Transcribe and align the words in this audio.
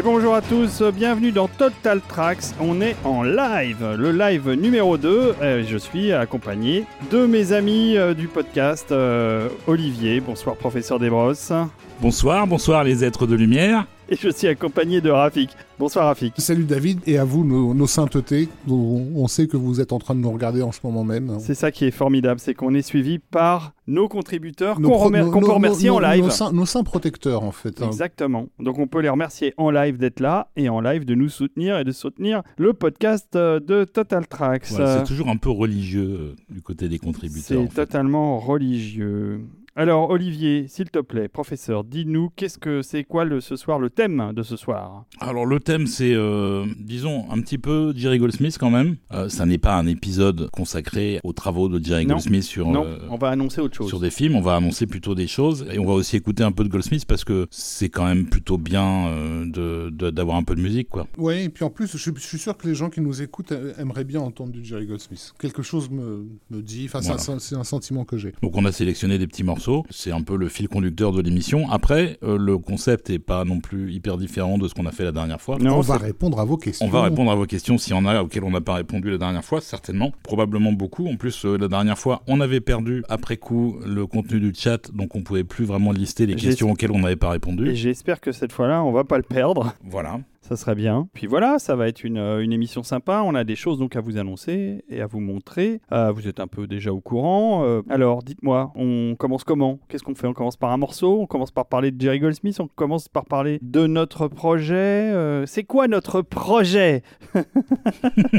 Et 0.00 0.02
bonjour 0.02 0.34
à 0.34 0.40
tous, 0.40 0.82
bienvenue 0.94 1.30
dans 1.30 1.46
Total 1.46 2.00
Tracks. 2.00 2.54
On 2.58 2.80
est 2.80 2.96
en 3.04 3.22
live, 3.22 3.96
le 3.98 4.12
live 4.12 4.52
numéro 4.52 4.96
2. 4.96 5.34
Euh, 5.42 5.62
je 5.68 5.76
suis 5.76 6.10
accompagné 6.10 6.86
de 7.10 7.26
mes 7.26 7.52
amis 7.52 7.98
euh, 7.98 8.14
du 8.14 8.26
podcast 8.26 8.92
euh, 8.92 9.50
Olivier. 9.66 10.20
Bonsoir, 10.20 10.56
professeur 10.56 10.98
Desbrosses. 10.98 11.52
Bonsoir, 12.00 12.46
bonsoir 12.46 12.82
les 12.82 13.04
êtres 13.04 13.26
de 13.26 13.34
lumière. 13.34 13.84
Et 14.12 14.16
je 14.16 14.28
suis 14.28 14.48
accompagné 14.48 15.00
de 15.00 15.08
Rafik. 15.08 15.50
Bonsoir 15.78 16.06
Rafik. 16.06 16.34
Salut 16.38 16.64
David 16.64 16.98
et 17.06 17.16
à 17.18 17.24
vous 17.24 17.44
nos, 17.44 17.74
nos 17.74 17.86
saintetés. 17.86 18.48
On, 18.68 19.28
sait 19.28 19.46
que 19.46 19.56
vous 19.56 19.80
êtes 19.80 19.92
en 19.92 20.00
train 20.00 20.16
de 20.16 20.20
nous 20.20 20.32
regarder 20.32 20.62
en 20.62 20.72
ce 20.72 20.80
moment 20.82 21.04
même. 21.04 21.36
C'est 21.38 21.54
ça 21.54 21.70
qui 21.70 21.84
est 21.84 21.92
formidable, 21.92 22.40
c'est 22.40 22.52
qu'on 22.54 22.74
est 22.74 22.82
suivi 22.82 23.20
par 23.20 23.72
nos 23.86 24.08
contributeurs 24.08 24.76
qu'on 24.76 24.82
pro- 24.82 25.04
remer- 25.08 25.30
peut 25.30 25.52
remercier 25.52 25.90
nos- 25.90 25.96
en 25.96 26.00
live. 26.00 26.24
Nos 26.24 26.30
saints, 26.30 26.52
nos 26.52 26.66
saints 26.66 26.82
protecteurs 26.82 27.44
en 27.44 27.52
fait. 27.52 27.80
hein. 27.80 27.86
Exactement. 27.86 28.46
Donc 28.58 28.80
on 28.80 28.88
peut 28.88 29.00
les 29.00 29.08
remercier 29.08 29.54
en 29.56 29.70
live 29.70 29.96
d'être 29.96 30.18
là 30.18 30.48
et 30.56 30.68
en 30.68 30.80
live 30.80 31.04
de 31.04 31.14
nous 31.14 31.28
soutenir 31.28 31.78
et 31.78 31.84
de 31.84 31.92
soutenir 31.92 32.42
le 32.58 32.72
podcast 32.72 33.36
euh, 33.36 33.60
de 33.60 33.84
Total 33.84 34.26
Tracks. 34.26 34.66
Voilà, 34.70 34.98
c'est 34.98 35.04
toujours 35.04 35.28
un 35.28 35.36
peu 35.36 35.50
religieux 35.50 36.18
euh, 36.20 36.34
du 36.52 36.62
côté 36.62 36.88
des 36.88 36.98
contributeurs. 36.98 37.44
C'est 37.46 37.56
en 37.56 37.68
fait. 37.68 37.86
totalement 37.86 38.38
religieux. 38.40 39.42
Alors 39.80 40.10
Olivier, 40.10 40.66
s'il 40.68 40.90
te 40.90 40.98
plaît, 40.98 41.28
professeur, 41.28 41.84
dis-nous 41.84 42.28
qu'est-ce 42.36 42.58
que 42.58 42.82
c'est 42.82 43.02
quoi 43.02 43.24
le, 43.24 43.40
ce 43.40 43.56
soir 43.56 43.78
le 43.78 43.88
thème 43.88 44.32
de 44.36 44.42
ce 44.42 44.54
soir? 44.58 45.06
Alors 45.20 45.46
le 45.46 45.58
thème 45.58 45.86
c'est, 45.86 46.12
euh, 46.12 46.66
disons, 46.78 47.24
un 47.30 47.40
petit 47.40 47.56
peu 47.56 47.94
Jerry 47.96 48.18
Goldsmith 48.18 48.58
quand 48.60 48.68
même. 48.68 48.96
Euh, 49.14 49.30
ça 49.30 49.46
n'est 49.46 49.56
pas 49.56 49.76
un 49.78 49.86
épisode 49.86 50.50
consacré 50.50 51.18
aux 51.24 51.32
travaux 51.32 51.70
de 51.70 51.82
Jerry 51.82 52.04
Non. 52.04 52.16
Goldsmith 52.16 52.42
sur, 52.42 52.68
Non, 52.68 52.84
euh, 52.84 52.98
on 53.08 53.16
va 53.16 53.30
annoncer 53.30 53.62
autre 53.62 53.74
chose. 53.74 53.88
sur 53.88 54.00
des 54.00 54.10
films. 54.10 54.36
On 54.36 54.42
va 54.42 54.54
annoncer 54.56 54.86
plutôt 54.86 55.14
des 55.14 55.26
choses 55.26 55.64
et 55.72 55.78
on 55.78 55.86
va 55.86 55.94
aussi 55.94 56.14
écouter 56.14 56.42
un 56.42 56.52
peu 56.52 56.62
de 56.64 56.68
Goldsmith 56.68 57.06
parce 57.06 57.24
que 57.24 57.46
c'est 57.50 57.88
quand 57.88 58.04
même 58.04 58.26
plutôt 58.26 58.58
bien 58.58 59.06
euh, 59.06 59.46
de- 59.46 59.88
de- 59.88 60.10
d'avoir 60.10 60.36
un 60.36 60.42
peu 60.42 60.56
de 60.56 60.60
musique 60.60 60.90
quoi. 60.90 61.06
Ouais, 61.16 61.44
et 61.44 61.48
puis 61.48 61.64
en 61.64 61.70
plus, 61.70 61.90
je, 61.90 61.96
suis- 61.96 62.12
je 62.14 62.20
suis 62.20 62.38
sûr 62.38 62.54
que 62.54 62.68
les 62.68 62.74
gens 62.74 62.90
qui 62.90 63.00
nous 63.00 63.22
écoutent 63.22 63.54
aimeraient 63.78 64.04
bien 64.04 64.20
entendre 64.20 64.52
du 64.52 64.62
Jerry 64.62 64.84
Goldsmith. 64.86 65.32
Quelque 65.40 65.62
chose 65.62 65.88
me, 65.88 66.26
me 66.50 66.60
dit, 66.60 66.84
enfin, 66.84 67.00
Voilà. 67.00 67.38
c'est 67.38 67.54
un 67.54 67.64
sentiment 67.64 68.04
que 68.04 68.18
j'ai. 68.18 68.34
Donc 68.42 68.58
on 68.58 68.66
a 68.66 68.72
sélectionné 68.72 69.16
des 69.16 69.26
petits 69.26 69.42
morceaux, 69.42 69.69
c'est 69.90 70.12
un 70.12 70.22
peu 70.22 70.36
le 70.36 70.48
fil 70.48 70.68
conducteur 70.68 71.12
de 71.12 71.20
l'émission. 71.20 71.70
Après, 71.70 72.18
euh, 72.22 72.36
le 72.38 72.58
concept 72.58 73.10
est 73.10 73.18
pas 73.18 73.44
non 73.44 73.60
plus 73.60 73.92
hyper 73.92 74.16
différent 74.16 74.58
de 74.58 74.68
ce 74.68 74.74
qu'on 74.74 74.86
a 74.86 74.92
fait 74.92 75.04
la 75.04 75.12
dernière 75.12 75.40
fois. 75.40 75.58
Non, 75.58 75.76
on 75.76 75.80
va 75.80 75.96
répondre 75.96 76.38
à 76.40 76.44
vos 76.44 76.56
questions. 76.56 76.86
On 76.86 76.90
va 76.90 77.02
répondre 77.02 77.30
à 77.30 77.34
vos 77.34 77.46
questions 77.46 77.78
s'il 77.78 77.94
y 77.94 77.96
en 77.96 78.06
a 78.06 78.22
auxquelles 78.22 78.44
on 78.44 78.50
n'a 78.50 78.60
pas 78.60 78.74
répondu 78.74 79.10
la 79.10 79.18
dernière 79.18 79.44
fois, 79.44 79.60
certainement, 79.60 80.12
probablement 80.22 80.72
beaucoup. 80.72 81.06
En 81.08 81.16
plus, 81.16 81.44
euh, 81.44 81.56
la 81.58 81.68
dernière 81.68 81.98
fois, 81.98 82.22
on 82.26 82.40
avait 82.40 82.60
perdu 82.60 83.02
après 83.08 83.36
coup 83.36 83.76
le 83.86 84.06
contenu 84.06 84.40
du 84.40 84.52
chat, 84.54 84.90
donc 84.92 85.14
on 85.14 85.22
pouvait 85.22 85.44
plus 85.44 85.64
vraiment 85.64 85.92
lister 85.92 86.26
les 86.26 86.34
questions 86.36 86.70
auxquelles 86.70 86.92
on 86.92 86.98
n'avait 87.00 87.16
pas 87.16 87.28
Et 87.28 87.32
répondu. 87.32 87.74
j'espère 87.74 88.20
que 88.20 88.32
cette 88.32 88.52
fois-là, 88.52 88.82
on 88.84 88.92
va 88.92 89.04
pas 89.04 89.16
le 89.16 89.22
perdre. 89.22 89.74
Voilà. 89.84 90.20
Ça 90.50 90.56
serait 90.56 90.74
bien. 90.74 91.08
Puis 91.14 91.28
voilà, 91.28 91.60
ça 91.60 91.76
va 91.76 91.86
être 91.86 92.02
une, 92.02 92.18
euh, 92.18 92.42
une 92.42 92.52
émission 92.52 92.82
sympa. 92.82 93.22
On 93.24 93.36
a 93.36 93.44
des 93.44 93.54
choses 93.54 93.78
donc 93.78 93.94
à 93.94 94.00
vous 94.00 94.18
annoncer 94.18 94.84
et 94.88 95.00
à 95.00 95.06
vous 95.06 95.20
montrer. 95.20 95.80
Euh, 95.92 96.10
vous 96.10 96.26
êtes 96.26 96.40
un 96.40 96.48
peu 96.48 96.66
déjà 96.66 96.92
au 96.92 97.00
courant. 97.00 97.62
Euh, 97.64 97.82
alors, 97.88 98.24
dites-moi, 98.24 98.72
on 98.74 99.14
commence 99.16 99.44
comment? 99.44 99.78
Qu'est-ce 99.88 100.02
qu'on 100.02 100.16
fait? 100.16 100.26
On 100.26 100.32
commence 100.32 100.56
par 100.56 100.72
un 100.72 100.76
morceau? 100.76 101.20
On 101.20 101.26
commence 101.26 101.52
par 101.52 101.66
parler 101.66 101.92
de 101.92 102.00
Jerry 102.00 102.18
Goldsmith? 102.18 102.58
On 102.58 102.66
commence 102.66 103.08
par 103.08 103.26
parler 103.26 103.60
de 103.62 103.86
notre 103.86 104.26
projet? 104.26 104.74
Euh, 104.74 105.46
C'est 105.46 105.62
quoi 105.62 105.86
notre 105.86 106.20
projet? 106.20 107.04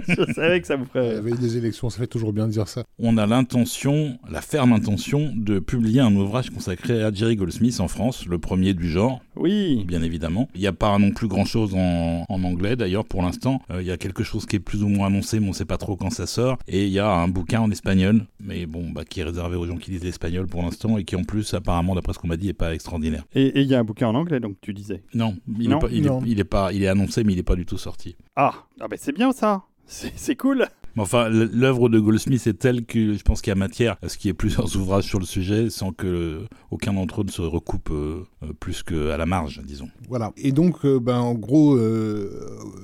Je 0.08 0.34
savais 0.34 0.59
que 0.59 0.68
ça 0.68 0.75
vous 0.75 0.85
La 0.94 1.02
ferait. 1.02 1.22
veille 1.22 1.38
des 1.40 1.58
élections, 1.58 1.90
ça 1.90 1.97
fait 2.00 2.08
toujours 2.08 2.34
bien 2.34 2.47
de 2.47 2.52
dire 2.52 2.68
ça. 2.68 2.84
On 3.00 3.18
a 3.18 3.25
l'intention, 3.25 4.18
la 4.30 4.41
ferme 4.41 4.74
intention, 4.74 5.31
de 5.35 5.59
publier 5.59 6.02
un 6.02 6.14
ouvrage 6.16 6.50
consacré 6.50 7.02
à 7.03 7.12
Jerry 7.14 7.35
Goldsmith 7.38 7.80
en 7.80 7.88
France, 7.88 8.25
le 8.25 8.38
premier 8.38 8.74
du 8.74 8.90
genre, 8.90 9.22
Oui. 9.38 9.85
bien 9.88 10.02
évidemment. 10.03 10.50
Il 10.56 10.62
n'y 10.62 10.68
a 10.68 10.74
pas 10.74 10.97
non 11.00 11.12
plus 11.12 11.28
grand-chose 11.28 11.74
en, 11.74 12.00
en 12.28 12.44
anglais 12.44 12.75
d'ailleurs 12.75 13.06
pour 13.06 13.22
l'instant. 13.22 13.62
Euh, 13.72 13.81
Il 13.81 13.88
y 13.88 13.91
a 13.91 13.97
quelque 13.97 14.23
chose 14.23 14.45
qui 14.45 14.56
est 14.57 14.59
plus 14.59 14.84
ou 14.84 14.88
moins 14.88 15.07
annoncé, 15.07 15.39
mais 15.39 15.45
on 15.47 15.50
ne 15.50 15.56
sait 15.56 15.66
pas 15.66 15.78
trop 15.78 15.95
quand 15.95 16.09
ça 16.09 16.28
sort. 16.28 16.57
Et 16.67 16.85
il 16.85 16.91
y 16.91 17.00
a 17.00 17.09
un 17.09 17.28
bouquin 17.28 17.62
en 17.62 17.72
espagnol, 17.72 18.25
mais 18.39 18.66
bon, 18.66 18.89
bah, 18.89 19.03
qui 19.06 19.19
est 19.19 19.23
réservé 19.23 19.56
aux 19.57 19.66
gens 19.66 19.78
qui 19.78 19.91
lisent 19.91 20.03
l'espagnol 20.03 20.47
pour 20.47 20.61
l'instant 20.63 20.97
et 20.97 21.03
qui 21.03 21.16
en 21.16 21.23
plus, 21.23 21.53
apparemment, 21.53 21.95
d'après 21.95 22.13
ce 22.13 22.19
qu'on 22.19 22.28
m'a 22.28 22.38
dit, 22.38 22.50
est 22.50 22.53
pas 22.53 22.73
extraordinaire. 22.73 23.23
Et 23.34 23.61
il 23.61 23.67
y 23.67 23.75
a 23.75 23.79
un 23.79 23.84
bouquin 23.84 24.07
en 24.07 24.16
anglais, 24.16 24.40
donc 24.40 24.57
tu 24.61 24.73
disais. 24.73 25.03
Non, 25.13 25.35
il, 25.59 25.69
Non, 25.69 25.78
est, 25.78 25.81
pas, 25.81 25.88
il, 25.91 26.06
non. 26.06 26.22
Est, 26.23 26.29
il 26.29 26.40
est 26.40 26.44
pas, 26.44 26.73
il 26.73 26.84
est 26.84 26.88
annoncé, 26.88 27.23
mais 27.23 27.34
il 27.34 27.38
n'est 27.38 27.44
pas 27.44 27.56
du 27.56 27.66
tout 27.66 27.78
sorti. 27.78 28.16
Ah, 28.35 28.53
ah 28.79 28.88
ben 28.88 28.97
c'est 29.00 29.13
bien 29.16 29.31
ça. 29.31 29.63
C'est 29.85 30.13
c'est 30.16 30.35
cool. 30.35 30.67
Mais 30.96 31.02
enfin, 31.03 31.29
l'œuvre 31.29 31.90
de 31.90 32.00
Goldsmith 32.00 32.46
est 32.47 32.53
telle 32.59 32.85
que 32.85 33.13
je 33.13 33.22
pense 33.24 33.41
qu'il 33.41 33.52
y 33.52 33.53
a 33.53 33.56
matière 33.56 33.97
à 34.02 34.09
ce 34.09 34.18
qu'il 34.18 34.29
y 34.29 34.31
ait 34.31 34.34
plusieurs 34.34 34.75
ouvrages 34.75 35.06
sur 35.06 35.19
le 35.19 35.25
sujet 35.25 35.69
sans 35.69 35.91
que 35.91 36.07
euh, 36.07 36.40
aucun 36.69 36.94
d'entre 36.94 37.22
eux 37.22 37.24
ne 37.25 37.31
se 37.31 37.41
recoupe 37.41 37.90
euh, 37.91 38.24
euh, 38.44 38.53
plus 38.59 38.84
qu'à 38.84 39.16
la 39.18 39.25
marge, 39.25 39.62
disons. 39.66 39.90
Voilà. 40.09 40.31
Et 40.38 40.52
donc, 40.52 40.85
euh, 40.85 41.00
ben, 41.00 41.18
en 41.19 41.34
gros, 41.34 41.75
euh, 41.75 42.29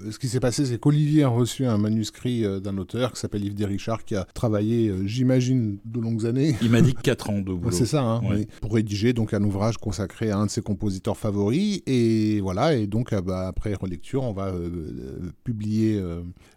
ce 0.09 0.17
qui 0.19 0.27
s'est 0.27 0.39
passé, 0.39 0.65
c'est 0.65 0.79
qu'Olivier 0.79 1.23
a 1.23 1.27
reçu 1.29 1.65
un 1.65 1.77
manuscrit 1.77 2.43
d'un 2.61 2.77
auteur 2.77 3.11
qui 3.13 3.19
s'appelle 3.19 3.43
Yves 3.43 3.55
Desrichard, 3.55 4.05
qui 4.05 4.15
a 4.15 4.23
travaillé, 4.33 4.93
j'imagine, 5.05 5.77
de 5.85 5.99
longues 5.99 6.25
années. 6.25 6.55
Il 6.61 6.69
m'a 6.71 6.81
dit 6.81 6.93
4 6.93 7.29
ans 7.29 7.39
de 7.39 7.53
boulot. 7.53 7.71
C'est 7.71 7.85
ça, 7.85 8.01
hein, 8.03 8.21
Ouais. 8.29 8.47
pour 8.61 8.73
rédiger 8.73 9.13
donc 9.13 9.33
un 9.33 9.43
ouvrage 9.43 9.77
consacré 9.77 10.31
à 10.31 10.37
un 10.37 10.45
de 10.45 10.51
ses 10.51 10.61
compositeurs 10.61 11.17
favoris. 11.17 11.81
Et 11.87 12.39
voilà, 12.41 12.75
et 12.75 12.87
donc 12.87 13.13
euh, 13.13 13.21
bah, 13.21 13.47
après 13.47 13.73
relecture, 13.73 14.23
on 14.23 14.33
va 14.33 14.53
publier 15.43 16.01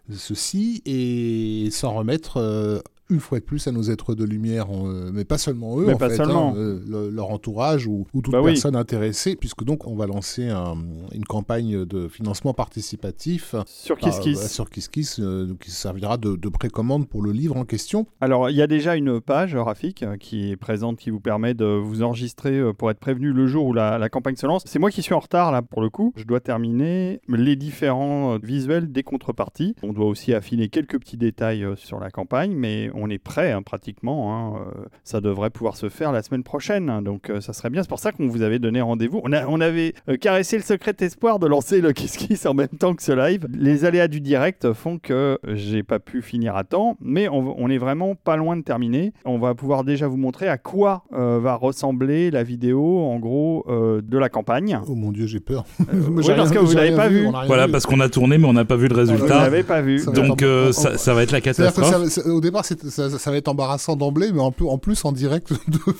ceci 0.09 0.81
et 0.85 1.40
s'en 1.71 1.93
remettre 1.93 2.37
euh, 2.37 2.79
une 3.11 3.19
fois 3.19 3.39
de 3.39 3.43
plus 3.43 3.67
à 3.67 3.71
nos 3.71 3.83
êtres 3.83 4.15
de 4.15 4.23
lumière, 4.23 4.65
euh, 4.73 5.11
mais 5.13 5.25
pas 5.25 5.37
seulement 5.37 5.79
eux, 5.79 5.85
Mais 5.87 5.93
en 5.93 5.97
pas 5.97 6.09
fait, 6.09 6.15
seulement. 6.15 6.53
hein, 6.55 6.57
euh, 6.57 6.79
le- 6.87 7.09
leur 7.09 7.29
entourage 7.29 7.85
ou, 7.85 8.07
ou 8.13 8.21
toute 8.21 8.31
Bah 8.31 8.41
oui. 8.41 8.53
personne 8.53 8.75
intéressée, 8.75 9.35
puisque 9.35 9.63
donc 9.63 9.85
on 9.85 9.95
va 9.95 10.07
lancer 10.07 10.47
un- 10.49 10.77
une 11.13 11.25
campagne 11.25 11.85
de 11.85 12.07
financement 12.07 12.53
participatif 12.53 13.55
Sur 13.67 13.97
par- 13.97 14.19
Kiss 14.19 14.39
euh, 14.43 14.47
sur 14.47 14.69
Kiss 14.69 14.87
Kiss, 14.87 15.19
euh, 15.19 15.53
qui 15.61 15.71
servira 15.71 16.17
de, 16.17 16.35
de 16.35 16.49
précommande 16.49 17.07
pour 17.07 17.21
le 17.21 17.31
livre 17.31 17.57
en 17.57 17.65
question. 17.65 18.07
Alors, 18.21 18.49
il 18.49 18.55
y 18.55 18.61
a 18.61 18.67
déjà 18.67 18.95
une 18.95 19.19
page, 19.21 19.55
Rafik, 19.55 20.03
euh, 20.03 20.17
qui 20.17 20.51
est 20.51 20.55
présente, 20.55 20.97
qui 20.97 21.09
vous 21.09 21.19
permet 21.19 21.53
de 21.53 21.65
vous 21.65 22.03
enregistrer 22.03 22.57
euh, 22.57 22.73
pour 22.73 22.89
être 22.91 22.99
prévenu 22.99 23.31
le 23.33 23.47
jour 23.47 23.65
où 23.65 23.73
la, 23.73 23.97
la 23.97 24.09
campagne 24.09 24.35
se 24.35 24.45
lance. 24.45 24.63
C'est 24.65 24.79
moi 24.79 24.89
qui 24.91 25.01
suis 25.01 25.13
en 25.13 25.19
retard, 25.19 25.51
là, 25.51 25.61
pour 25.61 25.81
le 25.81 25.89
coup. 25.89 26.13
Je 26.15 26.23
dois 26.23 26.39
terminer 26.39 27.21
les 27.27 27.55
différents 27.55 28.35
euh, 28.35 28.37
visuels 28.41 28.91
des 28.91 29.03
contreparties. 29.03 29.75
On 29.83 29.93
doit 29.93 30.05
aussi 30.07 30.33
affiner 30.33 30.69
quelques 30.69 30.99
petits 30.99 31.17
détails 31.17 31.63
euh, 31.63 31.75
sur 31.75 31.99
la 31.99 32.09
campagne, 32.09 32.53
mais 32.55 32.89
on 32.95 33.00
est 33.09 33.17
prêt, 33.17 33.51
hein, 33.51 33.61
pratiquement. 33.61 34.33
hein. 34.55 34.59
Euh, 34.75 34.85
Ça 35.03 35.21
devrait 35.21 35.49
pouvoir 35.49 35.75
se 35.75 35.89
faire 35.89 36.11
la 36.11 36.21
semaine 36.23 36.43
prochaine, 36.43 36.89
hein, 36.89 37.01
donc 37.01 37.29
euh, 37.29 37.41
ça 37.41 37.53
serait 37.53 37.69
bien. 37.69 37.81
C'est 37.83 37.89
pour 37.89 37.99
ça 37.99 38.11
qu'on 38.11 38.27
vous 38.27 38.41
avait 38.41 38.59
donné 38.59 38.81
rendez-vous. 38.81 39.21
On, 39.23 39.31
a- 39.33 39.45
on 39.47 39.59
avait 39.61 39.93
euh, 40.09 40.17
caressé 40.17 40.57
le 40.57 40.63
secret 40.63 40.93
espoir 40.99 41.39
de 41.39 41.47
lancer 41.47 41.81
le 41.81 41.91
Kiss 41.93 42.17
Kiss 42.17 42.45
en 42.45 42.53
même 42.53 42.67
temps 42.69 42.93
que 42.93 43.03
ce 43.03 43.11
live. 43.11 43.47
Les 43.53 43.85
aléas 43.85 44.07
du 44.07 44.21
direct 44.21 44.73
font 44.73 44.97
que 44.99 45.37
j'ai 45.47 45.83
pas 45.83 45.99
pu 45.99 46.21
finir 46.21 46.55
à 46.55 46.63
temps, 46.63 46.97
mais 47.01 47.27
on, 47.29 47.55
on 47.61 47.69
est 47.69 47.77
vraiment 47.77 48.15
pas 48.15 48.35
loin 48.37 48.55
de 48.57 48.61
terminer. 48.63 49.13
On 49.25 49.37
va 49.39 49.55
pouvoir 49.55 49.83
déjà 49.83 50.07
vous 50.07 50.17
montrer 50.17 50.47
à 50.47 50.57
quoi 50.57 51.03
euh, 51.13 51.39
va 51.41 51.55
ressembler 51.55 52.31
la 52.31 52.43
vidéo, 52.43 52.99
en 52.99 53.19
gros, 53.19 53.65
euh, 53.69 54.01
de 54.03 54.17
la 54.17 54.29
campagne. 54.29 54.79
Oh 54.87 54.95
mon 54.95 55.11
Dieu, 55.11 55.25
j'ai 55.27 55.39
peur. 55.39 55.65
Euh, 55.81 55.83
oui, 56.09 56.23
parce 56.35 56.51
que 56.51 56.59
vous 56.59 56.73
l'avez 56.73 56.95
pas 56.95 57.07
vu. 57.09 57.27
on 57.27 57.31
Voilà, 57.47 57.65
vu. 57.65 57.71
parce 57.71 57.85
qu'on 57.85 57.99
a 57.99 58.09
tourné, 58.09 58.37
mais 58.37 58.47
on 58.47 58.53
n'a 58.53 58.65
pas 58.65 58.75
vu 58.75 58.87
le 58.87 58.93
Vous 58.93 58.99
résultat. 58.99 59.39
l'avez 59.41 59.63
pas 59.63 59.81
vu. 59.81 59.99
Ça 59.99 60.11
Donc 60.11 60.43
euh, 60.43 60.71
ça, 60.71 60.97
ça 60.97 61.13
va 61.13 61.23
être 61.23 61.31
la 61.31 61.41
catastrophe. 61.41 61.85
ça- 61.85 62.09
ça- 62.09 62.29
au 62.29 62.41
départ, 62.41 62.65
ça, 62.89 63.09
ça 63.17 63.31
va 63.31 63.37
être 63.37 63.47
embarrassant 63.47 63.95
d'emblée, 63.95 64.31
mais 64.33 64.39
en, 64.41 64.51
plus- 64.51 64.67
en 64.67 64.77
plus 64.77 65.03
en 65.05 65.11
direct 65.11 65.51
devant, 65.67 65.93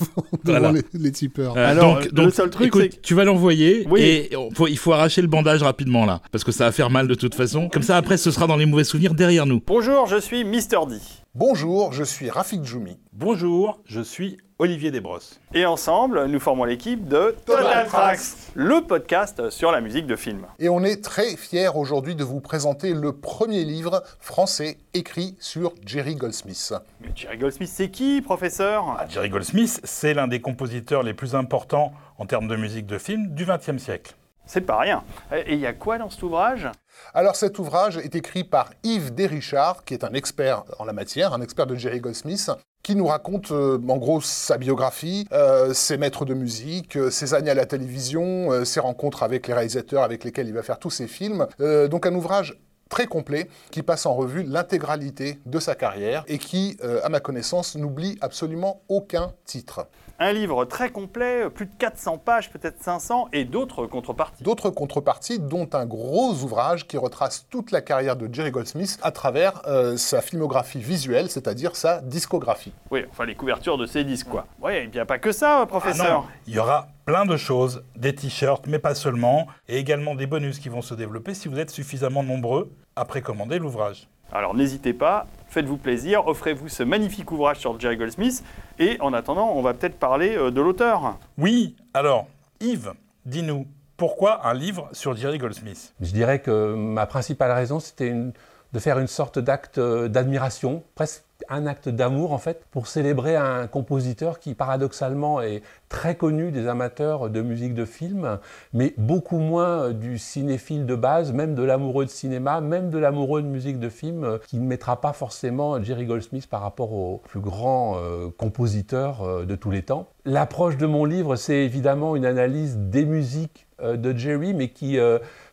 devant 0.43 0.59
Voilà. 0.59 0.71
les, 0.71 0.83
les 0.99 1.11
tipeurs. 1.11 1.55
Euh, 1.57 1.69
Alors, 1.71 1.95
donc, 1.95 2.05
le 2.05 2.11
donc, 2.11 2.33
seul 2.33 2.49
truc, 2.49 2.67
écoute, 2.67 2.99
tu 3.01 3.13
vas 3.13 3.23
l'envoyer 3.23 3.85
Oui. 3.89 4.01
et 4.01 4.35
on- 4.35 4.51
faut- 4.51 4.67
il 4.67 4.77
faut 4.77 4.93
arracher 4.93 5.21
le 5.21 5.27
bandage 5.27 5.63
rapidement 5.63 6.05
là, 6.05 6.21
parce 6.31 6.43
que 6.43 6.51
ça 6.51 6.65
va 6.65 6.71
faire 6.71 6.89
mal 6.89 7.07
de 7.07 7.15
toute 7.15 7.35
façon. 7.35 7.69
Comme 7.69 7.83
ça, 7.83 7.97
après, 7.97 8.17
ce 8.17 8.31
sera 8.31 8.47
dans 8.47 8.55
les 8.57 8.65
mauvais 8.65 8.83
souvenirs 8.83 9.13
derrière 9.13 9.45
nous. 9.45 9.61
Bonjour, 9.67 10.07
je 10.07 10.19
suis 10.19 10.43
Mister 10.43 10.77
D. 10.89 10.95
Bonjour, 11.33 11.93
je 11.93 12.03
suis 12.03 12.29
Rafik 12.29 12.65
Djoumi. 12.65 12.99
Bonjour, 13.13 13.79
je 13.85 14.01
suis 14.01 14.35
Olivier 14.59 14.91
Desbrosses. 14.91 15.39
Et 15.53 15.65
ensemble, 15.65 16.25
nous 16.25 16.41
formons 16.41 16.65
l'équipe 16.65 17.07
de 17.07 17.33
Total 17.45 17.87
Tracks, 17.87 18.19
le 18.53 18.81
podcast 18.81 19.49
sur 19.49 19.71
la 19.71 19.79
musique 19.79 20.07
de 20.07 20.17
film. 20.17 20.45
Et 20.59 20.67
on 20.67 20.83
est 20.83 21.01
très 21.01 21.37
fiers 21.37 21.69
aujourd'hui 21.73 22.15
de 22.15 22.25
vous 22.25 22.41
présenter 22.41 22.93
le 22.93 23.13
premier 23.13 23.63
livre 23.63 24.03
français 24.19 24.77
écrit 24.93 25.37
sur 25.39 25.71
Jerry 25.85 26.15
Goldsmith. 26.15 26.73
Mais 26.99 27.11
Jerry 27.15 27.37
Goldsmith, 27.37 27.69
c'est 27.69 27.89
qui, 27.89 28.21
professeur? 28.21 28.97
Ah, 28.99 29.05
Jerry 29.07 29.29
Goldsmith, 29.29 29.79
c'est 29.85 30.13
l'un 30.13 30.27
des 30.27 30.41
compositeurs 30.41 31.01
les 31.01 31.13
plus 31.13 31.33
importants 31.33 31.93
en 32.17 32.25
termes 32.25 32.49
de 32.49 32.57
musique 32.57 32.87
de 32.87 32.97
film 32.97 33.27
du 33.27 33.45
XXe 33.45 33.81
siècle. 33.81 34.15
C'est 34.45 34.61
pas 34.61 34.79
rien. 34.79 35.03
Et 35.33 35.53
il 35.53 35.59
y 35.59 35.65
a 35.65 35.73
quoi 35.73 35.97
dans 35.97 36.09
cet 36.09 36.23
ouvrage? 36.23 36.69
Alors 37.13 37.35
cet 37.35 37.59
ouvrage 37.59 37.97
est 37.97 38.15
écrit 38.15 38.43
par 38.43 38.71
Yves 38.83 39.13
Desrichard, 39.13 39.83
qui 39.85 39.93
est 39.93 40.03
un 40.03 40.13
expert 40.13 40.63
en 40.79 40.85
la 40.85 40.93
matière, 40.93 41.33
un 41.33 41.41
expert 41.41 41.67
de 41.67 41.75
Jerry 41.75 41.99
Goldsmith, 41.99 42.51
qui 42.83 42.95
nous 42.95 43.05
raconte 43.05 43.51
euh, 43.51 43.79
en 43.87 43.97
gros 43.97 44.21
sa 44.21 44.57
biographie, 44.57 45.27
euh, 45.31 45.73
ses 45.73 45.97
maîtres 45.97 46.25
de 46.25 46.33
musique, 46.33 46.97
euh, 46.97 47.09
ses 47.09 47.33
années 47.33 47.51
à 47.51 47.55
la 47.55 47.65
télévision, 47.65 48.65
ses 48.65 48.79
rencontres 48.79 49.23
avec 49.23 49.47
les 49.47 49.53
réalisateurs 49.53 50.03
avec 50.03 50.23
lesquels 50.23 50.47
il 50.47 50.53
va 50.53 50.63
faire 50.63 50.79
tous 50.79 50.89
ses 50.89 51.07
films. 51.07 51.47
Donc 51.59 52.05
un 52.05 52.13
ouvrage 52.13 52.59
très 52.89 53.05
complet 53.05 53.49
qui 53.71 53.83
passe 53.83 54.05
en 54.05 54.13
revue 54.13 54.43
l'intégralité 54.43 55.39
de 55.45 55.59
sa 55.59 55.75
carrière 55.75 56.23
et 56.27 56.37
qui, 56.37 56.77
à 57.03 57.09
ma 57.09 57.19
connaissance, 57.19 57.75
n'oublie 57.75 58.17
absolument 58.21 58.81
aucun 58.89 59.33
titre. 59.45 59.87
Un 60.23 60.33
livre 60.33 60.65
très 60.65 60.91
complet, 60.91 61.49
plus 61.49 61.65
de 61.65 61.71
400 61.79 62.19
pages, 62.19 62.51
peut-être 62.51 62.83
500, 62.83 63.29
et 63.33 63.43
d'autres 63.43 63.87
contreparties. 63.87 64.43
D'autres 64.43 64.69
contreparties, 64.69 65.39
dont 65.39 65.67
un 65.73 65.87
gros 65.87 66.33
ouvrage 66.43 66.85
qui 66.85 66.95
retrace 66.95 67.47
toute 67.49 67.71
la 67.71 67.81
carrière 67.81 68.15
de 68.15 68.31
Jerry 68.31 68.51
Goldsmith 68.51 68.99
à 69.01 69.09
travers 69.09 69.63
euh, 69.65 69.97
sa 69.97 70.21
filmographie 70.21 70.79
visuelle, 70.79 71.31
c'est-à-dire 71.31 71.75
sa 71.75 72.01
discographie. 72.01 72.71
Oui, 72.91 73.03
enfin 73.09 73.25
les 73.25 73.33
couvertures 73.33 73.79
de 73.79 73.87
ses 73.87 74.03
disques, 74.03 74.27
quoi. 74.29 74.45
Oui, 74.61 74.83
il 74.83 74.91
n'y 74.91 74.99
a 74.99 75.05
pas 75.05 75.17
que 75.17 75.31
ça, 75.31 75.65
professeur. 75.67 76.27
Ah 76.29 76.31
il 76.45 76.53
y 76.53 76.59
aura 76.59 76.89
plein 77.05 77.25
de 77.25 77.35
choses, 77.35 77.83
des 77.95 78.13
t-shirts, 78.13 78.67
mais 78.67 78.77
pas 78.77 78.93
seulement, 78.93 79.47
et 79.67 79.79
également 79.79 80.13
des 80.13 80.27
bonus 80.27 80.59
qui 80.59 80.69
vont 80.69 80.83
se 80.83 80.93
développer 80.93 81.33
si 81.33 81.47
vous 81.47 81.57
êtes 81.57 81.71
suffisamment 81.71 82.21
nombreux 82.21 82.71
à 82.95 83.05
précommander 83.05 83.57
l'ouvrage. 83.57 84.07
Alors 84.33 84.53
n'hésitez 84.55 84.93
pas, 84.93 85.27
faites-vous 85.49 85.77
plaisir, 85.77 86.25
offrez-vous 86.27 86.69
ce 86.69 86.83
magnifique 86.83 87.31
ouvrage 87.31 87.57
sur 87.57 87.77
Jerry 87.79 87.97
Goldsmith, 87.97 88.43
et 88.79 88.97
en 89.01 89.13
attendant, 89.13 89.51
on 89.53 89.61
va 89.61 89.73
peut-être 89.73 89.99
parler 89.99 90.37
euh, 90.37 90.51
de 90.51 90.61
l'auteur. 90.61 91.17
Oui, 91.37 91.75
alors, 91.93 92.27
Yves, 92.61 92.93
dis-nous, 93.25 93.67
pourquoi 93.97 94.47
un 94.47 94.53
livre 94.53 94.89
sur 94.93 95.15
Jerry 95.15 95.37
Goldsmith? 95.37 95.93
Je 95.99 96.11
dirais 96.11 96.39
que 96.39 96.73
ma 96.73 97.05
principale 97.05 97.51
raison, 97.51 97.79
c'était 97.79 98.13
de 98.13 98.79
faire 98.79 98.99
une 98.99 99.07
sorte 99.07 99.37
d'acte 99.37 99.77
euh, 99.77 100.07
d'admiration, 100.07 100.83
presque 100.95 101.23
un 101.49 101.65
acte 101.65 101.89
d'amour 101.89 102.33
en 102.33 102.37
fait 102.37 102.65
pour 102.71 102.87
célébrer 102.87 103.35
un 103.35 103.67
compositeur 103.67 104.39
qui 104.39 104.53
paradoxalement 104.53 105.41
est 105.41 105.61
très 105.89 106.15
connu 106.15 106.51
des 106.51 106.67
amateurs 106.67 107.29
de 107.29 107.41
musique 107.41 107.73
de 107.73 107.85
film, 107.85 108.39
mais 108.73 108.93
beaucoup 108.97 109.39
moins 109.39 109.91
du 109.91 110.17
cinéphile 110.17 110.85
de 110.85 110.95
base, 110.95 111.33
même 111.33 111.55
de 111.55 111.63
l'amoureux 111.63 112.05
de 112.05 112.09
cinéma, 112.09 112.61
même 112.61 112.89
de 112.89 112.97
l'amoureux 112.97 113.41
de 113.41 113.47
musique 113.47 113.79
de 113.79 113.89
film, 113.89 114.39
qui 114.47 114.57
ne 114.57 114.65
mettra 114.65 115.01
pas 115.01 115.13
forcément 115.13 115.81
Jerry 115.81 116.05
Goldsmith 116.05 116.47
par 116.47 116.61
rapport 116.61 116.93
aux 116.93 117.17
plus 117.17 117.39
grands 117.39 117.97
euh, 117.97 118.29
compositeurs 118.37 119.21
euh, 119.23 119.45
de 119.45 119.55
tous 119.55 119.71
les 119.71 119.83
temps. 119.83 120.07
L'approche 120.25 120.77
de 120.77 120.85
mon 120.85 121.05
livre, 121.05 121.35
c'est 121.35 121.65
évidemment 121.65 122.15
une 122.15 122.25
analyse 122.25 122.77
des 122.77 123.05
musiques 123.05 123.67
euh, 123.81 123.97
de 123.97 124.15
Jerry, 124.15 124.53
mais 124.53 124.69
qui 124.69 124.97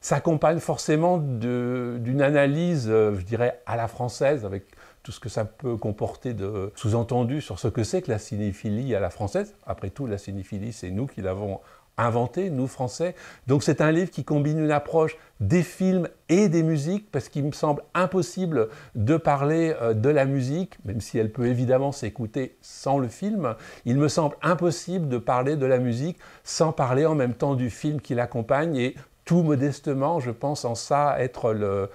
s'accompagne 0.01 0.59
forcément 0.59 1.19
d'une 1.19 2.23
analyse, 2.23 2.89
je 2.89 3.23
dirais, 3.23 3.61
à 3.67 3.77
la 3.77 3.89
française, 3.89 4.45
avec 4.45 4.65
tout 5.09 5.13
ce 5.13 5.21
que 5.21 5.31
ça 5.31 5.47
peut 5.47 5.79
comporter 5.79 6.35
de 6.35 6.71
sous-entendu 6.75 7.41
sur 7.41 7.59
ce 7.59 7.67
que 7.67 7.83
c'est 7.83 8.03
que 8.03 8.11
la 8.11 8.19
cinéphilie 8.19 8.95
à 8.95 9.01
la 9.01 9.09
française. 9.09 9.55
Après 9.67 9.89
tout, 9.89 10.07
la 10.07 10.19
cinéphilie, 10.19 10.71
c'est 10.71 10.91
nous 10.91 11.07
qui 11.07 11.23
l'avons 11.23 11.61
inventé, 11.97 12.51
nous 12.51 12.67
Français. 12.67 13.15
Donc 13.47 13.63
c'est 13.63 13.81
un 13.81 13.91
livre 13.91 14.11
qui 14.11 14.23
combine 14.23 14.59
une 14.59 14.71
approche 14.71 15.17
des 15.41 15.63
films 15.63 16.11
et 16.29 16.51
des 16.51 16.63
musiques, 16.63 17.11
parce 17.11 17.31
qu'il 17.31 17.47
me 17.47 17.53
semble 17.53 17.83
impossible 17.95 18.69
de 18.97 19.17
parler 19.17 19.75
euh, 19.81 19.95
de 19.95 20.11
la 20.11 20.27
musique, 20.27 20.77
même 20.85 21.01
si 21.01 21.17
elle 21.17 21.33
peut 21.33 21.47
évidemment 21.47 21.91
s'écouter 21.91 22.59
sans 22.61 22.99
le 22.99 23.09
film, 23.09 23.55
il 23.87 23.97
me 23.97 24.09
semble 24.09 24.37
impossible 24.43 25.09
de 25.09 25.17
parler 25.17 25.57
de 25.57 25.65
la 25.65 25.79
musique 25.79 26.19
sans 26.45 26.73
parler 26.73 27.07
en 27.07 27.15
même 27.15 27.33
temps 27.33 27.55
du 27.55 27.71
film 27.71 28.03
qui 28.03 28.15
l'accompagne, 28.15 28.77
et 28.77 28.95
tout 29.25 29.43
modestement, 29.43 30.21
je 30.21 30.31
pense 30.31 30.67
en 30.67 30.75
ça 30.75 31.17
être 31.19 31.55
le, 31.55 31.89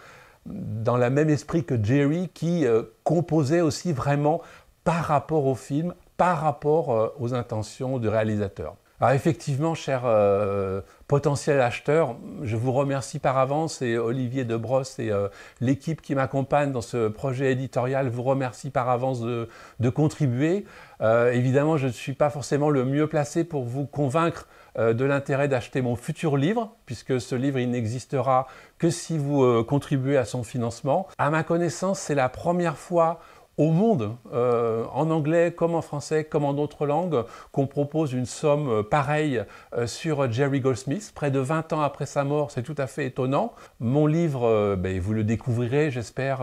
dans 0.46 0.98
le 0.98 1.10
même 1.10 1.30
esprit 1.30 1.64
que 1.64 1.82
Jerry, 1.82 2.30
qui 2.34 2.66
euh, 2.66 2.84
composait 3.04 3.62
aussi 3.62 3.94
vraiment 3.94 4.42
par 4.84 5.06
rapport 5.06 5.46
au 5.46 5.56
film, 5.56 5.94
par 6.18 6.42
rapport 6.42 6.92
euh, 6.92 7.08
aux 7.20 7.34
intentions 7.34 8.00
du 8.00 8.08
réalisateur. 8.08 8.76
Alors 9.04 9.16
effectivement, 9.16 9.76
cher 9.76 10.04
euh, 10.06 10.80
potentiel 11.10 11.60
acheteur, 11.60 12.16
je 12.42 12.56
vous 12.56 12.72
remercie 12.72 13.20
par 13.20 13.38
avance 13.38 13.82
et 13.82 13.98
Olivier 13.98 14.46
Debrosse 14.46 14.98
et 14.98 15.12
l'équipe 15.60 16.02
qui 16.02 16.16
m'accompagne 16.16 16.72
dans 16.72 16.80
ce 16.80 17.10
projet 17.10 17.52
éditorial 17.52 18.08
vous 18.08 18.24
remercie 18.24 18.70
par 18.70 18.88
avance 18.88 19.20
de, 19.20 19.90
contribuer. 19.90 20.64
évidemment, 21.02 21.76
je 21.76 21.88
ne 21.88 21.92
suis 21.92 22.14
pas 22.14 22.30
forcément 22.30 22.70
le 22.70 22.86
mieux 22.86 23.08
placé 23.08 23.44
pour 23.44 23.66
vous 23.66 23.86
convaincre 23.86 24.48
euh, 24.80 24.94
de 24.94 25.06
l'intérêt 25.06 25.48
d'acheter 25.48 25.84
mon 25.84 25.96
futur 25.96 26.36
livre, 26.36 26.76
puisque 26.88 27.22
ce 27.22 27.36
livre, 27.36 27.60
n'existera 27.60 28.48
que 28.80 28.90
si 28.90 29.20
vous 29.20 29.44
euh, 29.44 29.64
contribuez 29.64 30.18
à 30.18 30.26
son 30.26 30.42
financement. 30.44 31.08
À 31.20 31.30
ma 31.30 31.44
connaissance, 31.44 32.00
c'est 32.00 32.16
la 32.16 32.28
première 32.28 32.76
fois 32.76 33.20
au 33.58 33.72
monde, 33.72 34.16
euh, 34.34 34.86
en 34.94 35.10
anglais 35.12 35.54
comme 35.56 35.76
en 35.76 35.82
français, 35.82 36.24
comme 36.24 36.46
en 36.46 36.54
d'autres 36.54 36.86
langues, 36.86 37.24
qu'on 37.52 37.68
propose 37.68 38.14
une 38.14 38.26
somme 38.26 38.84
pareille 38.84 39.44
sur 39.86 40.32
Jerry 40.32 40.60
Goldsmith. 40.60 41.12
Près 41.14 41.32
de 41.32 41.40
20 41.40 41.74
ans 41.74 41.82
après 41.82 42.06
sa 42.06 42.24
mort, 42.24 42.52
c'est 42.52 42.64
tout 42.64 42.76
à 42.78 42.88
fait 42.88 43.06
étonnant. 43.06 43.54
Mon 43.80 44.08
livre, 44.08 44.76
ben, 44.76 45.00
vous 45.00 45.14
le 45.14 45.24
découvrirez, 45.24 45.92
j'espère, 45.92 46.42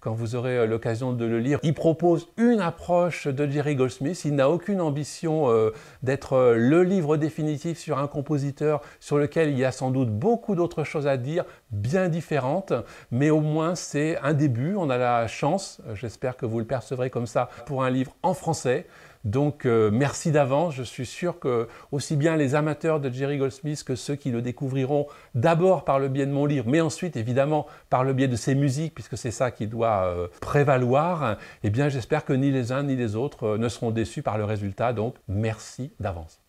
quand 0.00 0.12
vous 0.12 0.34
aurez 0.36 0.56
euh, 0.56 0.66
l'occasion 0.66 1.12
de 1.12 1.24
le 1.24 1.40
lire. 1.40 1.58
Il 1.62 1.74
propose 1.74 2.28
une 2.36 2.60
approche 2.60 3.26
de 3.26 3.46
Jerry 3.48 3.74
Goldsmith. 3.74 4.24
Il 4.24 4.34
n'a 4.34 4.50
aucune 4.50 4.80
ambition 4.80 5.50
euh, 5.50 5.70
d'être 6.02 6.34
euh, 6.34 6.54
le 6.56 6.82
livre 6.82 7.16
définitif 7.16 7.78
sur 7.78 7.98
un 7.98 8.06
compositeur 8.06 8.80
sur 9.00 9.18
lequel 9.18 9.50
il 9.50 9.58
y 9.58 9.64
a 9.64 9.72
sans 9.72 9.90
doute 9.90 10.10
beaucoup 10.10 10.54
d'autres 10.54 10.84
choses 10.84 11.06
à 11.06 11.16
dire, 11.16 11.44
bien 11.70 12.08
différentes, 12.08 12.72
mais 13.10 13.30
au 13.30 13.40
moins 13.40 13.74
c'est 13.74 14.18
un 14.22 14.34
début. 14.34 14.76
On 14.76 14.90
a 14.90 14.98
la 14.98 15.26
chance, 15.26 15.80
j'espère 15.94 16.36
que 16.36 16.46
vous 16.46 16.58
le 16.58 16.64
percevrez 16.64 17.10
comme 17.10 17.26
ça, 17.26 17.48
pour 17.66 17.82
un 17.82 17.90
livre 17.90 18.14
en 18.22 18.34
français. 18.34 18.86
Donc 19.24 19.66
euh, 19.66 19.90
merci 19.92 20.30
d'avance, 20.30 20.74
je 20.74 20.82
suis 20.82 21.06
sûr 21.06 21.38
que 21.38 21.68
aussi 21.92 22.16
bien 22.16 22.36
les 22.36 22.54
amateurs 22.54 23.00
de 23.00 23.10
Jerry 23.10 23.38
Goldsmith 23.38 23.82
que 23.84 23.94
ceux 23.94 24.16
qui 24.16 24.30
le 24.30 24.42
découvriront 24.42 25.06
d'abord 25.34 25.84
par 25.84 25.98
le 25.98 26.08
biais 26.08 26.26
de 26.26 26.32
mon 26.32 26.46
livre, 26.46 26.66
mais 26.68 26.80
ensuite 26.80 27.16
évidemment 27.16 27.66
par 27.90 28.04
le 28.04 28.12
biais 28.12 28.28
de 28.28 28.36
ses 28.36 28.54
musiques, 28.54 28.94
puisque 28.94 29.18
c'est 29.18 29.30
ça 29.30 29.50
qui 29.50 29.66
doit 29.66 30.04
euh, 30.04 30.28
prévaloir, 30.40 31.36
eh 31.62 31.70
bien 31.70 31.88
j'espère 31.88 32.24
que 32.24 32.32
ni 32.32 32.50
les 32.50 32.72
uns 32.72 32.84
ni 32.84 32.96
les 32.96 33.16
autres 33.16 33.44
euh, 33.44 33.58
ne 33.58 33.68
seront 33.68 33.90
déçus 33.90 34.22
par 34.22 34.38
le 34.38 34.44
résultat, 34.44 34.92
donc 34.92 35.14
merci 35.28 35.92
d'avance. 36.00 36.40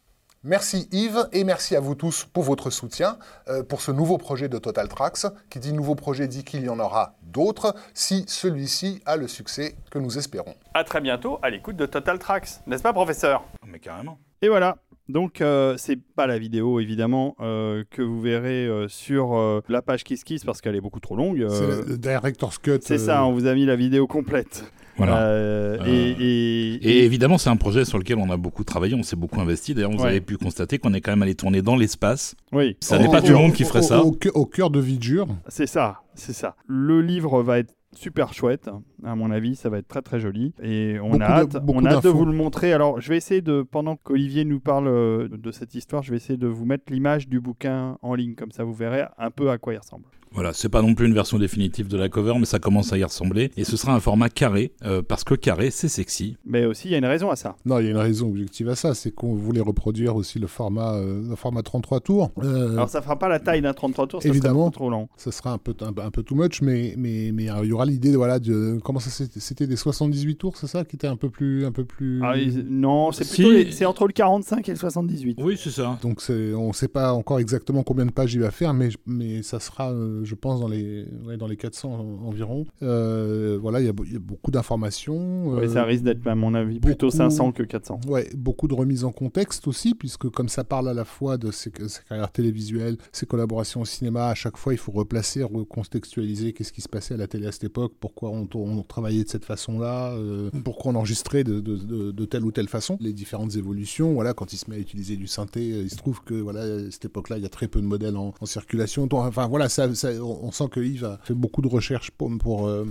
Merci 0.45 0.87
Yves 0.93 1.27
et 1.33 1.43
merci 1.43 1.75
à 1.75 1.81
vous 1.81 1.95
tous 1.95 2.23
pour 2.23 2.43
votre 2.43 2.69
soutien 2.69 3.17
euh, 3.49 3.61
pour 3.61 3.81
ce 3.81 3.91
nouveau 3.91 4.17
projet 4.17 4.47
de 4.47 4.57
Total 4.57 4.87
Tracks. 4.87 5.25
Qui 5.49 5.59
dit 5.59 5.73
nouveau 5.73 5.95
projet 5.95 6.29
dit 6.29 6.45
qu'il 6.45 6.63
y 6.63 6.69
en 6.69 6.79
aura 6.79 7.17
d'autres 7.23 7.75
si 7.93 8.23
celui-ci 8.25 9.01
a 9.05 9.17
le 9.17 9.27
succès 9.27 9.75
que 9.91 9.99
nous 9.99 10.17
espérons. 10.17 10.55
À 10.73 10.85
très 10.85 11.01
bientôt 11.01 11.39
à 11.41 11.49
l'écoute 11.49 11.75
de 11.75 11.85
Total 11.85 12.17
Tracks, 12.19 12.47
n'est-ce 12.67 12.83
pas 12.83 12.93
professeur? 12.93 13.43
Mais 13.67 13.79
carrément. 13.79 14.17
Et 14.41 14.47
voilà, 14.47 14.77
donc, 15.09 15.41
euh, 15.41 15.75
c'est 15.75 15.97
pas 15.97 16.25
la 16.25 16.39
vidéo 16.39 16.79
évidemment 16.79 17.35
euh, 17.41 17.83
que 17.89 18.01
vous 18.01 18.21
verrez 18.21 18.69
sur 18.87 19.61
la 19.67 19.81
page 19.81 20.05
Kiss 20.05 20.23
Kiss 20.23 20.45
parce 20.45 20.61
qu'elle 20.61 20.75
est 20.77 20.81
beaucoup 20.81 21.01
trop 21.01 21.17
longue. 21.17 21.45
c'est 21.49 21.89
le 21.89 21.97
Director's 21.97 22.59
Cut. 22.59 22.79
C'est 22.81 22.97
ça, 22.97 23.25
on 23.25 23.33
vous 23.33 23.45
a 23.45 23.53
mis 23.55 23.65
la 23.65 23.75
vidéo 23.75 24.07
complète. 24.07 24.63
Voilà. 24.99 25.21
Euh, 25.21 25.77
euh, 25.79 26.17
et, 26.19 27.05
évidemment, 27.05 27.37
c'est 27.37 27.49
un 27.49 27.55
projet 27.55 27.85
sur 27.85 27.97
lequel 27.97 28.17
on 28.17 28.29
a 28.29 28.37
beaucoup 28.37 28.63
travaillé, 28.63 28.95
on 28.95 29.03
s'est 29.03 29.15
beaucoup 29.15 29.39
investi. 29.39 29.73
D'ailleurs, 29.73 29.91
vous 29.91 30.05
avez 30.05 30.21
pu 30.21 30.37
constater 30.37 30.77
qu'on 30.77 30.93
est 30.93 31.01
quand 31.01 31.11
même 31.11 31.23
allé 31.23 31.35
tourner 31.35 31.61
dans 31.61 31.75
l'espace. 31.75 32.35
Oui. 32.51 32.77
Ça 32.81 32.99
n'est 32.99 33.09
pas 33.09 33.21
tout 33.21 33.31
le 33.31 33.37
monde 33.37 33.53
qui 33.53 33.63
ferait 33.63 33.81
ça. 33.81 34.03
Au, 34.03 34.45
cœur 34.45 34.69
de 34.69 34.79
Vidjur. 34.79 35.27
C'est 35.47 35.67
ça, 35.67 36.01
c'est 36.15 36.33
ça. 36.33 36.55
Le 36.67 37.01
livre 37.01 37.41
va 37.41 37.59
être 37.59 37.73
super 37.93 38.33
chouette. 38.33 38.69
À 39.03 39.15
mon 39.15 39.31
avis, 39.31 39.55
ça 39.55 39.69
va 39.69 39.77
être 39.77 39.87
très 39.87 40.01
très 40.01 40.19
joli. 40.19 40.53
Et 40.61 40.97
on 41.01 41.19
a 41.19 41.25
hâte, 41.25 41.57
on 41.67 41.85
a 41.85 41.91
hâte 41.91 42.03
de 42.03 42.09
vous 42.09 42.25
le 42.25 42.33
montrer. 42.33 42.73
Alors, 42.73 42.99
je 42.99 43.09
vais 43.09 43.17
essayer 43.17 43.41
de, 43.41 43.61
pendant 43.61 43.95
qu'Olivier 43.95 44.45
nous 44.45 44.59
parle 44.59 44.87
euh, 44.87 45.27
de 45.29 45.51
cette 45.51 45.75
histoire, 45.75 46.03
je 46.03 46.11
vais 46.11 46.17
essayer 46.17 46.37
de 46.37 46.47
vous 46.47 46.65
mettre 46.65 46.91
l'image 46.91 47.27
du 47.27 47.39
bouquin 47.39 47.97
en 48.01 48.15
ligne. 48.15 48.35
Comme 48.35 48.51
ça, 48.51 48.63
vous 48.63 48.73
verrez 48.73 49.05
un 49.17 49.31
peu 49.31 49.49
à 49.49 49.57
quoi 49.57 49.73
il 49.73 49.77
ressemble. 49.77 50.05
Voilà, 50.31 50.53
c'est 50.53 50.69
pas 50.69 50.81
non 50.81 50.93
plus 50.93 51.07
une 51.07 51.13
version 51.13 51.39
définitive 51.39 51.87
de 51.87 51.97
la 51.97 52.07
cover, 52.07 52.33
mais 52.39 52.45
ça 52.45 52.59
commence 52.59 52.93
à 52.93 52.97
y 52.97 53.03
ressembler. 53.03 53.51
Et 53.57 53.63
ce 53.63 53.77
sera 53.77 53.95
un 53.95 53.99
format 53.99 54.29
carré, 54.29 54.71
euh, 54.85 55.01
parce 55.01 55.23
que 55.23 55.33
carré, 55.33 55.71
c'est 55.71 55.87
sexy. 55.87 56.37
Mais 56.45 56.65
aussi, 56.65 56.87
il 56.87 56.91
y 56.91 56.95
a 56.95 56.99
une 56.99 57.05
raison 57.05 57.31
à 57.31 57.35
ça. 57.35 57.55
Non, 57.65 57.79
il 57.79 57.85
y 57.85 57.87
a 57.87 57.91
une 57.91 57.97
raison 57.97 58.29
objective 58.29 58.69
à 58.69 58.75
ça, 58.75 58.93
c'est 58.93 59.11
qu'on 59.11 59.33
voulait 59.33 59.61
reproduire 59.61 60.15
aussi 60.15 60.39
le 60.39 60.47
format, 60.47 60.95
euh, 60.95 61.29
le 61.29 61.35
format 61.35 61.63
33 61.63 61.99
tours. 62.01 62.31
Euh, 62.43 62.73
Alors, 62.73 62.89
ça 62.89 63.01
fera 63.01 63.17
pas 63.17 63.27
la 63.27 63.39
taille 63.39 63.61
d'un 63.61 63.73
33 63.73 64.07
tours, 64.07 64.21
ça 64.21 64.29
évidemment, 64.29 64.69
trop 64.69 64.89
long. 64.89 65.09
Ça 65.17 65.31
sera 65.31 65.51
un 65.51 65.57
peu, 65.57 65.73
un, 65.81 66.11
peu 66.11 66.23
too 66.23 66.35
much, 66.35 66.61
mais 66.61 66.93
mais 66.97 67.31
mais 67.33 67.45
il 67.63 67.69
y 67.69 67.71
aura 67.71 67.85
l'idée, 67.85 68.15
voilà, 68.15 68.39
de 68.39 68.79
comment 68.83 68.99
ça 68.99 69.09
c'était 69.09 69.67
des 69.67 69.75
78 69.75 70.35
tours, 70.35 70.57
c'est 70.57 70.67
ça, 70.67 70.85
qui 70.85 70.95
était 70.95 71.07
un 71.07 71.15
peu 71.15 71.29
plus, 71.29 71.65
un 71.65 71.71
peu 71.71 71.85
plus. 71.85 72.21
Ah, 72.23 72.35
non, 72.69 73.11
c'est 73.11 73.27
plutôt, 73.27 73.71
c'est 73.71 73.85
entre 73.85 74.05
le 74.05 74.13
45 74.13 74.67
et 74.69 74.71
le 74.71 74.77
78. 74.77 75.39
Oui, 75.41 75.59
c'est 75.61 75.71
ça. 75.71 75.97
Donc 76.01 76.21
on 76.29 76.73
sait 76.73 76.87
pas 76.87 77.13
encore 77.13 77.39
exactement 77.39 77.83
combien 77.83 78.05
de 78.05 78.11
pages 78.11 78.33
il 78.33 78.41
va 78.41 78.51
faire, 78.51 78.73
mais 78.73 78.89
mais 79.05 79.41
ça 79.41 79.59
sera, 79.59 79.91
je 80.23 80.35
pense, 80.35 80.59
dans 80.59 80.67
les 80.67 81.05
dans 81.37 81.47
les 81.47 81.57
400 81.57 81.91
environ. 82.25 82.65
Euh, 82.81 83.57
voilà, 83.61 83.79
il 83.79 83.85
y, 83.85 83.89
a 83.89 84.19
beaucoup 84.19 84.51
d'informations. 84.51 85.59
Ça 85.67 85.81
euh, 85.81 85.85
risque 85.85 86.03
d'être, 86.03 86.25
à 86.27 86.35
mon 86.35 86.53
avis, 86.53 86.79
plutôt 86.79 87.09
500 87.09 87.51
que 87.51 87.63
400. 87.63 88.01
Ouais, 88.07 88.29
beaucoup 88.35 88.67
de 88.67 88.73
remises 88.73 89.03
en 89.03 89.11
contexte 89.11 89.67
aussi, 89.67 89.95
puisque 89.95 90.29
comme 90.29 90.49
ça 90.49 90.63
parle 90.63 90.89
à 90.89 90.93
la 90.93 91.05
fois 91.05 91.37
de 91.37 91.51
ses, 91.51 91.71
carrières 91.71 92.31
télévisuelles, 92.31 92.97
ses 93.11 93.25
collaborations 93.25 93.81
au 93.81 93.85
cinéma, 93.85 94.27
à 94.27 94.35
chaque 94.35 94.57
fois, 94.57 94.73
il 94.73 94.77
faut 94.77 94.91
replacer, 94.91 95.43
recontextualiser 95.43 96.53
qu'est-ce 96.53 96.73
qui 96.73 96.81
se 96.81 96.89
passait 96.89 97.13
à 97.13 97.17
la 97.17 97.27
télé 97.27 97.47
à 97.47 97.51
cette 97.51 97.65
époque, 97.65 97.93
pourquoi 97.99 98.29
on, 98.29 98.47
on 98.53 98.83
travaillait 98.83 99.23
de 99.23 99.29
cette 99.29 99.45
façon-là, 99.45 100.13
euh, 100.13 100.49
pourquoi 100.63 100.91
on 100.91 100.95
enregistrait 100.95 101.43
de, 101.43 101.59
de, 101.59 101.75
de, 101.77 102.11
de, 102.11 102.25
telle 102.25 102.43
ou 102.43 102.51
telle 102.51 102.67
façon, 102.67 102.97
les 102.99 103.13
différentes 103.13 103.55
évolutions. 103.55 104.13
Voilà, 104.13 104.33
quand 104.33 104.53
il 104.53 104.57
se 104.57 104.69
met 104.69 104.77
à 104.77 104.79
utiliser 104.79 105.15
du 105.15 105.27
synthé, 105.27 105.67
il 105.67 105.89
se 105.89 105.97
trouve 105.97 106.21
que 106.23 106.33
voilà, 106.33 106.61
à 106.61 106.91
cette 106.91 107.05
époque-là, 107.05 107.37
il 107.37 107.43
y 107.43 107.45
a 107.45 107.49
très 107.49 107.67
peu 107.67 107.81
de 107.81 107.85
modèles 107.85 108.17
en, 108.17 108.33
en 108.39 108.45
circulation. 108.45 109.07
Enfin 109.11 109.47
voilà, 109.47 109.69
ça, 109.69 109.93
ça, 109.95 110.08
on 110.17 110.51
sent 110.51 110.65
que 110.71 110.79
Yves 110.79 111.05
a 111.05 111.19
fait 111.23 111.33
beaucoup 111.33 111.61
de 111.61 111.67
recherches 111.67 112.11
pour, 112.11 112.31
pour, 112.37 112.67
euh, 112.67 112.85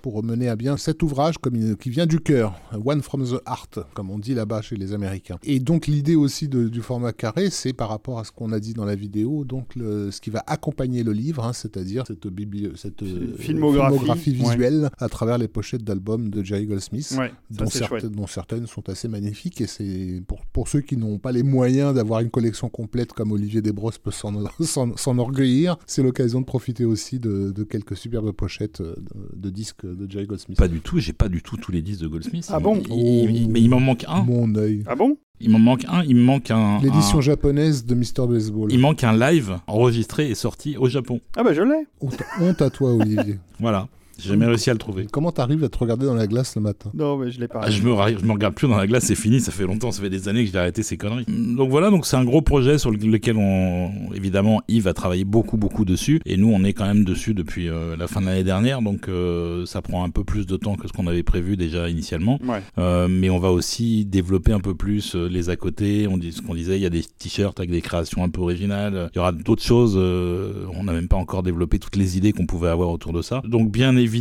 pour 0.00 0.22
mener 0.22 0.48
à 0.48 0.56
bien 0.56 0.76
cet 0.76 1.02
ouvrage 1.02 1.38
comme 1.38 1.56
il, 1.56 1.76
qui 1.76 1.90
vient 1.90 2.06
du 2.06 2.20
cœur, 2.20 2.54
One 2.84 3.02
from 3.02 3.24
the 3.24 3.40
Heart, 3.46 3.80
comme 3.94 4.10
on 4.10 4.18
dit 4.18 4.34
là-bas 4.34 4.62
chez 4.62 4.76
les 4.76 4.92
Américains. 4.92 5.38
Et 5.42 5.60
donc 5.60 5.86
l'idée 5.86 6.16
aussi 6.16 6.48
de, 6.48 6.68
du 6.68 6.80
format 6.80 7.12
carré, 7.12 7.50
c'est 7.50 7.72
par 7.72 7.88
rapport 7.88 8.18
à 8.18 8.24
ce 8.24 8.32
qu'on 8.32 8.52
a 8.52 8.60
dit 8.60 8.74
dans 8.74 8.84
la 8.84 8.94
vidéo, 8.94 9.44
donc 9.44 9.74
le, 9.76 10.10
ce 10.10 10.20
qui 10.20 10.30
va 10.30 10.42
accompagner 10.46 11.02
le 11.02 11.12
livre, 11.12 11.44
hein, 11.44 11.52
c'est-à-dire 11.52 12.04
cette, 12.06 12.26
cette 12.76 13.02
euh, 13.02 13.36
filmographie, 13.38 13.98
filmographie, 13.98 14.32
visuelle 14.32 14.82
ouais. 14.82 14.90
à 14.98 15.08
travers 15.08 15.38
les 15.38 15.48
pochettes 15.48 15.84
d'albums 15.84 16.30
de 16.30 16.42
Jerry 16.42 16.66
Goldsmith, 16.66 17.14
ouais, 17.18 17.32
dont, 17.50 17.66
certaines, 17.66 18.10
dont, 18.10 18.26
certaines 18.26 18.66
sont 18.66 18.88
assez 18.88 19.08
magnifiques. 19.08 19.60
Et 19.60 19.66
c'est 19.66 20.22
pour, 20.26 20.44
pour 20.46 20.68
ceux 20.68 20.80
qui 20.80 20.96
n'ont 20.96 21.18
pas 21.18 21.32
les 21.32 21.42
moyens 21.42 21.94
d'avoir 21.94 22.20
une 22.20 22.30
collection 22.30 22.68
complète 22.68 23.12
comme 23.12 23.32
Olivier 23.32 23.62
Desbrosses 23.62 23.98
peut 23.98 24.10
s'enorgueillir, 24.96 25.76
c'est 25.86 26.02
l'occasion 26.02 26.40
de 26.40 26.46
profiter 26.46 26.61
aussi 26.84 27.18
de, 27.18 27.50
de, 27.50 27.64
quelques 27.64 27.96
superbes 27.96 28.32
pochettes 28.32 28.82
de, 28.82 28.96
de, 29.34 29.50
disques 29.50 29.84
de 29.84 30.10
Jerry 30.10 30.26
Goldsmith. 30.26 30.58
Pas 30.58 30.68
du 30.68 30.80
tout, 30.80 30.98
j'ai 30.98 31.12
pas 31.12 31.28
du 31.28 31.42
tout 31.42 31.56
tous 31.56 31.72
les 31.72 31.82
disques 31.82 32.02
de 32.02 32.08
Goldsmith. 32.08 32.48
Ah 32.50 32.60
bon 32.60 32.82
il, 32.88 33.36
il, 33.36 33.50
Mais 33.50 33.60
il 33.60 33.68
m'en 33.68 33.80
manque 33.80 34.04
un. 34.08 34.22
Mon 34.22 34.54
œil. 34.54 34.82
Ah 34.86 34.94
bon? 34.94 35.16
Il 35.40 35.50
m'en 35.50 35.58
manque 35.58 35.84
un, 35.88 36.04
il 36.04 36.14
me 36.14 36.22
manque 36.22 36.50
un. 36.50 36.80
L'édition 36.80 37.18
un... 37.18 37.22
japonaise 37.22 37.84
de 37.84 37.94
Mr. 37.94 38.28
Baseball. 38.28 38.72
Il 38.72 38.78
manque 38.78 39.02
un 39.02 39.16
live 39.16 39.58
enregistré 39.66 40.30
et 40.30 40.34
sorti 40.34 40.76
au 40.76 40.88
Japon. 40.88 41.20
Ah 41.36 41.42
bah 41.42 41.52
je 41.52 41.62
l'ai. 41.62 41.86
Honte, 42.00 42.22
honte 42.40 42.62
à 42.62 42.70
toi, 42.70 42.94
Olivier. 42.94 43.38
voilà. 43.58 43.88
J'ai 44.22 44.28
jamais 44.28 44.46
réussi 44.46 44.70
à 44.70 44.72
le 44.72 44.78
trouver. 44.78 45.06
Comment 45.10 45.32
t'arrives 45.32 45.64
à 45.64 45.68
te 45.68 45.78
regarder 45.78 46.06
dans 46.06 46.14
la 46.14 46.26
glace 46.26 46.54
le 46.54 46.62
matin? 46.62 46.90
Non, 46.94 47.16
mais 47.16 47.30
je 47.32 47.40
l'ai 47.40 47.48
pas. 47.48 47.60
Ah, 47.64 47.70
je, 47.70 47.82
me, 47.82 47.90
je 48.18 48.24
me 48.24 48.32
regarde 48.32 48.54
plus 48.54 48.68
dans 48.68 48.76
la 48.76 48.86
glace, 48.86 49.04
c'est 49.04 49.16
fini, 49.16 49.40
ça 49.40 49.50
fait 49.50 49.64
longtemps, 49.64 49.90
ça 49.90 50.00
fait 50.00 50.10
des 50.10 50.28
années 50.28 50.44
que 50.44 50.52
j'ai 50.52 50.58
arrêté 50.58 50.84
ces 50.84 50.96
conneries. 50.96 51.26
Donc 51.28 51.70
voilà, 51.70 51.90
donc 51.90 52.06
c'est 52.06 52.16
un 52.16 52.24
gros 52.24 52.40
projet 52.40 52.78
sur 52.78 52.92
lequel 52.92 53.36
on, 53.36 53.90
évidemment, 54.14 54.62
Yves 54.68 54.86
a 54.86 54.94
travaillé 54.94 55.24
beaucoup, 55.24 55.56
beaucoup 55.56 55.84
dessus, 55.84 56.20
et 56.24 56.36
nous, 56.36 56.52
on 56.52 56.62
est 56.62 56.72
quand 56.72 56.86
même 56.86 57.04
dessus 57.04 57.34
depuis 57.34 57.68
euh, 57.68 57.96
la 57.96 58.06
fin 58.06 58.20
de 58.20 58.26
l'année 58.26 58.44
dernière, 58.44 58.80
donc 58.80 59.08
euh, 59.08 59.66
ça 59.66 59.82
prend 59.82 60.04
un 60.04 60.10
peu 60.10 60.22
plus 60.22 60.46
de 60.46 60.56
temps 60.56 60.76
que 60.76 60.86
ce 60.86 60.92
qu'on 60.92 61.08
avait 61.08 61.24
prévu 61.24 61.56
déjà 61.56 61.88
initialement. 61.88 62.38
Ouais. 62.46 62.62
Euh, 62.78 63.08
mais 63.10 63.28
on 63.28 63.40
va 63.40 63.50
aussi 63.50 64.04
développer 64.04 64.52
un 64.52 64.60
peu 64.60 64.76
plus 64.76 65.16
euh, 65.16 65.28
les 65.28 65.50
à 65.50 65.56
côté. 65.56 66.06
On 66.06 66.18
dit 66.18 66.30
ce 66.30 66.42
qu'on 66.42 66.54
disait, 66.54 66.76
il 66.76 66.82
y 66.82 66.86
a 66.86 66.90
des 66.90 67.02
t-shirts 67.02 67.58
avec 67.58 67.70
des 67.70 67.80
créations 67.80 68.22
un 68.22 68.28
peu 68.28 68.40
originales. 68.40 69.10
Il 69.12 69.16
y 69.16 69.18
aura 69.18 69.32
d'autres 69.32 69.62
choses. 69.62 69.94
euh, 69.96 70.66
on 70.78 70.84
n'a 70.84 70.92
même 70.92 71.08
pas 71.08 71.16
encore 71.16 71.42
développé 71.42 71.80
toutes 71.80 71.96
les 71.96 72.16
idées 72.16 72.32
qu'on 72.32 72.46
pouvait 72.46 72.68
avoir 72.68 72.90
autour 72.90 73.12
de 73.12 73.22
ça. 73.22 73.42
Donc 73.44 73.72
bien 73.72 73.96
évidemment 73.96 74.11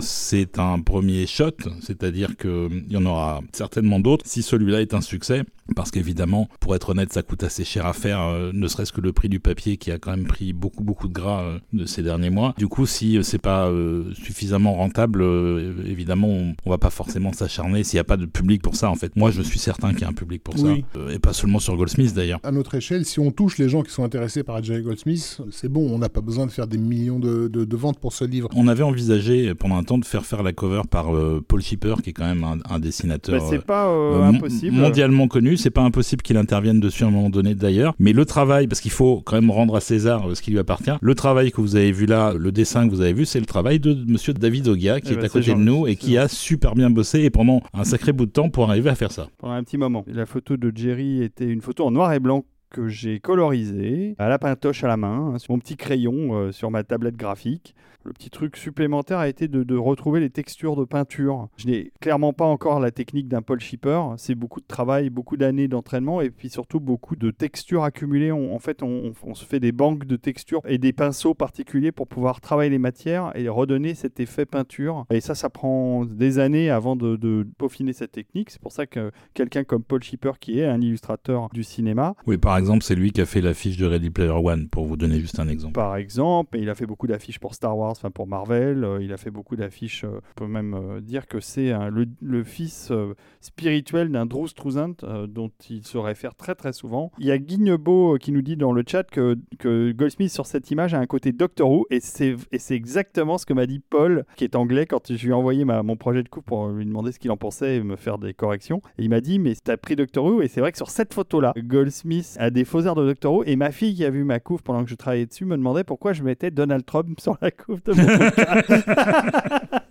c'est 0.00 0.58
un 0.58 0.80
premier 0.80 1.26
shot, 1.26 1.56
c'est-à-dire 1.80 2.36
qu'il 2.36 2.84
y 2.88 2.96
en 2.96 3.06
aura 3.06 3.40
certainement 3.52 4.00
d'autres 4.00 4.24
si 4.26 4.42
celui-là 4.42 4.80
est 4.80 4.94
un 4.94 5.00
succès. 5.00 5.42
Parce 5.76 5.90
qu'évidemment, 5.90 6.48
pour 6.60 6.74
être 6.74 6.90
honnête, 6.90 7.12
ça 7.12 7.22
coûte 7.22 7.42
assez 7.42 7.64
cher 7.64 7.86
à 7.86 7.92
faire, 7.92 8.20
euh, 8.20 8.50
ne 8.52 8.68
serait-ce 8.68 8.92
que 8.92 9.00
le 9.00 9.12
prix 9.12 9.28
du 9.28 9.40
papier 9.40 9.76
qui 9.76 9.90
a 9.90 9.98
quand 9.98 10.10
même 10.10 10.26
pris 10.26 10.52
beaucoup 10.52 10.84
beaucoup 10.84 11.08
de 11.08 11.12
gras 11.12 11.42
euh, 11.42 11.58
de 11.72 11.86
ces 11.86 12.02
derniers 12.02 12.30
mois. 12.30 12.54
Du 12.58 12.68
coup, 12.68 12.86
si 12.86 13.16
euh, 13.16 13.22
c'est 13.22 13.38
pas 13.38 13.68
euh, 13.68 14.12
suffisamment 14.14 14.74
rentable, 14.74 15.22
euh, 15.22 15.72
évidemment, 15.86 16.28
on, 16.28 16.54
on, 16.64 16.70
va 16.70 16.78
pas 16.78 16.90
forcément 16.90 17.32
s'acharner 17.32 17.84
s'il 17.84 17.96
n'y 17.96 18.02
a 18.02 18.04
pas 18.04 18.16
de 18.16 18.26
public 18.26 18.62
pour 18.62 18.76
ça. 18.76 18.90
En 18.90 18.94
fait, 18.94 19.16
moi, 19.16 19.30
je 19.30 19.42
suis 19.42 19.58
certain 19.58 19.92
qu'il 19.92 20.02
y 20.02 20.04
a 20.04 20.08
un 20.08 20.12
public 20.12 20.42
pour 20.42 20.54
oui. 20.62 20.84
ça, 20.94 21.12
et 21.12 21.18
pas 21.18 21.32
seulement 21.32 21.58
sur 21.58 21.76
Goldsmith 21.76 22.14
d'ailleurs. 22.14 22.40
À 22.42 22.52
notre 22.52 22.74
échelle, 22.74 23.04
si 23.04 23.20
on 23.20 23.30
touche 23.30 23.58
les 23.58 23.68
gens 23.68 23.82
qui 23.82 23.90
sont 23.90 24.04
intéressés 24.04 24.42
par 24.42 24.62
Jerry 24.62 24.82
Goldsmith, 24.82 25.40
c'est 25.50 25.68
bon. 25.68 25.88
On 25.90 25.98
n'a 25.98 26.08
pas 26.08 26.20
besoin 26.20 26.46
de 26.46 26.50
faire 26.50 26.66
des 26.66 26.78
millions 26.78 27.18
de, 27.18 27.48
de, 27.48 27.64
de, 27.64 27.76
ventes 27.76 27.98
pour 27.98 28.12
ce 28.12 28.24
livre. 28.24 28.48
On 28.54 28.68
avait 28.68 28.82
envisagé 28.82 29.54
pendant 29.54 29.76
un 29.76 29.84
temps 29.84 29.98
de 29.98 30.04
faire 30.04 30.24
faire 30.24 30.42
la 30.42 30.52
cover 30.52 30.82
par 30.90 31.06
Paul 31.46 31.60
Shipper, 31.60 31.94
qui 32.02 32.10
est 32.10 32.12
quand 32.12 32.26
même 32.26 32.44
un, 32.44 32.58
un 32.68 32.78
dessinateur. 32.78 33.40
Bah, 33.50 33.58
pas 33.66 33.88
impossible. 34.26 34.76
Mondialement 34.76 35.28
connu, 35.28 35.53
c'est 35.56 35.70
pas 35.70 35.82
impossible 35.82 36.22
qu'il 36.22 36.36
intervienne 36.36 36.80
dessus 36.80 37.04
à 37.04 37.06
un 37.06 37.10
moment 37.10 37.30
donné 37.30 37.54
d'ailleurs. 37.54 37.94
Mais 37.98 38.12
le 38.12 38.24
travail, 38.24 38.66
parce 38.66 38.80
qu'il 38.80 38.90
faut 38.90 39.22
quand 39.24 39.36
même 39.36 39.50
rendre 39.50 39.76
à 39.76 39.80
César 39.80 40.28
ce 40.34 40.42
qui 40.42 40.50
lui 40.50 40.58
appartient, 40.58 40.92
le 41.00 41.14
travail 41.14 41.52
que 41.52 41.60
vous 41.60 41.76
avez 41.76 41.92
vu 41.92 42.06
là, 42.06 42.34
le 42.34 42.52
dessin 42.52 42.86
que 42.86 42.94
vous 42.94 43.00
avez 43.00 43.12
vu, 43.12 43.24
c'est 43.24 43.40
le 43.40 43.46
travail 43.46 43.80
de 43.80 43.94
monsieur 44.06 44.32
David 44.32 44.68
Ogia, 44.68 45.00
qui 45.00 45.10
eh 45.10 45.12
est 45.12 45.16
ben 45.16 45.24
à 45.24 45.28
côté 45.28 45.54
de 45.54 45.58
nous 45.58 45.86
et 45.86 45.96
qui 45.96 46.18
a 46.18 46.28
super 46.28 46.74
bien 46.74 46.90
bossé 46.90 47.20
et 47.20 47.30
pendant 47.30 47.62
un 47.72 47.84
sacré 47.84 48.12
bout 48.12 48.26
de 48.26 48.30
temps 48.30 48.50
pour 48.50 48.70
arriver 48.70 48.90
à 48.90 48.94
faire 48.94 49.12
ça. 49.12 49.28
Pendant 49.38 49.54
un 49.54 49.62
petit 49.62 49.78
moment. 49.78 50.04
La 50.06 50.26
photo 50.26 50.56
de 50.56 50.72
Jerry 50.74 51.22
était 51.22 51.48
une 51.48 51.60
photo 51.60 51.84
en 51.84 51.90
noir 51.90 52.12
et 52.12 52.20
blanc 52.20 52.44
que 52.74 52.88
j'ai 52.88 53.20
colorisé 53.20 54.16
à 54.18 54.28
la 54.28 54.36
pintoche 54.40 54.82
à 54.82 54.88
la 54.88 54.96
main, 54.96 55.34
hein, 55.34 55.38
sur 55.38 55.52
mon 55.52 55.60
petit 55.60 55.76
crayon 55.76 56.34
euh, 56.34 56.50
sur 56.50 56.72
ma 56.72 56.82
tablette 56.82 57.16
graphique. 57.16 57.76
Le 58.04 58.12
petit 58.12 58.28
truc 58.28 58.58
supplémentaire 58.58 59.16
a 59.16 59.28
été 59.28 59.48
de, 59.48 59.76
retrouver 59.76 60.20
les 60.20 60.28
textures 60.28 60.76
de 60.76 60.84
peinture. 60.84 61.48
Je 61.56 61.66
n'ai 61.66 61.90
clairement 62.00 62.34
pas 62.34 62.44
encore 62.44 62.78
la 62.78 62.90
technique 62.90 63.28
d'un 63.28 63.40
Paul 63.40 63.60
Shipper. 63.60 63.98
C'est 64.18 64.34
beaucoup 64.34 64.60
de 64.60 64.66
travail, 64.66 65.08
beaucoup 65.08 65.38
d'années 65.38 65.68
d'entraînement 65.68 66.20
et 66.20 66.30
puis 66.30 66.50
surtout 66.50 66.80
beaucoup 66.80 67.16
de 67.16 67.30
textures 67.30 67.82
accumulées. 67.82 68.30
En 68.30 68.58
fait, 68.58 68.82
on, 68.82 69.14
se 69.32 69.44
fait 69.46 69.58
des 69.58 69.72
banques 69.72 70.04
de 70.04 70.16
textures 70.16 70.60
et 70.66 70.76
des 70.76 70.92
pinceaux 70.92 71.32
particuliers 71.32 71.92
pour 71.92 72.06
pouvoir 72.06 72.42
travailler 72.42 72.70
les 72.70 72.78
matières 72.78 73.32
et 73.34 73.48
redonner 73.48 73.94
cet 73.94 74.20
effet 74.20 74.44
peinture. 74.44 75.06
Et 75.10 75.22
ça, 75.22 75.34
ça 75.34 75.48
prend 75.48 76.04
des 76.04 76.38
années 76.38 76.68
avant 76.68 76.96
de, 76.96 77.16
de 77.16 77.46
peaufiner 77.56 77.94
cette 77.94 78.12
technique. 78.12 78.50
C'est 78.50 78.60
pour 78.60 78.72
ça 78.72 78.86
que 78.86 79.12
quelqu'un 79.32 79.64
comme 79.64 79.82
Paul 79.82 80.02
Shipper, 80.02 80.32
qui 80.38 80.60
est 80.60 80.66
un 80.66 80.82
illustrateur 80.82 81.48
du 81.54 81.64
cinéma. 81.64 82.14
Oui, 82.26 82.36
par 82.36 82.56
exemple, 82.64 82.82
c'est 82.82 82.94
lui 82.94 83.12
qui 83.12 83.20
a 83.20 83.26
fait 83.26 83.40
l'affiche 83.40 83.76
de 83.76 83.86
Ready 83.86 84.10
Player 84.10 84.30
One, 84.30 84.68
pour 84.68 84.86
vous 84.86 84.96
donner 84.96 85.20
juste 85.20 85.38
un 85.38 85.48
exemple. 85.48 85.74
Par 85.74 85.96
exemple, 85.96 86.56
et 86.56 86.62
il 86.62 86.70
a 86.70 86.74
fait 86.74 86.86
beaucoup 86.86 87.06
d'affiches 87.06 87.38
pour 87.38 87.54
Star 87.54 87.76
Wars 87.76 87.90
enfin 87.90 88.10
pour 88.10 88.26
Marvel, 88.26 88.84
euh, 88.84 89.02
il 89.02 89.12
a 89.12 89.16
fait 89.16 89.30
beaucoup 89.30 89.56
d'affiches. 89.56 90.04
Euh, 90.04 90.20
on 90.36 90.44
peut 90.44 90.46
même 90.46 90.74
euh, 90.74 91.00
dire 91.00 91.26
que 91.26 91.40
c'est 91.40 91.72
le, 91.90 92.44
fils 92.44 92.92
spirituel 93.40 94.10
d'un 94.10 94.26
Drew 94.26 94.46
Struzant 94.46 94.94
dont 95.28 95.50
il 95.70 95.84
se 95.86 95.96
réfère 95.98 96.34
très 96.34 96.54
très 96.54 96.72
souvent. 96.72 97.10
Il 97.18 97.26
y 97.26 97.30
a 97.30 97.38
Guignebo 97.38 98.18
qui 98.18 98.32
nous 98.32 98.42
dit 98.42 98.56
dans 98.56 98.72
le 98.72 98.82
chat 98.86 99.04
que, 99.04 99.38
que 99.58 99.92
Goldsmith 99.92 100.30
sur 100.30 100.46
cette 100.46 100.70
image 100.70 100.94
a 100.94 100.98
un 100.98 101.06
côté 101.06 101.32
Doctor 101.32 101.70
Who 101.70 101.86
et 101.90 102.00
c'est 102.00 102.36
exactement 102.70 103.38
ce 103.38 103.46
que 103.46 103.54
m'a 103.54 103.66
dit 103.66 103.78
Paul 103.78 104.24
qui 104.36 104.44
est 104.44 104.56
anglais 104.56 104.86
quand 104.86 105.12
je 105.12 105.22
lui 105.22 105.30
ai 105.30 105.34
envoyé 105.34 105.64
ma, 105.64 105.82
mon 105.82 105.96
projet 105.96 106.22
de 106.22 106.28
coupe 106.28 106.44
pour 106.44 106.68
lui 106.68 106.84
demander 106.84 107.12
ce 107.12 107.18
qu'il 107.18 107.30
en 107.30 107.36
pensait 107.36 107.76
et 107.76 107.82
me 107.82 107.96
faire 107.96 108.18
des 108.18 108.34
corrections. 108.34 108.82
Et 108.98 109.04
il 109.04 109.10
m'a 109.10 109.20
dit 109.20 109.38
mais 109.38 109.54
t'as 109.54 109.76
pris 109.76 109.96
Doctor 109.96 110.24
Who 110.24 110.42
et 110.42 110.48
c'est 110.48 110.60
vrai 110.60 110.72
que 110.72 110.78
sur 110.78 110.90
cette 110.90 111.14
photo 111.14 111.40
là, 111.40 111.54
Goldsmith 111.56 112.36
a 112.38 112.50
des 112.54 112.64
faux 112.64 112.82
airs 112.82 112.94
de 112.94 113.04
Doctor 113.04 113.34
Who 113.34 113.44
et 113.44 113.56
ma 113.56 113.72
fille 113.72 113.94
qui 113.94 114.04
a 114.04 114.10
vu 114.10 114.22
ma 114.24 114.38
couve 114.38 114.62
pendant 114.62 114.84
que 114.84 114.90
je 114.90 114.94
travaillais 114.94 115.26
dessus 115.26 115.44
me 115.44 115.56
demandait 115.56 115.82
pourquoi 115.84 116.12
je 116.12 116.22
mettais 116.22 116.52
Donald 116.52 116.86
Trump 116.86 117.20
sur 117.20 117.36
la 117.42 117.50
couve 117.50 117.82
de 117.82 117.92
mon 117.92 118.06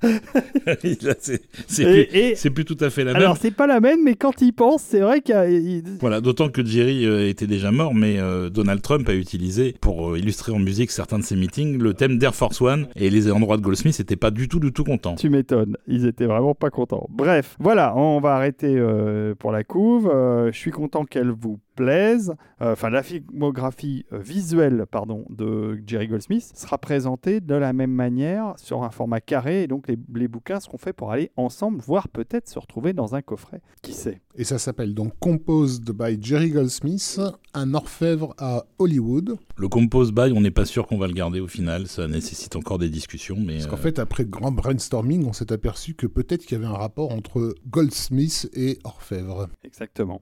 c'est 1.68 2.50
plus, 2.50 2.66
tout 2.66 2.78
à 2.80 2.90
fait 2.90 3.04
la 3.04 3.14
même. 3.14 3.22
Alors, 3.22 3.38
c'est 3.38 3.52
pas 3.52 3.68
la 3.68 3.80
même, 3.80 4.04
mais 4.04 4.16
quand 4.16 4.42
il 4.42 4.54
pense, 4.54 4.82
c'est 4.82 5.00
vrai 5.00 5.22
qu'il. 5.22 5.84
Voilà, 6.00 6.22
d'autant 6.22 6.50
que 6.50 6.64
Jerry 6.66 7.06
euh, 7.06 7.30
était 7.30 7.48
déjà 7.48 7.72
mort, 7.72 7.94
mais 7.94 8.20
euh, 8.20 8.50
Donald 8.50 8.82
Trump 8.82 9.08
a 9.10 9.14
utilisé, 9.14 9.76
pour 9.80 10.12
euh, 10.12 10.18
illustrer 10.18 10.52
en 10.52 10.60
musique 10.60 10.92
certains 10.92 11.20
de 11.20 11.24
ses 11.24 11.36
meetings, 11.36 11.78
le 11.78 11.94
thème 11.94 12.18
d'Air 12.18 12.36
Force 12.36 12.62
One, 12.62 12.88
et 12.96 13.10
les 13.10 13.32
endroits 13.32 13.58
de 13.58 13.62
Goldsmith 13.62 13.98
n'étaient 14.00 14.16
pas 14.16 14.32
du 14.32 14.48
tout, 14.48 14.60
du 14.60 14.72
tout 14.72 14.84
contents. 14.84 15.16
Tu 15.16 15.30
m'étonnes, 15.30 15.78
ils 15.88 16.06
étaient 16.06 16.26
vraiment 16.26 16.56
pas 16.56 16.70
contents. 16.70 17.08
Bref, 17.10 17.56
voilà, 17.60 17.96
on 17.96 18.20
va 18.20 18.36
arrêter 18.36 18.82
pour 19.40 19.52
la 19.52 19.64
couve. 19.64 20.12
Je 20.52 20.58
suis 20.58 20.72
content 20.72 21.06
qu'elle 21.06 21.32
vous 21.32 21.60
plaise, 21.76 22.34
enfin 22.60 22.88
euh, 22.88 22.92
la 22.92 23.04
filmographie 23.04 24.06
euh, 24.14 24.20
visuelle 24.20 24.86
de 25.30 25.82
Jerry 25.86 26.08
Goldsmith 26.08 26.52
sera 26.56 26.78
présentée 26.78 27.42
de 27.42 27.56
la 27.56 27.74
même 27.74 27.92
manière 27.92 28.54
sur 28.58 28.84
un 28.84 28.92
format 28.92 29.22
carré 29.22 29.64
et 29.64 29.68
donc 29.68 29.88
les, 29.88 29.98
les 30.14 30.28
bouquins 30.28 30.60
seront 30.60 30.78
faits 30.78 30.96
pour 30.96 31.12
aller 31.12 31.32
ensemble, 31.36 31.80
voire 31.80 32.08
peut-être 32.08 32.48
se 32.48 32.60
retrouver 32.60 32.94
dans 32.94 33.16
un 33.16 33.22
coffret. 33.22 33.62
Qui 33.82 33.94
sait? 33.94 34.22
Et 34.36 34.44
ça 34.44 34.58
s'appelle 34.58 34.94
donc 34.94 35.14
Composed 35.20 35.92
by 35.92 36.18
Jerry 36.22 36.50
Goldsmith, 36.50 37.20
un 37.54 37.74
orfèvre 37.74 38.34
à 38.38 38.66
Hollywood. 38.80 39.38
Le 39.56 39.68
Composed 39.68 40.16
by, 40.16 40.32
on 40.36 40.42
n'est 40.42 40.52
pas 40.52 40.66
sûr 40.66 40.88
qu'on 40.88 40.98
va 40.98 41.08
le 41.08 41.14
garder 41.14 41.40
au 41.40 41.48
final, 41.48 41.88
ça 41.88 42.08
nécessite 42.08 42.56
encore 42.56 42.80
des 42.80 42.90
discussions. 42.90 43.38
Mais 43.40 43.58
Parce 43.58 43.68
qu'en 43.68 43.76
euh... 43.76 43.80
fait, 43.80 44.00
après 44.00 44.26
grand 44.26 44.52
brainstorming, 44.52 45.26
on 45.28 45.34
s'est 45.34 45.52
aperçu 45.52 45.94
que 45.94 46.08
peut-être 46.08 46.46
qu'il 46.46 46.58
y 46.58 46.62
avait 46.62 46.72
un 46.72 46.78
rapport 46.78 47.12
entre 47.12 47.54
Goldsmith 47.70 48.50
et 48.54 48.80
orfèvre. 48.84 49.50
Exactement. 49.64 50.22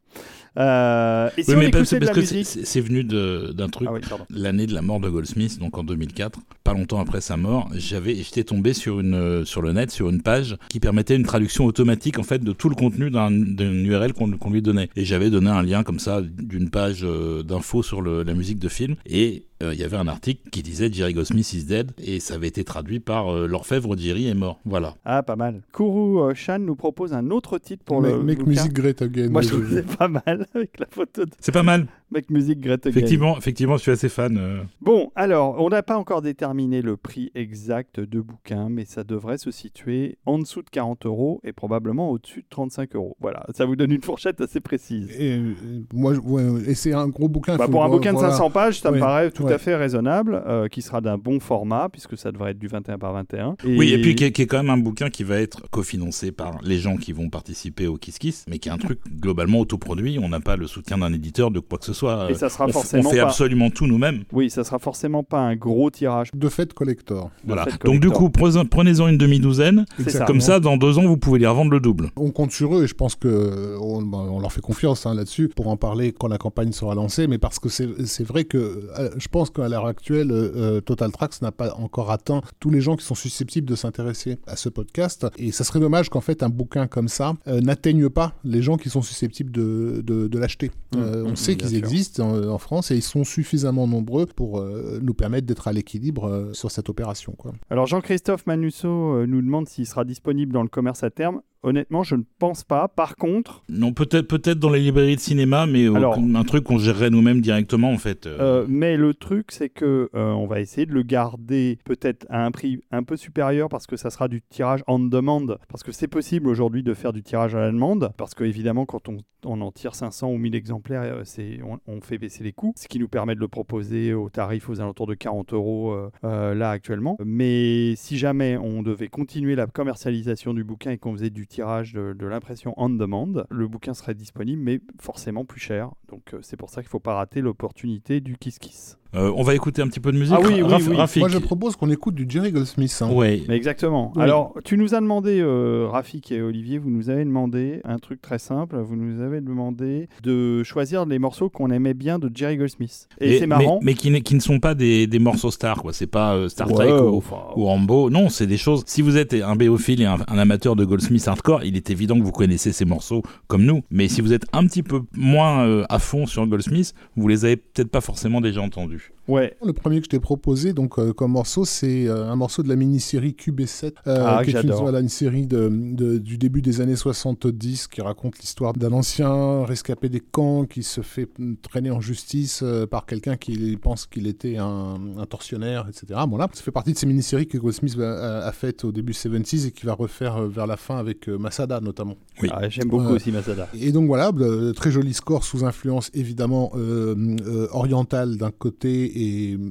Euh, 0.57 1.29
et 1.37 1.43
si 1.43 1.51
oui, 1.51 1.55
on 1.55 1.59
mais 1.59 1.69
parce, 1.71 1.95
parce 1.97 2.11
que 2.11 2.43
c'est 2.43 2.81
venu 2.81 3.05
d'un 3.05 3.69
truc, 3.69 3.87
ah 3.89 3.93
oui, 3.93 4.01
l'année 4.29 4.67
de 4.67 4.73
la 4.73 4.81
mort 4.81 4.99
de 4.99 5.09
Goldsmith, 5.09 5.59
donc 5.59 5.77
en 5.77 5.83
2004, 5.83 6.39
pas 6.63 6.73
longtemps 6.73 6.99
après 6.99 7.21
sa 7.21 7.37
mort, 7.37 7.69
j'avais, 7.73 8.15
j'étais 8.15 8.43
tombé 8.43 8.73
sur 8.73 8.99
une, 8.99 9.45
sur 9.45 9.61
le 9.61 9.71
net, 9.71 9.91
sur 9.91 10.09
une 10.09 10.21
page 10.21 10.57
qui 10.67 10.81
permettait 10.81 11.15
une 11.15 11.23
traduction 11.23 11.65
automatique 11.65 12.19
en 12.19 12.23
fait 12.23 12.43
de 12.43 12.51
tout 12.51 12.67
le 12.67 12.75
contenu 12.75 13.09
d'une 13.09 13.85
URL 13.85 14.13
qu'on 14.13 14.29
qu 14.29 14.49
lui 14.49 14.61
donnait. 14.61 14.89
Et 14.97 15.05
j'avais 15.05 15.29
donné 15.29 15.49
un 15.49 15.63
lien 15.63 15.83
comme 15.83 15.99
ça 15.99 16.21
d'une 16.21 16.69
page 16.69 17.01
euh, 17.03 17.43
d'infos 17.43 17.83
sur 17.83 18.01
le, 18.01 18.23
la 18.23 18.33
musique 18.33 18.59
de 18.59 18.67
film 18.67 18.95
et 19.05 19.20
euh, 19.21 19.39
il 19.73 19.79
y 19.79 19.83
avait 19.83 19.97
un 19.97 20.07
article 20.07 20.49
qui 20.49 20.63
disait 20.63 20.91
Jerry 20.91 21.13
Goldsmith 21.13 21.53
is 21.53 21.63
dead 21.65 21.91
et 22.03 22.19
ça 22.19 22.35
avait 22.35 22.47
été 22.47 22.63
traduit 22.63 22.99
par 22.99 23.33
euh, 23.33 23.47
l'orfèvre 23.47 23.95
Jerry 23.97 24.27
est 24.27 24.33
mort. 24.33 24.59
Voilà. 24.65 24.95
Ah, 25.05 25.23
pas 25.23 25.35
mal. 25.35 25.61
Kuru 25.73 26.19
euh, 26.19 26.33
Chan 26.33 26.59
nous 26.59 26.75
propose 26.75 27.13
un 27.13 27.29
autre 27.31 27.57
titre 27.57 27.83
pour 27.83 28.01
Mais- 28.01 28.11
le. 28.11 28.23
Make 28.23 28.39
bouquin. 28.39 28.49
Music 28.51 28.73
Great 28.73 29.01
Again. 29.01 29.29
Moi, 29.29 29.41
je 29.41 29.49
trouve 29.49 29.67
c'est 29.71 29.97
pas 29.97 30.07
mal 30.07 30.45
avec 30.55 30.79
la 30.79 30.85
photo 30.89 31.25
de 31.25 31.31
C'est 31.39 31.51
pas 31.51 31.63
mal. 31.63 31.87
Make 32.11 32.29
Music 32.29 32.59
Great 32.59 32.85
Again. 32.85 32.97
Effectivement, 32.97 33.37
effectivement, 33.37 33.77
je 33.77 33.83
suis 33.83 33.91
assez 33.91 34.09
fan. 34.09 34.37
euh. 34.37 34.61
Bon, 34.81 35.11
alors, 35.15 35.55
on 35.59 35.69
n'a 35.69 35.81
pas 35.81 35.97
encore 35.97 36.21
déterminé 36.21 36.81
le 36.81 36.97
prix 36.97 37.31
exact 37.35 37.99
de 38.01 38.19
bouquin, 38.19 38.67
mais 38.69 38.83
ça 38.83 39.03
devrait 39.05 39.37
se 39.37 39.49
situer 39.51 40.17
en 40.25 40.37
dessous 40.39 40.61
de 40.61 40.69
40 40.69 41.05
euros 41.05 41.39
et 41.45 41.53
probablement 41.53 42.11
au-dessus 42.11 42.41
de 42.41 42.47
35 42.49 42.95
euros. 42.95 43.15
Voilà, 43.21 43.45
ça 43.55 43.63
vous 43.65 43.77
donne 43.77 43.91
une 43.91 44.01
fourchette 44.01 44.41
assez 44.41 44.59
précise. 44.59 45.09
Et, 45.17 45.37
euh, 45.37 45.53
moi, 45.93 46.13
je- 46.13 46.19
ouais, 46.19 46.43
et 46.69 46.75
c'est 46.75 46.91
un 46.93 47.07
gros 47.07 47.29
bouquin. 47.29 47.55
Bah, 47.55 47.65
faut 47.67 47.71
pour 47.71 47.85
un 47.85 47.89
bouquin 47.89 48.11
de 48.11 48.17
voilà. 48.17 48.31
500 48.33 48.49
pages, 48.49 48.81
ça 48.81 48.91
me 48.91 48.99
paraît 48.99 49.31
tout 49.31 49.43
ouais. 49.43 49.50
À 49.51 49.57
fait 49.57 49.75
raisonnable, 49.75 50.41
euh, 50.47 50.67
qui 50.67 50.81
sera 50.81 51.01
d'un 51.01 51.17
bon 51.17 51.39
format, 51.39 51.89
puisque 51.91 52.17
ça 52.17 52.31
devrait 52.31 52.51
être 52.51 52.59
du 52.59 52.67
21 52.67 52.97
par 52.97 53.13
21. 53.13 53.55
Oui, 53.65 53.91
et 53.93 54.01
puis 54.01 54.15
qui 54.15 54.23
est, 54.25 54.31
qui 54.31 54.41
est 54.43 54.47
quand 54.47 54.57
même 54.57 54.69
un 54.69 54.77
bouquin 54.77 55.09
qui 55.09 55.23
va 55.23 55.39
être 55.39 55.61
cofinancé 55.69 56.31
par 56.31 56.59
les 56.63 56.77
gens 56.77 56.95
qui 56.97 57.11
vont 57.13 57.29
participer 57.29 57.87
au 57.87 57.97
Kiss 57.97 58.17
Kiss, 58.19 58.45
mais 58.49 58.59
qui 58.59 58.69
est 58.69 58.71
un 58.71 58.77
truc 58.77 58.99
globalement 59.19 59.59
autoproduit. 59.59 60.19
On 60.21 60.29
n'a 60.29 60.39
pas 60.39 60.55
le 60.55 60.67
soutien 60.67 60.97
d'un 60.97 61.11
éditeur 61.13 61.51
de 61.51 61.59
quoi 61.59 61.77
que 61.79 61.85
ce 61.85 61.93
soit. 61.93 62.29
Et 62.29 62.35
ça 62.35 62.49
sera 62.49 62.65
on, 62.65 62.69
f- 62.69 62.73
forcément 62.73 63.09
on 63.09 63.11
fait 63.11 63.17
pas- 63.17 63.23
absolument 63.27 63.69
tout 63.69 63.87
nous-mêmes. 63.87 64.23
Oui, 64.31 64.49
ça 64.49 64.63
sera 64.63 64.79
forcément 64.79 65.23
pas 65.23 65.39
un 65.39 65.55
gros 65.55 65.89
tirage. 65.89 66.29
De 66.33 66.49
fait 66.49 66.73
collector. 66.73 67.25
de 67.43 67.47
Voilà. 67.53 67.65
fait 67.65 67.83
Donc 67.83 67.99
du 67.99 68.09
coup, 68.09 68.29
prenez- 68.29 68.63
prenez-en 68.69 69.07
une 69.07 69.17
demi-douzaine. 69.17 69.85
Comme 70.27 70.41
ça, 70.41 70.59
dans 70.59 70.77
deux 70.77 70.97
ans, 70.99 71.03
vous 71.03 71.17
pouvez 71.17 71.39
les 71.39 71.47
revendre 71.47 71.71
le 71.71 71.79
double. 71.79 72.09
On 72.15 72.31
compte 72.31 72.51
sur 72.51 72.77
eux 72.77 72.83
et 72.83 72.87
je 72.87 72.93
pense 72.93 73.15
que 73.15 73.75
on, 73.79 74.03
on 74.13 74.39
leur 74.39 74.51
fait 74.51 74.61
confiance 74.61 75.05
hein, 75.05 75.15
là-dessus 75.15 75.49
pour 75.49 75.67
en 75.67 75.77
parler 75.77 76.11
quand 76.11 76.27
la 76.27 76.37
campagne 76.37 76.71
sera 76.71 76.95
lancée. 76.95 77.27
Mais 77.27 77.37
parce 77.37 77.59
que 77.59 77.69
c'est 77.69 77.87
c'est 78.05 78.23
vrai 78.25 78.43
que 78.43 78.57
euh, 78.97 79.09
je 79.17 79.27
pense 79.27 79.40
qu'à 79.49 79.67
l'heure 79.67 79.85
actuelle, 79.85 80.31
euh, 80.31 80.51
euh, 80.55 80.81
Total 80.81 81.11
Tracks 81.11 81.41
n'a 81.41 81.51
pas 81.51 81.73
encore 81.75 82.11
atteint 82.11 82.41
tous 82.59 82.69
les 82.69 82.81
gens 82.81 82.95
qui 82.95 83.05
sont 83.05 83.15
susceptibles 83.15 83.67
de 83.67 83.75
s'intéresser 83.75 84.37
à 84.47 84.55
ce 84.55 84.69
podcast. 84.69 85.27
Et 85.37 85.51
ça 85.51 85.63
serait 85.63 85.79
dommage 85.79 86.09
qu'en 86.09 86.21
fait 86.21 86.43
un 86.43 86.49
bouquin 86.49 86.87
comme 86.87 87.07
ça 87.07 87.33
euh, 87.47 87.61
n'atteigne 87.61 88.09
pas 88.09 88.33
les 88.43 88.61
gens 88.61 88.77
qui 88.77 88.89
sont 88.89 89.01
susceptibles 89.01 89.51
de, 89.51 90.01
de, 90.05 90.27
de 90.27 90.39
l'acheter. 90.39 90.71
Euh, 90.95 91.01
Mmh, 91.11 91.27
on 91.27 91.31
mmh, 91.31 91.35
sait 91.35 91.55
qu'ils 91.55 91.75
existent 91.75 92.23
en, 92.23 92.47
en 92.49 92.57
France 92.57 92.91
et 92.91 92.95
ils 92.95 93.01
sont 93.01 93.23
suffisamment 93.23 93.87
nombreux 93.87 94.25
pour 94.25 94.63
nous 95.01 95.13
permettre 95.13 95.47
d'être 95.47 95.67
à 95.67 95.73
l'équilibre 95.73 96.51
sur 96.53 96.71
cette 96.71 96.89
opération. 96.89 97.33
Quoi. 97.37 97.53
Alors 97.69 97.87
Jean-Christophe 97.87 98.45
Manusso 98.45 98.87
euh, 98.87 99.25
nous 99.25 99.41
demande 99.41 99.67
s'il 99.67 99.85
sera 99.85 100.03
disponible 100.03 100.53
dans 100.53 100.63
le 100.63 100.69
commerce 100.69 101.03
à 101.03 101.09
terme. 101.09 101.41
Honnêtement, 101.63 102.01
je 102.03 102.15
ne 102.15 102.23
pense 102.39 102.63
pas. 102.63 102.87
Par 102.87 103.15
contre, 103.15 103.63
Non, 103.69 103.93
peut-être 103.93 104.27
peut-être 104.27 104.57
dans 104.57 104.71
les 104.71 104.79
librairies 104.79 105.15
de 105.15 105.21
cinéma, 105.21 105.67
mais 105.67 105.85
euh, 105.85 105.93
Alors- 105.95 106.17
un 106.17 106.43
truc 106.43 106.63
qu'on 106.63 106.79
gérerait 106.79 107.09
nous-mêmes 107.11 107.41
directement 107.41 107.91
en 107.91 107.97
fait. 107.97 108.25
euh. 108.25 108.37
euh, 108.39 108.65
mais 108.67 108.97
le 108.97 109.13
truc, 109.13 109.51
c'est 109.51 109.69
que 109.69 110.09
euh, 110.15 110.31
on 110.31 110.47
va 110.47 110.59
essayer 110.59 110.85
de 110.87 110.93
le 110.93 111.03
garder 111.03 111.77
peut-être 111.85 112.25
à 112.29 112.43
un 112.45 112.51
prix 112.51 112.79
un 112.91 113.03
peu 113.03 113.15
supérieur 113.15 113.69
parce 113.69 113.85
que 113.85 113.95
ça 113.95 114.09
sera 114.09 114.27
du 114.27 114.41
tirage 114.41 114.81
on 114.87 114.97
demande. 114.99 115.59
Parce 115.69 115.83
que 115.83 115.91
c'est 115.91 116.07
possible 116.07 116.47
aujourd'hui 116.47 116.81
de 116.83 116.93
faire 116.95 117.13
du 117.13 117.21
tirage 117.21 117.53
à 117.55 117.59
la 117.59 117.71
demande. 117.71 118.11
Parce 118.17 118.33
que 118.33 118.43
évidemment, 118.43 118.85
quand 118.85 119.07
on, 119.07 119.17
on 119.45 119.61
en 119.61 119.71
tire 119.71 119.93
500 119.93 120.31
ou 120.31 120.37
1000 120.37 120.55
exemplaires, 120.55 121.21
c'est, 121.25 121.59
on, 121.63 121.79
on 121.87 122.01
fait 122.01 122.17
baisser 122.17 122.43
les 122.43 122.53
coûts. 122.53 122.73
Ce 122.75 122.87
qui 122.87 122.97
nous 122.99 123.07
permet 123.07 123.35
de 123.35 123.39
le 123.39 123.47
proposer 123.47 124.13
au 124.13 124.29
tarif 124.29 124.67
aux 124.69 124.79
alentours 124.81 125.07
de 125.07 125.13
40 125.13 125.53
euros 125.53 125.95
euh, 126.23 126.55
là 126.55 126.71
actuellement. 126.71 127.17
Mais 127.23 127.93
si 127.95 128.17
jamais 128.17 128.57
on 128.57 128.81
devait 128.81 129.07
continuer 129.09 129.55
la 129.55 129.67
commercialisation 129.67 130.53
du 130.53 130.63
bouquin 130.63 130.91
et 130.91 130.97
qu'on 130.97 131.13
faisait 131.13 131.29
du 131.29 131.45
tirage 131.51 131.93
de, 131.93 132.25
l'impression 132.25 132.73
on 132.77 132.89
demand, 132.89 133.45
le 133.49 133.67
bouquin 133.67 133.93
serait 133.93 134.15
disponible, 134.15 134.61
mais 134.61 134.79
forcément 134.99 135.45
plus 135.45 135.59
cher. 135.59 135.91
Donc 136.07 136.33
euh, 136.33 136.39
c'est 136.41 136.57
pour 136.57 136.69
ça 136.69 136.81
qu'il 136.81 136.87
ne 136.87 136.91
faut 136.91 136.99
pas 136.99 137.15
rater 137.15 137.41
l'opportunité 137.41 138.21
du 138.21 138.37
Kiss 138.37 138.57
Kiss. 138.57 138.97
Euh, 139.13 139.31
on 139.35 139.43
va 139.43 139.55
écouter 139.55 139.81
un 139.81 139.87
petit 139.87 139.99
peu 139.99 140.11
de 140.11 140.17
musique. 140.17 140.35
Ah 140.37 140.41
oui, 140.41 140.61
oui, 140.61 140.73
oui. 140.89 141.19
Moi, 141.19 141.27
je 141.27 141.37
propose 141.37 141.75
qu'on 141.75 141.89
écoute 141.89 142.15
du 142.15 142.25
Jerry 142.29 142.51
Goldsmith. 142.51 142.97
hein. 143.01 143.09
Mais 143.13 143.55
exactement. 143.55 144.13
Oui. 144.15 144.21
Alors, 144.23 144.53
tu 144.63 144.77
nous 144.77 144.95
as 144.95 145.01
demandé, 145.01 145.39
euh, 145.41 145.87
Rafik 145.89 146.31
et 146.31 146.41
Olivier, 146.41 146.77
vous 146.77 146.89
nous 146.89 147.09
avez 147.09 147.25
demandé 147.25 147.81
un 147.83 147.97
truc 147.97 148.21
très 148.21 148.39
simple. 148.39 148.77
Vous 148.77 148.95
nous 148.95 149.21
avez 149.21 149.41
demandé 149.41 150.07
de 150.23 150.63
choisir 150.63 151.05
les 151.05 151.19
morceaux 151.19 151.49
qu'on 151.49 151.71
aimait 151.71 151.93
bien 151.93 152.19
de 152.19 152.31
Jerry 152.33 152.55
Goldsmith. 152.57 153.07
Et, 153.19 153.35
Et- 153.35 153.39
c'est 153.39 153.47
marrant. 153.47 153.79
Mais, 153.81 153.95
mais 154.11 154.21
qui, 154.21 154.35
ne 154.35 154.39
sont 154.39 154.59
pas 154.59 154.75
des, 154.75 155.07
des 155.07 155.19
morceaux 155.19 155.51
stars, 155.51 155.81
quoi. 155.81 155.91
C'est 155.91 156.07
pas 156.07 156.35
euh, 156.35 156.47
Star 156.47 156.69
Ouais, 156.71 156.87
Trek 156.87 156.91
ou, 157.01 157.17
enfin, 157.17 157.37
ou 157.57 157.65
Rambo. 157.65 158.09
Non, 158.09 158.29
c'est 158.29 158.47
des 158.47 158.57
choses. 158.57 158.83
Si 158.85 159.01
vous 159.01 159.17
êtes 159.17 159.33
un 159.33 159.55
béophile 159.57 160.01
et 160.01 160.05
un, 160.05 160.17
un 160.27 160.37
amateur 160.37 160.77
de 160.77 160.85
Goldsmith 160.85 161.27
hardcore, 161.27 161.63
il 161.65 161.75
est 161.75 161.89
évident 161.89 162.17
que 162.17 162.23
vous 162.23 162.31
connaissez 162.31 162.71
ces 162.71 162.85
morceaux 162.85 163.23
comme 163.47 163.63
nous. 163.65 163.81
Mais 163.91 164.07
si 164.07 164.21
vous 164.21 164.31
êtes 164.31 164.45
un 164.53 164.65
petit 164.67 164.83
peu 164.83 165.01
moins 165.17 165.65
euh, 165.65 165.83
à 165.89 165.99
fond 165.99 166.25
sur 166.25 166.47
Goldsmith, 166.47 166.93
vous 167.17 167.27
les 167.27 167.43
avez 167.43 167.57
peut-être 167.57 167.89
pas 167.91 168.01
forcément 168.01 168.39
déjà 168.39 168.61
entendus. 168.61 169.00
juge. 169.01 169.20
Ouais. 169.31 169.55
Le 169.65 169.73
premier 169.73 169.99
que 169.99 170.05
je 170.05 170.09
t'ai 170.09 170.19
proposé 170.19 170.73
donc 170.73 170.99
euh, 170.99 171.13
comme 171.13 171.31
morceau, 171.31 171.65
c'est 171.65 172.07
euh, 172.07 172.29
un 172.29 172.35
morceau 172.35 172.63
de 172.63 172.69
la 172.69 172.75
mini-série 172.75 173.35
QB7, 173.39 173.93
euh, 174.07 174.23
Ah, 174.25 174.41
qui 174.43 174.49
est 174.51 174.53
une, 174.53 174.61
j'adore. 174.61 174.81
voilà, 174.83 174.99
une 174.99 175.09
série 175.09 175.47
de, 175.47 175.69
de- 175.71 176.17
du 176.17 176.37
début 176.37 176.61
des 176.61 176.81
années 176.81 176.95
70 176.95 177.87
qui 177.87 178.01
raconte 178.01 178.37
l'histoire 178.39 178.73
d'un 178.73 178.91
ancien 178.91 179.63
rescapé 179.65 180.09
des 180.09 180.19
camps 180.19 180.65
qui 180.65 180.83
se 180.83 181.01
fait 181.01 181.27
traîner 181.61 181.91
en 181.91 182.01
justice 182.01 182.61
euh, 182.63 182.85
par 182.85 183.05
quelqu'un 183.05 183.37
qui 183.37 183.77
pense 183.77 184.05
qu'il 184.05 184.27
était 184.27 184.57
un, 184.57 184.99
un 185.17 185.25
tortionnaire, 185.25 185.87
etc. 185.89 186.19
Bon 186.27 186.37
là, 186.37 186.47
ça 186.53 186.61
fait 186.61 186.71
partie 186.71 186.93
de 186.93 186.97
ces 186.97 187.05
mini-séries 187.05 187.47
que 187.47 187.57
Goldsmith 187.57 187.97
a, 187.99 188.41
a, 188.43 188.47
a 188.47 188.51
faites 188.51 188.83
au 188.83 188.91
début 188.91 189.13
70s 189.13 189.67
et 189.67 189.71
qui 189.71 189.85
va 189.85 189.93
refaire 189.93 190.37
euh, 190.37 190.47
vers 190.47 190.67
la 190.67 190.77
fin 190.77 190.97
avec 190.97 191.29
euh, 191.29 191.37
Masada 191.37 191.79
notamment. 191.79 192.15
Oui. 192.41 192.49
Ah, 192.51 192.67
J'aime 192.69 192.89
beaucoup 192.89 193.13
aussi 193.13 193.31
Masada. 193.31 193.67
Et 193.79 193.91
donc 193.91 194.07
voilà, 194.07 194.31
très 194.75 194.91
joli 194.91 195.13
score 195.13 195.43
sous 195.43 195.63
influence 195.63 196.09
évidemment 196.13 196.71
euh, 196.75 197.15
euh, 197.47 197.67
orientale 197.71 198.37
d'un 198.37 198.51
côté 198.51 199.20
et 199.20 199.20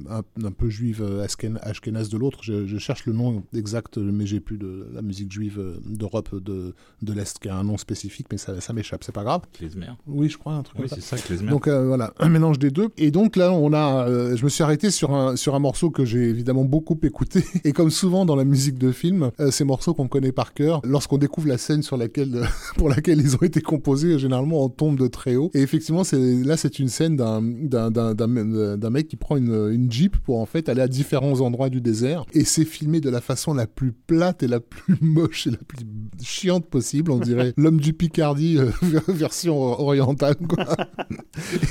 un, 0.09 0.21
un 0.45 0.51
peu 0.51 0.69
juive 0.69 1.01
euh, 1.01 1.25
ashken- 1.25 1.57
ashkénaze 1.61 2.09
de 2.09 2.17
l'autre. 2.17 2.39
Je, 2.41 2.65
je 2.65 2.77
cherche 2.77 3.05
le 3.05 3.13
nom 3.13 3.43
exact, 3.53 3.97
mais 3.97 4.25
j'ai 4.25 4.39
plus 4.39 4.57
de 4.57 4.87
la 4.93 5.01
musique 5.01 5.31
juive 5.31 5.59
euh, 5.59 5.77
d'Europe 5.85 6.35
de, 6.41 6.73
de 7.01 7.13
l'Est 7.13 7.39
qui 7.39 7.49
a 7.49 7.55
un 7.57 7.63
nom 7.63 7.77
spécifique, 7.77 8.27
mais 8.31 8.37
ça, 8.37 8.59
ça 8.61 8.73
m'échappe, 8.73 9.03
c'est 9.03 9.11
pas 9.13 9.23
grave. 9.23 9.41
Klezmer. 9.53 9.87
Oui, 10.07 10.29
je 10.29 10.37
crois, 10.37 10.53
un 10.53 10.63
truc 10.63 10.79
Oui, 10.79 10.89
comme 10.89 10.99
ça. 10.99 11.07
c'est 11.07 11.17
ça, 11.17 11.21
Klezmer. 11.27 11.49
Donc 11.49 11.67
euh, 11.67 11.85
voilà, 11.87 12.13
un 12.19 12.29
mélange 12.29 12.59
des 12.59 12.71
deux. 12.71 12.89
Et 12.97 13.11
donc 13.11 13.35
là, 13.35 13.51
on 13.53 13.73
a, 13.73 14.07
euh, 14.07 14.35
je 14.35 14.43
me 14.43 14.49
suis 14.49 14.63
arrêté 14.63 14.91
sur 14.91 15.13
un, 15.13 15.35
sur 15.35 15.55
un 15.55 15.59
morceau 15.59 15.89
que 15.91 16.05
j'ai 16.05 16.29
évidemment 16.29 16.65
beaucoup 16.65 16.97
écouté. 17.03 17.43
Et 17.63 17.71
comme 17.73 17.89
souvent 17.91 18.25
dans 18.25 18.35
la 18.35 18.45
musique 18.45 18.77
de 18.77 18.91
film, 18.91 19.31
euh, 19.39 19.51
ces 19.51 19.63
morceaux 19.63 19.93
qu'on 19.93 20.07
connaît 20.07 20.31
par 20.31 20.53
cœur, 20.53 20.81
lorsqu'on 20.83 21.17
découvre 21.17 21.47
la 21.47 21.57
scène 21.57 21.81
sur 21.83 21.97
laquelle, 21.97 22.45
pour 22.77 22.89
laquelle 22.89 23.19
ils 23.19 23.35
ont 23.35 23.41
été 23.43 23.61
composés, 23.61 24.19
généralement 24.19 24.63
on 24.65 24.69
tombe 24.69 24.97
de 24.97 25.07
très 25.07 25.35
haut. 25.35 25.51
Et 25.53 25.61
effectivement, 25.61 26.03
là, 26.11 26.57
c'est 26.57 26.79
une 26.79 26.87
scène 26.89 27.15
d'un, 27.15 27.41
d'un- 27.41 27.91
d'un 27.91 28.89
mec 28.89 29.07
qui 29.07 29.15
prend 29.15 29.30
une, 29.37 29.69
une 29.71 29.91
jeep 29.91 30.17
pour 30.17 30.39
en 30.39 30.45
fait 30.45 30.69
aller 30.69 30.81
à 30.81 30.87
différents 30.87 31.41
endroits 31.41 31.69
du 31.69 31.81
désert. 31.81 32.25
Et 32.33 32.43
c'est 32.45 32.65
filmé 32.65 32.99
de 33.01 33.09
la 33.09 33.21
façon 33.21 33.53
la 33.53 33.67
plus 33.67 33.91
plate 33.91 34.43
et 34.43 34.47
la 34.47 34.59
plus 34.59 34.95
moche 35.01 35.47
et 35.47 35.51
la 35.51 35.57
plus 35.57 35.85
chiante 36.21 36.65
possible. 36.67 37.11
On 37.11 37.19
dirait 37.19 37.53
l'homme 37.57 37.79
du 37.79 37.93
Picardie 37.93 38.57
euh, 38.57 38.69
version 39.07 39.57
orientale, 39.61 40.35
quoi. 40.35 40.65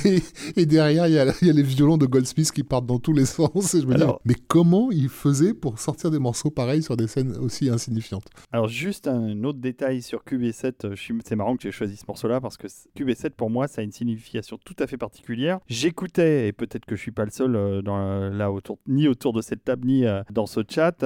Et, 0.05 0.21
et 0.55 0.65
derrière, 0.65 1.07
il 1.07 1.13
y, 1.13 1.19
a, 1.19 1.33
il 1.41 1.47
y 1.47 1.49
a 1.49 1.53
les 1.53 1.63
violons 1.63 1.97
de 1.97 2.05
Goldsmith 2.05 2.51
qui 2.51 2.63
partent 2.63 2.85
dans 2.85 2.99
tous 2.99 3.13
les 3.13 3.25
sens. 3.25 3.73
Et 3.73 3.81
je 3.81 3.85
me 3.85 3.95
dis, 3.95 4.01
Alors- 4.03 4.21
mais 4.25 4.35
comment 4.47 4.91
il 4.91 5.09
faisait 5.09 5.53
pour 5.53 5.79
sortir 5.79 6.11
des 6.11 6.19
morceaux 6.19 6.49
pareils 6.49 6.83
sur 6.83 6.97
des 6.97 7.07
scènes 7.07 7.35
aussi 7.37 7.69
insignifiantes? 7.69 8.25
Alors 8.51 8.67
juste 8.67 9.07
un 9.07 9.43
autre 9.43 9.59
détail 9.59 10.01
sur 10.01 10.23
QB7, 10.23 10.85
euh, 10.85 10.95
c'est 11.25 11.35
marrant 11.35 11.55
que 11.55 11.67
aies 11.67 11.71
choisi 11.71 11.95
ce 11.95 12.03
morceau-là 12.07 12.41
parce 12.41 12.57
que 12.57 12.67
c- 12.67 12.89
QB7 12.97 13.31
pour 13.31 13.49
moi 13.49 13.67
ça 13.67 13.81
a 13.81 13.83
une 13.83 13.91
signification 13.91 14.57
tout 14.63 14.75
à 14.79 14.87
fait 14.87 14.97
particulière. 14.97 15.59
J'écoutais, 15.67 16.47
et 16.47 16.51
peut-être 16.53 16.85
que 16.85 16.95
je 16.95 17.01
suis 17.01 17.11
pas 17.11 17.25
le 17.25 17.31
seul 17.31 17.50
euh, 17.55 17.81
dans, 17.81 17.97
euh, 17.97 18.29
là 18.29 18.51
autour, 18.51 18.79
ni 18.87 19.07
autour 19.07 19.33
de 19.33 19.41
cette 19.41 19.63
table 19.63 19.87
ni 19.87 20.05
euh, 20.05 20.21
dans 20.31 20.45
ce 20.45 20.61
chat, 20.67 21.03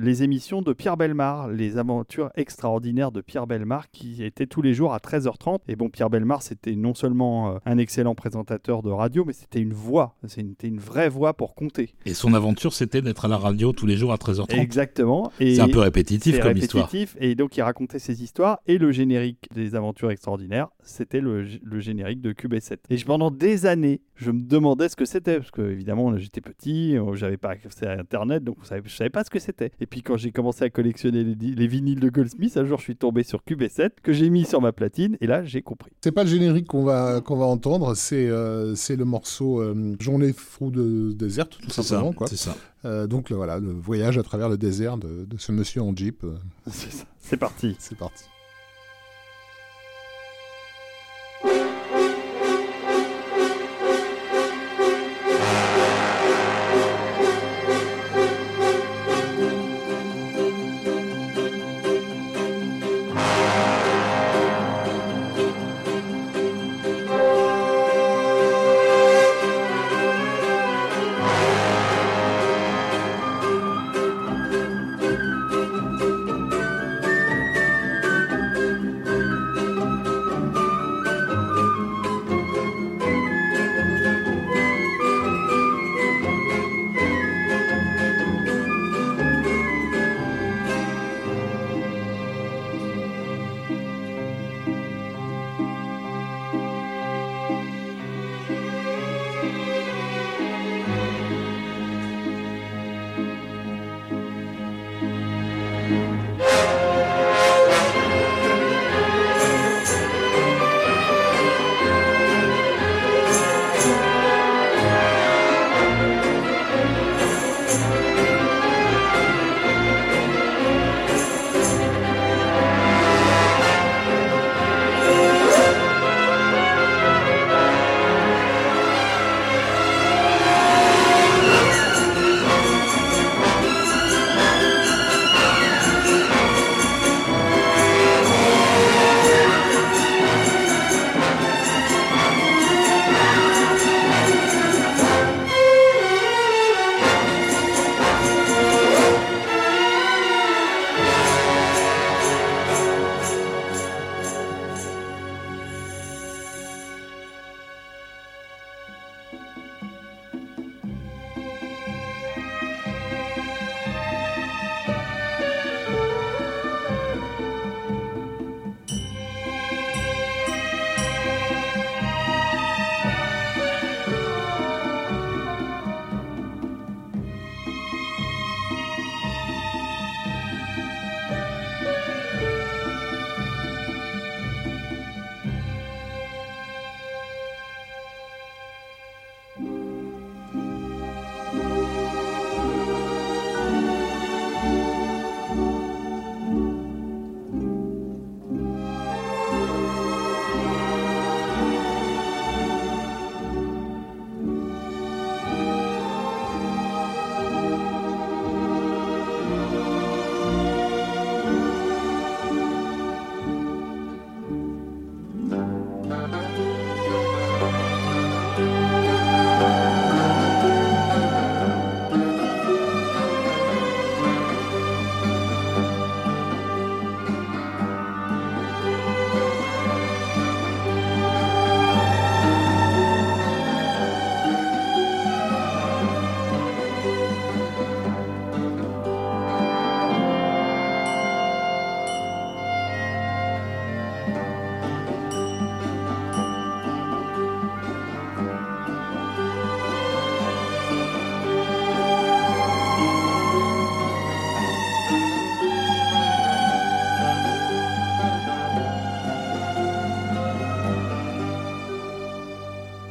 les 0.00 0.22
émissions 0.22 0.62
de 0.62 0.72
Pierre 0.72 0.96
Belmar, 0.96 1.48
les 1.48 1.78
aventures 1.78 2.30
extraordinaires 2.34 3.12
de 3.12 3.20
Pierre 3.20 3.46
Belmar 3.46 3.90
qui 3.90 4.24
étaient 4.24 4.46
tous 4.46 4.62
les 4.62 4.74
jours 4.74 4.92
à 4.92 4.98
13h30. 4.98 5.58
Et 5.68 5.76
bon, 5.76 5.88
Pierre 5.88 6.10
Belmar 6.10 6.42
c'était 6.42 6.76
non 6.76 6.94
seulement 6.94 7.58
un 7.64 7.78
excellent 7.78 8.14
présentateur 8.14 8.82
de 8.82 8.90
radio, 8.90 9.24
mais 9.24 9.32
c'était 9.32 9.60
une 9.60 9.72
voix, 9.72 10.16
c'était 10.26 10.68
une 10.68 10.80
vraie 10.80 11.08
voix 11.08 11.34
pour 11.34 11.54
compter. 11.54 11.94
Et 12.06 12.14
son 12.14 12.34
aventure, 12.34 12.72
c'était 12.72 13.02
d'être 13.02 13.24
à 13.24 13.28
la 13.28 13.36
radio 13.36 13.72
tous 13.72 13.86
les 13.86 13.96
jours 13.96 14.12
à 14.12 14.16
13h30. 14.16 14.58
Exactement. 14.58 15.30
C'est 15.38 15.60
un 15.60 15.68
peu 15.68 15.80
répétitif 15.80 16.40
comme 16.40 16.56
histoire. 16.56 16.86
répétitif, 16.86 17.16
Et 17.20 17.34
donc, 17.34 17.56
il 17.56 17.62
racontait 17.62 17.98
ses 17.98 18.22
histoires. 18.22 18.60
Et 18.66 18.78
le 18.78 18.92
générique 18.92 19.48
des 19.54 19.74
aventures 19.74 20.10
extraordinaires, 20.10 20.68
c'était 20.82 21.20
le, 21.20 21.44
le 21.62 21.80
générique 21.80 22.20
de 22.20 22.32
QB7. 22.32 22.78
Et 22.90 22.96
pendant 23.04 23.30
des 23.30 23.66
années, 23.66 24.00
je 24.14 24.30
me 24.30 24.40
demandais 24.40 24.88
ce 24.88 24.96
que 24.96 25.04
c'était. 25.04 25.38
Parce 25.38 25.50
que, 25.50 25.59
évidemment, 25.68 26.16
j'étais 26.16 26.40
petit, 26.40 26.96
euh, 26.96 27.14
j'avais 27.14 27.36
pas 27.36 27.50
accès 27.50 27.86
à 27.86 27.98
Internet, 27.98 28.42
donc 28.44 28.56
on 28.60 28.64
savait- 28.64 28.82
je 28.84 28.94
savais 28.94 29.10
pas 29.10 29.24
ce 29.24 29.30
que 29.30 29.38
c'était. 29.38 29.70
Et 29.80 29.86
puis, 29.86 30.02
quand 30.02 30.16
j'ai 30.16 30.30
commencé 30.32 30.64
à 30.64 30.70
collectionner 30.70 31.24
les, 31.24 31.34
les 31.34 31.66
vinyles 31.66 32.00
de 32.00 32.08
Goldsmith, 32.08 32.56
un 32.56 32.64
jour, 32.64 32.78
je 32.78 32.84
suis 32.84 32.96
tombé 32.96 33.22
sur 33.22 33.40
QB7, 33.44 33.90
que 34.02 34.12
j'ai 34.12 34.30
mis 34.30 34.44
sur 34.44 34.60
ma 34.60 34.72
platine. 34.72 35.16
Et 35.20 35.26
là, 35.26 35.44
j'ai 35.44 35.62
compris. 35.62 35.90
C'est 36.02 36.12
pas 36.12 36.24
le 36.24 36.30
générique 36.30 36.66
qu'on 36.68 36.84
va, 36.84 37.20
qu'on 37.20 37.36
va 37.36 37.46
entendre, 37.46 37.94
c'est, 37.94 38.28
euh, 38.28 38.74
c'est 38.74 38.96
le 38.96 39.04
morceau 39.04 39.60
euh, 39.60 39.96
Journée 40.00 40.32
through 40.32 40.70
de 40.72 41.12
Desert, 41.12 41.48
tout 41.48 41.60
C'est 41.68 41.74
ça. 41.74 41.82
simplement. 41.82 42.12
Quoi. 42.12 42.26
C'est 42.28 42.36
ça. 42.36 42.56
Euh, 42.84 43.06
donc 43.06 43.28
le, 43.30 43.36
voilà, 43.36 43.58
le 43.58 43.72
voyage 43.72 44.16
à 44.16 44.22
travers 44.22 44.48
le 44.48 44.56
désert 44.56 44.96
de, 44.96 45.24
de 45.24 45.36
ce 45.38 45.52
monsieur 45.52 45.82
en 45.82 45.94
jeep. 45.94 46.24
C'est 46.66 46.90
ça. 46.92 47.04
C'est 47.18 47.36
parti. 47.36 47.76
c'est 47.78 47.98
parti. 47.98 48.24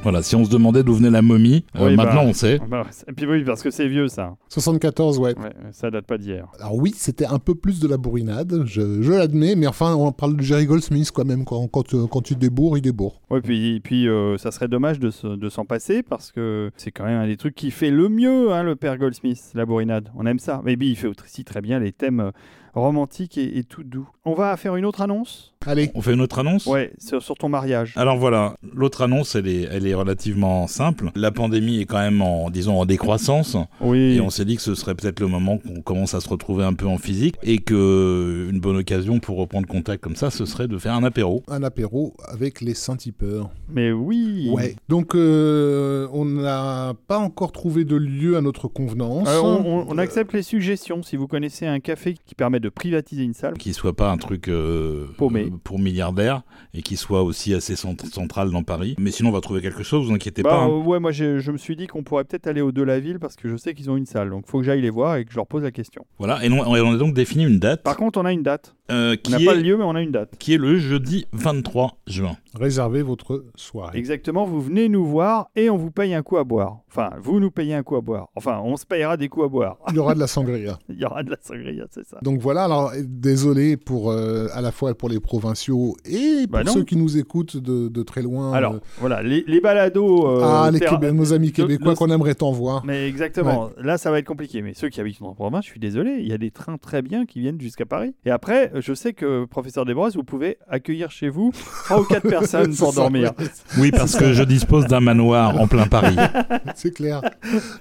Voilà, 0.10 0.24
si 0.24 0.36
on 0.36 0.44
se 0.44 0.50
demandait 0.50 0.82
d'où 0.82 0.96
venait 0.96 1.12
la 1.12 1.22
momie, 1.22 1.66
euh, 1.76 1.96
bah, 1.96 2.04
maintenant 2.04 2.24
on 2.24 2.34
sait. 2.34 2.60
Bah, 2.68 2.88
et 3.08 3.12
puis 3.14 3.28
oui, 3.28 3.44
parce 3.44 3.62
que 3.62 3.70
c'est 3.70 3.88
vieux 3.88 4.08
ça. 4.08 4.36
74, 4.50 5.20
ouais. 5.20 5.38
Ouais, 5.38 5.52
ça 5.72 5.92
date 5.92 6.08
pas 6.08 6.18
d'hier. 6.18 6.48
Alors 6.60 6.76
oui, 6.78 6.94
c'était 6.96 7.28
un 7.28 7.38
peu 7.38 7.54
plus 7.54 7.80
de 7.80 7.88
la 7.88 7.98
bourrinade, 7.98 8.64
je, 8.66 9.04
je 9.04 9.12
l'admets, 9.12 9.54
mais 9.56 9.68
enfin, 9.68 9.94
on 9.94 10.12
parle 10.12 10.36
de 10.36 10.42
Jerry 10.42 10.66
Goldsmith 10.66 11.12
quand 11.14 11.26
même. 11.26 11.46
Quand, 11.46 11.68
quand, 11.68 11.94
euh, 11.94 12.08
quand 12.08 12.22
tu 12.24 12.36
débourres, 12.36 12.80
il 12.80 12.82
débourre. 12.82 13.22
Ouais, 13.30 13.40
puis, 13.40 13.82
puis 13.82 14.08
euh, 14.08 14.38
ça 14.40 14.50
serait 14.50 14.68
dommage 14.68 15.00
de, 15.00 15.12
se- 15.12 15.28
de 15.28 15.48
s'en 15.50 15.66
passer 15.66 16.02
parce 16.02 16.32
que 16.32 16.72
c'est 16.76 16.90
quand 16.92 17.06
même 17.06 17.20
un 17.22 17.28
des 17.28 17.38
trucs 17.38 17.54
qui 17.54 17.70
fait 17.70 17.92
le 17.92 18.10
mieux, 18.10 18.52
hein, 18.52 18.64
le 18.64 18.76
père 18.76 18.98
Goldsmith, 18.98 19.52
la 19.54 19.68
bourrinade. 19.68 20.10
On 20.18 20.26
aime 20.26 20.40
ça. 20.40 20.62
Mais 20.66 20.74
il 20.80 20.96
fait 20.96 21.08
aussi 21.08 21.44
très 21.44 21.62
bien 21.62 21.78
les 21.80 21.92
thèmes 21.92 22.20
euh, 22.20 22.32
romantiques 22.80 23.38
et, 23.38 23.58
et 23.58 23.64
tout 23.64 23.84
doux. 23.84 24.08
On 24.26 24.34
va 24.34 24.56
faire 24.58 24.76
une 24.76 24.86
autre 24.86 25.02
annonce? 25.02 25.54
Allez, 25.66 25.92
On 25.94 26.02
fait 26.02 26.14
une 26.14 26.22
autre 26.22 26.40
annonce? 26.40 26.66
Ouais, 26.68 26.94
sur, 27.00 27.22
sur 27.22 27.36
ton 27.36 27.50
mariage. 27.50 27.94
Alors 27.98 28.18
voilà, 28.18 28.56
l'autre 28.74 29.02
annonce, 29.02 29.36
elle 29.36 29.48
est, 29.48 29.64
elle 29.70 29.86
est 29.86 29.94
relativement 29.94 30.68
simple. 30.68 31.12
La 31.16 31.32
pandémie 31.32 31.82
est 31.82 31.86
quand 31.86 32.00
même 32.00 32.22
en, 32.22 32.50
disons, 32.50 32.80
en 32.80 32.86
décroissance. 32.86 33.58
oui. 33.82 34.16
Et 34.16 34.22
on 34.22 34.30
s'est 34.30 34.46
dit 34.46 34.56
que 34.56 34.62
ce 34.62 34.74
serait 34.76 34.96
peut-être 34.96 35.20
le 35.20 35.28
moment 35.28 35.58
qu'on 35.58 35.82
commence 35.82 36.14
à 36.14 36.22
se 36.22 36.30
retrouver 36.30 36.64
un 36.64 36.74
peu 36.74 36.86
en 36.88 36.98
physique 36.98 37.36
et 37.44 37.58
que 37.60 38.48
une 38.50 38.60
bonne 38.62 38.78
occasion 38.78 39.20
pour 39.20 39.38
reprendre 39.38 39.68
contact 39.68 40.02
comme 40.02 40.16
ça, 40.16 40.30
ce 40.30 40.46
serait 40.46 40.68
de 40.70 40.78
faire 40.78 40.94
un 40.94 41.04
apéro. 41.04 41.44
un 41.50 41.62
apéro 41.64 42.14
avec 42.30 42.62
les 42.62 42.74
Saint-Tipeurs. 42.74 43.50
Mais 43.70 43.92
oui. 43.92 44.50
Ouais. 44.54 44.76
Donc, 44.88 45.14
euh, 45.16 46.08
on 46.14 46.24
n'a 46.26 46.94
pas 47.08 47.18
encore 47.20 47.52
trouvé 47.52 47.84
de 47.84 47.96
lieu 47.98 48.38
à 48.38 48.42
notre 48.42 48.68
convenance. 48.70 49.28
Euh, 49.28 49.42
on, 49.42 49.66
on- 49.66 49.86
on 49.90 49.98
accepte 49.98 50.34
les 50.34 50.44
suggestions. 50.44 51.04
Si 51.04 51.16
vous 51.18 51.28
connaissez 51.28 51.66
un 51.66 51.80
café 51.80 52.16
qui 52.26 52.36
permet 52.36 52.60
de 52.62 52.69
privatiser 52.70 53.24
une 53.24 53.34
salle, 53.34 53.58
Qui 53.58 53.74
soit 53.74 53.96
pas 53.96 54.10
un 54.12 54.18
truc 54.18 54.48
euh, 54.48 55.08
Paumé. 55.18 55.46
euh, 55.46 55.50
pour 55.64 55.80
milliardaires 55.80 56.42
et 56.74 56.82
qui 56.82 56.96
soit 56.98 57.24
aussi 57.24 57.54
assez 57.54 57.76
cent- 57.76 57.96
central 58.12 58.52
dans 58.52 58.64
Paris. 58.64 58.96
Mais 59.00 59.12
sinon, 59.12 59.30
on 59.30 59.34
va 59.34 59.42
trouver 59.42 59.62
quelque 59.62 59.84
chose, 59.84 60.08
vous 60.08 60.14
inquiétez 60.14 60.44
Bah, 60.44 60.50
pas. 60.52 60.58
hein. 60.64 60.68
ouais, 60.68 61.00
moi 61.00 61.12
je 61.12 61.52
me 61.52 61.58
suis 61.58 61.76
dit 61.76 61.88
qu'on 61.88 62.04
pourrait 62.04 62.24
peut-être 62.24 62.48
aller 62.48 62.62
au 62.62 62.72
de 62.72 62.82
la 62.84 63.00
ville 63.00 63.20
parce 63.20 63.36
que 63.36 63.50
je 63.50 63.56
sais 63.58 63.74
qu'ils 63.74 63.90
ont 63.90 63.98
une 63.98 64.06
salle. 64.06 64.30
Donc 64.30 64.46
faut 64.48 64.60
que 64.60 64.64
j'aille 64.66 64.82
les 64.82 64.90
voir 64.90 65.18
et 65.18 65.26
que 65.26 65.32
je 65.32 65.36
leur 65.36 65.48
pose 65.48 65.64
la 65.64 65.72
question. 65.72 66.06
Voilà, 66.18 66.44
et 66.46 66.50
on, 66.52 66.60
on 66.60 66.94
a 66.94 66.98
donc 66.98 67.14
défini 67.14 67.46
une 67.46 67.60
date 67.60 67.84
Par 67.84 67.98
contre, 67.98 68.20
on 68.20 68.26
a 68.26 68.32
une 68.34 68.44
date. 68.44 68.76
euh, 68.92 69.16
On 69.28 69.30
n'a 69.32 69.38
qui, 69.38 69.46
pas 69.46 69.54
le 69.54 69.60
est, 69.60 69.64
lieu, 69.64 69.78
mais 69.78 69.84
on 69.84 69.96
a 69.96 70.02
une 70.02 70.12
date. 70.12 70.36
qui 70.40 70.54
est 70.54 70.58
le 70.58 70.78
jeudi 70.78 71.26
23 71.34 71.98
juin. 72.08 72.36
Réservez 72.56 73.02
votre 73.04 73.46
soirée. 73.56 73.98
Exactement, 73.98 74.46
vous 74.46 74.62
venez 74.62 74.90
nous 74.90 75.06
voir 75.06 75.50
et 75.56 75.70
on 75.70 75.78
vous 75.78 75.92
paye 75.92 76.14
un 76.14 76.22
coup 76.24 76.38
à 76.38 76.44
boire. 76.44 76.80
Enfin, 76.90 77.12
vous 77.22 77.40
nous 77.40 77.52
payez 77.52 77.76
un 77.76 77.84
coup 77.84 77.96
à 77.96 78.02
boire. 78.02 78.30
Enfin, 78.36 78.60
on 78.64 78.76
se 78.78 78.86
payera 78.86 79.18
des 79.18 79.30
coups 79.30 79.46
à 79.46 79.50
boire. 79.50 79.78
Il 79.90 79.96
y 79.96 80.00
aura 80.00 80.16
de 80.16 80.20
la 80.20 80.28
sangria. 80.28 80.80
Il 80.90 81.00
y 81.00 81.06
aura 81.06 81.22
de 81.24 81.30
la 81.30 81.38
sangria, 81.42 81.86
c'est 81.92 82.06
ça. 82.06 82.18
Donc 82.24 82.40
voilà, 82.40 82.64
alors 82.64 82.92
désolé 83.04 83.78
pour 83.78 84.12
euh, 84.12 84.48
à 84.54 84.62
la 84.62 84.72
fois 84.72 84.94
pour 84.96 85.10
les 85.10 85.20
provinciaux 85.20 85.96
et 86.06 86.44
pour 86.46 86.52
Bah 86.54 86.64
non. 86.64 86.74
ceux 86.74 86.84
qui 86.84 86.96
nous 86.96 87.18
écoutent 87.18 87.58
de, 87.58 87.88
de 87.88 88.04
très 88.04 88.22
loin. 88.24 88.54
Alors, 88.54 88.74
euh, 88.74 88.80
voilà, 89.00 89.22
les, 89.22 89.44
les 89.48 89.62
balados. 89.62 90.28
euh, 90.28 90.42
ah, 90.44 90.70
les 90.72 90.80
Québé- 90.80 91.12
nos 91.12 91.34
amis 91.34 91.52
québécois 91.52 91.94
qu'on 91.96 92.10
aimerait 92.10 92.36
tant 92.36 92.52
voir. 92.52 92.84
Mais 92.86 93.08
exactement, 93.08 93.70
là 93.78 93.98
ça 93.98 94.10
va 94.12 94.20
être 94.20 94.26
compliqué. 94.28 94.62
Mais 94.62 94.74
ceux 94.74 94.90
qui 94.90 95.00
habitent 95.00 95.22
en 95.22 95.36
province, 95.36 95.66
je 95.66 95.70
suis 95.72 95.80
désolé, 95.80 96.18
il 96.20 96.28
y 96.28 96.34
a 96.34 96.38
des 96.40 96.50
trains 96.52 96.78
très 96.78 97.02
bien 97.02 97.26
qui 97.26 97.40
viennent 97.40 97.62
jusqu'à 97.62 97.86
Paris. 97.86 98.16
Et 98.26 98.32
après, 98.32 98.72
je 98.76 98.94
sais 98.94 99.14
que, 99.14 99.46
professeur 99.46 99.86
Desbrosses, 99.86 100.16
vous 100.16 100.24
pouvez 100.24 100.58
accueillir 100.68 101.12
chez 101.12 101.30
vous 101.30 101.52
trois 101.86 102.02
ou 102.02 102.06
quatre 102.06 102.24
personnes 102.28 102.40
pour 102.78 102.94
ça, 102.94 103.02
dormir. 103.02 103.32
ouais, 103.40 103.46
Oui, 103.78 103.92
parce 103.92 104.16
que 104.16 104.34
je 104.34 104.44
dispose 104.44 104.86
d'un 104.88 105.00
manoir 105.00 105.60
en 105.60 105.68
plein 105.68 105.88
Paris. 105.88 106.16
C'est 106.76 106.94
clair. 106.94 107.22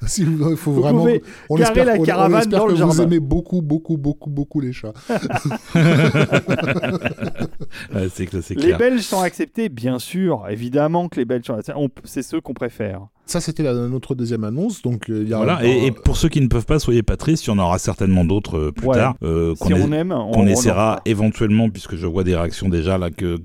si 0.06 0.24
vous, 0.24 0.50
il 0.50 0.56
faut 0.56 0.72
Vous 0.72 0.82
vraiment. 0.82 1.00
pouvez 1.00 1.22
on 1.48 1.56
espère, 1.58 1.84
la 1.86 1.92
on- 1.94 2.04
espère 2.38 2.58
dans 2.60 2.64
que 2.66 2.70
le 2.70 2.74
vous 2.74 2.78
jardin. 2.78 3.02
aimez 3.04 3.20
beaucoup, 3.20 3.62
beaucoup, 3.62 3.96
beaucoup, 3.96 4.30
beaucoup 4.30 4.60
les 4.60 4.72
chats. 4.72 4.92
Ouais, 7.94 8.08
c'est 8.14 8.26
Les. 8.68 8.74
Belges 8.74 9.00
sont 9.02 9.20
acceptés, 9.20 9.68
bien 9.68 9.98
sûr. 9.98 10.46
Évidemment 10.50 11.08
que 11.08 11.16
les 11.18 11.24
Belges 11.24 11.46
sont 11.46 11.54
acceptés. 11.54 11.80
C'est 12.04 12.22
ceux 12.22 12.40
qu'on 12.40 12.54
préfère. 12.54 13.06
Ça, 13.28 13.40
c'était 13.40 13.62
notre 13.62 14.14
deuxième 14.14 14.42
annonce. 14.44 14.80
Donc, 14.82 15.10
euh, 15.10 15.22
il 15.22 15.28
y 15.28 15.34
a 15.34 15.36
Voilà, 15.36 15.64
et, 15.64 15.86
et 15.86 15.90
pour 15.92 16.16
ceux 16.16 16.28
qui 16.30 16.40
ne 16.40 16.46
peuvent 16.48 16.64
pas, 16.66 16.78
soyez 16.78 17.02
pas 17.02 17.16
tristes, 17.16 17.46
il 17.46 17.50
y 17.50 17.52
en 17.52 17.58
aura 17.58 17.78
certainement 17.78 18.24
d'autres 18.24 18.56
euh, 18.58 18.72
plus 18.72 18.86
Ouais. 18.88 18.96
tard. 18.96 19.14
euh, 19.22 19.54
qu'on 19.60 19.66
Si 19.66 19.72
est- 19.74 19.82
on 19.82 19.92
aime, 19.92 20.12
on, 20.12 20.30
qu'on 20.32 20.44
on 20.44 20.46
essaiera 20.46 20.96
en- 20.96 21.00
éventuellement, 21.04 21.68
puisque 21.68 21.96
je 21.96 22.06
vois 22.06 22.24
des 22.24 22.34
réactions 22.34 22.68
déjà 22.68 22.96
là, 22.98 23.10
que 23.10 23.36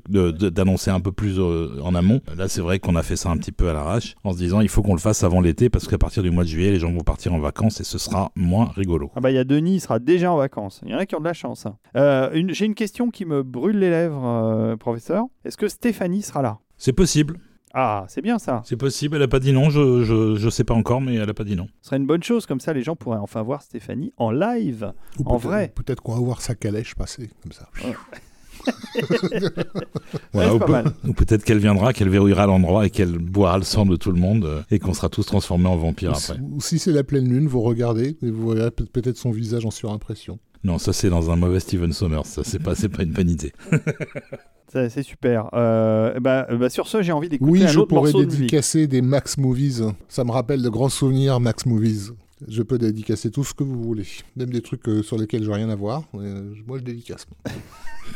d'annoncer 0.50 0.90
un 0.92 1.00
peu 1.00 1.12
plus 1.12 1.38
euh, 1.40 1.80
en 1.84 1.96
amont. 1.96 2.22
Là, 2.38 2.48
c'est 2.48 2.62
vrai 2.62 2.80
qu'on 2.80 2.96
a 2.96 3.04
fait 3.04 3.16
ça 3.16 3.30
un 3.30 3.38
petit 3.38 3.52
peu 3.52 3.70
à 3.70 3.74
l'arrache, 3.74 4.16
en 4.24 4.32
se 4.34 4.38
disant 4.38 4.62
il 4.62 4.70
faut 4.70 4.82
qu'on 4.82 4.94
le 4.94 5.00
fasse 5.00 5.24
avant 5.24 5.42
l'été, 5.42 5.70
parce 5.70 5.88
qu'à 5.88 5.98
partir 5.98 6.24
du 6.24 6.32
mois 6.32 6.44
de 6.44 6.50
juillet, 6.50 6.72
les 6.72 6.80
gens 6.80 6.92
vont 6.92 7.02
partir 7.04 7.34
en 7.34 7.40
vacances 7.40 7.82
et 7.82 7.84
ce 7.84 7.98
sera 7.98 8.32
moins 8.36 8.72
rigolo. 8.76 9.12
Ah 9.16 9.22
bah 9.22 9.32
il 9.32 9.36
y 9.36 9.38
a 9.40 9.44
Denis, 9.44 9.76
il 9.76 9.80
sera 9.82 10.00
déjà 10.00 10.32
en 10.32 10.38
vacances. 10.38 10.82
Il 10.86 10.92
y 10.92 10.96
en 10.96 10.98
a 10.98 11.06
qui 11.06 11.16
ont 11.16 11.20
de 11.20 11.26
la 11.26 11.34
chance. 11.34 11.66
hein. 11.66 11.76
Euh, 11.98 12.30
une- 12.34 12.54
J'ai 12.54 12.66
une 12.66 12.76
question 12.76 13.10
qui 13.10 13.26
me 13.26 13.44
brûle 13.44 13.80
les 13.80 13.90
lèvres, 13.90 14.24
euh, 14.26 14.76
professeur. 14.78 15.26
Est-ce 15.46 15.58
que 15.58 15.68
Stéphanie 15.68 16.22
sera 16.22 16.42
là? 16.42 16.60
C'est 16.78 16.94
possible, 16.94 17.38
Ah, 17.76 18.06
c'est 18.08 18.22
bien 18.22 18.38
ça. 18.38 18.62
c'est 18.66 18.78
possible. 18.78 19.16
Elle 19.16 19.24
a 19.24 19.28
pas 19.28 19.40
dit 19.40 19.52
non, 19.52 19.70
je, 19.72 20.04
je, 20.04 20.36
je 20.36 20.50
sais 20.50 20.64
pas 20.64 20.76
encore, 20.76 21.02
mais 21.02 21.16
elle 21.16 21.30
a 21.30 21.34
pas 21.34 21.44
dit 21.44 21.56
non. 21.56 21.68
Ce 21.82 21.88
serait 21.88 21.98
une 21.98 22.06
bonne 22.06 22.22
chose, 22.22 22.46
comme 22.46 22.60
ça 22.60 22.72
les 22.74 22.84
gens 22.84 22.96
pourraient 22.96 23.18
enfin 23.18 23.42
voir 23.42 23.62
Stéphanie 23.64 24.14
en 24.18 24.30
live. 24.32 24.94
Ou 25.18 25.22
en 25.24 25.32
peut-être- 25.32 25.42
vrai. 25.42 25.72
Peut-être 25.76 26.02
qu'on 26.04 26.14
va 26.14 26.20
voir 26.22 26.42
sa 26.42 26.54
calèche 26.54 26.94
passer 26.96 27.32
comme 27.42 27.52
ça. 27.52 27.68
Ou 31.06 31.14
peut-être 31.14 31.44
qu'elle 31.44 31.58
viendra, 31.60 31.94
qu'elle 31.94 32.10
verrouillera 32.10 32.46
l'endroit 32.46 32.86
et 32.86 32.90
qu'elle 32.90 33.18
boira 33.18 33.58
le 33.58 33.64
sang 33.64 33.86
de 33.86 33.96
tout 33.96 34.12
le 34.12 34.20
monde 34.20 34.46
euh, 34.46 34.62
et 34.72 34.80
qu'on 34.80 34.94
sera 34.94 35.10
tous 35.10 35.26
transformés 35.26 35.68
en 35.68 35.76
vampires 35.78 36.12
Ou 36.12 36.16
si- 36.16 36.32
après. 36.32 36.44
Ou 36.44 36.62
si 36.62 36.80
c'est 36.80 36.92
la 36.92 37.04
pleine 37.04 37.28
lune, 37.28 37.48
vous 37.48 37.62
regardez 37.62 38.18
et 38.22 38.32
vous 38.32 38.50
verrez 38.52 38.72
peut- 38.72 38.86
peut-être 38.86 39.18
son 39.18 39.32
visage 39.32 39.66
en 39.66 39.72
surimpression. 39.72 40.40
Non, 40.64 40.78
ça 40.78 40.94
c'est 40.94 41.10
dans 41.10 41.30
un 41.32 41.36
mauvais 41.36 41.60
Steven 41.60 41.92
Sommers, 41.92 42.26
ça 42.26 42.44
c'est 42.44 42.60
pas, 42.60 42.74
c'est 42.76 42.90
pas 42.90 43.04
une 43.04 43.12
bonne 43.12 43.30
idée. 43.30 43.52
C'est 44.72 45.04
super. 45.04 45.52
Euh, 45.54 46.20
bah, 46.20 46.48
bah, 46.52 46.68
sur 46.68 46.88
ce, 46.88 47.04
j'ai 47.04 47.12
envie 47.12 47.30
d'écouter 47.30 47.52
Oui, 47.52 47.64
un 47.64 47.68
je 47.68 47.78
autre 47.78 47.90
pourrais 47.90 48.12
morceau 48.12 48.22
de 48.22 48.26
musique. 48.26 48.40
dédicacer 48.40 48.88
des 48.88 49.04
Max 49.04 49.38
Movies. 49.38 49.84
Ça 50.10 50.24
me 50.24 50.32
rappelle 50.32 50.64
de 50.64 50.70
grands 50.70 50.90
souvenirs 50.90 51.40
Max 51.40 51.68
Movies. 51.68 52.12
Je 52.48 52.62
peux 52.64 52.78
dédicacer 52.78 53.32
tout 53.32 53.44
ce 53.44 53.54
que 53.54 53.64
vous 53.64 53.82
voulez. 53.82 54.06
Même 54.36 54.50
des 54.50 54.62
trucs 54.62 54.88
euh, 54.90 55.02
sur 55.04 55.18
lesquels 55.18 55.44
je 55.44 55.50
n'ai 55.50 55.56
rien 55.56 55.70
à 55.70 55.76
voir. 55.76 56.04
Euh, 56.16 56.54
moi, 56.68 56.78
je 56.80 56.84
dédicace. 56.84 57.26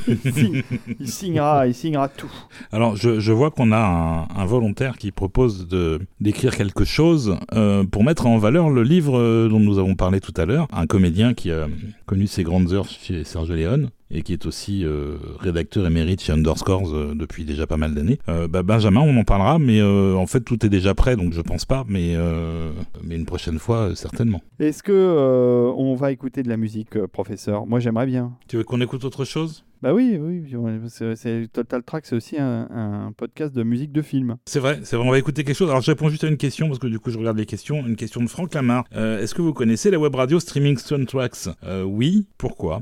il, 0.08 0.18
signe- 0.34 0.64
il 1.00 1.08
signera, 1.10 1.68
il 1.68 1.74
signera 1.74 2.10
tout. 2.10 2.32
Alors, 2.72 2.96
je, 2.96 3.20
je 3.20 3.32
vois 3.32 3.52
qu'on 3.52 3.72
a 3.72 3.78
un, 3.78 4.42
un 4.42 4.46
volontaire 4.46 4.98
qui 4.98 5.12
propose 5.12 5.68
de 5.68 6.00
d'écrire 6.20 6.56
quelque 6.56 6.84
chose 6.86 7.38
euh, 7.54 7.84
pour 7.86 8.04
mettre 8.04 8.28
en 8.28 8.38
valeur 8.38 8.70
le 8.70 8.84
livre 8.84 9.48
dont 9.48 9.60
nous 9.60 9.80
avons 9.80 9.96
parlé 9.96 10.20
tout 10.20 10.34
à 10.38 10.46
l'heure. 10.46 10.68
Un 10.74 10.88
comédien 10.88 11.34
qui 11.34 11.52
a 11.52 11.68
connu 12.06 12.28
ses 12.28 12.44
grandes 12.44 12.74
heures 12.74 12.88
chez 12.88 13.24
Serge 13.24 13.52
Léon 13.52 13.90
et 14.12 14.22
qui 14.22 14.34
est 14.34 14.46
aussi 14.46 14.86
euh, 14.86 15.18
rédacteur 15.40 15.86
émérite 15.86 16.22
chez 16.22 16.32
Underscores 16.34 16.94
euh, 16.96 17.14
depuis 17.16 17.44
déjà 17.46 17.68
pas 17.68 17.78
mal 17.78 17.94
d'années. 17.94 18.20
Euh, 18.30 18.48
bah, 18.48 18.64
Benjamin, 18.64 19.02
on 19.02 19.18
en 19.18 19.24
parlera, 19.24 19.60
mais 19.60 19.80
euh, 19.82 20.16
en 20.16 20.28
fait 20.28 20.42
tout 20.42 20.66
est 20.66 20.70
déjà 20.70 20.94
prêt, 20.96 21.16
donc 21.16 21.34
je 21.34 21.42
pense 21.42 21.66
pas, 21.66 21.84
mais 21.88 22.14
euh, 22.16 22.72
mais 23.04 23.16
une 23.16 23.26
prochaine 23.26 23.60
fois 23.60 23.90
euh, 23.90 23.96
certainement. 23.96 24.42
Est-ce 24.60 24.84
que 24.84 24.92
euh, 24.94 25.72
on 25.76 25.96
va 25.96 26.12
écouter 26.12 26.44
de 26.44 26.50
la 26.50 26.58
musique, 26.58 26.96
euh, 26.96 27.08
professeur? 27.08 27.66
Moi, 27.68 27.80
j'aimerais 27.80 28.06
bien. 28.06 28.34
Tu 28.48 28.58
veux 28.58 28.64
qu'on 28.64 28.82
écoute 28.82 29.04
autre 29.06 29.26
chose? 29.26 29.64
Bah 29.82 29.94
oui, 29.94 30.18
oui. 30.20 30.44
c'est- 30.88 31.16
c'est- 31.16 31.48
Total 31.54 31.84
Track, 31.84 32.06
c'est 32.08 32.16
aussi 32.16 32.38
un, 32.40 32.68
un 32.72 33.12
podcast 33.12 33.54
de 33.54 33.62
musique 33.62 33.92
de 33.92 34.02
film. 34.02 34.38
C'est 34.46 34.60
vrai, 34.60 34.80
c'est 34.84 34.96
vrai, 34.96 35.08
on 35.08 35.12
va 35.12 35.20
écouter 35.20 35.44
quelque 35.44 35.56
chose. 35.56 35.70
Alors 35.70 35.82
je 35.82 35.92
réponds 35.92 36.10
juste 36.10 36.24
à 36.24 36.28
une 36.28 36.38
question, 36.38 36.68
parce 36.68 36.80
que 36.80 36.88
du 36.88 36.98
coup 37.00 37.12
je 37.12 37.18
regarde 37.20 37.38
les 37.38 37.46
questions. 37.46 37.86
Une 37.86 37.96
question 37.96 38.22
de 38.24 38.28
Franck 38.28 38.56
Lamar. 38.56 38.86
Euh, 38.96 39.22
Est-ce 39.22 39.36
que 39.36 39.42
vous 39.44 39.54
connaissez 39.54 39.92
la 39.92 40.00
web 40.00 40.16
radio 40.16 40.40
Streaming 40.40 40.78
Soundtracks? 40.78 41.50
Euh, 41.64 41.84
Oui, 41.84 42.26
pourquoi? 42.40 42.82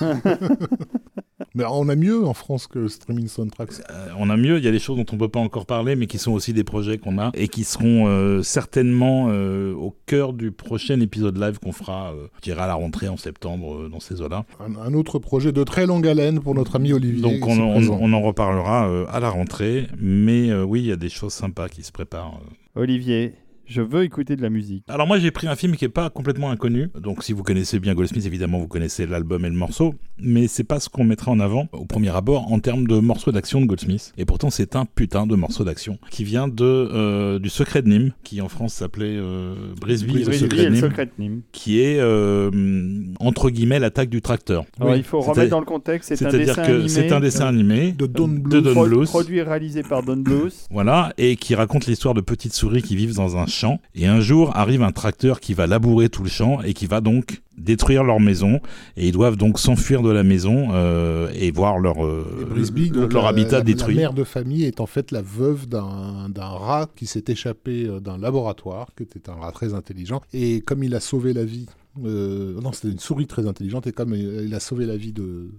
Mais 1.54 1.64
on 1.68 1.88
a 1.90 1.96
mieux 1.96 2.24
en 2.24 2.32
France 2.32 2.66
que 2.66 2.88
Streaming 2.88 3.28
Soundtracks. 3.28 3.80
Euh, 3.90 4.08
On 4.18 4.30
a 4.30 4.36
mieux, 4.38 4.56
il 4.56 4.64
y 4.64 4.68
a 4.68 4.70
des 4.70 4.78
choses 4.78 4.96
dont 4.96 5.04
on 5.12 5.18
peut 5.18 5.28
pas 5.28 5.40
encore 5.40 5.66
parler, 5.66 5.96
mais 5.96 6.06
qui 6.06 6.16
sont 6.16 6.32
aussi 6.32 6.54
des 6.54 6.64
projets 6.64 6.96
qu'on 6.96 7.18
a, 7.18 7.30
et 7.34 7.48
qui 7.48 7.64
seront 7.64 8.06
euh, 8.06 8.42
certainement 8.42 9.26
euh, 9.28 9.74
au 9.74 9.94
cœur 10.06 10.32
du 10.32 10.50
prochain 10.50 10.98
épisode 11.00 11.36
live 11.36 11.58
qu'on 11.58 11.72
fera, 11.72 12.12
euh, 12.12 12.28
je 12.36 12.42
dirais 12.42 12.62
à 12.62 12.66
la 12.66 12.74
rentrée 12.74 13.08
en 13.08 13.18
septembre, 13.18 13.74
euh, 13.82 13.88
dans 13.90 14.00
ces 14.00 14.22
eaux-là. 14.22 14.46
Un, 14.60 14.76
un 14.76 14.94
autre 14.94 15.18
projet 15.18 15.52
de 15.52 15.62
très 15.62 15.84
longue 15.84 16.06
haleine 16.06 16.40
pour 16.40 16.54
notre 16.54 16.76
ami 16.76 16.94
Olivier. 16.94 17.20
Donc 17.20 17.46
on, 17.46 18.12
en 18.12 18.20
reparlera 18.22 18.88
euh, 18.88 19.04
à 19.10 19.20
la 19.20 19.28
rentrée, 19.28 19.88
mais 20.00 20.48
euh, 20.50 20.64
oui, 20.64 20.80
il 20.80 20.86
y 20.86 20.92
a 20.92 20.96
des 20.96 21.10
choses 21.10 21.34
sympas 21.34 21.68
qui 21.68 21.82
se 21.82 21.92
préparent. 21.92 22.40
euh. 22.76 22.80
Olivier, 22.80 23.34
je 23.66 23.80
veux 23.82 24.02
écouter 24.04 24.36
de 24.36 24.42
la 24.42 24.50
musique. 24.50 24.84
Alors 24.88 25.06
moi 25.06 25.18
j'ai 25.18 25.30
pris 25.30 25.46
un 25.46 25.56
film 25.56 25.76
qui 25.76 25.84
est 25.84 25.88
pas 25.88 26.10
complètement 26.10 26.50
inconnu. 26.50 26.88
Donc 26.98 27.22
si 27.22 27.32
vous 27.32 27.42
connaissez 27.42 27.78
bien 27.78 27.94
Goldsmith, 27.94 28.26
évidemment 28.26 28.58
vous 28.58 28.68
connaissez 28.68 29.06
l'album 29.06 29.44
et 29.44 29.48
le 29.48 29.54
morceau, 29.54 29.94
mais 30.18 30.46
c'est 30.48 30.64
pas 30.64 30.80
ce 30.80 30.88
qu'on 30.88 31.04
mettra 31.04 31.30
en 31.30 31.40
avant 31.40 31.68
au 31.72 31.84
premier 31.84 32.14
abord 32.14 32.52
en 32.52 32.58
termes 32.58 32.86
de 32.86 32.98
morceaux 32.98 33.32
d'action 33.32 33.60
de 33.60 33.66
Goldsmith. 33.66 34.12
Et 34.18 34.24
pourtant 34.24 34.50
c'est 34.50 34.76
un 34.76 34.84
putain 34.84 35.26
de 35.26 35.34
morceau 35.36 35.64
d'action 35.64 35.98
qui 36.10 36.24
vient 36.24 36.48
de 36.48 36.64
euh, 36.64 37.38
du 37.38 37.48
Secret 37.48 37.82
de 37.82 37.88
Nîmes, 37.88 38.12
qui 38.24 38.40
en 38.40 38.48
France 38.48 38.74
s'appelait 38.74 39.16
euh, 39.16 39.54
Brisby, 39.80 40.20
et 40.20 40.24
le 40.24 40.32
Secret 40.32 40.44
et 40.44 40.48
de 40.48 40.64
le 40.64 40.70
Nîmes, 40.70 40.80
secret 40.80 41.06
de 41.06 41.12
Nîmes. 41.18 41.42
qui 41.52 41.80
est 41.80 41.98
euh, 41.98 42.50
entre 43.20 43.50
guillemets 43.50 43.78
l'attaque 43.78 44.08
du 44.08 44.20
tracteur. 44.22 44.64
Alors, 44.80 44.92
Oui. 44.92 44.98
il 44.98 45.04
faut 45.04 45.20
remettre 45.20 45.50
dans 45.50 45.60
le 45.60 45.66
contexte, 45.66 46.14
c'est 46.14 46.26
un 46.26 46.30
dessin 46.30 46.62
que 46.64 46.86
c'est 46.88 47.12
un 47.12 47.20
dessin 47.20 47.46
animé 47.46 47.92
de 47.92 48.06
Don 48.06 48.28
de 48.28 48.38
Bluth. 48.38 48.72
Pro- 48.72 48.86
Bluth. 48.86 49.08
Produit 49.08 49.38
et 49.38 49.42
réalisé 49.42 49.82
par 49.82 50.02
Don 50.02 50.16
Bluth. 50.16 50.66
Voilà, 50.70 51.12
et 51.18 51.36
qui 51.36 51.54
raconte 51.54 51.86
l'histoire 51.86 52.14
de 52.14 52.20
petites 52.20 52.52
souris 52.54 52.82
qui 52.82 52.96
vivent 52.96 53.14
dans 53.14 53.36
un 53.36 53.46
champ. 53.62 53.80
Et 53.94 54.06
un 54.06 54.20
jour 54.20 54.56
arrive 54.56 54.82
un 54.82 54.92
tracteur 54.92 55.40
qui 55.40 55.54
va 55.54 55.66
labourer 55.66 56.08
tout 56.08 56.22
le 56.22 56.28
champ 56.28 56.60
et 56.62 56.72
qui 56.74 56.86
va 56.86 57.00
donc 57.00 57.40
détruire 57.56 58.02
leur 58.04 58.20
maison. 58.20 58.60
Et 58.96 59.08
ils 59.08 59.12
doivent 59.12 59.36
donc 59.36 59.58
s'enfuir 59.58 60.02
de 60.02 60.10
la 60.10 60.22
maison 60.22 60.68
euh, 60.72 61.30
et 61.34 61.50
voir 61.50 61.78
leur, 61.78 62.04
euh, 62.04 62.46
Brisby, 62.50 62.90
donc 62.90 63.12
leur 63.12 63.24
la- 63.24 63.28
habitat 63.30 63.58
la, 63.58 63.64
détruit. 63.64 63.94
La 63.94 64.00
mère 64.02 64.14
de 64.14 64.24
famille 64.24 64.64
est 64.64 64.80
en 64.80 64.86
fait 64.86 65.10
la 65.10 65.22
veuve 65.22 65.68
d'un 65.68 66.28
rat 66.38 66.88
qui 66.96 67.06
s'est 67.06 67.24
échappé 67.28 67.86
euh, 67.86 68.00
d'un 68.00 68.18
laboratoire, 68.18 68.88
qui 68.96 69.02
était 69.04 69.28
un 69.30 69.34
rat 69.34 69.52
très 69.52 69.74
intelligent. 69.74 70.20
Et 70.32 70.60
comme 70.62 70.82
il 70.82 70.94
a 70.94 71.00
sauvé 71.00 71.32
la 71.32 71.44
vie, 71.44 71.66
euh, 72.04 72.58
non, 72.62 72.72
c'était 72.72 72.90
une 72.92 72.98
souris 72.98 73.26
très 73.26 73.46
intelligente, 73.46 73.86
et 73.86 73.92
comme 73.92 74.14
il 74.14 74.42
il 74.46 74.54
a 74.54 74.60
sauvé 74.60 74.86
la 74.86 74.96
vie 74.96 75.12
de- 75.12 75.50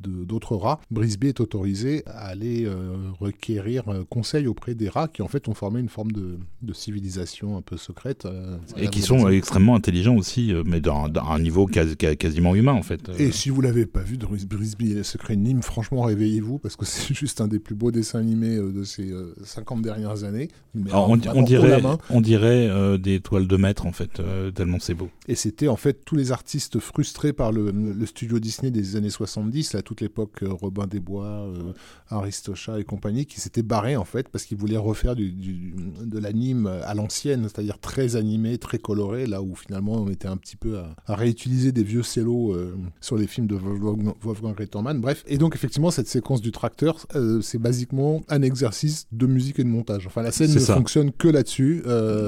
d'autres 0.00 0.56
rats, 0.56 0.80
Brisby 0.90 1.28
est 1.28 1.40
autorisé 1.40 2.02
à 2.06 2.26
aller 2.28 2.64
euh, 2.66 2.96
requérir 3.20 3.88
euh, 3.88 4.04
conseil 4.08 4.46
auprès 4.46 4.74
des 4.74 4.88
rats 4.88 5.08
qui 5.08 5.22
en 5.22 5.28
fait 5.28 5.48
ont 5.48 5.54
formé 5.54 5.80
une 5.80 5.88
forme 5.88 6.12
de, 6.12 6.38
de 6.62 6.72
civilisation 6.72 7.56
un 7.56 7.62
peu 7.62 7.76
secrète. 7.76 8.24
euh, 8.26 8.56
Et 8.76 8.84
la 8.84 8.86
qui 8.90 9.02
sont 9.02 9.28
extrêmement 9.28 9.74
intelligents 9.74 10.16
aussi, 10.16 10.52
mais 10.64 10.80
d'un 10.80 11.08
d'un 11.08 11.38
niveau 11.38 11.66
quasi- 11.66 11.96
quasi- 11.96 12.16
quasiment 12.16 12.54
humain 12.54 12.72
en 12.72 12.82
fait. 12.82 13.10
Et 13.18 13.32
si 13.32 13.50
vous 13.50 13.60
l'avez 13.60 13.86
pas 13.86 14.02
vu, 14.02 14.16
Bris- 14.16 14.46
Brisby 14.46 14.92
et 14.92 14.94
le 14.94 15.02
secret 15.02 15.36
de 15.36 15.40
Nîmes, 15.42 15.62
franchement, 15.62 16.02
réveillez-vous 16.02 16.58
parce 16.58 16.76
que 16.76 16.84
c'est 16.86 17.14
juste 17.14 17.40
un 17.40 17.48
des 17.48 17.58
plus 17.58 17.74
beaux 17.74 17.90
dessins 17.90 18.18
animés 18.20 18.56
de 18.56 18.84
ces 18.84 19.10
euh, 19.10 19.34
50 19.44 19.82
dernières 19.82 20.24
années. 20.24 20.48
Mais 20.74 20.90
alors, 20.90 21.06
alors, 21.12 21.36
on, 21.36 21.42
dirait, 21.42 21.80
la 21.80 21.98
on 22.10 22.20
dirait 22.20 22.68
euh, 22.68 22.98
des 22.98 23.20
toiles 23.20 23.46
de 23.48 23.56
maître 23.56 23.86
en 23.86 23.92
fait, 23.92 24.20
tellement 24.54 24.78
c'est 24.80 24.94
beau. 24.94 25.08
Et 25.26 25.34
c'était 25.34 25.68
en 25.68 25.76
fait 25.76 26.04
tous 26.04 26.16
les 26.16 26.32
artistes 26.32 26.78
frustrés 26.78 27.32
par 27.32 27.52
le, 27.52 27.70
le 27.70 28.06
studio 28.06 28.38
Disney 28.38 28.70
des 28.70 28.96
années 28.96 29.10
70, 29.10 29.74
à 29.74 29.82
toute 29.88 30.02
l'époque 30.02 30.42
euh, 30.42 30.52
Robin 30.52 30.86
des 30.86 31.00
Bois, 31.00 31.24
euh, 31.24 31.72
Aristocha 32.10 32.78
et 32.78 32.84
compagnie, 32.84 33.24
qui 33.24 33.40
s'étaient 33.40 33.62
barrés 33.62 33.96
en 33.96 34.04
fait 34.04 34.28
parce 34.28 34.44
qu'ils 34.44 34.58
voulaient 34.58 34.76
refaire 34.76 35.16
du, 35.16 35.32
du- 35.32 35.74
de 36.04 36.18
l'anime 36.18 36.66
à 36.66 36.92
l'ancienne, 36.94 37.44
c'est-à-dire 37.44 37.78
très 37.78 38.16
animé, 38.16 38.58
très 38.58 38.78
coloré, 38.78 39.26
là 39.26 39.40
où 39.42 39.54
finalement 39.54 39.92
on 39.94 40.08
était 40.10 40.28
un 40.28 40.36
petit 40.36 40.56
peu 40.56 40.78
à, 40.78 40.94
à 41.06 41.14
réutiliser 41.14 41.72
des 41.72 41.82
vieux 41.82 42.02
cellos 42.02 42.52
euh, 42.52 42.76
sur 43.00 43.16
les 43.16 43.26
films 43.26 43.46
de 43.46 43.54
Wolfgang, 43.54 44.12
Wolfgang 44.20 44.54
Reitermann. 44.58 45.00
Bref, 45.00 45.24
et 45.26 45.38
donc 45.38 45.54
effectivement 45.54 45.90
cette 45.90 46.08
séquence 46.08 46.42
du 46.42 46.52
tracteur, 46.52 47.06
euh, 47.14 47.40
c'est 47.40 47.58
basiquement 47.58 48.20
un 48.28 48.42
exercice 48.42 49.06
de 49.12 49.26
musique 49.26 49.58
et 49.58 49.64
de 49.64 49.68
montage. 49.70 50.06
Enfin 50.06 50.20
la 50.22 50.32
scène 50.32 50.52
ne 50.52 50.58
ça. 50.58 50.74
fonctionne 50.74 51.12
que 51.12 51.28
là-dessus. 51.28 51.82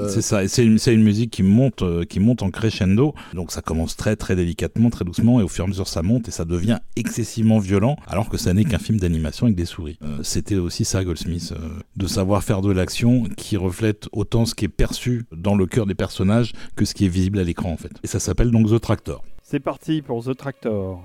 C'est 0.09 0.21
ça, 0.23 0.43
et 0.43 0.47
c'est 0.47 0.65
une, 0.65 0.79
une 0.87 1.03
musique 1.03 1.29
qui 1.31 1.43
monte, 1.43 1.83
qui 2.07 2.19
monte 2.19 2.41
en 2.41 2.49
crescendo. 2.49 3.13
Donc 3.33 3.51
ça 3.51 3.61
commence 3.61 3.95
très 3.95 4.15
très 4.15 4.35
délicatement, 4.35 4.89
très 4.89 5.05
doucement, 5.05 5.39
et 5.39 5.43
au 5.43 5.47
fur 5.47 5.63
et 5.65 5.67
à 5.67 5.69
mesure 5.69 5.87
ça 5.87 6.01
monte 6.01 6.27
et 6.27 6.31
ça 6.31 6.45
devient 6.45 6.79
excessivement 6.95 7.50
violent, 7.59 7.95
alors 8.07 8.29
que 8.29 8.37
ça 8.37 8.53
n'est 8.53 8.65
qu'un 8.65 8.79
film 8.79 8.99
d'animation 8.99 9.45
avec 9.45 9.55
des 9.55 9.65
souris. 9.65 9.97
Euh, 10.03 10.19
C'était 10.23 10.55
aussi 10.55 10.85
ça 10.85 11.03
Goldsmith, 11.03 11.53
euh, 11.55 11.69
de 11.95 12.07
savoir 12.07 12.43
faire 12.43 12.61
de 12.61 12.71
l'action 12.71 13.23
qui 13.37 13.57
reflète 13.57 14.07
autant 14.11 14.45
ce 14.45 14.55
qui 14.55 14.65
est 14.65 14.69
perçu 14.69 15.25
dans 15.31 15.55
le 15.55 15.65
cœur 15.65 15.85
des 15.85 15.95
personnages 15.95 16.53
que 16.75 16.85
ce 16.85 16.93
qui 16.93 17.05
est 17.05 17.09
visible 17.09 17.39
à 17.39 17.43
l'écran 17.43 17.71
en 17.71 17.77
fait. 17.77 17.91
Et 18.03 18.07
ça 18.07 18.19
s'appelle 18.19 18.51
donc 18.51 18.69
The 18.69 18.79
Tractor. 18.79 19.23
C'est 19.43 19.59
parti 19.59 20.01
pour 20.01 20.23
The 20.23 20.35
Tractor. 20.35 21.01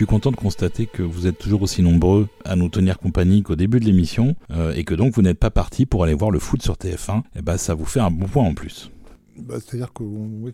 Suis 0.00 0.06
content 0.06 0.30
de 0.30 0.36
constater 0.36 0.86
que 0.86 1.02
vous 1.02 1.26
êtes 1.26 1.36
toujours 1.36 1.60
aussi 1.60 1.82
nombreux 1.82 2.26
à 2.46 2.56
nous 2.56 2.70
tenir 2.70 2.98
compagnie 2.98 3.42
qu'au 3.42 3.54
début 3.54 3.80
de 3.80 3.84
l'émission 3.84 4.34
euh, 4.50 4.72
et 4.72 4.84
que 4.84 4.94
donc 4.94 5.12
vous 5.12 5.20
n'êtes 5.20 5.38
pas 5.38 5.50
partis 5.50 5.84
pour 5.84 6.04
aller 6.04 6.14
voir 6.14 6.30
le 6.30 6.38
foot 6.38 6.62
sur 6.62 6.76
TF1. 6.76 7.20
Et 7.36 7.42
ben 7.42 7.58
ça 7.58 7.74
vous 7.74 7.84
fait 7.84 8.00
un 8.00 8.10
bon 8.10 8.26
point 8.26 8.44
en 8.44 8.54
plus. 8.54 8.90
Bah, 9.36 9.56
C'est-à-dire 9.60 9.92
que 9.92 10.02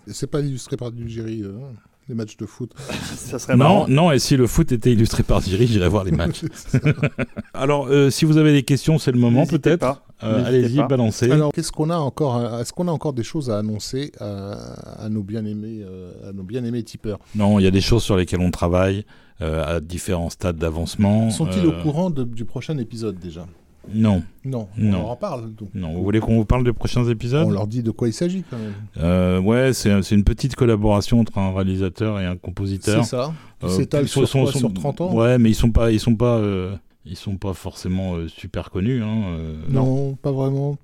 c'est 0.09 0.27
pas 0.27 0.41
illustré 0.41 0.77
par 0.77 0.91
du 0.91 1.09
Géry, 1.09 1.45
euh, 1.45 1.61
les 2.09 2.15
matchs 2.15 2.37
de 2.37 2.47
foot. 2.47 2.73
Ça 3.17 3.39
serait 3.39 3.55
Non, 3.55 3.59
marrant. 3.65 3.87
non, 3.89 4.13
et 4.13 4.19
si 4.19 4.37
le 4.37 4.47
foot 4.47 4.71
était 4.73 4.93
illustré 4.93 5.23
par 5.23 5.43
Thierry, 5.43 5.67
j'irais 5.67 5.89
voir 5.89 6.05
les 6.05 6.11
matchs. 6.13 6.43
Alors, 7.55 7.87
euh, 7.89 8.11
si 8.11 8.25
vous 8.25 8.37
avez 8.37 8.53
des 8.53 8.63
questions, 8.63 8.99
c'est 8.99 9.13
le 9.13 9.19
moment 9.19 9.41
N'hésitez 9.41 9.59
peut-être. 9.59 9.81
pas. 9.81 10.03
Euh, 10.23 10.45
Allez-y, 10.47 10.77
pas. 10.77 10.87
balancez. 10.89 11.31
Alors, 11.31 11.53
qu'est-ce 11.53 11.73
qu'on 11.73 11.91
a 11.91 11.97
encore 11.99 12.37
à- 12.37 12.61
Est-ce 12.61 12.73
qu'on 12.73 12.89
a 12.89 12.93
encore 12.93 13.13
des 13.13 13.23
choses 13.23 13.51
à 13.51 13.59
annoncer 13.59 14.13
à, 14.19 14.53
à 15.05 15.09
nos 15.09 15.23
bien-aimés, 15.23 15.81
euh, 15.83 16.31
à 16.31 16.33
nos 16.33 16.43
bien-aimés 16.43 16.83
tipeurs? 16.85 17.19
Non, 17.35 17.59
il 17.59 17.65
y 17.65 17.67
a 17.67 17.71
des 17.71 17.81
choses 17.83 18.03
sur 18.03 18.17
lesquelles 18.17 18.41
on 18.41 18.51
travaille 18.51 19.05
euh, 19.43 19.77
à 19.77 19.81
différents 19.81 20.31
stades 20.31 20.57
d'avancement. 20.57 21.29
Sont-ils 21.31 21.67
Euh, 21.67 21.69
au 21.79 21.83
courant 21.83 22.09
de- 22.11 22.25
du 22.25 22.45
prochain 22.47 22.79
épisode 22.79 23.19
déjà? 23.19 23.47
Non, 23.95 24.23
Non, 24.45 24.69
Non. 24.77 24.89
on 24.89 24.93
leur 25.03 25.11
en 25.11 25.17
parle. 25.17 25.55
donc. 25.55 25.69
non. 25.75 25.93
Vous 25.95 26.03
voulez 26.03 26.21
qu'on 26.21 26.37
vous 26.37 26.45
parle 26.45 26.65
des 26.65 26.73
prochains 26.73 27.05
épisodes 27.09 27.47
On 27.47 27.51
leur 27.51 27.67
dit 27.67 27.83
de 27.83 27.91
quoi 27.91 28.09
il 28.09 28.13
s'agit 28.13 28.43
quand 28.49 28.59
même. 28.59 28.73
Euh, 28.99 29.41
Ouais, 29.41 29.73
c'est 29.73 30.03
c'est 30.03 30.15
une 30.15 30.25
petite 30.25 30.55
collaboration 30.57 31.21
entre 31.21 31.39
un 31.39 31.53
réalisateur 31.55 32.19
et 32.21 32.27
un 32.27 32.37
compositeur. 32.37 33.05
C'est 33.05 33.11
ça. 33.11 33.33
Qui 33.61 33.67
Euh, 33.67 33.69
s'étale 33.71 34.09
sur, 34.09 34.27
sont- 34.29 34.43
quoi, 34.45 34.53
sont- 34.53 34.59
sur 34.59 34.73
30 34.75 35.01
ans 35.01 35.15
Ouais, 35.15 35.39
mais 35.39 35.51
ils 35.51 35.55
sont 35.55 35.71
pas, 35.71 35.91
ils 35.93 36.01
sont 36.01 36.15
pas, 36.17 36.37
euh, 36.39 36.75
ils 37.05 37.17
sont 37.17 37.37
pas 37.37 37.53
forcément 37.55 38.15
euh, 38.17 38.29
super 38.29 38.71
connus. 38.71 39.03
Hein, 39.03 39.37
non. 39.69 40.15
pas 40.15 40.33
vraiment. 40.33 40.77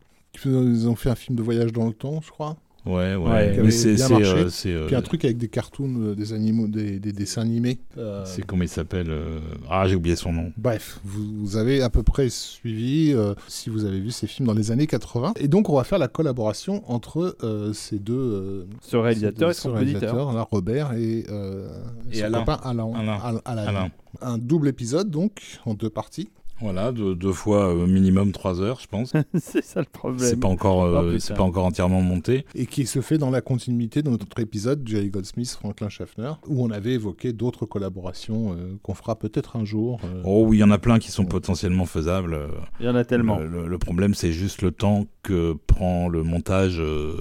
Ils 0.46 0.88
ont 0.88 0.94
fait 0.96 1.10
un 1.10 1.14
film 1.14 1.36
de 1.36 1.42
voyage 1.42 1.72
dans 1.72 1.86
le 1.86 1.92
temps, 1.92 2.20
je 2.24 2.30
crois. 2.30 2.56
Ouais, 2.84 3.14
ouais. 3.14 3.30
Ouais, 3.30 3.60
mais 3.62 3.70
c'est, 3.70 3.90
euh, 4.10 4.48
c'est, 4.48 4.72
euh, 4.72 4.86
Puis 4.88 4.96
un 4.96 5.02
truc 5.02 5.24
avec 5.24 5.38
des 5.38 5.46
cartoons, 5.46 5.94
euh, 6.00 6.14
des 6.16 6.32
animaux, 6.32 6.66
des, 6.66 6.98
des 6.98 7.12
dessins 7.12 7.42
animés. 7.42 7.78
Euh, 7.96 8.24
c'est 8.26 8.44
comment 8.44 8.64
il 8.64 8.68
s'appelle 8.68 9.06
euh, 9.08 9.38
Ah, 9.70 9.86
j'ai 9.86 9.94
oublié 9.94 10.16
son 10.16 10.32
nom. 10.32 10.52
Bref, 10.56 10.98
vous, 11.04 11.22
vous 11.38 11.56
avez 11.56 11.80
à 11.82 11.90
peu 11.90 12.02
près 12.02 12.28
suivi 12.28 13.12
euh, 13.14 13.34
si 13.46 13.70
vous 13.70 13.84
avez 13.84 14.00
vu 14.00 14.10
ces 14.10 14.26
films 14.26 14.48
dans 14.48 14.52
les 14.54 14.72
années 14.72 14.88
80. 14.88 15.34
Et 15.38 15.46
donc 15.46 15.68
on 15.68 15.76
va 15.76 15.84
faire 15.84 15.98
la 16.00 16.08
collaboration 16.08 16.82
entre 16.90 17.36
euh, 17.44 17.72
ces 17.72 18.00
deux 18.00 18.14
euh, 18.18 18.64
Ce 18.80 18.96
réalisateur 18.96 19.50
et 19.50 19.54
compositeur. 19.54 19.74
réalisateurs, 19.74 20.32
là, 20.32 20.48
Robert 20.50 20.92
et, 20.94 21.24
euh, 21.30 21.68
Et 22.10 22.16
son 22.18 22.24
Alain. 22.24 22.38
copain 22.40 22.60
Alain. 22.64 22.92
Alain. 22.94 23.18
Al- 23.22 23.40
Alain. 23.44 23.66
Alain. 23.66 23.90
Un 24.20 24.38
double 24.38 24.66
épisode 24.68 25.08
donc 25.08 25.40
en 25.66 25.74
deux 25.74 25.88
parties. 25.90 26.28
Voilà, 26.62 26.92
deux, 26.92 27.14
deux 27.14 27.32
fois 27.32 27.74
euh, 27.74 27.86
minimum 27.86 28.32
trois 28.32 28.60
heures, 28.60 28.78
je 28.80 28.86
pense. 28.86 29.12
c'est 29.34 29.64
ça 29.64 29.80
le 29.80 29.86
problème. 29.86 30.26
c'est 30.26 30.38
pas 30.40 30.48
encore, 30.48 30.84
euh, 30.84 31.12
Oh, 31.14 31.18
c'est 31.18 31.34
pas 31.34 31.42
encore 31.42 31.64
entièrement 31.64 32.00
monté. 32.00 32.44
Et 32.54 32.66
qui 32.66 32.86
se 32.86 33.00
fait 33.00 33.18
dans 33.18 33.30
la 33.30 33.40
continuité 33.40 34.02
de 34.02 34.10
notre 34.10 34.38
épisode 34.40 34.82
Jerry 34.86 35.10
Goldsmith, 35.10 35.50
Franklin 35.50 35.88
Schaffner, 35.88 36.32
où 36.46 36.64
on 36.64 36.70
avait 36.70 36.92
évoqué 36.92 37.32
d'autres 37.32 37.66
collaborations 37.66 38.52
euh, 38.52 38.76
qu'on 38.82 38.94
fera 38.94 39.16
peut-être 39.18 39.56
un 39.56 39.64
jour. 39.64 40.00
euh, 40.04 40.22
Oh 40.24 40.44
oui, 40.46 40.58
il 40.58 40.60
y 40.60 40.64
en 40.64 40.70
a 40.70 40.78
plein 40.78 40.98
qui 40.98 41.10
sont 41.10 41.24
potentiellement 41.24 41.86
faisables. 41.86 42.38
Il 42.80 42.86
y 42.86 42.88
en 42.88 42.94
a 42.94 43.04
tellement. 43.04 43.38
Le, 43.38 43.78
problème, 43.78 44.14
c'est 44.14 44.32
juste 44.32 44.62
le 44.62 44.70
temps 44.70 45.06
que 45.22 45.56
prend 45.66 46.08
le 46.08 46.22
montage 46.22 46.78
euh, 46.78 47.16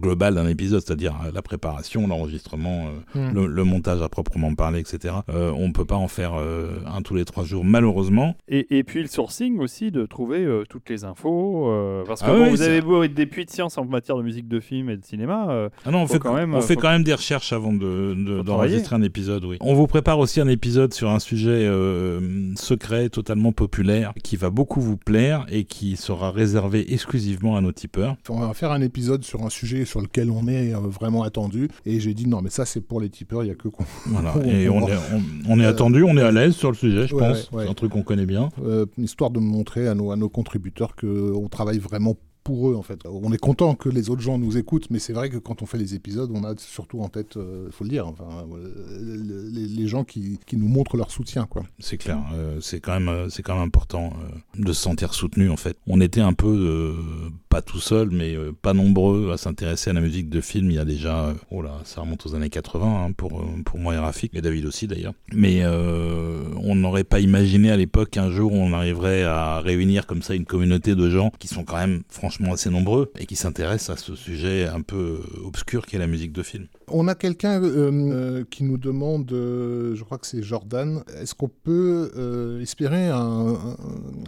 global 0.00 0.34
d'un 0.34 0.46
épisode, 0.48 0.82
c'est-à-dire 0.84 1.14
la 1.32 1.42
préparation, 1.42 2.06
l'enregistrement, 2.06 2.86
euh, 2.86 2.90
Hmm. 3.14 3.32
le, 3.32 3.46
le 3.46 3.64
montage 3.64 4.02
à 4.02 4.08
proprement 4.08 4.54
parler, 4.54 4.80
etc. 4.80 5.14
Euh, 5.28 5.52
on 5.56 5.70
peut 5.72 5.84
pas 5.84 5.94
en 5.96 6.08
faire 6.08 6.34
euh, 6.34 6.78
un 6.86 7.02
tous 7.02 7.14
les 7.14 7.24
trois 7.24 7.44
jours, 7.44 7.64
malheureusement. 7.64 8.34
Et, 8.48 8.73
et 8.78 8.84
puis 8.84 9.02
le 9.02 9.08
sourcing 9.08 9.58
aussi, 9.60 9.90
de 9.90 10.06
trouver 10.06 10.38
euh, 10.44 10.64
toutes 10.68 10.88
les 10.90 11.04
infos. 11.04 11.68
euh, 11.68 12.02
parce 12.06 12.20
que 12.22 12.26
Ah 12.28 12.32
bon, 12.34 12.44
oui, 12.44 12.50
vous 12.50 12.56
c'est- 12.58 12.64
avez 12.64 12.80
beau 12.80 13.02
être 13.02 13.14
des 13.14 13.26
puits 13.26 13.44
de 13.44 13.50
science 13.50 13.78
en 13.78 13.84
matière 13.84 14.16
de 14.16 14.22
musique 14.22 14.48
de 14.48 14.60
film 14.60 14.90
et 14.90 14.96
de 14.96 15.04
cinéma. 15.04 15.46
euh, 15.50 15.68
Ah 15.84 15.90
non, 15.90 15.98
on 16.02 16.06
Faut 16.06 16.14
fait 16.14 16.18
quand 16.18 16.34
même, 16.34 16.54
on 16.54 16.60
fait 16.60 16.74
faut- 16.74 16.80
quand 16.80 16.90
même 16.90 17.04
des 17.04 17.14
recherches 17.14 17.52
avant 17.52 17.72
de- 17.72 18.42
d'enregistrer 18.42 18.96
un 18.96 19.02
épisode, 19.02 19.44
oui. 19.44 19.56
On 19.60 19.74
vous 19.74 19.86
prépare 19.86 20.18
aussi 20.18 20.40
un 20.40 20.48
épisode 20.48 20.92
sur 20.94 21.10
un 21.10 21.18
sujet 21.18 21.50
euh, 21.66 22.20
secret, 22.56 23.08
totalement 23.08 23.52
populaire, 23.52 24.12
qui 24.22 24.36
va 24.36 24.50
beaucoup 24.50 24.80
vous 24.80 24.96
plaire 24.96 25.46
et 25.50 25.64
qui 25.64 25.96
sera 25.96 26.30
réservé 26.30 26.92
exclusivement 26.92 27.56
à 27.56 27.60
nos 27.60 27.72
tipeurs. 27.72 28.16
On 28.28 28.40
va 28.40 28.54
faire 28.54 28.72
un 28.72 28.80
épisode 28.80 29.24
sur 29.24 29.42
un 29.44 29.50
sujet 29.50 29.84
sur 29.84 30.00
lequel 30.00 30.30
on 30.30 30.46
est 30.48 30.74
euh, 30.74 30.78
vraiment 30.78 31.22
attendu. 31.22 31.68
Et 31.86 32.00
j'ai 32.00 32.14
dit 32.14 32.26
non, 32.28 32.40
mais 32.42 32.50
ça 32.50 32.64
c'est 32.64 32.80
pour 32.80 33.00
les 33.00 33.08
tipeurs, 33.10 33.42
il 33.42 33.46
n'y 33.46 33.52
a 33.52 33.54
que 33.54 33.68
qu'on. 33.68 33.84
Voilà. 34.06 34.34
On- 34.36 34.42
Et 34.44 34.68
on 34.68 34.86
est, 34.88 34.92
on, 35.12 35.52
on 35.52 35.60
est 35.60 35.64
Euh, 35.64 35.70
attendu, 35.70 36.02
on 36.02 36.16
est 36.16 36.22
à 36.22 36.30
l'aise 36.32 36.54
sur 36.54 36.70
le 36.70 36.76
sujet, 36.76 37.06
je 37.06 37.14
ouais, 37.14 37.20
pense. 37.28 37.50
ouais, 37.50 37.58
ouais. 37.58 37.64
C'est 37.64 37.70
un 37.70 37.74
truc 37.74 37.92
qu'on 37.92 38.02
connaît 38.02 38.26
bien. 38.26 38.48
Euh, 38.64 38.86
histoire 38.98 39.30
de 39.30 39.40
montrer 39.40 39.88
à 39.88 39.94
nos, 39.94 40.10
à 40.10 40.16
nos 40.16 40.28
contributeurs 40.30 40.96
qu'on 40.96 41.48
travaille 41.48 41.78
vraiment 41.78 42.16
pour 42.44 42.70
eux 42.70 42.74
en 42.76 42.82
fait. 42.82 43.00
On 43.06 43.32
est 43.32 43.38
content 43.38 43.74
que 43.74 43.88
les 43.88 44.10
autres 44.10 44.20
gens 44.20 44.36
nous 44.38 44.58
écoutent, 44.58 44.90
mais 44.90 44.98
c'est 44.98 45.14
vrai 45.14 45.30
que 45.30 45.38
quand 45.38 45.62
on 45.62 45.66
fait 45.66 45.78
les 45.78 45.94
épisodes, 45.94 46.30
on 46.34 46.44
a 46.44 46.54
surtout 46.58 47.00
en 47.00 47.08
tête, 47.08 47.36
il 47.36 47.72
faut 47.72 47.84
le 47.84 47.90
dire, 47.90 48.06
enfin, 48.06 48.46
euh, 48.52 49.50
les, 49.50 49.66
les 49.66 49.86
gens 49.86 50.04
qui, 50.04 50.38
qui 50.46 50.58
nous 50.58 50.68
montrent 50.68 50.98
leur 50.98 51.10
soutien. 51.10 51.46
Quoi. 51.46 51.62
C'est 51.78 51.96
clair, 51.96 52.22
euh, 52.34 52.58
c'est 52.60 52.80
quand 52.80 52.92
même, 52.92 53.08
euh, 53.08 53.28
c'est 53.30 53.42
quand 53.42 53.54
même 53.54 53.64
important 53.64 54.12
euh, 54.12 54.62
de 54.62 54.72
se 54.74 54.82
sentir 54.82 55.14
soutenu 55.14 55.48
en 55.48 55.56
fait. 55.56 55.78
On 55.86 56.02
était 56.02 56.20
un 56.20 56.34
peu, 56.34 56.48
euh, 56.48 57.30
pas 57.54 57.62
tout 57.62 57.78
seul, 57.78 58.08
mais 58.10 58.34
euh, 58.34 58.50
pas 58.50 58.74
nombreux 58.74 59.30
à 59.30 59.36
s'intéresser 59.36 59.90
à 59.90 59.92
la 59.92 60.00
musique 60.00 60.28
de 60.28 60.40
film. 60.40 60.72
Il 60.72 60.74
y 60.74 60.80
a 60.80 60.84
déjà, 60.84 61.26
euh, 61.26 61.34
oh 61.52 61.62
là, 61.62 61.70
ça 61.84 62.00
remonte 62.00 62.26
aux 62.26 62.34
années 62.34 62.50
80 62.50 62.84
hein, 62.84 63.12
pour 63.12 63.38
euh, 63.38 63.44
pour 63.64 63.78
moi 63.78 63.94
et 63.94 63.98
Rafik 63.98 64.34
et 64.34 64.40
David 64.40 64.66
aussi 64.66 64.88
d'ailleurs. 64.88 65.14
Mais 65.32 65.64
on 65.64 66.74
n'aurait 66.74 67.04
pas 67.04 67.20
imaginé 67.20 67.70
à 67.70 67.76
l'époque 67.76 68.10
qu'un 68.10 68.28
jour 68.28 68.52
on 68.52 68.72
arriverait 68.72 69.22
à 69.22 69.60
réunir 69.60 70.06
comme 70.06 70.22
ça 70.22 70.34
une 70.34 70.46
communauté 70.46 70.96
de 70.96 71.08
gens 71.08 71.30
qui 71.38 71.46
sont 71.46 71.62
quand 71.62 71.76
même 71.76 72.02
franchement 72.08 72.54
assez 72.54 72.70
nombreux 72.70 73.12
et 73.20 73.26
qui 73.26 73.36
s'intéressent 73.36 73.96
à 73.96 74.00
ce 74.00 74.16
sujet 74.16 74.66
un 74.66 74.80
peu 74.80 75.20
obscur 75.44 75.86
qu'est 75.86 75.98
la 75.98 76.08
musique 76.08 76.32
de 76.32 76.42
film. 76.42 76.66
On 76.90 77.08
a 77.08 77.14
quelqu'un 77.14 77.62
euh, 77.62 77.90
euh, 77.92 78.44
qui 78.50 78.64
nous 78.64 78.76
demande, 78.78 79.30
euh, 79.32 79.94
je 79.94 80.04
crois 80.04 80.18
que 80.18 80.26
c'est 80.26 80.42
Jordan, 80.42 81.02
est-ce 81.20 81.34
qu'on 81.34 81.48
peut 81.48 82.10
euh, 82.16 82.60
espérer 82.60 83.08
un, 83.08 83.54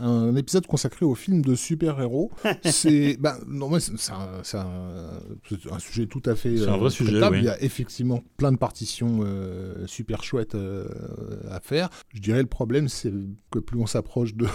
un- 0.00 0.06
un 0.06 0.36
épisode 0.36 0.66
consacré 0.66 1.04
aux 1.04 1.14
films 1.14 1.42
de 1.42 1.54
super-héros 1.54 2.30
C'est 2.64 3.16
ben, 3.20 3.34
non, 3.46 3.70
c'est 3.78 4.56
un, 4.56 5.78
sujet 5.78 6.06
tout 6.06 6.22
à 6.24 6.34
fait 6.34 6.56
C'est 6.56 6.68
un 6.68 6.76
vrai 6.76 6.90
sujet, 6.90 7.20
oui. 7.28 7.38
Il 7.38 7.44
y 7.44 7.48
a 7.48 7.62
effectivement 7.62 8.22
plein 8.36 8.52
de 8.52 8.56
partitions 8.58 9.20
super 9.86 10.22
chouettes 10.22 10.56
à 11.50 11.60
faire. 11.60 11.90
Je 12.14 12.20
dirais 12.20 12.40
le 12.40 12.48
problème, 12.48 12.88
c'est 12.88 13.12
que 13.50 13.58
plus 13.58 13.78
on 13.78 13.86
s'approche 13.86 14.34
de 14.34 14.46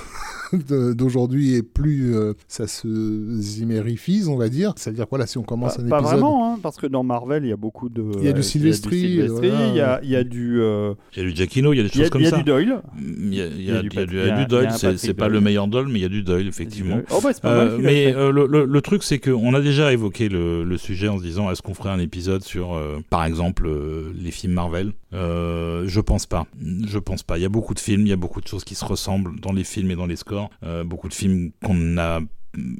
d'aujourd'hui 0.93 1.55
et 1.55 1.63
plus 1.63 2.15
euh, 2.15 2.33
ça 2.47 2.67
se 2.67 3.37
zimérifise, 3.39 4.27
on 4.27 4.37
va 4.37 4.49
dire. 4.49 4.73
C'est-à-dire 4.75 5.05
voilà, 5.09 5.25
si 5.27 5.37
on 5.37 5.43
commence 5.43 5.77
pas, 5.77 5.83
un 5.83 5.87
pas 5.89 5.99
épisode 5.99 6.19
vraiment, 6.19 6.53
hein, 6.53 6.59
parce 6.61 6.77
que 6.77 6.87
dans 6.87 7.03
Marvel, 7.03 7.45
il 7.45 7.49
y 7.49 7.53
a 7.53 7.57
beaucoup 7.57 7.89
de. 7.91 8.03
Il 8.19 8.23
y 8.25 8.27
a 8.27 8.33
du 8.33 8.39
euh, 8.39 8.43
Silvestri, 8.43 8.97
il 8.99 9.75
y 9.75 9.81
a, 9.81 9.99
il 10.03 10.09
y 10.09 10.15
a 10.15 10.23
du. 10.23 10.59
euh, 10.61 10.93
Il 11.15 11.23
y 11.23 11.25
a 11.25 11.29
du 11.29 11.35
Giacchino, 11.35 11.73
il 11.73 11.77
y 11.77 11.79
a 11.79 11.83
des 11.83 11.89
choses 11.89 12.09
comme 12.09 12.21
il 12.21 12.25
y 12.25 12.27
a 12.27 12.31
ça. 12.31 12.37
du 12.37 12.43
Doyle. 12.43 12.81
Il 12.99 13.33
y 13.35 13.41
a, 13.41 13.47
du 13.47 13.55
il 13.57 13.65
y 13.65 13.71
a 13.71 13.81
du- 13.81 13.89
Pat- 13.89 14.07
il 14.11 14.17
y 14.17 14.21
a 14.21 14.37
du 14.37 14.45
Doyle, 14.45 14.69
c'est 14.97 15.13
pas 15.13 15.25
Doyle. 15.25 15.33
le 15.33 15.41
meilleur 15.41 15.67
Doyle, 15.67 15.87
mais 15.87 15.99
il 15.99 16.01
y 16.01 16.05
a 16.05 16.09
du 16.09 16.23
Doyle, 16.23 16.47
effectivement. 16.47 17.01
Oh, 17.11 17.19
bah, 17.23 17.31
Euh, 17.45 17.77
mais 17.81 18.13
euh, 18.15 18.31
le, 18.31 18.81
truc, 18.81 19.03
c'est 19.03 19.19
qu'on 19.19 19.53
a 19.53 19.61
déjà 19.61 19.91
évoqué 19.93 20.29
le, 20.29 20.63
le 20.63 20.77
sujet 20.77 21.07
en 21.07 21.17
se 21.17 21.23
disant 21.23 21.51
est-ce 21.51 21.61
qu'on 21.61 21.73
ferait 21.73 21.89
un 21.89 21.99
épisode 21.99 22.43
sur, 22.43 22.73
euh, 22.73 22.99
par 23.09 23.25
exemple, 23.25 23.65
euh, 23.67 24.11
les 24.19 24.31
films 24.31 24.53
Marvel 24.53 24.93
Euh, 25.13 25.83
Je 25.87 25.99
pense 25.99 26.25
pas. 26.25 26.47
Je 26.87 26.97
pense 26.99 27.23
pas. 27.23 27.37
Il 27.37 27.41
y 27.41 27.45
a 27.45 27.49
beaucoup 27.49 27.73
de 27.73 27.79
films, 27.79 28.01
il 28.01 28.09
y 28.09 28.13
a 28.13 28.17
beaucoup 28.17 28.41
de 28.41 28.47
choses 28.47 28.63
qui 28.63 28.75
se 28.75 28.85
ressemblent 28.85 29.39
dans 29.39 29.51
les 29.53 29.63
films 29.63 29.91
et 29.91 29.95
dans 29.95 30.05
les 30.07 30.15
scores. 30.15 30.49
Euh, 30.63 30.83
beaucoup 30.83 31.09
de 31.09 31.13
films 31.13 31.51
qu'on 31.63 31.97
a 31.97 32.19
mm, 32.21 32.25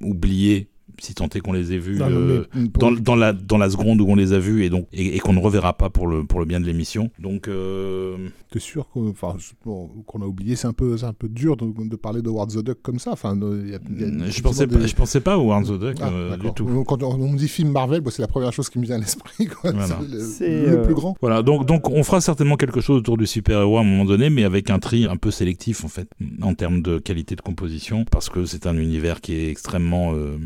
oubliés, 0.02 0.68
si 1.02 1.14
tant 1.16 1.28
est 1.30 1.40
qu'on 1.40 1.54
les 1.54 1.74
ait 1.74 1.78
vus. 1.78 1.98
Non, 1.98 2.08
euh, 2.10 2.46
mais 2.56 2.70
pour- 2.70 2.84
dans, 2.84 2.92
dans 2.92 3.16
la, 3.16 3.34
dans 3.34 3.58
la 3.58 3.70
seconde 3.70 4.00
où 4.02 4.06
on 4.08 4.16
les 4.16 4.34
a 4.34 4.40
vus 4.40 4.64
et, 4.64 4.70
donc, 4.70 4.88
et, 4.94 5.16
et 5.16 5.20
qu'on 5.20 5.34
ne 5.34 5.40
reverra 5.40 5.74
pas 5.74 5.90
pour 5.90 6.08
le, 6.08 6.24
pour 6.24 6.40
le 6.40 6.46
bien 6.46 6.60
de 6.60 6.66
l'émission. 6.66 7.10
Donc, 7.20 7.48
euh, 7.48 8.16
T'es 8.52 8.60
sûr 8.60 8.90
qu'on 8.90 9.10
enfin, 9.10 9.36
je- 9.40 9.52
bon, 9.66 9.88
qu'on 10.06 10.22
a 10.22 10.26
oublié 10.26 10.56
C'est 10.58 10.68
un 10.68 10.74
peu, 10.74 10.98
c'est 10.98 11.06
un 11.06 11.14
peu 11.14 11.30
dur 11.30 11.56
de, 11.58 11.66
de 11.88 11.96
parler 11.96 12.22
de 12.22 12.28
Howard 12.30 12.52
the 12.52 12.64
Duck 12.64 12.80
comme 12.82 13.00
ça. 13.00 13.12
Enfin, 13.14 13.36
il 13.36 13.70
y 13.70 13.76
a- 13.76 13.80
il 13.90 14.02
y 14.02 14.04
a 14.24 14.30
je, 14.30 14.42
pensais 14.42 14.68
des- 14.68 14.78
pas, 14.78 14.86
je 14.88 14.96
pensais 14.96 15.22
pas 15.22 15.38
au 15.38 15.52
Howard 15.52 15.66
the 15.68 15.80
Duck 15.80 15.98
Ah, 16.02 16.10
euh, 16.12 16.38
du 16.38 16.52
tout. 16.54 16.66
Quand 16.86 17.02
on, 17.04 17.14
on 17.14 17.30
me 17.32 17.38
dit 17.38 17.48
film 17.48 17.72
Marvel, 17.72 18.02
bon, 18.02 18.10
c'est 18.12 18.22
la 18.22 18.28
première 18.28 18.52
chose 18.54 18.70
qui 18.70 18.78
me 18.80 18.84
vient 18.86 18.96
à 18.96 19.00
l'esprit. 19.00 19.48
Voilà. 19.64 20.00
C'est 20.20 20.66
le, 20.68 20.78
euh, 20.80 20.84
plus 20.84 20.94
grand. 20.94 21.16
Voilà, 21.22 21.42
donc, 21.44 21.66
donc 21.66 21.90
on 21.90 22.04
fera 22.04 22.20
certainement 22.22 22.58
quelque 22.58 22.82
chose 22.82 22.98
autour 23.00 23.18
du 23.18 23.26
super-héros 23.26 23.78
à 23.78 23.82
un 23.82 23.86
moment 23.86 24.06
donné, 24.06 24.30
mais 24.30 24.44
avec 24.44 24.70
un 24.70 24.80
tri 24.80 25.06
un 25.06 25.16
peu 25.18 25.32
sélectif 25.32 25.86
en 25.86 25.88
fait, 25.88 26.10
en 26.42 26.54
termes 26.54 26.82
de 26.82 27.00
qualité 27.00 27.36
de 27.36 27.42
composition, 27.42 28.06
parce 28.12 28.30
que 28.30 28.46
c'est 28.46 28.68
un 28.68 28.76
univers 28.78 29.22
qui 29.22 29.34
est 29.34 29.50
extrêmement 29.50 30.14
euh, 30.14 30.38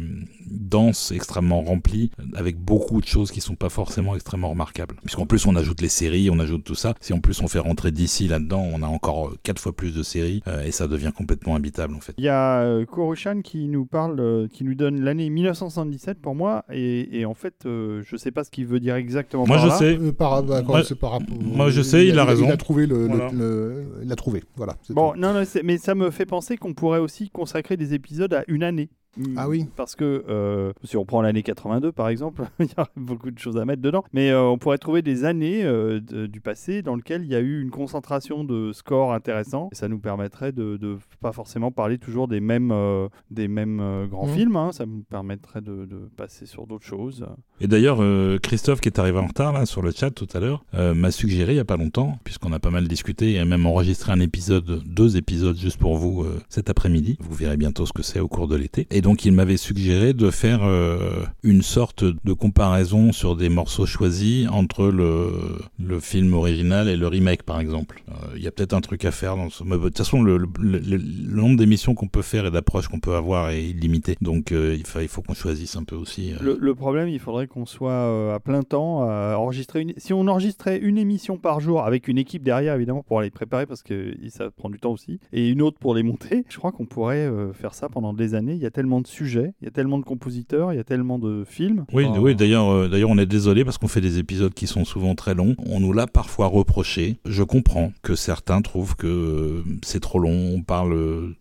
dense, 0.50 1.12
extrêmement 1.12 1.62
rempli, 1.62 2.12
avec 2.36 2.58
beaucoup 2.58 3.02
de 3.02 3.06
choses 3.06 3.32
qui 3.32 3.42
sont 3.42 3.56
pas 3.56 3.70
forcément 3.70 4.16
extrêmement 4.16 4.50
remarquables. 4.50 4.96
Puisqu'en 5.04 5.26
plus 5.26 5.46
on 5.46 5.56
ajoute 5.56 5.82
les 5.82 5.90
séries, 5.90 6.30
on 6.30 6.40
ajoute 6.40 6.64
tout 6.64 6.76
ça. 6.76 6.94
Si 7.02 7.14
en 7.14 7.20
plus 7.20 7.42
on 7.42 7.48
fait 7.48 7.60
rentrer 7.60 7.92
d'ici 7.92 8.28
là-dedans, 8.28 8.64
on 8.74 8.82
a 8.84 8.88
encore 8.88 9.28
euh, 9.30 9.38
quatre 9.44 9.60
fois 9.60 9.74
plus 9.76 9.94
de 9.96 10.04
séries, 10.04 10.42
euh, 10.48 10.64
et 10.64 10.72
ça 10.72 10.88
devient 10.88 11.12
complètement 11.16 11.56
habitable 11.56 11.96
en 11.96 12.00
fait. 12.00 12.14
Il 12.18 12.24
y 12.24 12.30
a 12.30 12.62
euh, 12.62 12.86
Koroshan 12.86 13.42
qui 13.42 13.68
nous 13.68 13.86
parle, 13.86 14.20
euh, 14.20 14.48
qui 14.48 14.64
nous 14.64 14.76
donne 14.76 15.02
l'année 15.02 15.30
1977 15.30 16.20
pour 16.22 16.36
moi, 16.36 16.66
et, 16.72 17.20
et 17.20 17.26
en 17.26 17.34
fait, 17.34 17.66
euh, 17.66 18.02
je 18.06 18.16
sais 18.18 18.32
pas 18.32 18.44
ce 18.44 18.52
qu'il 18.52 18.66
veut 18.68 18.80
dire 18.80 18.96
exactement. 18.96 19.46
Moi 19.48 19.58
par 19.58 19.66
je 19.66 19.70
là. 19.70 19.78
sais, 19.78 19.98
Euh, 20.00 20.12
par, 20.12 20.44
bah, 20.44 20.62
quand 20.66 20.74
moi- 20.74 20.82
par 21.00 21.70
je 21.70 21.82
sais, 21.82 22.08
il 22.08 22.20
a 22.20 22.26
raison. 22.26 22.46
Il 22.46 22.52
a 22.52 22.58
trouvé 22.58 22.86
le, 22.88 23.04
le- 23.08 23.08
Voilà. 23.08 23.32
le- 23.32 23.86
il 24.04 24.12
a 24.12 24.16
trouvé. 24.16 24.44
Voilà. 24.56 24.76
Bon, 24.90 25.14
tout. 25.14 25.20
non, 25.20 25.34
non, 25.34 25.44
mais 25.64 25.78
ça 25.78 25.96
me 25.96 26.12
fait 26.12 26.26
penser 26.26 26.58
qu'on 26.58 26.74
pourrait 26.74 27.00
aussi 27.00 27.30
consacrer 27.30 27.78
des 27.78 27.94
épisodes 27.94 28.34
à 28.34 28.44
une 28.48 28.64
année. 28.64 28.90
Ah 29.38 29.48
oui. 29.48 29.66
Parce 29.76 29.96
que 29.96 30.24
euh, 30.30 30.74
si 30.84 30.98
on 30.98 31.06
prend 31.06 31.22
l'année 31.22 31.44
82 31.44 31.92
par 31.92 32.10
exemple, 32.10 32.44
il 32.60 32.66
y 32.66 32.70
a 32.78 32.88
beaucoup 32.96 33.32
de 33.32 33.40
choses 33.40 33.58
à 33.58 33.66
mettre 33.66 33.82
dedans. 33.82 34.04
Mais 34.14 34.30
euh, 34.32 34.44
on 34.44 34.58
pourrait 34.58 34.78
trouver 34.78 35.02
des 35.02 35.24
années 35.26 35.64
euh, 35.64 36.00
de- 36.00 36.26
du 36.26 36.42
passé 36.42 36.82
dans 36.82 36.96
lesquelles 36.96 37.24
il 37.24 37.30
y 37.32 37.36
a 37.36 37.40
eu 37.40 37.62
une 37.62 37.72
concentration 37.72 38.44
de 38.44 38.72
scores 38.74 39.14
intéressants. 39.14 39.70
Et 39.72 39.76
ça 39.76 39.88
nous 39.88 40.00
permettrait 40.00 40.52
de, 40.52 40.78
de 40.78 40.98
pas 41.22 41.32
forcément 41.32 41.72
parler 41.72 41.98
toujours 41.98 42.28
des 42.28 42.40
mêmes, 42.40 42.72
euh, 42.72 43.08
des 43.32 43.48
mêmes 43.48 43.80
euh, 43.82 44.06
grands 44.08 44.28
Mhm. 44.28 44.34
films. 44.34 44.56
hein. 44.58 44.72
Ça 44.72 44.86
nous 44.86 45.04
permettrait 45.10 45.62
de, 45.62 45.86
de 45.86 46.10
passer 46.18 46.46
sur 46.46 46.68
d'autres 46.68 46.86
choses. 46.86 47.26
Et 47.62 47.68
d'ailleurs, 47.68 47.98
euh, 48.02 48.38
Christophe, 48.40 48.82
qui 48.82 48.90
est 48.90 49.00
arrivé 49.00 49.18
en 49.20 49.28
retard 49.28 49.54
là, 49.54 49.66
sur 49.66 49.82
le 49.82 49.92
chat 49.92 50.12
tout 50.12 50.28
à 50.34 50.40
l'heure, 50.40 50.66
euh, 50.74 50.94
m'a 50.94 51.12
suggéré 51.12 51.54
il 51.54 51.58
y 51.58 51.60
a 51.60 51.66
pas 51.66 51.78
longtemps, 51.78 52.18
puisqu'on 52.24 52.52
a 52.52 52.60
pas 52.60 52.70
mal 52.72 52.88
discuté 52.88 53.34
et 53.34 53.40
a 53.40 53.46
même 53.46 53.66
enregistré 53.66 54.12
un 54.12 54.20
épisode, 54.20 54.84
deux 54.86 55.16
épisodes 55.18 55.58
juste 55.58 55.78
pour 55.78 55.96
vous 55.98 56.24
euh, 56.24 56.40
cet 56.50 56.70
après-midi. 56.70 57.18
Vous 57.22 57.34
verrez 57.34 57.58
bientôt 57.58 57.86
ce 57.86 57.94
que 57.94 58.04
c'est 58.04 58.20
au 58.20 58.28
cours 58.28 58.48
de 58.48 58.56
l'été. 58.56 58.88
Et 58.92 59.02
donc, 59.06 59.24
il 59.24 59.34
m'avait 59.34 59.56
suggéré 59.58 60.14
de 60.14 60.32
faire 60.32 60.64
euh, 60.64 61.26
une 61.44 61.62
sorte 61.62 62.04
de 62.04 62.34
comparaison 62.34 63.12
sur 63.12 63.36
des 63.36 63.50
morceaux 63.50 63.86
choisis 63.86 64.50
entre 64.50 64.88
le, 64.88 66.00
film 66.00 66.34
original 66.34 66.90
et 66.90 66.98
le 66.98 67.06
remake, 67.06 67.44
par 67.44 67.60
exemple. 67.60 68.02
Euh, 68.10 68.14
Il 68.36 68.42
y 68.42 68.48
a 68.48 68.52
peut-être 68.52 68.74
un 68.74 68.82
truc 68.82 69.06
à 69.06 69.12
faire. 69.12 69.38
Dans 69.38 69.52
ce... 69.52 69.64
mais 69.64 69.78
De 69.78 69.84
toute 69.84 70.00
façon, 70.00 70.24
le, 70.24 70.48
nombre 70.58 71.56
d'émissions 71.56 71.94
qu'on 71.94 72.08
peut 72.08 72.24
faire 72.24 72.48
et 72.48 72.52
d'approches 72.52 72.88
qu'on 72.88 73.00
peut 73.00 73.14
avoir 73.14 73.52
est 73.52 73.64
illimité. 73.64 74.16
Donc, 74.22 74.52
euh, 74.52 74.76
il, 74.76 74.88
fa- 74.88 75.04
il 75.04 75.08
faut 75.08 75.22
qu'on 75.22 75.36
choisisse 75.36 75.76
un 75.76 75.84
peu 75.84 75.96
aussi. 75.96 76.34
Le, 76.42 76.74
problème, 76.74 77.08
il 77.08 77.20
faudrait 77.20 77.46
qu'on 77.46 77.68
soit 77.68 78.34
à 78.34 78.40
plein 78.40 78.64
temps 78.64 79.04
à 79.08 79.36
enregistrer. 79.38 79.86
Si 79.98 80.14
on 80.14 80.28
enregistrait 80.28 80.80
une 80.80 80.98
émission 80.98 81.38
par 81.38 81.60
jour 81.60 81.84
avec 81.84 82.08
une 82.08 82.18
équipe 82.18 82.42
derrière, 82.42 82.74
évidemment, 82.74 83.04
pour 83.04 83.22
les 83.22 83.30
préparer, 83.30 83.68
parce 83.68 83.84
que 83.84 84.16
ça 84.30 84.50
prend 84.50 84.72
du 84.72 84.80
temps 84.80 84.94
aussi, 84.94 85.20
et 85.32 85.48
une 85.48 85.62
autre 85.62 85.78
pour 85.78 85.94
les 85.94 86.02
monter, 86.02 86.44
je 86.50 86.58
crois 86.58 86.72
qu'on 86.72 86.88
pourrait 86.88 87.32
faire 87.54 87.76
ça 87.76 87.88
pendant 87.88 88.12
des 88.12 88.34
années. 88.34 88.54
Il 88.54 88.62
y 88.64 88.66
a 88.66 88.72
tellement 88.72 88.95
de 89.02 89.08
sujets, 89.08 89.54
il 89.62 89.66
y 89.66 89.68
a 89.68 89.72
tellement 89.72 89.98
de 89.98 90.04
compositeurs, 90.04 90.74
il 90.74 90.76
y 90.76 90.80
a 90.80 90.84
tellement 90.84 91.20
de 91.20 91.44
films. 91.48 91.86
Oui, 91.94 92.06
Enfin, 92.06 92.20
oui 92.20 92.36
d'ailleurs, 92.36 92.70
euh, 92.70 92.88
d'ailleurs, 92.88 93.10
on 93.10 93.18
est 93.18 93.26
désolé 93.26 93.64
parce 93.66 93.78
qu'on 93.78 93.88
fait 93.88 94.02
des 94.02 94.20
épisodes 94.20 94.54
qui 94.54 94.68
sont 94.68 94.86
souvent 94.86 95.16
très 95.16 95.34
longs. 95.34 95.56
On 95.66 95.80
nous 95.80 95.94
l'a 95.94 96.08
parfois 96.08 96.48
reproché. 96.48 97.18
Je 97.26 97.44
comprends 97.44 97.92
que 98.02 98.16
certains 98.16 98.62
trouvent 98.62 98.96
que 98.96 99.08
euh, 99.08 99.64
c'est 99.84 100.00
trop 100.00 100.20
long, 100.20 100.54
on 100.56 100.62
parle 100.62 100.94
euh, 100.94 101.36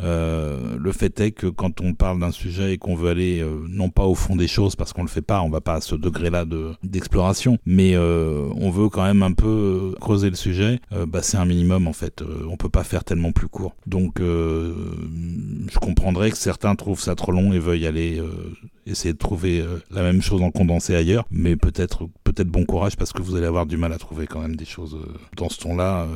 Euh, 0.00 0.76
le 0.78 0.92
fait 0.92 1.18
est 1.20 1.32
que 1.32 1.46
quand 1.46 1.80
on 1.80 1.94
parle 1.94 2.20
d'un 2.20 2.30
sujet 2.30 2.74
et 2.74 2.78
qu'on 2.78 2.94
veut 2.94 3.10
aller 3.10 3.40
euh, 3.40 3.64
non 3.68 3.88
pas 3.90 4.04
au 4.04 4.14
fond 4.14 4.36
des 4.36 4.48
choses 4.48 4.76
parce 4.76 4.92
qu'on 4.92 5.02
le 5.02 5.08
fait 5.08 5.22
pas, 5.22 5.42
on 5.42 5.50
va 5.50 5.60
pas 5.60 5.74
à 5.74 5.80
ce 5.80 5.94
degré-là 5.94 6.44
de 6.44 6.72
d'exploration, 6.82 7.58
mais 7.66 7.94
euh, 7.94 8.48
on 8.56 8.70
veut 8.70 8.88
quand 8.88 9.04
même 9.04 9.22
un 9.22 9.32
peu 9.32 9.94
creuser 10.00 10.30
le 10.30 10.36
sujet. 10.36 10.80
bah, 11.06 11.20
c'est 11.22 11.36
un 11.36 11.44
minimum 11.44 11.86
en 11.86 11.92
fait. 11.92 12.22
On 12.48 12.56
peut 12.56 12.68
pas 12.68 12.84
faire 12.84 13.04
tellement 13.04 13.32
plus 13.32 13.48
court. 13.48 13.74
Donc, 13.86 14.20
je 14.20 15.78
comprendrais 15.80 16.30
que 16.30 16.36
certains 16.36 16.74
trouvent 16.74 17.00
ça 17.00 17.14
trop 17.14 17.32
long 17.32 17.52
et 17.52 17.58
veuillent 17.58 17.86
aller 17.86 18.22
essayer 18.86 19.12
de 19.12 19.18
trouver 19.18 19.64
la 19.90 20.02
même 20.02 20.22
chose 20.22 20.42
en 20.42 20.50
condensé 20.50 20.94
ailleurs, 20.94 21.24
mais 21.30 21.56
peut-être 21.56 22.08
peut-être 22.24 22.48
bon 22.48 22.64
courage 22.64 22.96
parce 22.96 23.12
que 23.12 23.22
vous 23.22 23.36
allez 23.36 23.46
avoir 23.46 23.66
du 23.66 23.76
mal 23.76 23.92
à 23.92 23.98
trouver 23.98 24.26
quand 24.26 24.40
même 24.40 24.56
des 24.56 24.64
choses 24.64 24.98
dans 25.36 25.48
ce 25.48 25.58
ton-là 25.60 26.06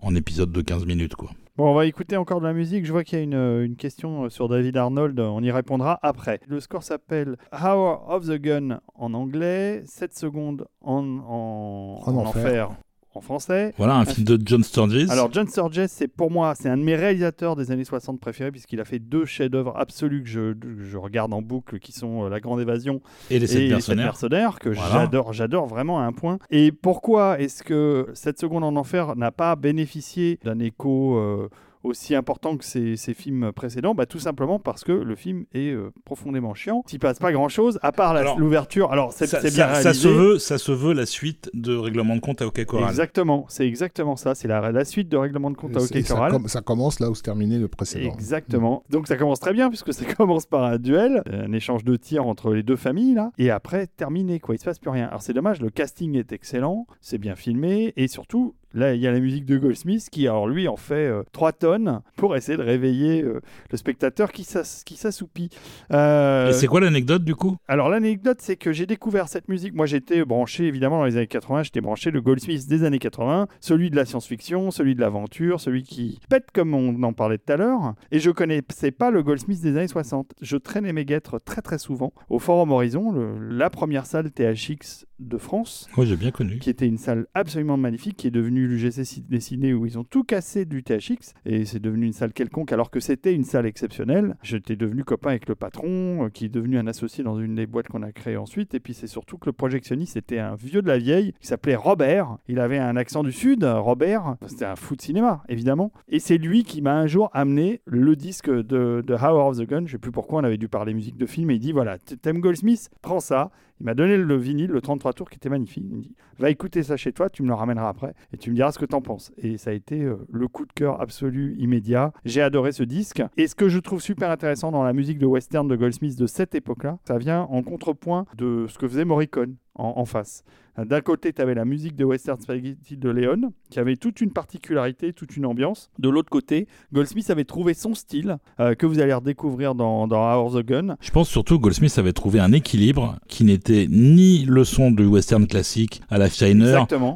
en 0.00 0.14
épisode 0.14 0.52
de 0.52 0.62
15 0.62 0.86
minutes 0.86 1.14
quoi. 1.14 1.30
Bon, 1.56 1.70
on 1.70 1.74
va 1.74 1.84
écouter 1.84 2.16
encore 2.16 2.40
de 2.40 2.46
la 2.46 2.54
musique. 2.54 2.86
Je 2.86 2.92
vois 2.92 3.04
qu'il 3.04 3.18
y 3.18 3.20
a 3.20 3.24
une, 3.24 3.34
euh, 3.34 3.66
une 3.66 3.76
question 3.76 4.30
sur 4.30 4.48
David 4.48 4.74
Arnold. 4.78 5.20
On 5.20 5.42
y 5.42 5.50
répondra 5.50 5.98
après. 6.02 6.40
Le 6.46 6.60
score 6.60 6.82
s'appelle 6.82 7.36
Hour 7.52 8.08
of 8.08 8.26
the 8.26 8.40
Gun 8.40 8.80
en 8.94 9.12
anglais, 9.12 9.82
7 9.84 10.16
secondes 10.16 10.66
en, 10.80 11.04
en, 11.04 12.00
En 12.06 12.16
enfer. 12.16 12.70
En 13.14 13.20
français. 13.20 13.74
Voilà 13.78 13.96
un 13.96 14.04
film 14.04 14.24
de 14.24 14.38
John 14.44 14.62
Sturges. 14.62 15.08
Alors 15.10 15.30
John 15.32 15.46
Sturges, 15.46 15.86
c'est 15.88 16.08
pour 16.08 16.30
moi, 16.30 16.54
c'est 16.54 16.68
un 16.68 16.76
de 16.76 16.82
mes 16.82 16.96
réalisateurs 16.96 17.56
des 17.56 17.70
années 17.70 17.84
60 17.84 18.20
préférés 18.20 18.50
puisqu'il 18.50 18.80
a 18.80 18.84
fait 18.84 18.98
deux 18.98 19.24
chefs-d'œuvre 19.24 19.76
absolus 19.76 20.22
que 20.22 20.28
je, 20.28 20.52
que 20.54 20.82
je 20.82 20.96
regarde 20.96 21.32
en 21.32 21.42
boucle, 21.42 21.78
qui 21.78 21.92
sont 21.92 22.24
euh, 22.24 22.28
La 22.28 22.40
Grande 22.40 22.60
Évasion 22.60 23.00
et 23.30 23.38
les 23.38 23.46
sept 23.46 23.68
mercenaires. 23.68 24.06
mercenaires 24.06 24.58
que 24.58 24.68
Voilà. 24.70 24.90
j'adore, 25.02 25.32
j'adore 25.32 25.66
vraiment 25.66 26.00
à 26.00 26.04
un 26.04 26.12
point. 26.12 26.38
Et 26.50 26.72
pourquoi 26.72 27.38
est-ce 27.40 27.62
que 27.62 28.08
cette 28.14 28.38
seconde 28.40 28.64
en 28.64 28.76
enfer 28.76 29.16
n'a 29.16 29.30
pas 29.32 29.56
bénéficié 29.56 30.38
d'un 30.44 30.58
écho 30.58 31.16
euh, 31.16 31.48
aussi 31.84 32.14
important 32.14 32.56
que 32.56 32.64
ses, 32.64 32.96
ses 32.96 33.14
films 33.14 33.52
précédents 33.52 33.94
bah, 33.94 34.06
Tout 34.06 34.18
simplement 34.18 34.58
parce 34.58 34.84
que 34.84 34.92
le 34.92 35.14
film 35.16 35.44
est 35.52 35.70
euh, 35.72 35.90
profondément 36.04 36.54
chiant. 36.54 36.84
Il 36.92 36.98
passe 36.98 37.18
pas 37.18 37.32
grand-chose, 37.32 37.78
à 37.82 37.92
part 37.92 38.14
l'ouverture. 38.38 38.92
Alors 38.92 39.12
c'est 39.12 39.26
bien 39.30 39.40
ça- 39.74 39.74
ça 39.82 39.94
se 39.94 40.08
réalisé. 40.08 40.32
veut, 40.32 40.38
ça 40.38 40.58
se 40.58 40.72
veut 40.72 40.92
la 40.92 41.06
suite 41.06 41.50
de 41.54 41.74
Règlement 41.76 42.14
de 42.16 42.20
compte 42.20 42.42
à 42.42 42.46
OK 42.46 42.64
Corral. 42.64 42.88
Exactement, 42.88 43.46
c'est 43.48 43.66
exactement 43.66 44.16
ça. 44.16 44.34
C'est 44.34 44.48
la, 44.48 44.70
la 44.72 44.84
suite 44.84 45.08
de 45.08 45.16
Règlement 45.16 45.50
de 45.50 45.56
compte 45.56 45.76
à 45.76 45.80
OK 45.80 45.96
ça, 46.04 46.28
com- 46.30 46.48
ça 46.48 46.60
commence 46.60 47.00
là 47.00 47.10
où 47.10 47.14
se 47.14 47.22
terminait 47.22 47.58
le 47.58 47.68
précédent. 47.68 48.12
Exactement. 48.12 48.84
Donc 48.90 49.08
ça 49.08 49.16
commence 49.16 49.40
très 49.40 49.52
bien 49.52 49.68
puisque 49.68 49.92
ça 49.92 50.04
commence 50.16 50.46
par 50.46 50.64
un 50.64 50.78
duel, 50.78 51.22
un 51.30 51.52
échange 51.52 51.84
de 51.84 51.96
tirs 51.96 52.26
entre 52.26 52.52
les 52.52 52.62
deux 52.62 52.76
familles 52.76 53.14
là, 53.14 53.30
et 53.38 53.50
après 53.50 53.86
terminé 53.86 54.38
quoi. 54.40 54.54
Il 54.54 54.58
se 54.58 54.64
passe 54.64 54.78
plus 54.78 54.90
rien. 54.90 55.06
Alors 55.06 55.22
c'est 55.22 55.32
dommage, 55.32 55.60
le 55.60 55.70
casting 55.70 56.16
est 56.16 56.32
excellent, 56.32 56.86
c'est 57.00 57.18
bien 57.18 57.34
filmé 57.34 57.92
et 57.96 58.08
surtout 58.08 58.54
là 58.74 58.94
il 58.94 59.00
y 59.00 59.06
a 59.06 59.12
la 59.12 59.20
musique 59.20 59.44
de 59.44 59.56
Goldsmith 59.58 60.08
qui 60.10 60.26
alors 60.28 60.46
lui 60.48 60.68
en 60.68 60.76
fait 60.76 61.10
3 61.32 61.52
tonnes 61.52 62.00
pour 62.16 62.36
essayer 62.36 62.56
de 62.58 62.62
réveiller 62.62 63.22
euh, 63.22 63.40
le 63.70 63.76
spectateur 63.76 64.32
qui 64.32 64.44
s'as- 64.44 64.82
qui 64.84 64.96
s'assoupit. 64.96 65.50
Euh, 65.92 66.48
Et 66.50 66.52
c'est 66.52 66.66
quoi 66.66 66.80
l'anecdote 66.80 67.24
du 67.24 67.34
coup? 67.34 67.56
alors 67.68 67.88
l'anecdote, 67.88 68.38
c'est 68.40 68.56
que 68.56 68.72
j'ai 68.72 68.86
découvert 68.86 69.28
cette 69.28 69.48
musique. 69.48 69.74
Moi, 69.74 69.86
j'étais 69.86 70.24
branché 70.24 70.66
évidemment 70.66 70.98
dans 70.98 71.04
les 71.04 71.16
années 71.16 71.26
80. 71.26 71.62
J'étais 71.64 71.80
branché 71.80 72.10
le 72.10 72.20
Goldsmith 72.20 72.66
des 72.68 72.84
années 72.84 72.98
80, 72.98 73.46
celui 73.60 73.90
de 73.90 73.96
la 73.96 74.04
science-fiction, 74.04 74.70
celui 74.70 74.94
de 74.94 75.00
l'aventure, 75.00 75.60
celui 75.60 75.82
qui 75.82 76.20
pète 76.28 76.50
comme 76.52 76.74
on 76.74 77.02
en 77.02 77.12
parlait 77.12 77.38
tout 77.38 77.52
à 77.52 77.56
l'heure. 77.56 77.94
Et 78.10 78.18
je 78.20 78.30
connaissais 78.30 78.90
pas 78.90 79.10
le 79.10 79.22
Goldsmith 79.22 79.60
des 79.62 79.76
années 79.76 79.88
60. 79.88 80.32
Je 80.40 80.56
traînais 80.56 80.92
mes 80.92 81.04
guêtres 81.04 81.38
très 81.44 81.62
très 81.62 81.78
souvent 81.78 82.12
au 82.28 82.38
Forum 82.38 82.70
Horizon, 82.72 83.12
le- 83.12 83.38
la 83.56 83.70
première 83.70 84.06
salle 84.06 84.30
THX 84.30 85.04
de 85.28 85.38
France 85.38 85.88
Moi 85.96 86.06
j'ai 86.06 86.16
bien 86.16 86.30
connu. 86.30 86.58
qui 86.58 86.70
était 86.70 86.86
une 86.86 86.98
salle 86.98 87.26
absolument 87.34 87.76
magnifique, 87.76 88.16
qui 88.16 88.26
est 88.26 88.32
devenue 88.32 88.66
l'UGC 88.66 89.22
Dessiné 89.28 89.74
où 89.74 89.86
ils 89.86 89.98
ont 89.98 90.04
tout 90.04 90.24
cassé 90.24 90.64
du 90.64 90.82
THX 90.82 91.34
et 91.44 91.64
c'est 91.64 91.80
devenu 91.80 92.06
une 92.06 92.12
salle 92.12 92.32
quelconque 92.32 92.72
alors 92.72 92.90
que 92.90 93.00
c'était 93.00 93.34
une 93.34 93.44
salle 93.44 93.66
exceptionnelle. 93.66 94.36
J'étais 94.42 94.76
devenu 94.76 95.04
copain 95.04 95.30
avec 95.30 95.48
le 95.48 95.54
patron, 95.54 96.26
euh, 96.26 96.28
qui 96.28 96.46
est 96.46 96.48
devenu 96.48 96.78
un 96.78 96.86
associé 96.86 97.24
dans 97.24 97.38
une 97.38 97.54
des 97.54 97.66
boîtes 97.66 97.88
qu'on 97.88 98.02
a 98.02 98.12
créées 98.12 98.36
ensuite. 98.36 98.74
Et 98.74 98.80
puis 98.80 98.94
c'est 98.94 99.06
surtout 99.06 99.38
que 99.38 99.46
le 99.46 99.52
projectionniste 99.52 100.16
était 100.16 100.38
un 100.38 100.54
vieux 100.54 100.82
de 100.82 100.88
la 100.88 100.98
vieille 100.98 101.34
qui 101.40 101.46
s'appelait 101.46 101.76
Robert. 101.76 102.38
Il 102.48 102.58
avait 102.60 102.78
un 102.78 102.96
accent 102.96 103.22
du 103.22 103.32
sud, 103.32 103.64
Robert. 103.64 104.36
C'était 104.46 104.64
un 104.64 104.76
fou 104.76 104.96
de 104.96 105.02
cinéma, 105.02 105.42
évidemment. 105.48 105.92
Et 106.08 106.18
c'est 106.18 106.38
lui 106.38 106.64
qui 106.64 106.82
m'a 106.82 106.94
un 106.94 107.06
jour 107.06 107.30
amené 107.32 107.80
le 107.86 108.16
disque 108.16 108.50
de, 108.50 109.02
de 109.06 109.14
Hour 109.14 109.46
of 109.46 109.58
the 109.58 109.68
Gun. 109.68 109.86
Je 109.86 109.92
sais 109.92 109.98
plus 109.98 110.12
pourquoi 110.12 110.40
on 110.40 110.44
avait 110.44 110.58
dû 110.58 110.68
parler 110.68 110.94
musique 110.94 111.16
de 111.16 111.26
film. 111.26 111.50
Et 111.50 111.54
il 111.54 111.60
dit 111.60 111.72
voilà, 111.72 111.98
t'aimes 111.98 112.40
Goldsmith, 112.40 112.90
prends 113.02 113.20
ça. 113.20 113.50
Il 113.80 113.86
m'a 113.86 113.94
donné 113.94 114.16
le 114.16 114.36
vinyle, 114.36 114.70
le 114.70 114.80
33 114.80 115.12
tours 115.12 115.30
qui 115.30 115.36
était 115.36 115.48
magnifique. 115.48 115.84
Il 115.88 115.96
me 115.96 116.02
dit 116.02 116.14
Va 116.38 116.50
écouter 116.50 116.82
ça 116.82 116.96
chez 116.96 117.12
toi, 117.12 117.28
tu 117.30 117.42
me 117.42 117.48
le 117.48 117.54
ramèneras 117.54 117.88
après 117.88 118.14
et 118.32 118.36
tu 118.36 118.50
me 118.50 118.56
diras 118.56 118.72
ce 118.72 118.78
que 118.78 118.84
t'en 118.84 119.00
penses. 119.00 119.32
Et 119.38 119.58
ça 119.58 119.70
a 119.70 119.72
été 119.72 120.02
euh, 120.02 120.16
le 120.30 120.48
coup 120.48 120.66
de 120.66 120.72
cœur 120.72 121.00
absolu, 121.00 121.56
immédiat. 121.58 122.12
J'ai 122.24 122.42
adoré 122.42 122.72
ce 122.72 122.82
disque. 122.82 123.22
Et 123.36 123.46
ce 123.46 123.54
que 123.54 123.68
je 123.68 123.78
trouve 123.78 124.00
super 124.00 124.30
intéressant 124.30 124.70
dans 124.70 124.84
la 124.84 124.92
musique 124.92 125.18
de 125.18 125.26
western 125.26 125.66
de 125.66 125.76
Goldsmith 125.76 126.18
de 126.18 126.26
cette 126.26 126.54
époque-là, 126.54 126.98
ça 127.06 127.18
vient 127.18 127.42
en 127.42 127.62
contrepoint 127.62 128.26
de 128.36 128.66
ce 128.68 128.78
que 128.78 128.88
faisait 128.88 129.04
Morricone 129.04 129.56
en, 129.74 129.94
en 129.96 130.04
face. 130.04 130.44
D'un 130.78 131.00
côté, 131.02 131.32
tu 131.32 131.42
avais 131.42 131.54
la 131.54 131.64
musique 131.64 131.96
de 131.96 132.04
Western 132.04 132.40
Spaghetti 132.40 132.96
de 132.96 133.10
Léon, 133.10 133.52
qui 133.70 133.78
avait 133.78 133.96
toute 133.96 134.20
une 134.20 134.30
particularité, 134.30 135.12
toute 135.12 135.36
une 135.36 135.44
ambiance. 135.46 135.90
De 135.98 136.08
l'autre 136.08 136.30
côté, 136.30 136.66
Goldsmith 136.92 137.28
avait 137.30 137.44
trouvé 137.44 137.74
son 137.74 137.94
style, 137.94 138.38
euh, 138.60 138.74
que 138.74 138.86
vous 138.86 138.98
allez 139.00 139.12
redécouvrir 139.12 139.74
dans, 139.74 140.06
dans 140.06 140.22
Hour 140.22 140.46
of 140.46 140.54
the 140.62 140.66
Gun. 140.66 140.96
Je 141.00 141.10
pense 141.10 141.28
surtout 141.28 141.58
que 141.58 141.62
Goldsmith 141.64 141.96
avait 141.98 142.12
trouvé 142.14 142.40
un 142.40 142.52
équilibre 142.52 143.16
qui 143.28 143.44
n'était 143.44 143.86
ni 143.90 144.44
le 144.46 144.64
son 144.64 144.90
du 144.90 145.04
western 145.04 145.46
classique 145.46 146.00
à 146.10 146.16
la 146.18 146.28
Shiner, 146.30 146.64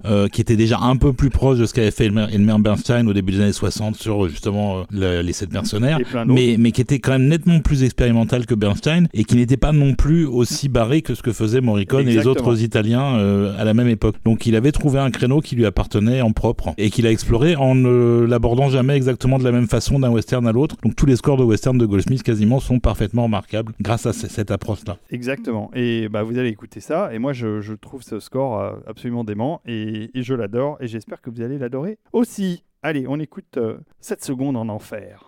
euh, 0.04 0.28
qui 0.28 0.40
était 0.42 0.56
déjà 0.56 0.78
un 0.80 0.96
peu 0.96 1.12
plus 1.14 1.30
proche 1.30 1.58
de 1.58 1.64
ce 1.66 1.72
qu'avait 1.72 1.90
fait 1.90 2.06
Elmer, 2.06 2.26
Elmer 2.30 2.56
Bernstein 2.58 3.08
au 3.08 3.12
début 3.14 3.32
des 3.32 3.40
années 3.40 3.52
60 3.52 3.96
sur 3.96 4.28
justement 4.28 4.80
euh, 4.80 4.82
le- 4.90 5.22
les 5.22 5.32
sept 5.32 5.52
mercenaires, 5.52 5.98
mais, 6.34 6.56
mais 6.58 6.72
qui 6.72 6.80
était 6.82 6.98
quand 6.98 7.12
même 7.12 7.28
nettement 7.28 7.60
plus 7.60 7.84
expérimental 7.84 8.44
que 8.46 8.54
Bernstein 8.54 9.08
et 9.14 9.24
qui 9.24 9.36
n'était 9.36 9.56
pas 9.56 9.72
non 9.72 9.94
plus 9.94 10.26
aussi 10.26 10.68
barré 10.68 11.00
que 11.02 11.14
ce 11.14 11.22
que 11.22 11.32
faisaient 11.32 11.60
Morricone 11.62 12.00
et 12.08 12.12
les 12.18 12.26
autres 12.26 12.62
Italiens 12.62 13.16
à 13.58 13.64
la 13.64 13.74
même 13.74 13.88
époque. 13.88 14.16
Donc 14.24 14.46
il 14.46 14.56
avait 14.56 14.72
trouvé 14.72 14.98
un 14.98 15.10
créneau 15.10 15.40
qui 15.40 15.56
lui 15.56 15.66
appartenait 15.66 16.20
en 16.20 16.32
propre 16.32 16.74
et 16.78 16.90
qu'il 16.90 17.06
a 17.06 17.10
exploré 17.10 17.56
en 17.56 17.74
ne 17.74 18.24
l'abordant 18.28 18.68
jamais 18.68 18.96
exactement 18.96 19.38
de 19.38 19.44
la 19.44 19.52
même 19.52 19.68
façon 19.68 19.98
d'un 19.98 20.10
western 20.10 20.46
à 20.46 20.52
l'autre. 20.52 20.76
Donc 20.82 20.96
tous 20.96 21.06
les 21.06 21.16
scores 21.16 21.36
de 21.36 21.44
western 21.44 21.78
de 21.78 21.86
Goldsmith 21.86 22.22
quasiment 22.22 22.60
sont 22.60 22.80
parfaitement 22.80 23.24
remarquables 23.24 23.72
grâce 23.80 24.06
à 24.06 24.12
cette 24.12 24.50
approche-là. 24.50 24.98
Exactement. 25.10 25.70
Et 25.74 26.08
bah, 26.08 26.22
vous 26.22 26.38
allez 26.38 26.50
écouter 26.50 26.80
ça. 26.80 27.12
Et 27.12 27.18
moi, 27.18 27.32
je, 27.32 27.60
je 27.60 27.74
trouve 27.74 28.02
ce 28.02 28.20
score 28.20 28.60
euh, 28.60 28.72
absolument 28.86 29.24
dément. 29.24 29.60
Et, 29.66 30.10
et 30.14 30.22
je 30.22 30.34
l'adore. 30.34 30.76
Et 30.80 30.86
j'espère 30.86 31.20
que 31.20 31.30
vous 31.30 31.42
allez 31.42 31.58
l'adorer 31.58 31.98
aussi. 32.12 32.64
Allez, 32.82 33.06
on 33.08 33.18
écoute 33.18 33.58
7 34.00 34.24
secondes 34.24 34.56
en 34.56 34.68
enfer. 34.68 35.25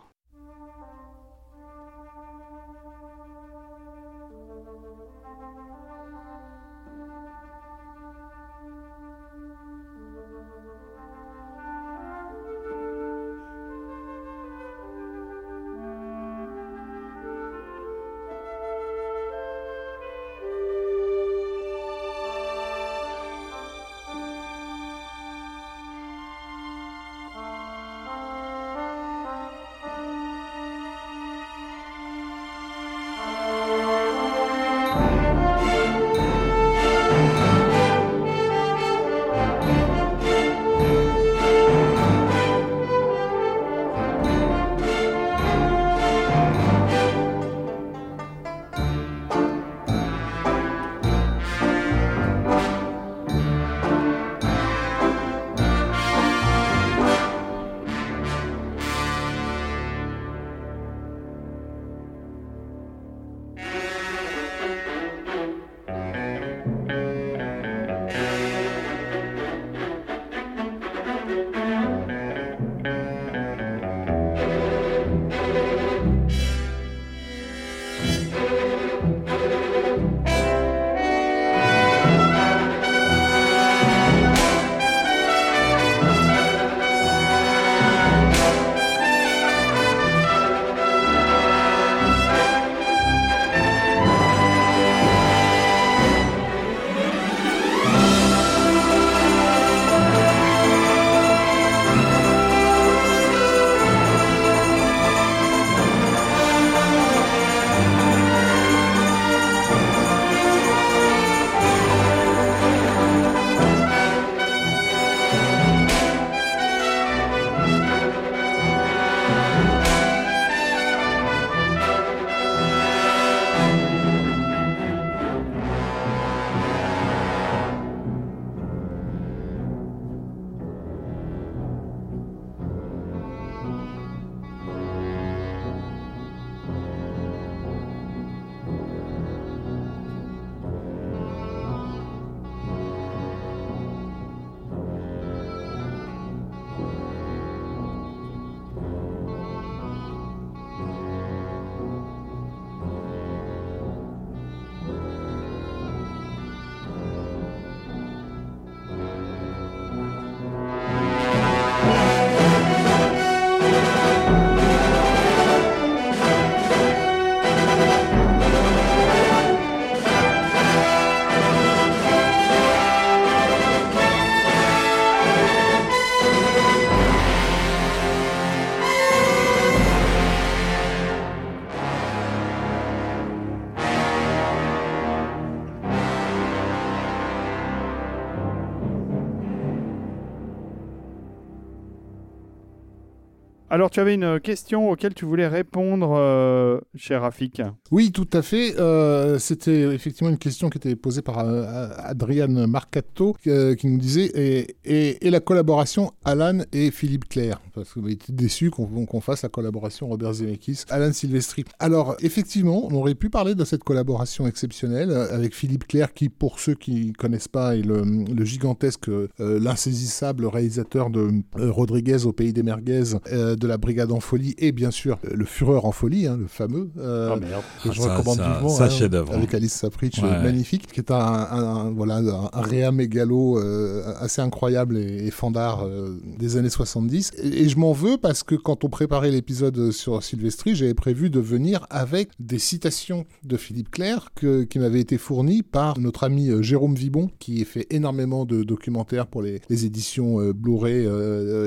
Alors, 193.79 193.91
tu 193.91 194.01
avais 194.01 194.15
une 194.15 194.41
question 194.41 194.91
auquel 194.91 195.15
tu 195.15 195.25
voulais 195.25 195.47
répondre, 195.47 196.17
euh, 196.19 196.81
cher 196.97 197.23
Rafik. 197.23 197.63
Oui, 197.93 198.11
tout 198.11 198.27
à 198.33 198.43
fait. 198.43 198.77
Euh, 198.77 199.39
C'était 199.39 199.83
effectivement 199.95 200.31
une 200.31 200.39
question 200.39 200.69
qui 200.69 200.79
était 200.79 200.97
posée 200.97 201.23
par 201.23 201.39
euh, 201.39 201.89
Adrian 201.99 202.67
Marcato 202.67 203.37
qui 203.41 203.87
nous 203.87 203.99
disait 203.99 204.33
et, 204.35 205.25
et, 205.25 205.31
la 205.31 205.39
collaboration 205.39 206.11
Alan 206.25 206.59
et 206.73 206.91
Philippe 206.91 207.29
Claire 207.29 207.61
Parce 207.73 207.95
qu'on 207.95 208.09
était 208.09 208.33
déçu 208.33 208.71
qu'on 208.71 209.21
fasse 209.21 209.43
la 209.45 209.49
collaboration 209.49 210.09
Robert 210.09 210.33
Zemeckis, 210.33 210.83
Alan 210.91 211.13
Silvestri. 211.13 211.65
Alors, 211.79 212.17
effectivement, 212.21 212.89
on 212.91 212.95
aurait 212.97 213.15
pu 213.15 213.31
parler 213.31 213.55
de 213.55 213.65
cette 213.65 213.85
collaboration 213.85 214.49
exceptionnelle 214.49 215.13
avec 215.13 215.55
Philippe 215.55 215.87
Claire 215.87 216.15
qui, 216.15 216.31
pour 216.31 216.59
ceux 216.59 216.75
qui 216.75 217.13
connaissent 217.13 217.47
pas, 217.47 217.77
est 217.77 217.83
le, 217.83 218.45
gigantesque, 218.45 219.09
l'insaisissable 219.39 220.47
réalisateur 220.47 221.11
de 221.11 221.31
Rodriguez 221.55 222.27
au 222.27 222.33
Pays 222.33 222.53
des 222.53 222.65
Merguez, 222.65 223.15
de 223.31 223.68
la 223.69 223.77
Brigade 223.79 224.11
en 224.13 224.21
folie 224.21 224.55
et 224.59 224.73
bien 224.73 224.91
sûr 224.91 225.19
le 225.23 225.45
Fureur 225.45 225.85
en 225.85 225.93
folie, 225.93 226.27
hein, 226.27 226.37
le 226.41 226.47
fameux. 226.49 226.91
Euh, 226.99 227.35
oh 227.37 227.41
merde. 227.41 227.63
Que 227.85 227.93
je 227.93 228.01
Ah, 228.01 228.05
ça, 228.05 228.17
recommande 228.17 228.37
ça, 228.39 228.53
vivement. 228.53 228.69
ça, 228.69 228.85
hein. 228.87 229.25
Avec 229.33 229.55
Alice 229.55 229.73
Sapritch, 229.75 230.23
Ouais. 230.23 230.43
magnifique, 230.43 230.87
qui 230.93 231.01
est 231.01 231.11
un, 231.11 231.17
un- 231.17 231.77
un- 231.87 231.91
voilà, 231.91 232.17
un, 232.17 232.51
un 232.53 232.61
réa 232.63 232.91
mégalo 232.93 233.59
euh, 233.59 234.03
assez 234.21 234.41
incroyable 234.41 234.97
et, 234.99 235.27
et 235.27 235.31
fandard 235.31 235.85
euh, 235.87 236.19
des 236.39 236.57
années 236.57 236.71
70. 236.71 237.33
Et, 237.43 237.63
et 237.65 237.69
je 237.69 237.79
m'en 237.79 237.93
veux 237.93 238.17
parce 238.19 238.43
que 238.43 238.55
quand 238.55 238.85
on 238.85 238.89
préparait 238.89 239.31
l'épisode 239.31 239.91
sur 239.93 240.23
Sylvestri, 240.23 240.75
j'avais 240.75 240.95
prévu 240.95 241.31
de 241.31 241.41
venir 241.41 241.87
avec 241.91 242.31
des 242.41 242.59
citations 242.59 243.25
de 243.45 243.57
Philippe 243.57 243.91
Clair 243.91 244.29
que- 244.35 244.63
qui 244.65 244.79
m'avaient 244.79 245.01
été 245.01 245.19
fournies 245.19 245.63
par 245.63 245.99
notre 245.99 246.25
ami 246.25 246.51
euh, 246.51 246.63
Jérôme 246.63 246.95
Vibon, 246.95 247.31
qui 247.39 247.65
fait 247.65 247.87
énormément 247.91 248.45
de 248.45 248.63
documentaires 248.63 249.27
pour 249.27 249.43
les, 249.43 249.61
les 249.69 249.85
éditions 249.85 250.41
euh, 250.41 250.53
Blu-ray, 250.53 251.07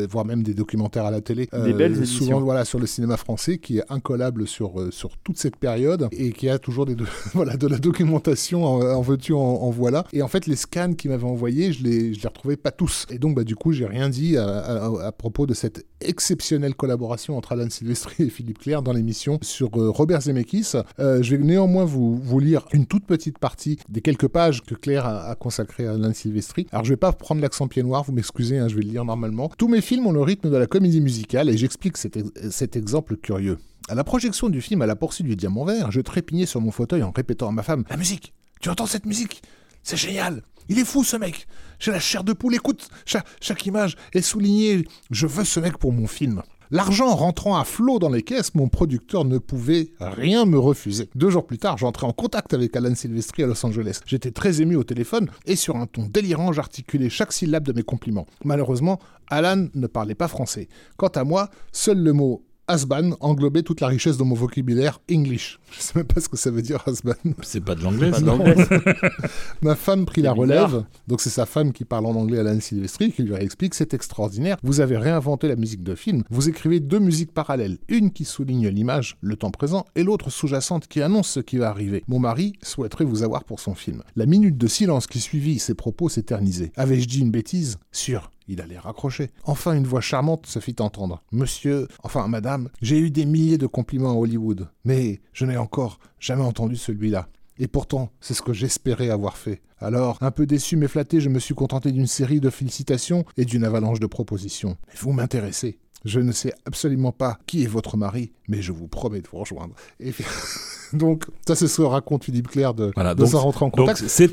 voire 0.09 0.25
même 0.25 0.43
des 0.43 0.53
documentaires 0.53 1.05
à 1.05 1.11
la 1.11 1.21
télé. 1.21 1.47
Des 1.63 1.73
belles 1.73 1.90
Souvent, 1.95 2.03
éditions. 2.03 2.39
voilà, 2.41 2.65
sur 2.65 2.79
le 2.79 2.87
cinéma 2.87 3.17
français, 3.17 3.57
qui 3.57 3.77
est 3.79 3.83
incollable 3.89 4.47
sur, 4.47 4.79
euh, 4.79 4.91
sur 4.91 5.17
toute 5.17 5.37
cette 5.37 5.55
période 5.57 6.07
et 6.11 6.31
qui 6.31 6.49
a 6.49 6.59
toujours 6.59 6.85
des, 6.85 6.95
voilà, 7.33 7.57
de 7.57 7.67
la 7.67 7.77
documentation 7.77 8.65
en, 8.65 8.81
en 8.81 9.01
veux-tu, 9.01 9.33
en, 9.33 9.37
en 9.39 9.69
voilà. 9.69 10.05
Et 10.13 10.21
en 10.21 10.27
fait, 10.27 10.47
les 10.47 10.55
scans 10.55 10.93
qu'il 10.93 11.11
m'avait 11.11 11.23
envoyés, 11.23 11.73
je 11.73 11.83
les, 11.83 12.13
je 12.13 12.21
les 12.21 12.27
retrouvais 12.27 12.57
pas 12.57 12.71
tous. 12.71 13.05
Et 13.09 13.19
donc, 13.19 13.35
bah, 13.35 13.43
du 13.43 13.55
coup, 13.55 13.71
j'ai 13.71 13.85
rien 13.85 14.09
dit 14.09 14.37
à, 14.37 14.47
à- 14.47 15.07
à 15.07 15.11
propos 15.11 15.45
de 15.45 15.53
cette 15.53 15.85
exceptionnelle 16.07 16.75
collaboration 16.75 17.37
entre 17.37 17.53
Alan 17.53 17.69
Silvestri 17.69 18.23
et 18.23 18.29
Philippe 18.29 18.59
Clair 18.59 18.81
dans 18.81 18.93
l'émission 18.93 19.39
sur 19.41 19.69
euh, 19.75 19.89
Robert 19.89 20.21
Zemeckis. 20.21 20.73
Euh, 20.99 21.21
je 21.21 21.35
vais 21.35 21.43
néanmoins 21.43 21.85
vous, 21.85 22.39
lire 22.39 22.65
une 22.73 22.85
toute 22.85 23.05
petite 23.05 23.39
partie 23.39 23.77
des 23.89 24.01
quelques 24.01 24.27
pages 24.27 24.61
que 24.61 24.75
Claire 24.75 25.05
a, 25.05 25.35
consacrées 25.35 25.87
à 25.87 25.93
Alan 25.93 26.13
Silvestri. 26.13 26.67
Alors, 26.71 26.85
je 26.85 26.89
vais 26.91 26.97
pas 26.97 27.11
prendre 27.11 27.41
l'accent 27.41 27.67
pied 27.67 27.83
noir, 27.83 28.03
vous 28.03 28.13
m'excusez, 28.13 28.57
hein, 28.57 28.67
je 28.67 28.75
vais 28.75 28.81
le 28.81 28.89
lire 28.89 29.05
normalement. 29.05 29.49
Tous 29.57 29.67
mes 29.67 29.81
films 29.81 30.07
ont 30.07 30.11
le 30.11 30.21
rythme 30.21 30.49
de 30.49 30.57
la 30.57 30.67
comédie 30.67 31.01
musicale 31.01 31.49
et 31.49 31.57
j'explique 31.57 31.97
cet, 31.97 32.17
cet 32.51 32.75
exemple 32.75 33.17
curieux. 33.17 33.57
À 33.89 33.95
la 33.95 34.03
projection 34.03 34.49
du 34.49 34.61
film 34.61 34.81
À 34.81 34.85
la 34.85 34.95
poursuite 34.95 35.27
du 35.27 35.35
diamant 35.35 35.65
vert, 35.65 35.91
je 35.91 36.01
trépignais 36.01 36.45
sur 36.45 36.61
mon 36.61 36.71
fauteuil 36.71 37.03
en 37.03 37.11
répétant 37.11 37.49
à 37.49 37.51
ma 37.51 37.63
femme 37.63 37.83
La 37.89 37.97
musique 37.97 38.33
Tu 38.61 38.69
entends 38.69 38.85
cette 38.85 39.05
musique? 39.05 39.41
C'est 39.83 39.97
génial 39.97 40.43
Il 40.69 40.79
est 40.79 40.85
fou 40.85 41.03
ce 41.03 41.17
mec 41.17 41.47
J'ai 41.79 41.91
la 41.91 41.99
chair 41.99 42.23
de 42.23 42.33
poule, 42.33 42.55
écoute 42.55 42.87
Cha- 43.05 43.23
Chaque 43.41 43.65
image 43.65 43.95
est 44.13 44.21
soulignée. 44.21 44.87
Je 45.09 45.27
veux 45.27 45.43
ce 45.43 45.59
mec 45.59 45.77
pour 45.77 45.91
mon 45.91 46.07
film. 46.07 46.41
L'argent 46.73 47.13
rentrant 47.13 47.57
à 47.57 47.65
flot 47.65 47.99
dans 47.99 48.07
les 48.09 48.21
caisses, 48.21 48.55
mon 48.55 48.69
producteur 48.69 49.25
ne 49.25 49.39
pouvait 49.39 49.89
rien 49.99 50.45
me 50.45 50.57
refuser. 50.57 51.09
Deux 51.15 51.29
jours 51.29 51.45
plus 51.45 51.57
tard, 51.57 51.77
j'entrais 51.77 52.07
en 52.07 52.13
contact 52.13 52.53
avec 52.53 52.73
Alan 52.77 52.95
Silvestri 52.95 53.43
à 53.43 53.47
Los 53.47 53.65
Angeles. 53.65 53.99
J'étais 54.05 54.31
très 54.31 54.61
ému 54.61 54.77
au 54.77 54.85
téléphone 54.85 55.29
et 55.45 55.57
sur 55.57 55.75
un 55.75 55.85
ton 55.85 56.05
délirant, 56.05 56.53
j'articulais 56.53 57.09
chaque 57.09 57.33
syllabe 57.33 57.65
de 57.65 57.73
mes 57.73 57.83
compliments. 57.83 58.25
Malheureusement, 58.45 58.99
Alan 59.29 59.67
ne 59.75 59.87
parlait 59.87 60.15
pas 60.15 60.29
français. 60.29 60.69
Quant 60.95 61.09
à 61.09 61.25
moi, 61.25 61.49
seul 61.73 61.97
le 62.01 62.13
mot 62.13 62.41
Asban 62.71 63.17
englobait 63.19 63.63
toute 63.63 63.81
la 63.81 63.87
richesse 63.87 64.15
de 64.15 64.23
mon 64.23 64.33
vocabulaire 64.33 65.01
English. 65.11 65.59
Je 65.71 65.81
sais 65.81 65.91
même 65.93 66.05
pas 66.05 66.21
ce 66.21 66.29
que 66.29 66.37
ça 66.37 66.51
veut 66.51 66.61
dire 66.61 66.81
Asban. 66.87 67.11
C'est 67.41 67.59
pas 67.59 67.75
de 67.75 67.83
l'anglais. 67.83 68.11
Ma 69.61 69.75
femme 69.75 70.05
prit 70.05 70.21
la 70.21 70.33
bizarre. 70.33 70.69
relève, 70.71 70.83
donc 71.05 71.19
c'est 71.19 71.29
sa 71.29 71.45
femme 71.45 71.73
qui 71.73 71.83
parle 71.83 72.05
en 72.05 72.15
anglais 72.15 72.37
à 72.37 72.41
Alan 72.41 72.61
Silvestri, 72.61 73.11
qui 73.11 73.23
lui 73.23 73.33
explique 73.35 73.73
c'est 73.73 73.93
extraordinaire, 73.93 74.55
vous 74.63 74.79
avez 74.79 74.95
réinventé 74.95 75.49
la 75.49 75.57
musique 75.57 75.83
de 75.83 75.95
film, 75.95 76.23
vous 76.29 76.47
écrivez 76.47 76.79
deux 76.79 76.99
musiques 76.99 77.33
parallèles, 77.33 77.77
une 77.89 78.11
qui 78.11 78.23
souligne 78.23 78.69
l'image, 78.69 79.17
le 79.19 79.35
temps 79.35 79.51
présent, 79.51 79.85
et 79.95 80.03
l'autre 80.03 80.29
sous-jacente 80.29 80.87
qui 80.87 81.01
annonce 81.01 81.27
ce 81.27 81.41
qui 81.41 81.57
va 81.57 81.69
arriver. 81.69 82.05
Mon 82.07 82.19
mari 82.19 82.53
souhaiterait 82.63 83.03
vous 83.03 83.23
avoir 83.23 83.43
pour 83.43 83.59
son 83.59 83.75
film. 83.75 84.01
La 84.15 84.25
minute 84.25 84.57
de 84.57 84.67
silence 84.67 85.07
qui 85.07 85.19
suivit 85.19 85.59
ces 85.59 85.73
propos 85.73 86.07
s'éternisait. 86.07 86.71
Avais-je 86.77 87.07
dit 87.07 87.19
une 87.19 87.31
bêtise? 87.31 87.79
Sûr. 87.91 88.31
Il 88.47 88.61
allait 88.61 88.77
raccrocher. 88.77 89.31
Enfin, 89.43 89.73
une 89.73 89.87
voix 89.87 90.01
charmante 90.01 90.45
se 90.45 90.59
fit 90.59 90.75
entendre. 90.79 91.23
Monsieur, 91.31 91.87
enfin 92.03 92.27
madame, 92.27 92.69
j'ai 92.81 92.99
eu 92.99 93.11
des 93.11 93.25
milliers 93.25 93.57
de 93.57 93.67
compliments 93.67 94.11
à 94.11 94.15
Hollywood, 94.15 94.69
mais 94.83 95.21
je 95.33 95.45
n'ai 95.45 95.57
encore 95.57 95.99
jamais 96.19 96.43
entendu 96.43 96.75
celui-là. 96.75 97.27
Et 97.57 97.67
pourtant, 97.67 98.11
c'est 98.19 98.33
ce 98.33 98.41
que 98.41 98.53
j'espérais 98.53 99.09
avoir 99.09 99.37
fait. 99.37 99.61
Alors, 99.77 100.17
un 100.21 100.31
peu 100.31 100.45
déçu 100.45 100.77
mais 100.77 100.87
flatté, 100.87 101.21
je 101.21 101.29
me 101.29 101.39
suis 101.39 101.53
contenté 101.53 101.91
d'une 101.91 102.07
série 102.07 102.39
de 102.39 102.49
félicitations 102.49 103.25
et 103.37 103.45
d'une 103.45 103.63
avalanche 103.63 103.99
de 103.99 104.07
propositions. 104.07 104.77
Mais 104.87 104.99
vous 104.99 105.11
m'intéressez. 105.11 105.79
Je 106.03 106.19
ne 106.19 106.31
sais 106.31 106.53
absolument 106.65 107.11
pas 107.11 107.37
qui 107.45 107.63
est 107.63 107.67
votre 107.67 107.95
mari, 107.97 108.31
mais 108.47 108.61
je 108.61 108.71
vous 108.71 108.87
promets 108.87 109.21
de 109.21 109.27
vous 109.31 109.37
rejoindre. 109.39 109.75
Et 109.99 110.11
donc, 110.93 111.25
ça, 111.47 111.55
c'est 111.55 111.67
ce 111.67 111.77
que 111.77 111.81
raconte 111.83 112.23
Philippe 112.23 112.47
Claire 112.47 112.73
de, 112.73 112.91
Voilà, 112.95 113.13
de 113.13 113.19
donc- 113.19 113.29
sa 113.29 113.37
rentrée 113.37 113.65
en 113.65 113.69
contact. 113.69 114.03
c'est 114.07 114.27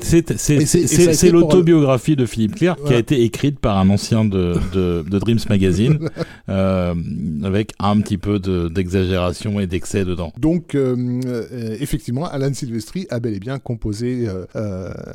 pour- 1.31 1.39
l'autobiographie 1.39 2.15
de 2.15 2.25
Philippe 2.25 2.55
Clair 2.55 2.75
qui 2.85 2.93
a 2.93 2.97
été 2.97 3.21
écrite 3.23 3.59
par 3.59 3.77
un 3.77 3.89
ancien 3.89 4.25
de, 4.25 4.55
de, 4.73 5.05
de 5.07 5.19
Dreams 5.19 5.39
Magazine 5.47 6.09
euh, 6.49 6.95
avec 7.43 7.73
un 7.79 7.99
petit 8.01 8.17
peu 8.17 8.39
de- 8.39 8.67
d'exagération 8.67 9.59
et 9.59 9.67
d'excès 9.67 10.05
dedans. 10.05 10.33
Donc, 10.39 10.73
euh, 10.75 10.95
euh, 11.25 11.77
effectivement, 11.79 12.25
Alan 12.25 12.53
Silvestri 12.53 13.05
a 13.09 13.19
bel 13.19 13.35
et 13.35 13.39
bien 13.39 13.59
composé. 13.59 14.27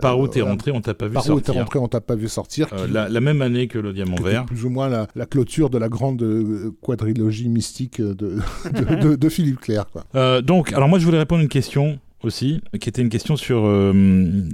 Par 0.01 0.19
où 0.19 0.29
t'es 0.29 0.41
rentré, 0.41 0.71
on 0.71 0.81
t'a 0.81 0.95
pas 0.95 1.09
vu 1.09 1.15
Par 1.15 1.25
où 1.25 1.41
t'es 1.41 1.47
sortir. 1.47 1.55
rentré, 1.55 1.79
on 1.79 1.89
t'a 1.89 2.01
pas 2.01 2.15
vu 2.15 2.29
sortir. 2.29 2.69
Qui- 2.71 2.93
la, 2.93 3.09
la 3.09 3.21
même 3.21 3.43
année 3.43 3.67
que 3.67 3.79
le 3.79 3.93
Diamant 3.93 4.17
Vert. 4.23 4.47
plus 4.47 4.65
ou 4.65 4.71
moins 4.71 4.89
la, 4.89 5.07
la 5.17 5.27
clôture 5.27 5.69
de 5.71 5.79
la 5.79 5.89
grande 5.89 6.23
quadrilogie 6.81 7.49
mystique 7.49 8.01
de, 8.01 8.39
de, 9.17 9.29
Philippe 9.29 9.61
Clair. 9.61 9.87
Euh, 10.15 10.41
donc, 10.43 10.73
alors 10.73 10.89
moi 10.89 10.99
je 10.99 11.05
voulais 11.05 11.19
répondre 11.19 11.41
à 11.41 11.43
une 11.43 11.49
question 11.49 11.99
aussi, 12.23 12.61
qui 12.81 12.89
était 12.89 13.03
une 13.03 13.11
question 13.11 13.37
sur 13.37 13.67
euh, 13.67 13.93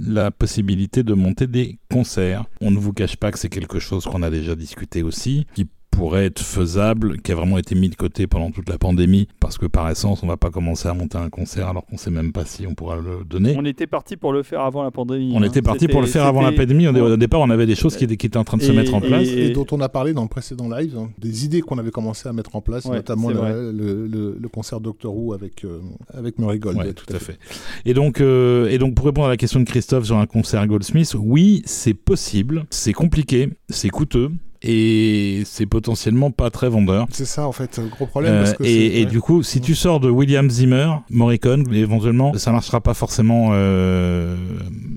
la 0.05 0.31
possibilité 0.31 1.03
de 1.03 1.13
monter 1.13 1.47
des 1.47 1.79
concerts. 1.91 2.45
On 2.59 2.71
ne 2.71 2.77
vous 2.77 2.93
cache 2.93 3.15
pas 3.15 3.31
que 3.31 3.39
c'est 3.39 3.49
quelque 3.49 3.79
chose 3.79 4.05
qu'on 4.05 4.23
a 4.23 4.29
déjà 4.29 4.55
discuté 4.55 5.03
aussi, 5.03 5.45
qui 5.55 5.67
pourrait 5.91 6.25
être 6.25 6.39
faisable, 6.39 7.19
qui 7.21 7.31
a 7.31 7.35
vraiment 7.35 7.57
été 7.57 7.75
mis 7.75 7.89
de 7.89 7.95
côté 7.95 8.25
pendant 8.25 8.49
toute 8.51 8.69
la 8.69 8.77
pandémie, 8.77 9.27
parce 9.39 9.57
que 9.57 9.65
par 9.65 9.89
essence, 9.89 10.23
on 10.23 10.27
va 10.27 10.37
pas 10.37 10.49
commencer 10.49 10.87
à 10.87 10.93
monter 10.93 11.17
un 11.17 11.29
concert 11.29 11.67
alors 11.67 11.85
qu'on 11.85 11.97
sait 11.97 12.09
même 12.09 12.31
pas 12.31 12.45
si 12.45 12.65
on 12.65 12.73
pourra 12.73 12.95
le 12.95 13.23
donner. 13.29 13.55
On 13.57 13.65
était 13.65 13.87
parti 13.87 14.15
pour 14.17 14.31
le 14.33 14.41
faire 14.43 14.61
avant 14.61 14.83
la 14.83 14.91
pandémie. 14.91 15.31
On 15.35 15.41
hein. 15.41 15.45
était 15.45 15.61
parti 15.61 15.87
pour 15.87 16.01
le 16.01 16.07
faire 16.07 16.25
avant 16.25 16.41
la 16.41 16.51
pandémie. 16.53 16.87
Au, 16.87 17.17
départ, 17.17 17.41
on 17.41 17.49
avait 17.49 17.65
des 17.65 17.75
choses 17.75 17.95
qui, 17.97 18.05
étaient- 18.05 18.17
qui 18.17 18.25
étaient 18.27 18.37
en 18.37 18.43
train 18.43 18.57
de 18.57 18.63
se 18.63 18.71
Et- 18.71 18.75
mettre 18.75 18.93
en 18.93 19.01
et- 19.01 19.07
place. 19.07 19.27
Et, 19.27 19.51
dont 19.51 19.67
on 19.71 19.81
a 19.81 19.89
parlé 19.89 20.13
dans 20.13 20.23
le 20.23 20.29
précédent 20.29 20.69
live, 20.69 20.97
hein, 20.97 21.09
des 21.19 21.45
idées 21.45 21.61
qu'on 21.61 21.77
avait 21.77 21.91
commencé 21.91 22.27
à 22.27 22.33
mettre 22.33 22.55
en 22.55 22.61
place, 22.61 22.85
Ouais, 22.85 22.95
notamment 22.95 23.27
c'est 23.27 23.33
le, 23.33 23.39
vrai. 23.39 23.51
le, 23.53 24.07
le- 24.07 24.37
le 24.39 24.49
concert 24.49 24.79
Doctor 24.79 25.15
Who 25.15 25.33
avec, 25.33 25.65
euh, 25.65 25.79
avec 26.13 26.39
Murray 26.39 26.57
Gold. 26.59 26.77
Ouais, 26.77 26.93
tout 26.93 27.13
à 27.13 27.19
fait. 27.19 27.37
Et 27.85 27.93
donc, 27.93 28.21
euh, 28.21 28.69
et 28.69 28.77
donc, 28.77 28.95
pour 28.95 29.05
répondre 29.05 29.27
à 29.27 29.29
la 29.31 29.37
question 29.37 29.59
de 29.59 29.65
Christophe 29.65 30.05
sur 30.05 30.17
un 30.17 30.25
concert 30.25 30.65
Goldsmith, 30.67 31.13
oui, 31.19 31.61
c'est 31.65 31.93
possible, 31.93 32.63
c'est 32.69 32.93
compliqué, 32.93 33.49
c'est 33.69 33.89
coûteux 33.89 34.31
et 34.63 35.43
c'est 35.45 35.65
potentiellement 35.65 36.31
pas 36.31 36.49
très 36.49 36.69
vendeur. 36.69 37.07
C'est 37.11 37.25
ça, 37.25 37.47
en 37.47 37.51
fait, 37.51 37.77
le 37.77 37.87
gros 37.87 38.05
problème. 38.05 38.33
Euh, 38.33 38.43
parce 38.43 38.53
que 38.53 38.63
et, 38.63 38.67
c'est- 38.67 38.97
et 38.99 39.05
ouais. 39.05 39.11
du 39.11 39.19
coup, 39.21 39.43
si 39.43 39.59
tu 39.61 39.75
sors 39.75 39.99
de 39.99 40.09
William 40.09 40.49
Zimmer, 40.49 40.87
Morricone, 41.09 41.65
éventuellement, 41.73 42.33
ça 42.35 42.51
marchera 42.51 42.81
pas 42.81 42.93
forcément 42.93 43.49
euh, 43.53 44.35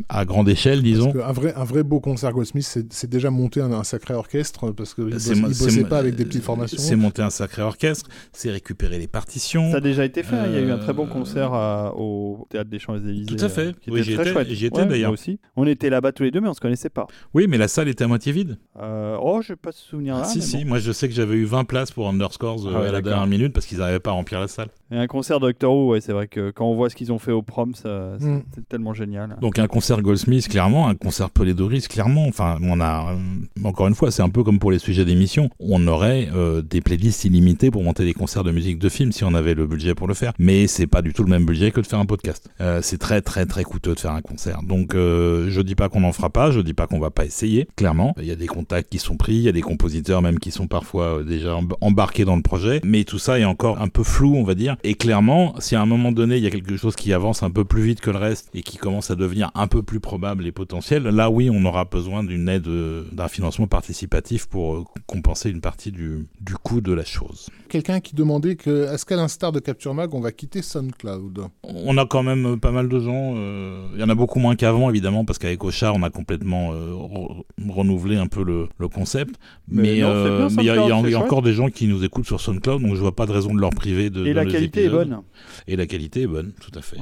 à 0.09 0.25
grande 0.25 0.49
échelle, 0.49 0.83
disons. 0.83 1.13
Parce 1.13 1.27
qu'un 1.27 1.33
vrai, 1.33 1.55
un 1.57 1.65
vrai 1.65 1.83
beau 1.83 2.01
concert 2.01 2.33
Goldsmith, 2.33 2.85
c'est 2.91 3.09
déjà 3.11 3.31
monter 3.31 3.61
un, 3.61 3.73
un 3.73 3.85
sacré 3.85 4.15
orchestre 4.15 4.71
parce 4.73 4.95
qu'il 4.95 5.19
C'est 5.19 5.41
bosse, 5.41 5.59
il 5.59 5.65
bossait 5.65 5.85
pas 5.85 5.99
avec 5.99 6.15
des 6.17 6.25
petites 6.25 6.43
formations. 6.45 6.79
C'est 6.79 6.97
monter 6.97 7.23
un 7.23 7.31
sacré 7.31 7.63
orchestre, 7.63 8.09
c'est 8.33 8.51
récupérer 8.51 8.99
les 8.99 9.09
partitions. 9.09 9.71
Ça 9.71 9.79
a 9.79 9.81
déjà 9.81 10.05
été 10.05 10.23
fait. 10.23 10.37
hein. 10.37 10.45
Il 10.49 10.55
y 10.55 10.57
a 10.59 10.61
eu 10.61 10.71
un 10.71 10.79
très 10.79 10.93
bon 10.93 11.05
Euh, 11.07 11.09
concert 11.09 11.53
à- 11.55 11.95
au 11.97 12.47
théâtre 12.51 12.69
des 12.71 12.79
Champs-Élysées. 12.79 13.27
Tout 13.37 13.45
à 13.45 13.49
fait. 13.49 13.75
qui 13.81 13.91
Oui, 13.91 14.01
était 14.01 14.15
très 14.15 14.33
chouette. 14.33 14.49
j'y 14.51 14.67
étais 14.67 14.81
Ouais, 14.81 14.87
d'ailleurs. 14.87 15.13
aussi. 15.13 15.39
On 15.57 15.67
était 15.67 15.91
là-bas 15.91 16.13
tous 16.13 16.23
les 16.25 16.31
deux, 16.31 16.41
mais 16.41 16.49
on 16.49 16.55
se 16.55 16.61
connaissait 16.61 16.91
pas. 16.91 17.07
Oui, 17.33 17.47
mais 17.49 17.57
la 17.59 17.69
salle 17.69 17.89
était 17.89 18.05
à 18.05 18.09
moitié 18.09 18.33
vide. 18.33 18.59
Euh, 18.81 19.17
oh, 19.21 19.41
je 19.43 19.54
n'ai 19.55 19.61
pas 19.61 19.73
ce 19.73 19.85
souvenir 19.85 20.17
là. 20.17 20.23
Ah, 20.25 20.29
si, 20.29 20.39
mais 20.39 20.45
si. 20.45 20.57
bon. 20.65 20.69
Moi, 20.71 20.79
je 20.79 20.93
sais 20.93 21.09
que 21.09 21.15
j'avais 21.15 21.35
eu 21.37 21.45
20 21.45 21.65
places 21.65 21.91
pour 21.91 22.09
Underscores 22.09 22.67
euh, 22.67 22.73
Ah 22.75 22.81
ouais, 22.81 22.89
à 22.89 22.93
la 22.93 23.01
dernière 23.03 23.27
minute 23.27 23.53
parce 23.53 23.67
qu'ils 23.67 23.79
n'arrivaient 23.79 24.01
pas 24.01 24.11
à 24.11 24.15
remplir 24.15 24.41
la 24.41 24.49
salle. 24.49 24.69
Et 24.91 24.97
un 24.97 25.07
concert 25.07 25.41
Doctor 25.41 25.73
Who, 25.75 25.93
ouais, 25.93 26.01
c'est 26.01 26.13
vrai 26.13 26.29
que 26.29 26.51
quand 26.51 26.67
on 26.67 26.75
voit 26.75 26.91
ce 26.91 26.97
qu'ils 26.97 27.13
ont 27.13 27.19
fait 27.19 27.33
au 27.33 27.43
prom, 27.43 27.75
ça, 27.75 28.17
Mm. 28.21 28.43
c'est 28.55 28.69
tellement 28.69 28.95
génial. 28.95 29.37
Donc, 29.41 29.59
un 29.59 29.67
concert 29.67 29.85
concert 29.85 30.03
Goldsmith, 30.03 30.49
clairement, 30.49 30.89
un 30.89 30.95
concert 30.95 31.29
Doris, 31.55 31.89
clairement. 31.89 32.27
Enfin, 32.27 32.57
on 32.63 32.81
a, 32.81 33.13
euh, 33.13 33.67
encore 33.67 33.87
une 33.87 33.95
fois, 33.95 34.11
c'est 34.11 34.23
un 34.23 34.31
peu 34.31 34.43
comme 34.43 34.59
pour 34.59 34.71
les 34.71 34.79
sujets 34.79 35.05
d'émission. 35.05 35.51
On 35.61 35.87
aurait 35.87 36.29
euh, 36.35 36.63
des 36.63 36.81
playlists 36.81 37.27
illimitées 37.27 37.71
pour 37.71 37.83
monter 37.83 38.05
des 38.07 38.15
concerts 38.15 38.45
de 38.45 38.51
musique 38.51 38.79
de 38.79 38.89
film 38.89 39.13
si 39.13 39.25
on 39.25 39.35
avait 39.35 39.53
le 39.53 39.67
budget 39.67 39.95
pour 39.95 40.09
le 40.09 40.15
faire. 40.15 40.33
Mais 40.39 40.67
c'est 40.67 40.87
pas 40.87 41.03
du 41.03 41.13
tout 41.13 41.23
le 41.23 41.29
même 41.29 41.45
budget 41.45 41.71
que 41.71 41.83
de 41.83 41.87
faire 41.87 41.99
un 41.99 42.07
podcast. 42.07 42.49
Euh, 42.63 42.81
c'est 42.83 42.97
très, 42.97 43.21
très, 43.21 43.45
très 43.45 43.63
coûteux 43.63 43.95
de 43.95 44.01
faire 44.01 44.13
un 44.13 44.23
concert. 44.23 44.63
Donc, 44.63 44.95
je 44.95 45.61
dis 45.61 45.75
pas 45.75 45.91
qu'on 45.91 46.01
n'en 46.01 46.13
fera 46.13 46.31
pas, 46.31 46.51
je 46.51 46.61
dis 46.61 46.73
pas 46.73 46.87
qu'on 46.87 46.99
va 46.99 47.11
pas 47.11 47.27
essayer. 47.27 47.69
Clairement, 47.77 48.15
il 48.19 48.25
y 48.27 48.31
a 48.31 48.37
des 48.37 48.47
contacts 48.47 48.91
qui 48.91 48.99
sont 48.99 49.19
pris, 49.19 49.44
il 49.45 49.47
y 49.47 49.51
a 49.51 49.53
des 49.53 49.61
compositeurs 49.61 50.23
même 50.23 50.39
qui 50.39 50.51
sont 50.51 50.67
parfois 50.67 51.23
déjà 51.23 51.59
embarqués 51.83 52.25
dans 52.25 52.37
le 52.37 52.43
projet. 52.43 52.81
Mais 52.83 53.05
tout 53.05 53.19
ça 53.19 53.39
est 53.39 53.45
encore 53.45 53.81
un 53.81 53.89
peu 53.89 54.03
flou, 54.03 54.35
on 54.37 54.43
va 54.43 54.55
dire. 54.55 54.77
Et 54.83 54.95
clairement, 54.95 55.55
si 55.59 55.77
à 55.77 55.83
un 55.83 55.87
moment 55.87 56.13
donné, 56.13 56.39
il 56.39 56.43
y 56.43 56.47
a 56.47 56.51
quelque 56.51 56.77
chose 56.77 56.97
qui 56.97 57.13
avance 57.13 57.43
un 57.43 57.51
peu 57.51 57.65
plus 57.65 57.83
vite 57.83 58.01
que 58.01 58.11
le 58.11 58.17
reste 58.17 58.49
et 58.55 58.63
qui 58.63 58.79
commence 58.79 59.11
à 59.11 59.17
devenir 59.17 59.51
un 59.55 59.67
peu 59.67 59.83
plus 59.83 60.01
probable 60.01 60.47
et 60.47 60.53
potentiel, 60.53 61.03
là 61.03 61.29
oui, 61.31 61.51
on 61.53 61.65
aura 61.67 61.85
besoin 61.85 62.25
d'une 62.25 62.49
aide, 62.49 62.67
euh, 62.69 63.05
d'un 63.13 63.29
financement 63.29 63.67
participatif 63.67 64.47
pour 64.47 64.75
euh, 64.75 64.85
compenser 65.07 65.51
une 65.51 65.61
partie 65.61 65.93
du, 65.93 66.27
du 66.41 66.55
coût 66.55 66.81
de 66.81 66.93
la 66.93 67.05
chose. 67.05 67.51
Quelqu'un 67.69 68.01
qui 68.01 68.15
demandait 68.15 68.57
que, 68.57 68.93
est-ce 68.95 69.05
qu'à 69.05 69.17
l'instar 69.17 69.53
de 69.53 69.59
Capture 69.59 69.93
Mag, 69.93 70.15
on 70.15 70.21
va 70.21 70.33
quitter 70.33 70.63
SoundCloud? 70.63 71.49
On 71.65 71.99
a 71.99 72.07
quand 72.07 72.23
même 72.23 72.59
pas 72.59 72.71
mal 72.71 72.89
de 72.89 72.99
gens. 72.99 73.35
Euh, 73.37 73.87
il 73.95 74.01
y 74.01 74.05
en 74.05 74.09
a 74.09 74.15
beaucoup 74.15 74.39
moins 74.39 74.57
qu'avant, 74.57 74.89
évidemment, 74.89 75.25
parce 75.25 75.39
qu'avec 75.39 75.63
Ocha, 75.65 75.93
on 75.93 76.03
a 76.03 76.11
complètement 76.11 76.73
renouvelé 77.69 78.17
un 78.17 78.27
peu 78.27 78.43
le, 78.43 78.69
le 78.79 78.89
concept. 78.89 79.34
Mais 79.69 79.93
il 79.93 79.99
y 79.99 80.03
a, 80.03 81.19
encore 81.19 81.43
des 81.43 81.53
gens 81.53 81.69
qui 81.69 81.87
nous 81.87 82.05
écoutent 82.05 82.27
sur 82.27 82.41
SoundCloud, 82.41 82.83
donc 82.83 82.95
je 82.95 83.01
vois 83.01 83.15
pas 83.15 83.27
de 83.27 83.33
raison 83.33 83.55
de 83.55 83.61
leur 83.61 83.71
priver 83.71 84.11
de. 84.11 84.27
Et 84.27 84.35
la 84.35 84.45
qualité 84.45 84.85
est 84.85 84.91
bonne. 84.91 85.23
Et 85.67 85.77
la 85.77 85.87
qualité 85.87 86.23
est 86.23 86.27
bonne, 86.27 86.53
tout 86.61 86.73
à 86.75 86.83
fait. 86.83 86.99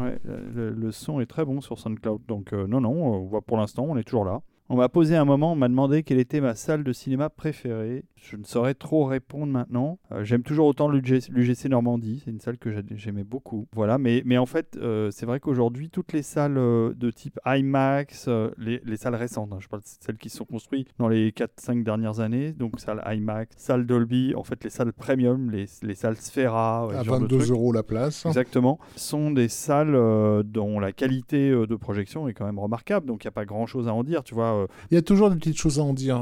le, 0.54 0.92
son 0.92 1.20
est 1.20 1.26
très 1.26 1.44
bon 1.44 1.60
sur 1.60 1.78
SoundCloud, 1.78 2.22
donc 2.28 2.52
non, 2.52 2.80
non, 2.80 2.90
on 2.90 3.20
voit 3.20 3.42
pour 3.42 3.56
l'instant, 3.56 3.86
on 3.88 3.96
est 3.96 4.04
toujours 4.04 4.24
là. 4.24 4.42
On 4.68 4.76
m'a 4.76 4.88
posé 4.88 5.16
un 5.16 5.26
moment, 5.26 5.52
on 5.52 5.56
m'a 5.56 5.68
demandé 5.68 6.02
quelle 6.02 6.18
était 6.18 6.40
ma 6.40 6.54
salle 6.54 6.82
de 6.82 6.92
cinéma 6.94 7.28
préférée. 7.28 8.04
Je 8.22 8.36
ne 8.36 8.44
saurais 8.44 8.74
trop 8.74 9.04
répondre 9.04 9.52
maintenant. 9.52 9.98
Euh, 10.12 10.22
j'aime 10.22 10.42
toujours 10.42 10.66
autant 10.66 10.88
l'UGC 10.88 11.64
Normandie, 11.68 12.22
c'est 12.24 12.30
une 12.30 12.40
salle 12.40 12.56
que 12.56 12.70
j'aimais 12.94 13.24
beaucoup. 13.24 13.66
Voilà, 13.74 13.98
mais, 13.98 14.22
mais 14.24 14.38
en 14.38 14.46
fait, 14.46 14.78
euh, 14.80 15.10
c'est 15.10 15.26
vrai 15.26 15.40
qu'aujourd'hui, 15.40 15.90
toutes 15.90 16.12
les 16.12 16.22
salles 16.22 16.56
euh, 16.56 16.94
de 16.94 17.10
type 17.10 17.40
IMAX, 17.44 18.28
les, 18.58 18.96
salles 18.96 19.16
récentes, 19.16 19.52
hein, 19.52 19.58
je 19.58 19.66
parle 19.66 19.82
de 19.82 19.88
celles 20.00 20.18
qui 20.18 20.30
sont 20.30 20.44
construites 20.44 20.90
dans 20.98 21.08
les 21.08 21.32
4-5 21.32 21.82
dernières 21.82 22.20
années, 22.20 22.52
donc 22.52 22.78
salle 22.78 23.02
IMAX, 23.04 23.56
salle 23.58 23.86
Dolby, 23.86 24.34
en 24.36 24.44
fait 24.44 24.62
les 24.62 24.70
salles 24.70 24.92
premium, 24.92 25.50
les, 25.50 25.66
les 25.82 25.94
salles 25.96 26.16
Sphera. 26.16 26.88
à 26.96 27.02
22 27.02 27.50
euros 27.50 27.72
la 27.72 27.82
place. 27.82 28.24
Exactement. 28.26 28.78
sont 28.94 29.32
des 29.32 29.48
salles 29.48 30.44
dont 30.44 30.78
la 30.78 30.92
qualité 30.92 31.50
de 31.50 31.74
projection 31.74 32.28
est 32.28 32.34
quand 32.34 32.46
même 32.46 32.60
remarquable, 32.60 33.06
donc 33.06 33.24
il 33.24 33.26
n'y 33.26 33.30
a 33.30 33.32
pas 33.32 33.44
grand 33.44 33.66
chose 33.66 33.88
à 33.88 33.94
en 33.94 34.04
dire, 34.04 34.22
tu 34.22 34.34
vois. 34.34 34.68
Il 34.92 34.94
y 34.94 34.98
a 34.98 35.02
toujours 35.02 35.28
des 35.30 35.36
petites 35.36 35.58
choses 35.58 35.80
à 35.80 35.82
en 35.82 35.92
dire. 35.92 36.20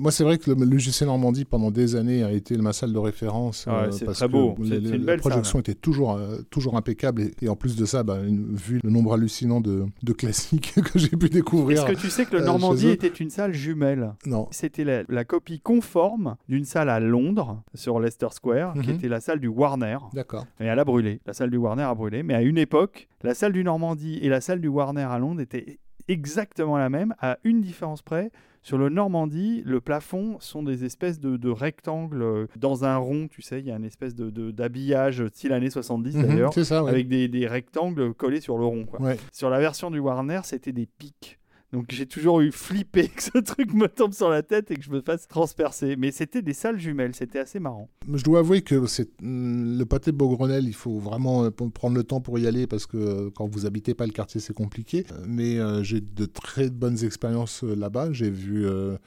moi, 0.00 0.10
c'est 0.10 0.24
vrai 0.24 0.38
que 0.38 0.50
l'UGC 0.50 1.02
Normandie 1.02 1.35
pendant 1.44 1.70
des 1.70 1.96
années 1.96 2.22
a 2.22 2.32
été 2.32 2.56
ma 2.56 2.72
salle 2.72 2.92
de 2.92 2.98
référence. 2.98 3.66
Ah 3.68 3.86
c'est 3.90 4.06
très 4.06 4.28
beau. 4.28 4.56
C'est 4.64 4.76
une 4.76 5.04
belle 5.04 5.16
la 5.16 5.16
projection 5.18 5.58
était 5.60 5.74
toujours, 5.74 6.12
euh, 6.12 6.38
toujours 6.50 6.76
impeccable. 6.76 7.30
Et, 7.40 7.48
en 7.48 7.56
plus 7.56 7.76
de 7.76 7.84
ça, 7.84 8.02
bah, 8.02 8.18
vu 8.22 8.80
le 8.82 8.90
nombre 8.90 9.14
hallucinant 9.14 9.60
de, 9.60 9.86
de 10.02 10.12
classiques 10.12 10.74
que 10.92 10.98
j'ai 10.98 11.08
pu 11.08 11.28
découvrir. 11.28 11.82
Est-ce 11.82 11.94
que 11.94 12.00
tu 12.00 12.10
sais 12.10 12.26
que 12.26 12.36
le 12.36 12.42
euh, 12.42 12.46
Normandie 12.46 12.88
était 12.88 13.08
une 13.08 13.30
salle 13.30 13.52
jumelle? 13.52 14.14
Non. 14.26 14.48
C'était 14.50 14.84
la, 14.84 15.24
copie 15.24 15.60
conforme 15.60 16.36
d'une 16.48 16.64
salle 16.64 16.88
à 16.88 17.00
Londres, 17.00 17.62
sur 17.74 17.98
Leicester 17.98 18.28
Square, 18.30 18.74
qui 18.74 18.90
mhm. 18.90 18.96
était 18.96 19.08
la 19.08 19.20
salle 19.20 19.40
du 19.40 19.48
Warner. 19.48 19.98
D'accord. 20.12 20.46
Et 20.60 20.64
elle 20.64 20.78
a 20.78 20.84
brûlé. 20.84 21.20
La 21.26 21.32
salle 21.32 21.50
du 21.50 21.56
Warner 21.56 21.82
a 21.82 21.94
brûlé. 21.94 22.22
Mais 22.22 22.34
à 22.34 22.42
une 22.42 22.58
époque, 22.58 23.08
la 23.22 23.34
salle 23.34 23.52
du 23.52 23.64
Normandie 23.64 24.18
et 24.22 24.28
la 24.28 24.40
salle 24.40 24.60
du 24.60 24.68
Warner 24.68 25.02
à 25.02 25.18
Londres 25.18 25.40
étaient 25.40 25.78
exactement 26.08 26.76
la 26.78 26.88
même, 26.88 27.14
à 27.20 27.38
une 27.44 27.60
différence 27.60 28.02
près. 28.02 28.30
Sur 28.66 28.78
le 28.78 28.88
Normandie, 28.88 29.62
le 29.64 29.80
plafond 29.80 30.38
sont 30.40 30.64
des 30.64 30.84
espèces 30.84 31.20
de, 31.20 31.48
rectangles 31.48 32.20
euh, 32.20 32.46
dans 32.56 32.84
un 32.84 32.96
rond, 32.96 33.28
tu 33.28 33.40
sais, 33.40 33.60
il 33.60 33.66
y 33.66 33.70
a 33.70 33.76
une 33.76 33.84
espèce 33.84 34.16
de, 34.16 34.50
d'habillage 34.50 35.24
style 35.28 35.52
années 35.52 35.70
70 35.70 36.16
mhm, 36.16 36.26
d'ailleurs, 36.26 36.88
avec 36.88 37.06
des, 37.06 37.46
rectangles 37.46 38.12
collés 38.12 38.40
sur 38.40 38.58
le 38.58 38.64
rond. 38.64 38.86
Sur 39.30 39.50
la 39.50 39.60
version 39.60 39.92
du 39.92 40.00
Warner, 40.00 40.40
c'était 40.42 40.72
des 40.72 40.86
pics. 40.86 41.38
Donc 41.72 41.86
j'ai 41.90 42.06
toujours 42.06 42.40
eu 42.40 42.52
flippé 42.52 43.08
que 43.16 43.22
ce 43.22 43.38
truc 43.38 43.74
me 43.74 43.88
tombe 43.88 44.12
sur 44.12 44.30
la 44.30 44.42
tête 44.42 44.70
et 44.70 44.76
que 44.76 44.82
je 44.82 44.90
me 44.90 45.00
fasse 45.00 45.26
transpercer. 45.28 45.96
Mais 45.96 46.12
c'était 46.12 46.42
des 46.42 46.54
salles 46.54 46.78
jumelles, 46.78 47.14
c'était 47.14 47.40
assez 47.40 47.58
marrant. 47.58 47.88
Je 48.12 48.22
dois 48.22 48.40
avouer 48.40 48.62
que 48.62 48.86
c'est 48.86 49.10
le 49.20 49.84
pâté 49.84 50.12
de 50.12 50.16
Beaugrenelle, 50.16 50.66
il 50.66 50.74
faut 50.74 50.98
vraiment 50.98 51.44
euh, 51.44 51.50
prendre 51.50 51.96
le 51.96 52.04
temps 52.04 52.20
pour 52.20 52.38
y 52.38 52.46
aller 52.46 52.66
parce 52.66 52.86
que 52.86 52.96
euh, 52.96 53.30
quand 53.34 53.46
vous 53.46 53.66
habitez 53.66 53.94
pas 53.94 54.06
le 54.06 54.12
quartier, 54.12 54.40
c'est 54.40 54.54
compliqué. 54.54 55.04
Euh, 55.12 55.24
mais 55.26 55.56
j'ai 55.84 56.00
de 56.00 56.26
très 56.26 56.70
bonnes 56.70 57.04
expériences 57.04 57.62
là-bas. 57.62 58.12
J'ai 58.12 58.30
vu 58.30 58.62
le, 58.62 58.98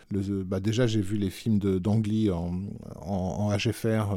bah 0.44 0.60
déjà 0.60 0.88
j'ai 0.88 1.02
vu 1.02 1.18
les 1.18 1.30
films 1.30 1.60
de 1.60 1.80
d'Angly 1.80 2.30
en, 2.30 2.62
en, 3.02 3.56
HFR 3.56 4.16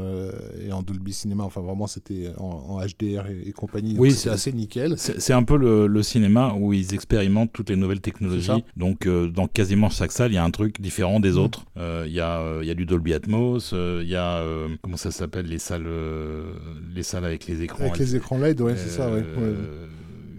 et 0.60 0.72
en 0.72 0.82
Dolby 0.82 1.12
Cinema. 1.12 1.44
Enfin 1.44 1.60
vraiment 1.60 1.86
c'était 1.86 2.32
en, 2.38 2.80
HDR 2.80 3.26
et, 3.28 3.52
compagnie. 3.52 3.96
Oui, 3.98 4.12
c'est 4.12 4.30
assez 4.30 4.52
nickel. 4.52 4.96
C'est 4.98 5.32
un 5.32 5.42
peu 5.42 5.56
le, 5.56 5.86
le 5.86 6.02
cinéma 6.02 6.54
où 6.58 6.72
ils 6.72 6.94
expérimentent 6.94 7.52
toutes 7.52 7.70
les 7.70 7.76
nouvelles 7.76 8.00
technologies 8.00 8.31
donc, 8.76 9.06
euh, 9.06 9.28
dans 9.28 9.46
quasiment 9.46 9.90
chaque 9.90 10.12
salle, 10.12 10.32
il 10.32 10.34
y 10.34 10.38
a 10.38 10.44
un 10.44 10.50
truc 10.50 10.80
différent 10.80 11.20
des 11.20 11.32
mm. 11.32 11.38
autres. 11.38 11.64
Euh, 11.76 12.04
il 12.06 12.12
y, 12.12 12.20
euh, 12.20 12.64
y, 12.64 12.70
a 12.70 12.74
du 12.74 12.86
Dolby 12.86 13.14
Atmos, 13.14 13.72
il 13.72 14.08
y 14.08 14.16
a, 14.16 14.44
comment 14.80 14.96
ça 14.96 15.10
s'appelle, 15.10 15.46
les 15.46 15.58
salles, 15.58 15.88
les 16.94 17.02
salles 17.02 17.24
avec 17.24 17.46
les 17.46 17.62
écrans. 17.62 17.80
Avec 17.80 17.98
les 17.98 18.16
écrans 18.16 18.38
LED, 18.38 18.60
ouais, 18.60 18.76
c'est 18.76 18.90
ça, 18.90 19.10
ouais 19.10 19.24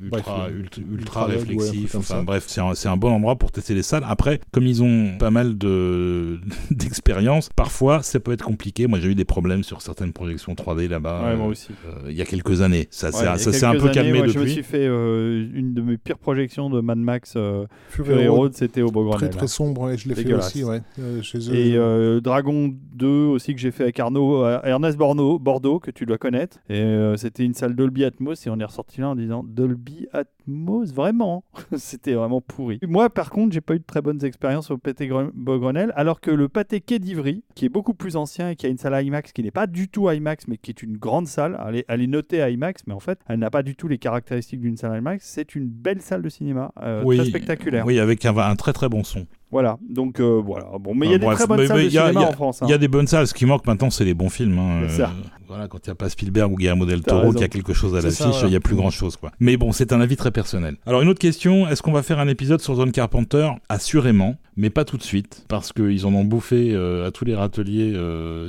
ultra, 0.04 0.48
ultra, 0.92 1.26
réflexif. 1.26 1.96
enfin 1.96 2.24
bref, 2.24 2.46
c'est 2.48 2.62
un, 2.62 2.74
un, 2.92 2.98
bon 2.98 3.12
endroit 3.12 3.36
pour 3.36 3.52
tester 3.52 3.74
les 3.74 3.84
salles. 3.84 4.04
Après, 4.08 4.40
comme 4.52 4.66
ils 4.66 4.84
ont 4.84 5.18
pas 5.18 5.32
mal 5.32 5.58
de 5.58 6.40
d'expérience, 6.72 7.50
parfois 7.56 8.04
ça 8.04 8.20
peut 8.20 8.32
être 8.32 8.44
compliqué. 8.44 8.88
Moi, 8.88 9.00
j'ai 9.00 9.10
eu 9.10 9.16
des 9.16 9.26
problèmes 9.26 9.64
sur 9.64 9.82
certaines 9.82 10.14
projections 10.14 10.54
3D 10.54 10.88
là-bas. 10.88 11.36
moi 11.36 11.48
aussi. 11.48 11.70
Euh, 11.86 12.10
il 12.10 12.16
y 12.16 12.22
a 12.22 12.26
quelques 12.26 12.62
années. 12.62 12.88
Ça, 12.92 13.12
ça 13.12 13.38
s'est 13.38 13.66
un 13.66 13.76
peu 13.76 13.90
calmé 13.90 14.20
depuis. 14.20 14.34
Je 14.34 14.40
me 14.40 14.48
suis 14.48 14.64
fait 14.64 14.86
euh, 14.88 15.48
une 15.54 15.74
de 15.74 15.82
mes 15.82 15.98
pires 15.98 16.18
projections 16.18 16.70
de 16.70 16.82
Mad 16.82 16.98
Max 16.98 17.34
euh, 17.36 17.66
Fury 17.90 18.28
Road, 18.28 18.54
c'était 18.54 18.82
au 18.82 18.92
Beaugrenelle. 18.92 19.30
Très 19.30 19.40
très 19.40 19.48
sombre, 19.48 19.92
et 19.92 19.98
je 19.98 20.10
l'ai 20.10 20.16
fait 20.16 20.34
aussi, 20.34 20.64
ouais, 20.64 20.82
chez 21.22 21.38
eux. 21.50 21.56
Et 21.56 22.22
Dragon 22.22 22.74
2 22.94 23.08
aussi 23.08 23.54
que 23.54 23.60
j'ai 23.60 23.72
fait 23.72 23.84
avec 23.84 24.00
Arnaud, 24.00 24.46
Ernest 24.64 24.98
Bordeaux, 24.98 25.40
Bordeaux, 25.40 25.80
que 25.80 25.92
tu 25.92 26.06
dois 26.06 26.18
connaître. 26.18 26.58
Et 26.70 26.84
c'était 27.18 27.44
une 27.44 27.54
salle 27.54 27.76
Dolby 27.76 28.04
Atmos 28.06 28.46
et 28.46 28.50
on 28.50 28.60
est 28.60 28.66
ressorti 28.66 29.02
là 29.02 29.10
en 29.10 29.16
disant 29.16 29.44
Dolby 29.44 29.93
Atmos, 30.14 30.94
vraiment. 30.94 31.44
C'était 31.78 32.14
vraiment 32.14 32.42
pourri. 32.42 32.80
Moi, 32.88 33.10
par 33.10 33.30
contre, 33.30 33.54
j'ai 33.54 33.62
pas 33.62 33.76
eu 33.76 33.80
de 33.80 33.84
très 33.84 34.02
bonnes 34.02 34.24
expériences 34.24 34.72
au 34.72 34.78
pâté 34.78 35.10
Beaugrenelle, 35.34 35.94
alors 35.96 36.22
que 36.22 36.32
le 36.32 36.50
pâté 36.50 36.82
Quai 36.82 37.00
d'Ivry, 37.00 37.44
qui 37.56 37.66
est 37.66 37.70
beaucoup 37.70 37.94
plus 37.94 38.16
ancien 38.16 38.50
et 38.50 38.56
qui 38.56 38.66
a 38.66 38.70
une 38.70 38.78
salle 38.78 39.06
IMAX 39.06 39.32
qui 39.32 39.44
n'est 39.44 39.52
pas 39.52 39.68
du 39.68 39.88
tout 39.88 40.10
IMAX, 40.10 40.48
mais 40.48 40.58
qui 40.58 40.72
est 40.72 40.84
une 40.84 40.98
grande 40.98 41.28
salle, 41.28 41.60
elle 41.68 41.78
est, 41.78 41.86
elle 41.88 42.02
est 42.02 42.08
notée 42.08 42.40
IMAX, 42.40 42.84
mais 42.88 42.94
en 42.94 43.00
fait, 43.00 43.20
elle 43.28 43.40
n'a 43.40 43.50
pas 43.50 43.64
du 43.64 43.76
tout 43.76 43.88
les 43.88 43.98
caractéristiques 43.98 44.62
d'une 44.62 44.78
salle 44.78 44.98
IMAX. 44.98 45.26
C'est 45.26 45.56
une 45.56 45.68
belle 45.68 46.02
salle 46.02 46.22
de 46.22 46.30
cinéma, 46.30 46.72
euh, 46.82 47.04
très 47.04 47.26
spectaculaire. 47.26 47.86
Oui, 47.86 48.00
avec 48.00 48.26
un, 48.26 48.38
un 48.38 48.56
très 48.56 48.74
très 48.74 48.90
bon 48.90 49.04
son. 49.04 49.26
Voilà, 49.54 49.78
donc 49.88 50.20
euh, 50.20 50.42
voilà. 50.44 50.66
Bon, 50.80 50.96
mais 50.96 51.06
il 51.06 51.12
y 51.12 51.16
a 51.16 51.20
des 51.20 51.28
très 51.28 51.46
bonnes 51.46 51.68
salles 51.68 51.84
de 51.84 51.90
cinéma 51.90 52.22
en 52.22 52.32
France. 52.32 52.60
Il 52.64 52.70
y 52.70 52.72
a 52.72 52.76
hein. 52.76 52.80
des 52.80 52.88
bonnes 52.88 53.06
salles. 53.06 53.28
Ce 53.28 53.36
qui 53.36 53.46
manque 53.46 53.68
maintenant, 53.68 53.92
c'est 53.92 54.04
les 54.04 54.16
bons 54.16 54.30
films. 54.30 54.58
Hein. 54.58 54.90
Ça. 54.90 55.04
Euh, 55.04 55.30
voilà, 55.48 55.68
quand 55.68 55.78
il 55.86 55.90
n'y 55.90 55.92
a 55.92 55.96
pas 55.96 56.10
Spielberg 56.10 56.52
ou 56.52 56.56
Guillermo 56.56 56.88
del 56.88 57.04
Toro, 57.04 57.32
qui 57.34 57.44
a 57.44 57.48
quelque 57.48 57.72
chose 57.74 57.96
à 57.96 58.02
l'affiche, 58.02 58.42
il 58.42 58.50
n'y 58.50 58.56
a 58.56 58.60
plus 58.60 58.76
grand 58.76 58.90
chose, 58.90 59.16
quoi. 59.16 59.32
Mais 59.40 59.56
bon, 59.56 59.72
c'est 59.72 59.94
un 59.94 60.02
avis 60.02 60.16
très 60.16 60.32
personnel. 60.32 60.78
Alors, 60.88 61.04
une 61.04 61.10
autre 61.10 61.20
question 61.20 61.70
est-ce 61.70 61.84
qu'on 61.84 61.92
va 61.92 62.02
faire 62.02 62.18
un 62.18 62.28
épisode 62.28 62.62
sur 62.62 62.74
Zone 62.74 62.92
Carpenter? 62.92 63.48
Assurément, 63.70 64.38
mais 64.58 64.70
pas 64.70 64.86
tout 64.86 64.98
de 64.98 65.04
suite, 65.04 65.46
parce 65.48 65.74
qu'ils 65.74 66.06
en 66.06 66.14
ont 66.14 66.24
bouffé 66.24 66.74
euh, 66.74 67.08
à 67.08 67.12
tous 67.12 67.26
les 67.26 67.36
râteliers 67.36 67.94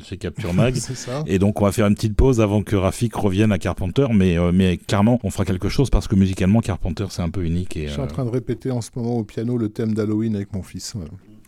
chez 0.03 0.17
Capture 0.17 0.55
Mag. 0.55 0.75
ça. 0.75 1.25
Et 1.27 1.39
donc, 1.39 1.61
on 1.61 1.65
va 1.65 1.73
faire 1.73 1.87
une 1.87 1.95
petite 1.95 2.17
pause 2.17 2.41
avant 2.41 2.63
que 2.63 2.77
Rafik 2.77 3.15
revienne 3.15 3.53
à 3.53 3.59
Carpenter, 3.59 4.07
mais, 4.13 4.37
mais 4.53 4.77
clairement, 4.77 5.21
on 5.25 5.31
fera 5.31 5.45
quelque 5.45 5.69
chose 5.69 5.91
parce 5.91 6.09
que 6.09 6.17
musicalement, 6.17 6.61
Carpenter, 6.61 7.07
c'est 7.11 7.23
un 7.23 7.31
peu 7.31 7.45
unique. 7.45 7.77
Et, 7.77 7.87
Je 7.87 7.93
suis 7.93 8.01
en 8.01 8.07
train 8.07 8.25
de 8.25 8.31
répéter 8.31 8.71
en 8.71 8.81
ce 8.81 8.91
moment 8.97 9.19
au 9.19 9.25
piano 9.25 9.59
le 9.59 9.69
thème 9.69 9.95
d'Halloween 9.95 10.37
avec 10.37 10.53
mon 10.53 10.63
fils. 10.63 10.95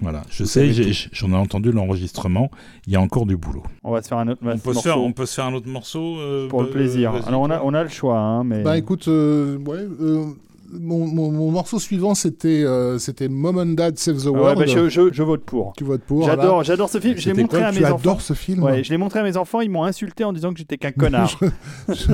Voilà, 0.00 0.22
je 0.30 0.44
sais, 0.44 0.70
j'en 1.12 1.32
ai, 1.32 1.36
entendu 1.36 1.72
l'enregistrement. 1.72 2.50
Il 2.86 2.92
y 2.92 2.96
a 2.96 3.00
encore 3.00 3.24
du 3.24 3.36
boulot. 3.36 3.62
On 3.82 3.92
va 3.92 4.02
se 4.02 4.08
faire 4.08 4.18
un 4.18 4.28
autre 4.28 4.42
on 4.42 4.58
peut 4.58 4.72
morceau. 4.72 4.82
Faire, 4.82 5.00
on 5.00 5.12
peut 5.12 5.24
se 5.24 5.34
faire 5.34 5.46
un 5.46 5.54
autre 5.54 5.68
morceau 5.68 6.18
euh, 6.18 6.48
pour 6.48 6.62
le 6.62 6.68
plaisir. 6.68 7.14
Alors 7.26 7.40
on 7.40 7.50
a, 7.50 7.62
on 7.62 7.72
a 7.72 7.82
le 7.82 7.88
choix, 7.88 8.18
hein, 8.18 8.44
mais. 8.44 8.62
Bah 8.62 8.76
écoute, 8.76 9.08
euh, 9.08 9.56
ouais, 9.58 9.78
euh, 9.78 10.26
mon, 10.72 11.06
mon, 11.06 11.50
morceau 11.50 11.78
suivant, 11.78 12.14
c'était 12.14 12.64
euh, 12.64 12.98
c'était 12.98 13.28
Mom 13.28 13.58
and 13.58 13.74
Dad 13.74 13.98
Save 13.98 14.22
the 14.22 14.26
World. 14.26 14.58
Ouais, 14.58 14.66
bah, 14.66 14.72
je, 14.72 14.88
je, 14.88 15.12
je, 15.12 15.22
vote 15.22 15.42
pour. 15.44 15.72
Tu 15.76 15.84
votes 15.84 16.02
pour 16.02 16.24
J'adore, 16.24 16.64
j'adore 16.64 16.88
ce 16.88 16.98
film. 16.98 17.16
Je 17.16 17.30
l'ai 17.30 17.42
montré 17.42 17.62
à 17.62 17.72
mes 17.72 17.84
enfants. 17.84 17.98
J'adore 17.98 18.20
ce 18.20 18.32
film. 18.32 18.62
Ouais, 18.62 18.84
je 18.84 18.90
l'ai 18.90 18.98
montré 18.98 19.20
à 19.20 19.22
mes 19.22 19.36
enfants. 19.36 19.60
Ils 19.60 19.70
m'ont 19.70 19.84
insulté 19.84 20.24
en 20.24 20.32
disant 20.32 20.52
que 20.52 20.58
j'étais 20.58 20.78
qu'un 20.78 20.92
connard. 20.92 21.38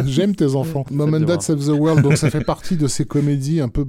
J'aime 0.06 0.34
tes 0.34 0.54
enfants. 0.54 0.84
Mom 0.90 1.14
and 1.14 1.20
Dad 1.20 1.42
Save 1.42 1.64
the 1.66 1.78
World. 1.78 2.02
Donc 2.02 2.16
ça 2.16 2.30
fait 2.30 2.44
partie 2.44 2.76
de 2.76 2.86
ces 2.86 3.04
comédies 3.04 3.60
un 3.60 3.68
peu 3.68 3.86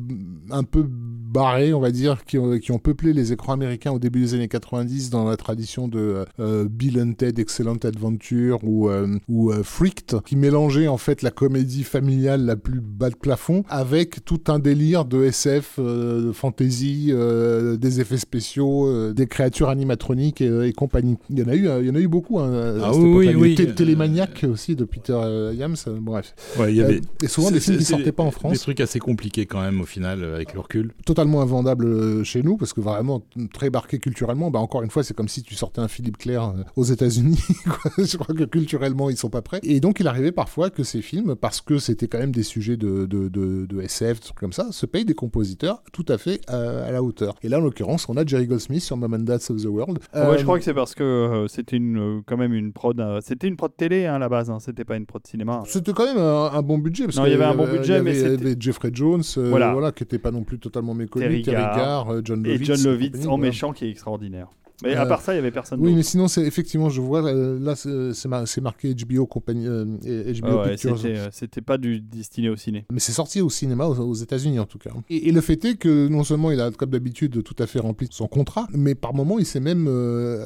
un 0.52 0.64
peu 0.64 0.86
barrés, 1.34 1.74
on 1.74 1.80
va 1.80 1.92
dire, 1.92 2.24
qui 2.26 2.38
ont, 2.38 2.60
qui 2.60 2.72
ont 2.72 2.78
peuplé 2.78 3.12
les 3.12 3.34
écrans 3.34 3.54
américains 3.54 3.92
au 3.92 4.00
début 4.00 4.22
des 4.22 4.34
années 4.36 4.48
90 4.48 5.10
dans 5.10 5.28
la 5.28 5.36
tradition 5.36 5.88
de 5.88 6.26
euh, 6.40 6.68
Bill 6.70 7.02
and 7.02 7.14
Ted 7.14 7.42
Excellent 7.42 7.78
Adventure 7.84 8.60
ou, 8.64 8.90
euh, 8.90 9.18
ou 9.28 9.52
euh, 9.52 9.64
Freaked, 9.64 10.22
qui 10.26 10.36
mélangeait 10.36 10.88
en 10.88 10.98
fait 10.98 11.24
la 11.24 11.32
comédie 11.32 11.84
familiale 11.84 12.46
la 12.46 12.56
plus 12.56 12.80
bas 12.80 13.10
de 13.10 13.16
plafond 13.16 13.64
avec 13.68 14.24
tout 14.24 14.42
un 14.48 14.60
délire 14.60 15.06
de 15.06 15.24
SF, 15.24 15.80
de 15.80 16.32
fantasy, 16.32 17.12
des 17.12 18.00
effets 18.00 18.18
spéciaux, 18.18 19.12
des 19.12 19.26
créatures 19.26 19.70
animatroniques 19.70 20.42
et, 20.42 20.68
et, 20.68 20.74
compagnie. 20.74 21.18
Il 21.32 21.40
y 21.40 21.44
en 21.44 21.48
a 21.48 21.56
eu, 21.56 21.68
il 21.82 21.88
y 21.88 21.90
en 21.90 21.96
a 21.96 22.00
eu 22.00 22.08
beaucoup. 22.08 22.40
Hein, 22.40 22.78
ah 22.84 22.96
oui, 22.96 23.34
oui, 23.36 23.56
Télémaniac 23.56 24.46
aussi 24.48 24.76
de 24.76 24.86
Peter 24.86 25.20
Yams, 25.56 25.78
bref. 26.00 26.36
Ouais, 26.60 26.72
il 26.72 26.78
y 26.78 26.82
avait... 26.84 27.02
et 27.24 27.28
souvent 27.28 27.50
des 27.50 27.60
films 27.60 27.78
qui 27.78 27.86
sortaient 27.86 28.12
pas 28.12 28.24
en 28.24 28.32
France. 28.32 28.54
Des 28.54 28.60
trucs 28.60 28.82
assez 28.82 29.00
compliqués 29.00 29.48
quand 29.48 29.62
même 29.62 29.82
au 29.82 29.86
final 29.86 30.24
avec 30.24 30.54
le 30.54 30.60
recul. 30.60 30.92
Totalement 31.06 31.23
invendable 31.24 32.24
chez 32.24 32.44
nous 32.44 32.58
parce 32.58 32.74
que 32.74 32.82
vraiment 32.82 33.22
très 33.54 33.70
marqué 33.70 34.00
culturellement. 34.00 34.52
Bah, 34.52 34.60
encore 34.60 34.84
une 34.84 34.90
fois, 34.90 35.04
c'est 35.04 35.16
comme 35.16 35.28
si 35.28 35.44
tu 35.44 35.56
sortais 35.56 35.82
un 35.82 35.88
Philippe 35.88 36.18
Clair 36.18 36.54
aux 36.76 36.84
États-Unis. 36.84 37.40
Je 37.98 38.18
crois 38.18 38.36
que 38.36 38.44
culturellement, 38.44 39.10
ils 39.10 39.18
sont 39.18 39.30
pas 39.30 39.42
prêts. 39.42 39.60
Et 39.64 39.80
donc, 39.80 40.00
il 40.00 40.08
arrivait 40.08 40.32
parfois 40.32 40.70
que 40.70 40.84
ces 40.84 41.02
films, 41.02 41.36
parce 41.36 41.62
que 41.62 41.78
c'était 41.78 42.08
quand 42.08 42.20
même 42.20 42.32
des 42.32 42.44
sujets 42.44 42.78
de, 42.78 43.06
de, 43.06 43.30
de, 43.30 43.66
de 43.66 43.82
SF, 43.82 44.20
trucs 44.20 44.40
comme 44.40 44.54
ça, 44.54 44.72
se 44.72 44.86
payent 44.86 45.06
des 45.06 45.14
compositeurs 45.14 45.84
tout 45.92 46.06
à 46.08 46.18
fait 46.18 46.42
à, 46.48 46.92
la 46.92 47.04
hauteur. 47.04 47.36
Et 47.42 47.50
là, 47.50 47.60
en 47.60 47.62
l'occurrence, 47.62 48.08
on 48.10 48.18
a 48.18 48.26
Jerry 48.26 48.48
Goldsmith 48.48 48.82
sur 48.82 48.98
Mom 48.98 49.14
and 49.14 49.20
Dad's 49.20 49.50
of 49.50 49.62
the 49.62 49.66
World. 49.66 50.00
ouais, 50.14 50.38
je 50.38 50.44
crois 50.44 50.58
que 50.58 50.66
c'est 50.66 50.74
parce 50.74 50.96
que 50.96 51.46
c'était 51.48 51.78
une, 51.78 52.22
quand 52.26 52.38
même 52.38 52.54
une 52.54 52.74
prod. 52.74 53.02
c'était 53.22 53.48
une 53.48 53.56
prod 53.56 53.72
télé 53.76 54.06
à 54.06 54.20
la 54.20 54.30
base, 54.30 54.50
hein, 54.50 54.60
c'était 54.60 54.86
pas 54.86 54.96
une 54.96 55.06
prod 55.06 55.26
cinéma. 55.26 55.64
C'était 55.68 55.94
quand 55.94 56.06
même 56.06 56.18
un, 56.18 56.62
bon 56.62 56.78
budget. 56.78 57.06
Parce 57.06 57.18
non, 57.18 57.26
il 57.26 57.32
y 57.32 57.36
avait 57.36 57.44
un 57.44 57.56
bon 57.56 57.68
budget, 57.68 58.02
mais 58.02 58.14
c'était. 58.14 58.56
Jeffrey 58.60 58.92
Jones, 58.94 59.24
voilà. 59.36 59.92
qui 59.92 60.04
était 60.04 60.20
pas 60.20 60.32
non 60.32 60.44
plus 60.44 60.60
totalement 60.60 60.94
méconnu. 60.94 61.13
Terry, 61.20 61.42
Garr, 61.42 62.22
John 62.24 62.44
Lovitz. 62.44 62.62
Et 62.62 62.66
John 62.66 62.84
Lovitz 62.84 63.26
en 63.28 63.38
méchant 63.38 63.74
qui 63.74 63.86
est 63.86 63.90
extraordinaire. 63.90 64.48
Mais 64.84 64.96
à 64.96 65.04
euh, 65.04 65.06
part 65.06 65.22
ça, 65.22 65.34
il 65.34 65.36
n'y 65.36 65.40
avait 65.40 65.52
personne. 65.52 65.80
Oui, 65.82 65.94
mais 65.94 66.04
sinon, 66.04 66.28
c'est 66.28 66.42
effectivement, 66.42 66.90
je 66.90 67.02
vois 67.02 67.22
là, 67.22 67.76
c'est 67.76 68.62
marqué 68.62 68.94
HBO 68.94 69.26
compagnie, 69.26 69.68
euh, 69.68 69.86
HBO 69.86 70.60
ah 70.60 70.70
Pictures. 70.70 71.00
Euh, 71.06 71.30
c'était 71.32 71.62
pas 71.62 71.78
du 71.78 72.02
destiné 72.02 72.50
au 72.50 72.56
ciné. 72.56 72.86
Mais 72.92 73.00
c'est 73.00 73.14
sorti 73.14 73.42
au 73.42 73.50
cinéma 73.50 73.86
aux, 73.88 74.14
États-Unis 74.14 74.60
en 74.60 74.66
tout 74.66 74.78
cas. 74.78 74.92
Et, 75.10 75.32
le 75.32 75.42
fait 75.42 75.64
est 75.66 75.76
que 75.76 76.08
non 76.08 76.24
seulement 76.24 76.52
il 76.52 76.62
a 76.62 76.70
comme 76.72 76.92
d'habitude 76.92 77.44
tout 77.44 77.56
à 77.58 77.66
fait 77.66 77.80
rempli 77.80 78.08
son 78.12 78.28
contrat, 78.28 78.68
mais 78.72 78.94
par 78.94 79.14
moment 79.14 79.40
il 79.40 79.46
s'est 79.46 79.60
même 79.60 79.88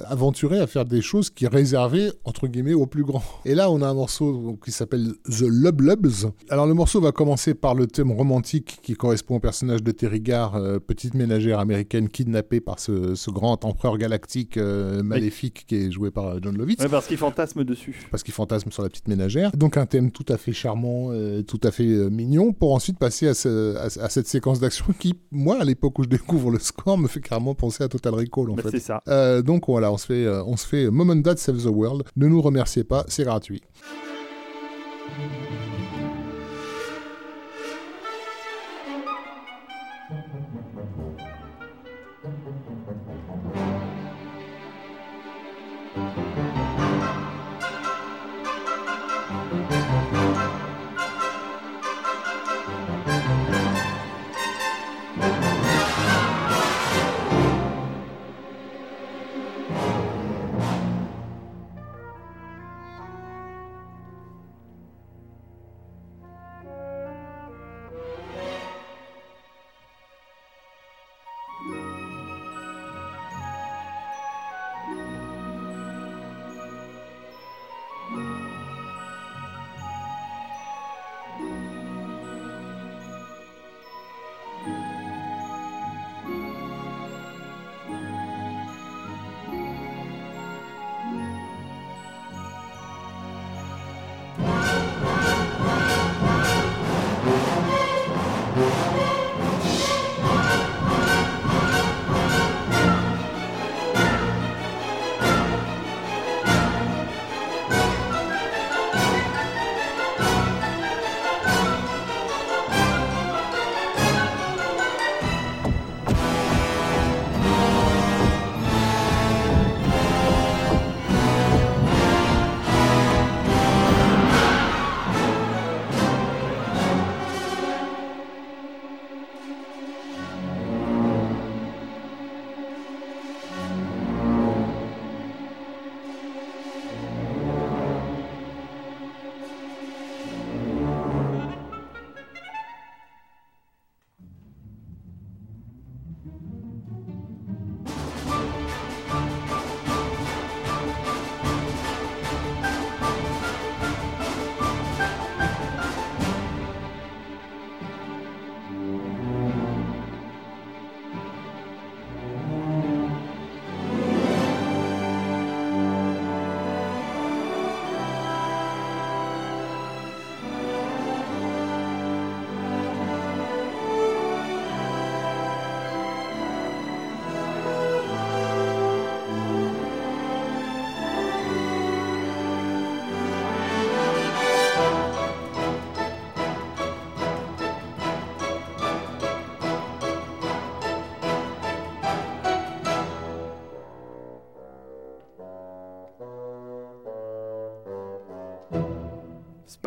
aventuré 0.07 0.59
à 0.59 0.67
faire 0.67 0.85
des 0.85 1.01
choses 1.01 1.29
qui 1.29 1.47
réservaient 1.47 2.11
entre 2.23 2.47
guillemets 2.47 2.73
aux 2.73 2.85
plus 2.85 3.03
grands. 3.03 3.23
Et 3.43 3.55
là, 3.55 3.69
on 3.69 3.81
a 3.81 3.87
un 3.87 3.93
morceau 3.93 4.57
qui 4.63 4.71
s'appelle 4.71 5.13
The 5.25 5.45
Lub 5.47 5.81
Lubs. 5.81 6.31
Alors 6.49 6.67
le 6.67 6.73
morceau 6.73 7.01
va 7.01 7.11
commencer 7.11 7.53
par 7.53 7.75
le 7.75 7.87
thème 7.87 8.11
romantique 8.11 8.79
qui 8.81 8.93
correspond 8.93 9.37
au 9.37 9.39
personnage 9.39 9.83
de 9.83 9.91
Terry 9.91 10.21
Garr, 10.21 10.59
petite 10.87 11.13
ménagère 11.13 11.59
américaine 11.59 12.07
kidnappée 12.07 12.61
par 12.61 12.79
ce, 12.79 13.15
ce 13.15 13.29
grand 13.29 13.65
empereur 13.65 13.97
galactique 13.97 14.26
euh, 14.57 15.03
maléfique 15.03 15.65
qui 15.67 15.75
est 15.75 15.91
joué 15.91 16.11
par 16.11 16.27
euh, 16.27 16.39
John 16.41 16.57
Lovitz. 16.57 16.85
parce 16.89 17.07
qu'il 17.07 17.17
fantasme 17.17 17.63
dessus. 17.63 18.07
Parce 18.11 18.23
qu'il 18.23 18.33
fantasme 18.33 18.71
sur 18.71 18.83
la 18.83 18.89
petite 18.89 19.07
ménagère. 19.07 19.51
Donc 19.51 19.77
un 19.77 19.85
thème 19.85 20.11
tout 20.11 20.25
à 20.29 20.37
fait 20.37 20.53
charmant, 20.53 21.09
euh, 21.11 21.41
tout 21.41 21.59
à 21.63 21.71
fait 21.71 21.85
mignon, 22.09 22.53
pour 22.53 22.73
ensuite 22.73 22.99
passer 22.99 23.27
à, 23.27 23.33
cette 23.33 24.27
séquence 24.27 24.59
d'action 24.59 24.85
qui, 24.97 25.15
moi, 25.31 25.57
à 25.59 25.63
l'époque 25.63 25.97
où 25.99 26.03
je 26.03 26.09
découvre 26.09 26.51
le 26.51 26.59
score, 26.59 26.97
me 26.97 27.07
fait 27.07 27.21
carrément 27.21 27.55
penser 27.55 27.83
à 27.83 27.87
Total 27.87 28.13
Recall 28.13 28.51
en 28.51 28.55
bah, 28.55 28.63
fait. 28.63 28.71
C'est 28.71 28.79
ça. 28.79 29.41
donc 29.41 29.65
voilà, 29.67 29.91
on 29.91 29.97
se 29.97 30.05
fait, 30.05 30.27
on 30.27 30.57
se 30.57 30.65
fait 30.65 30.89
Moment 30.89 31.15
Dad 31.15 31.37
Save 31.37 31.63
the 31.63 31.67
World. 31.67 32.03
Ne 32.15 32.27
nous 32.27 32.41
remerciez 32.41 32.83
pas, 32.83 33.05
c'est 33.07 33.23
gratuit. 33.23 33.61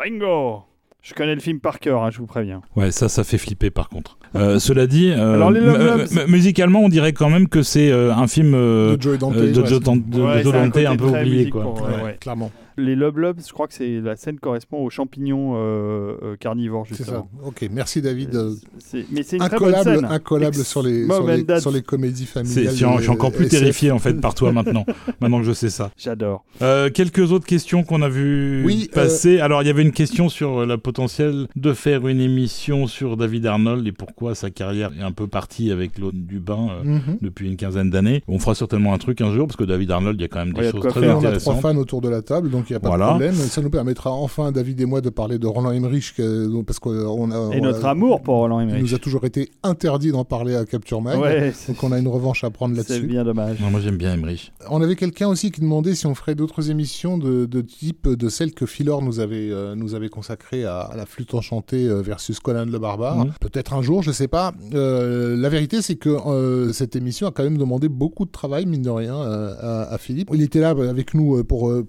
Bingo 0.01 0.63
je 1.01 1.15
connais 1.15 1.33
le 1.33 1.41
film 1.41 1.59
par 1.59 1.79
cœur, 1.79 2.03
hein, 2.03 2.11
je 2.11 2.19
vous 2.19 2.27
préviens. 2.27 2.61
Ouais, 2.75 2.91
ça, 2.91 3.09
ça 3.09 3.23
fait 3.23 3.39
flipper 3.39 3.71
par 3.71 3.89
contre. 3.89 4.19
Euh, 4.35 4.59
cela 4.59 4.85
dit, 4.85 5.11
euh, 5.11 6.05
musicalement, 6.27 6.81
on 6.81 6.89
dirait 6.89 7.11
quand 7.11 7.29
même 7.29 7.49
que 7.49 7.63
c'est 7.63 7.91
euh, 7.91 8.13
un 8.13 8.27
film 8.27 8.51
de 8.51 9.01
Joe 9.01 9.17
Dante, 9.17 9.35
de 9.35 9.51
Joe 9.51 9.81
Dante, 9.81 10.77
un 10.77 10.95
peu 10.95 11.05
oublié, 11.05 11.49
quoi. 11.49 11.73
clairement. 12.19 12.51
Les 12.81 12.95
Love 12.95 13.19
Lobes, 13.19 13.39
je 13.47 13.51
crois 13.53 13.67
que 13.67 13.73
c'est 13.73 13.99
la 14.01 14.15
scène 14.15 14.39
correspond 14.39 14.77
aux 14.83 14.89
champignons 14.89 15.53
euh, 15.55 16.15
euh, 16.23 16.35
carnivores, 16.37 16.85
C'est 16.89 16.95
ça. 16.95 17.03
justement. 17.03 17.29
Ok, 17.45 17.67
merci 17.71 18.01
David. 18.01 18.35
Euh, 18.35 18.53
C'est- 18.79 19.05
Mais 19.11 19.23
c'est 19.23 19.37
une 19.37 19.43
très 19.47 19.57
bonne 19.57 19.69
incollable, 19.75 19.95
scène. 20.01 20.05
incollable 20.11 20.57
Ex- 20.57 20.67
sur 20.67 20.83
les, 20.83 21.05
Mom 21.05 21.17
sur 21.17 21.27
les, 21.27 21.41
and 21.41 21.45
Dad. 21.45 21.59
sur 21.61 21.71
les 21.71 21.81
comédies 21.81 22.25
C'est, 22.25 22.39
familiales. 22.43 22.97
je 22.97 23.01
suis 23.01 23.09
encore 23.11 23.31
plus 23.31 23.45
SF. 23.45 23.59
terrifié 23.59 23.91
en 23.91 23.99
fait 23.99 24.13
par 24.15 24.33
toi 24.35 24.51
maintenant, 24.53 24.85
maintenant 25.21 25.39
que 25.39 25.45
je 25.45 25.53
sais 25.53 25.69
ça. 25.69 25.91
J'adore. 25.97 26.43
Euh, 26.61 26.89
quelques 26.89 27.31
autres 27.31 27.45
questions 27.45 27.83
qu'on 27.83 28.01
a 28.01 28.09
vu 28.09 28.63
Oui, 28.65 28.89
passer. 28.93 29.39
Alors, 29.39 29.61
il 29.61 29.67
y 29.67 29.69
avait 29.69 29.81
une 29.83 29.91
question 29.91 30.29
sur 30.29 30.65
la 30.65 30.77
potentiel 30.77 31.47
de 31.55 31.73
faire 31.73 32.07
une 32.07 32.19
émission 32.19 32.87
sur 32.87 33.17
David 33.17 33.45
Arnold 33.45 33.85
et 33.87 33.91
pourquoi 33.91 34.35
sa 34.35 34.49
carrière 34.49 34.91
est 34.99 35.03
un 35.03 35.11
peu 35.11 35.27
partie 35.27 35.71
avec 35.71 35.97
l'autre 35.99 36.17
du 36.17 36.39
bain 36.39 36.67
euh, 36.71 36.83
Mhm. 36.83 37.17
depuis 37.21 37.47
une 37.47 37.57
quinzaine 37.57 37.89
d'années. 37.89 38.23
On 38.27 38.39
fera 38.39 38.55
certainement 38.55 38.93
un 38.93 38.97
truc 38.97 39.21
un 39.21 39.31
jour 39.33 39.47
parce 39.47 39.57
que 39.57 39.63
David 39.63 39.91
Arnold, 39.91 40.19
il 40.19 40.21
y 40.21 40.25
a 40.25 40.27
quand 40.27 40.39
même 40.39 40.53
des 40.53 40.61
Ouais, 40.61 40.67
de 40.67 40.71
choses 40.71 40.81
très 40.87 40.99
faire. 41.01 41.03
Et 41.03 41.13
on 41.13 41.17
a 41.17 41.19
trois 41.19 41.27
intéressantes. 41.53 41.61
fans 41.61 41.77
autour 41.77 42.01
de 42.01 42.09
la 42.09 42.21
table, 42.21 42.49
donc 42.49 42.70
il 42.71 42.73
n'y 42.73 42.77
a 42.77 42.79
pas 42.79 42.87
Voilà. 42.89 43.05
de 43.05 43.09
problème. 43.11 43.33
Ça 43.35 43.61
nous 43.61 43.69
permettra 43.69 44.11
enfin, 44.11 44.51
David 44.51 44.79
et 44.81 44.85
moi, 44.85 45.01
de 45.01 45.09
parler 45.09 45.37
de 45.37 45.47
Roland 45.47 45.71
Emmerich, 45.71 46.13
que- 46.15 46.61
parce 46.63 46.79
qu'on 46.79 47.31
a, 47.31 47.53
Et 47.55 47.59
on 47.59 47.63
notre 47.63 47.85
a- 47.85 47.91
amour 47.91 48.21
pour 48.21 48.35
Roland 48.35 48.59
Il 48.59 48.63
Emmerich. 48.63 48.81
nous 48.83 48.93
a 48.95 48.97
toujours 48.97 49.25
été 49.25 49.49
interdit 49.63 50.11
d'en 50.11 50.23
parler 50.25 50.55
à 50.55 50.65
Capture 50.65 51.01
Mag. 51.01 51.19
Ouais, 51.19 51.51
c'est 51.53 51.73
Donc 51.73 51.83
on 51.83 51.91
a 51.91 51.99
une 51.99 52.07
revanche 52.07 52.43
à 52.43 52.49
prendre 52.49 52.75
c'est 52.75 52.89
là-dessus. 52.89 53.07
bien 53.07 53.23
dommage. 53.23 53.59
Non, 53.59 53.69
moi, 53.71 53.79
j'aime 53.81 53.97
bien 53.97 54.13
Emmerich. 54.13 54.51
On 54.69 54.81
avait 54.81 54.95
quelqu'un 54.95 55.27
aussi 55.27 55.51
qui 55.51 55.61
demandait 55.61 55.95
si 55.95 56.05
on 56.07 56.15
ferait 56.15 56.35
d'autres 56.35 56.69
émissions 56.71 57.17
de, 57.17 57.45
de 57.45 57.61
type 57.61 58.07
de 58.07 58.29
celles 58.29 58.53
que 58.53 58.65
Philor 58.65 59.01
nous 59.01 59.19
avait, 59.19 59.49
euh, 59.51 59.75
nous 59.75 59.93
avait 59.95 60.09
consacrées 60.09 60.63
à, 60.65 60.79
à 60.81 60.95
la 60.95 61.05
flûte 61.05 61.33
enchantée 61.33 61.87
euh, 61.87 62.01
versus 62.01 62.39
Conan 62.39 62.65
le 62.65 62.79
barbare. 62.79 63.25
Mhm. 63.25 63.31
Peut-être 63.41 63.73
un 63.73 63.81
jour, 63.81 64.01
je 64.03 64.11
sais 64.11 64.27
pas. 64.27 64.53
Euh, 64.73 65.35
la 65.35 65.49
vérité, 65.49 65.81
c'est 65.81 65.95
que 65.95 66.09
euh, 66.09 66.71
cette 66.73 66.95
émission 66.95 67.27
a 67.27 67.31
quand 67.31 67.43
même 67.43 67.57
demandé 67.57 67.89
beaucoup 67.89 68.25
de 68.25 68.31
travail, 68.31 68.65
mine 68.65 68.81
de 68.81 68.89
rien, 68.89 69.15
euh, 69.15 69.53
à, 69.59 69.93
à 69.93 69.97
Philippe. 69.97 70.29
Il 70.33 70.41
était 70.41 70.59
là 70.59 70.69
avec 70.69 71.13
nous 71.13 71.37
euh, 71.37 71.43
pour, 71.43 71.69
euh, 71.69 71.83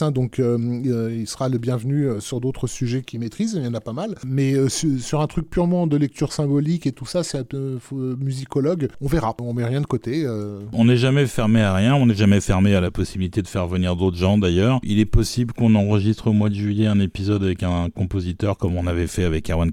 hein, 0.00 0.10
donc 0.10 0.38
euh, 0.38 0.58
euh, 0.86 1.16
il 1.18 1.26
sera 1.26 1.48
le 1.48 1.58
bienvenu 1.58 2.04
euh, 2.04 2.20
sur 2.20 2.40
d'autres 2.40 2.66
sujets 2.66 3.02
qu'il 3.02 3.20
maîtrise, 3.20 3.54
il 3.56 3.64
y 3.64 3.66
en 3.66 3.74
a 3.74 3.80
pas 3.80 3.92
mal. 3.92 4.16
Mais 4.26 4.54
su- 4.68 4.98
sur 4.98 5.20
un 5.20 5.26
truc 5.26 5.48
purement 5.48 5.86
de 5.86 5.96
lecture 5.96 6.32
symbolique 6.32 6.86
et 6.86 6.92
tout 6.92 7.06
ça, 7.06 7.22
c'est 7.22 7.54
musicologue, 8.20 8.88
on 9.00 9.06
verra. 9.06 9.34
On 9.40 9.54
met 9.54 9.64
rien 9.64 9.80
de 9.80 9.86
côté. 9.86 10.26
On 10.72 10.84
n'est 10.84 10.96
jamais 10.96 11.26
fermé 11.26 11.62
à 11.62 11.74
rien, 11.74 11.94
on 11.94 12.06
n'est 12.06 12.14
jamais 12.14 12.40
fermé 12.40 12.74
à 12.74 12.80
la 12.80 12.90
possibilité 12.90 13.42
de 13.42 13.48
faire 13.48 13.66
venir 13.66 13.96
d'autres 13.96 14.16
gens 14.16 14.36
d'ailleurs. 14.38 14.80
Il 14.82 14.98
est 14.98 15.06
possible 15.06 15.54
qu'on 15.54 15.74
enregistre 15.74 16.26
au 16.26 16.32
mois 16.32 16.48
de 16.50 16.54
juillet 16.54 16.86
un 16.86 17.00
épisode 17.00 17.42
avec 17.42 17.62
un 17.62 17.88
compositeur 17.90 18.58
comme 18.58 18.76
on 18.76 18.86
avait 18.86 19.06
fait 19.06 19.24
avec 19.24 19.48
Erwan 19.50 19.70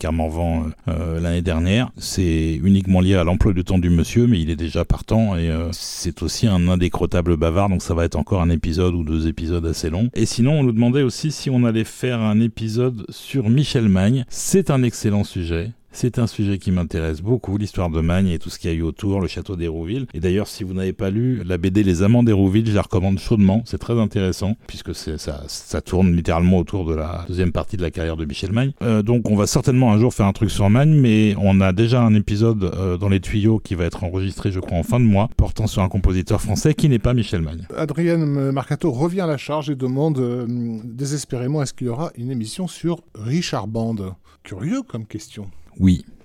euh, 0.88 1.20
l'année 1.20 1.42
dernière. 1.42 1.92
C'est 1.98 2.60
uniquement 2.64 3.02
lié 3.02 3.16
à 3.16 3.24
l'emploi 3.24 3.54
du 3.54 3.64
temps 3.64 3.80
du 3.80 3.90
monsieur, 3.90 4.28
mais 4.28 4.40
il 4.40 4.50
est 4.50 4.56
déjà 4.56 4.86
partant 4.86 5.36
et 5.36 5.52
c'est 5.72 6.22
aussi 6.22 6.48
un 6.48 6.68
indécrottable 6.68 7.36
bavard, 7.38 7.70
donc 7.70 7.82
ça 7.82 7.94
va 7.94 8.06
être 8.06 8.16
encore 8.16 8.42
un 8.42 8.50
épisode 8.50 8.94
ou 8.94 9.04
deux 9.04 9.28
épisodes 9.28 9.66
assez 9.66 9.90
longs. 9.90 9.97
Et 10.14 10.26
sinon, 10.26 10.60
on 10.60 10.64
nous 10.64 10.72
demandait 10.72 11.04
aussi 11.04 11.32
si 11.32 11.50
on 11.50 11.64
allait 11.64 11.84
faire 11.84 12.20
un 12.20 12.40
épisode 12.40 13.06
sur 13.10 13.50
Michel 13.50 13.90
Magne. 13.90 14.26
C'est 14.30 14.70
un 14.70 14.84
excellent 14.84 15.24
sujet. 15.24 15.72
C'est 16.00 16.20
un 16.20 16.28
sujet 16.28 16.60
qui 16.60 16.70
m'intéresse 16.70 17.24
beaucoup, 17.24 17.58
l'histoire 17.58 17.90
de 17.90 18.02
Magne 18.02 18.28
et 18.28 18.38
tout 18.38 18.52
ce 18.52 18.60
qu'il 18.60 18.70
y 18.70 18.74
a 18.76 18.78
eu 18.78 18.84
autour, 18.84 19.20
le 19.20 19.28
château 19.28 19.56
d'Hérouville. 19.56 20.06
Et 20.14 20.20
d'ailleurs, 20.20 20.48
si 20.48 20.64
vous 20.64 20.76
n'avez 20.76 20.94
pas 20.94 21.10
lu 21.10 21.42
la 21.44 21.58
BD 21.58 21.82
Les 21.82 22.04
Amants 22.04 22.22
d'Hérouville, 22.22 22.68
je 22.68 22.76
la 22.76 22.84
recommande 22.84 23.18
chaudement. 23.18 23.64
C'est 23.66 23.80
très 23.80 24.00
intéressant, 24.00 24.56
puisque 24.68 24.94
ça, 24.94 25.82
tourne 25.82 26.16
littéralement 26.16 26.60
autour 26.60 26.86
de 26.86 26.94
la 26.94 27.26
deuxième 27.28 27.52
partie 27.52 27.78
de 27.78 27.82
la 27.82 27.90
carrière 27.90 28.16
de 28.16 28.26
Michel 28.26 28.52
Magne. 28.52 28.74
Euh, 28.84 29.02
donc, 29.02 29.28
on 29.28 29.36
va 29.36 29.48
certainement 29.48 29.92
un 29.92 29.98
jour 29.98 30.14
faire 30.14 30.28
un 30.28 30.34
truc 30.34 30.52
sur 30.52 30.70
Magne, 30.70 30.94
mais 30.94 31.34
on 31.42 31.62
a 31.62 31.74
déjà 31.74 32.04
un 32.04 32.14
épisode 32.14 32.66
euh, 32.66 32.98
dans 32.98 33.10
les 33.10 33.20
tuyaux 33.20 33.58
qui 33.58 33.74
va 33.74 33.86
être 33.86 34.04
enregistré, 34.04 34.52
je 34.52 34.60
crois, 34.60 34.78
en 34.78 34.84
fin 34.84 35.00
de 35.00 35.06
mois, 35.06 35.30
portant 35.36 35.66
sur 35.66 35.82
un 35.82 35.90
compositeur 35.90 36.40
français 36.42 36.76
qui 36.76 36.90
n'est 36.90 37.00
pas 37.00 37.16
Michel 37.16 37.42
Magne. 37.42 37.66
Adrien 37.76 38.18
Marcato 38.18 38.92
revient 38.92 39.22
à 39.22 39.28
la 39.28 39.38
charge 39.38 39.72
et 39.72 39.76
demande 39.76 40.20
euh, 40.20 40.46
désespérément 40.84 41.64
est-ce 41.64 41.74
qu'il 41.74 41.88
y 41.88 41.90
aura 41.90 42.12
une 42.16 42.30
émission 42.30 42.68
sur 42.68 43.02
Richard 43.16 43.66
Band? 43.66 44.16
Curieux 44.44 44.84
comme 44.84 45.08
question. 45.08 45.50
Oui. 45.80 46.06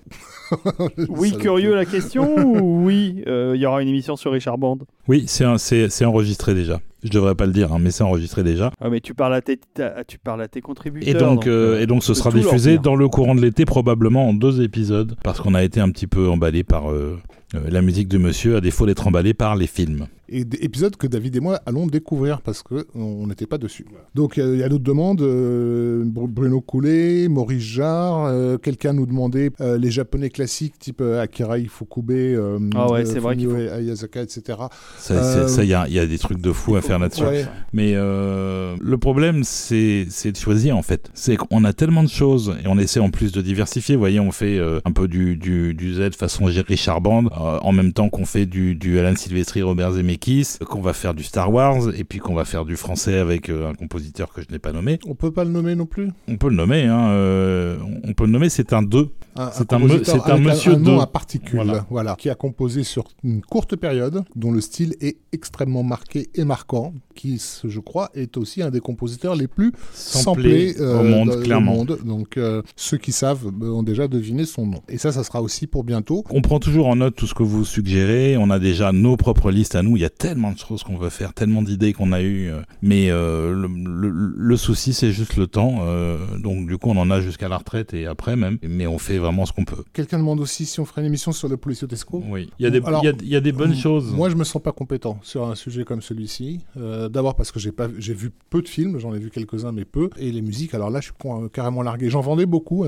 Oui, 1.09 1.31
curieux 1.37 1.73
la 1.73 1.85
question 1.85 2.35
ou 2.37 2.85
oui, 2.85 3.23
euh, 3.27 3.53
il 3.55 3.61
y 3.61 3.65
aura 3.65 3.81
une 3.81 3.87
émission 3.89 4.15
sur 4.15 4.31
Richard 4.31 4.57
Band? 4.59 4.77
Oui, 5.07 5.23
c'est, 5.25 5.45
un- 5.45 5.57
c'est, 5.57 5.89
c'est 5.89 6.05
enregistré 6.05 6.53
déjà. 6.53 6.79
Je 7.03 7.09
devrais 7.09 7.33
pas 7.33 7.45
le 7.47 7.51
dire, 7.51 7.73
hein, 7.73 7.79
mais 7.81 7.89
c'est 7.91 8.03
enregistré 8.03 8.43
déjà. 8.43 8.71
Ah, 8.79 8.89
mais 8.89 8.99
tu 9.01 9.13
parles 9.15 9.33
à 9.33 9.41
tes, 9.41 9.59
tu 10.07 10.19
parles 10.19 10.41
à 10.41 10.47
tes 10.47 10.61
contributeurs. 10.61 11.09
Et 11.09 11.17
donc, 11.17 11.47
euh, 11.47 11.75
euh, 11.77 11.81
et 11.81 11.87
donc 11.87 12.03
ce 12.03 12.13
sera 12.13 12.31
diffusé 12.31 12.77
dans 12.77 12.95
le 12.95 13.07
courant 13.09 13.33
de 13.35 13.41
l'été, 13.41 13.65
probablement 13.65 14.29
en 14.29 14.33
deux 14.33 14.61
épisodes, 14.61 15.15
parce 15.23 15.41
qu'on 15.41 15.55
a 15.55 15.63
été 15.63 15.79
un 15.81 15.89
petit 15.89 16.07
peu 16.07 16.29
emballé 16.29 16.63
par 16.63 16.91
euh, 16.91 17.19
euh, 17.55 17.59
la 17.69 17.81
musique 17.81 18.07
de 18.07 18.17
monsieur, 18.19 18.55
à 18.57 18.61
défaut 18.61 18.85
d'être 18.85 19.07
emballé 19.07 19.33
par 19.33 19.55
les 19.55 19.67
films. 19.67 20.07
Et 20.35 20.45
des 20.45 20.57
épisodes 20.65 20.95
que 20.95 21.07
David 21.07 21.35
et 21.35 21.39
moi 21.39 21.59
allons 21.65 21.85
découvrir 21.87 22.41
parce 22.41 22.63
que 22.63 22.87
on 22.95 23.27
n'était 23.27 23.45
pas 23.45 23.57
dessus. 23.57 23.85
Donc 24.15 24.37
il 24.37 24.57
y 24.57 24.63
a 24.63 24.69
d'autres 24.69 24.83
demandes. 24.83 25.21
euh, 25.21 26.03
Br- 26.05 26.27
Bruno 26.27 26.59
Coulet, 26.61 27.27
Maurice 27.27 27.61
Jarre, 27.63 28.25
euh, 28.25 28.57
quelqu'un 28.57 28.93
nous 28.93 29.05
demandait 29.05 29.51
euh, 29.61 29.77
les 29.77 29.91
japonais 29.91 30.29
classiques 30.29 30.77
type 30.79 31.01
euh, 31.01 31.21
Akira 31.21 31.57
Ifukube, 31.59 32.11
euh, 32.11 32.59
Ah 32.75 32.91
ouais, 32.91 33.01
euh, 33.01 33.05
c'est 33.05 33.19
vrai 33.19 33.35
qu'il 33.37 33.47
Fumio 33.49 33.69
Ayazaka, 33.71 34.21
etc. 34.23 34.57
Ça, 34.97 35.13
Euh, 35.13 35.47
il 35.63 35.69
y 35.69 35.73
a, 35.73 35.87
il 35.87 35.93
y 35.93 35.99
a 35.99 36.05
des 36.07 36.17
trucs 36.17 36.41
de 36.41 36.51
fou 36.51 36.75
à 36.75 36.81
faire 36.81 36.99
là-dessus. 36.99 37.23
Ouais. 37.23 37.45
Mais 37.73 37.93
euh, 37.95 38.75
le 38.81 38.97
problème, 38.97 39.43
c'est 39.43 40.05
c'est 40.09 40.31
de 40.31 40.37
choisir 40.37 40.75
en 40.77 40.81
fait. 40.81 41.09
C'est 41.13 41.35
qu'on 41.35 41.63
a 41.63 41.73
tellement 41.73 42.03
de 42.03 42.09
choses 42.09 42.55
et 42.63 42.67
on 42.67 42.77
essaie 42.79 42.99
en 42.99 43.09
plus 43.09 43.31
de 43.31 43.41
diversifier. 43.41 43.95
Vous 43.95 44.01
voyez, 44.01 44.19
on 44.19 44.31
fait 44.31 44.57
euh, 44.57 44.79
un 44.85 44.91
peu 44.91 45.07
du, 45.07 45.35
du, 45.35 45.73
du 45.73 45.93
Z 45.93 46.11
façon 46.17 46.45
Richard 46.45 47.01
Band, 47.01 47.25
euh, 47.25 47.59
en 47.61 47.71
même 47.71 47.93
temps 47.93 48.09
qu'on 48.09 48.25
fait 48.25 48.45
du, 48.45 48.75
du 48.75 48.99
Alan 48.99 49.15
Silvestri, 49.15 49.61
Robert 49.61 49.91
Zemeckis, 49.93 50.22
qu'on 50.67 50.81
va 50.81 50.93
faire 50.93 51.13
du 51.13 51.23
Star 51.23 51.51
Wars 51.51 51.93
et 51.97 52.03
puis 52.03 52.19
qu'on 52.19 52.33
va 52.33 52.45
faire 52.45 52.65
du 52.65 52.75
français 52.77 53.17
avec 53.17 53.49
euh, 53.49 53.69
un 53.69 53.73
compositeur 53.73 54.31
que 54.33 54.41
je 54.41 54.47
n'ai 54.51 54.59
pas 54.59 54.71
nommé. 54.71 54.99
On 55.07 55.15
peut 55.15 55.31
pas 55.31 55.43
le 55.43 55.49
nommer 55.51 55.75
non 55.75 55.85
plus? 55.85 56.09
On 56.27 56.37
peut 56.37 56.49
le 56.49 56.55
nommer, 56.55 56.83
hein, 56.83 57.09
euh, 57.09 57.77
on 58.03 58.13
peut 58.13 58.25
le 58.25 58.31
nommer, 58.31 58.49
c'est 58.49 58.73
un 58.73 58.81
2. 58.83 58.99
Un- 58.99 59.07
Ah, 59.35 59.51
C'est 59.51 59.73
un 59.73 59.79
me- 59.79 60.03
c'est 60.03 60.29
un 60.29 60.37
monsieur 60.37 60.73
un 60.75 60.77
nom 60.77 60.99
à 60.99 61.07
particules, 61.07 61.55
Voilà. 61.63 61.85
voilà. 61.89 62.15
qui 62.15 62.29
a 62.29 62.35
composé 62.35 62.83
sur 62.83 63.05
une 63.23 63.41
courte 63.41 63.75
période, 63.75 64.23
dont 64.35 64.51
le 64.51 64.61
style 64.61 64.95
est 65.01 65.17
extrêmement 65.31 65.81
marqué 65.81 66.29
et 66.35 66.43
marquant, 66.45 66.93
qui, 67.15 67.41
je 67.63 67.79
crois, 67.79 68.11
est 68.13 68.37
aussi 68.37 68.61
un 68.61 68.69
des 68.69 68.79
compositeurs 68.79 69.35
les 69.35 69.47
plus 69.47 69.71
Samplé 69.93 70.73
samplés 70.73 70.75
euh, 70.81 70.99
au 70.99 71.03
monde, 71.03 71.29
dans- 71.29 71.41
clairement. 71.41 71.73
monde. 71.73 71.97
Donc, 72.05 72.37
euh, 72.37 72.61
ceux 72.75 72.97
qui 72.97 73.11
savent 73.11 73.47
euh, 73.61 73.69
ont 73.71 73.81
déjà 73.83 74.07
deviné 74.07 74.45
son 74.45 74.67
nom. 74.67 74.81
Et 74.87 74.99
ça, 74.99 75.11
ça 75.11 75.23
sera 75.23 75.41
aussi 75.41 75.65
pour 75.65 75.83
bientôt. 75.83 76.23
On 76.29 76.41
prend 76.41 76.59
toujours 76.59 76.85
en 76.87 76.95
note 76.97 77.15
tout 77.15 77.25
ce 77.27 77.33
que 77.33 77.43
vous 77.43 77.65
suggérez. 77.65 78.37
On 78.37 78.51
a 78.51 78.59
déjà 78.59 78.91
nos 78.91 79.17
propres 79.17 79.49
listes 79.51 79.73
à 79.75 79.81
nous. 79.81 79.97
Il 79.97 80.01
y 80.01 80.05
a 80.05 80.09
tellement 80.17 80.51
de 80.51 80.57
choses 80.57 80.83
qu'on 80.83 80.97
veut 80.97 81.09
faire, 81.09 81.33
tellement 81.33 81.61
d'idées 81.61 81.93
qu'on 81.93 82.11
a 82.11 82.21
eues. 82.21 82.49
euh, 82.49 82.61
Mais 82.81 83.09
euh, 83.09 83.53
le, 83.53 83.67
le- 83.67 84.33
le 84.35 84.57
souci, 84.57 84.93
c'est 84.93 85.11
juste 85.11 85.35
le 85.37 85.47
temps. 85.47 85.79
euh, 85.81 86.17
donc, 86.37 86.67
du 86.67 86.77
coup, 86.77 86.89
on 86.89 86.97
en 86.97 87.09
a 87.11 87.19
jusqu'à 87.21 87.47
la 87.49 87.57
retraite 87.57 87.93
et 87.93 88.05
après 88.05 88.35
même. 88.35 88.57
Mais 88.63 88.87
on 88.87 88.97
fait 88.97 89.17
vraiment 89.17 89.45
ce 89.45 89.53
qu'on 89.53 89.65
peut. 89.65 89.83
Quelqu'un 89.93 90.17
demande 90.19 90.39
aussi 90.39 90.65
si 90.65 90.79
on 90.79 90.85
ferait 90.85 91.01
une 91.01 91.07
émission 91.07 91.31
sur 91.31 91.47
le 91.49 91.57
Policio 91.57 91.87
Tesco. 91.87 92.23
Oui. 92.27 92.49
Il 92.59 92.63
y 92.63 92.65
a 92.65 92.69
des, 92.69 92.81
Alors, 92.85 93.01
il 93.03 93.05
y 93.05 93.09
a- 93.09 93.13
il 93.21 93.27
y 93.29 93.35
a 93.35 93.41
des 93.41 93.51
bonnes 93.51 93.75
choses. 93.75 94.11
Moi, 94.13 94.29
je 94.29 94.35
me 94.35 94.43
sens 94.43 94.61
pas 94.61 94.71
compétent 94.71 95.19
sur 95.23 95.47
un 95.47 95.55
sujet 95.55 95.83
comme 95.83 96.01
celui-ci. 96.01 96.61
Euh, 96.77 97.09
D'abord 97.09 97.35
parce 97.35 97.51
que 97.51 97.59
j'ai 97.59 97.71
pas, 97.71 97.87
j'ai 97.97 98.13
vu 98.13 98.31
peu 98.49 98.61
de 98.61 98.67
films, 98.67 98.97
j'en 98.99 99.13
ai 99.13 99.19
vu 99.19 99.29
quelques-uns, 99.29 99.71
mais 99.71 99.85
peu. 99.85 100.09
Et 100.17 100.31
les 100.31 100.41
musiques, 100.41 100.73
alors 100.73 100.89
là, 100.89 100.99
je 101.01 101.05
suis 101.05 101.13
carrément 101.53 101.81
largué. 101.81 102.09
J'en 102.09 102.21
vendais 102.21 102.45
beaucoup 102.45 102.83
à, 102.83 102.87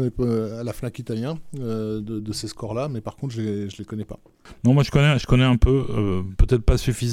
la 0.64 0.74
Fnac 0.74 0.98
italien 1.00 1.38
de, 1.54 2.00
de 2.00 2.34
ces 2.34 2.48
scores-là, 2.48 2.90
mais 2.90 3.02
par 3.02 3.16
contre, 3.16 3.34
je 3.34 3.42
les, 3.42 3.70
je 3.70 3.78
les 3.78 3.86
connais 3.86 4.06
pas. 4.06 4.20
Non, 4.64 4.74
moi 4.74 4.84
je 4.84 4.92
connais, 4.92 5.18
je 5.18 5.26
connais 5.26 5.44
un 5.44 5.58
peu, 5.58 5.84
peut-être 6.38 6.62
pas 6.64 6.78
suffisamment. 6.78 7.05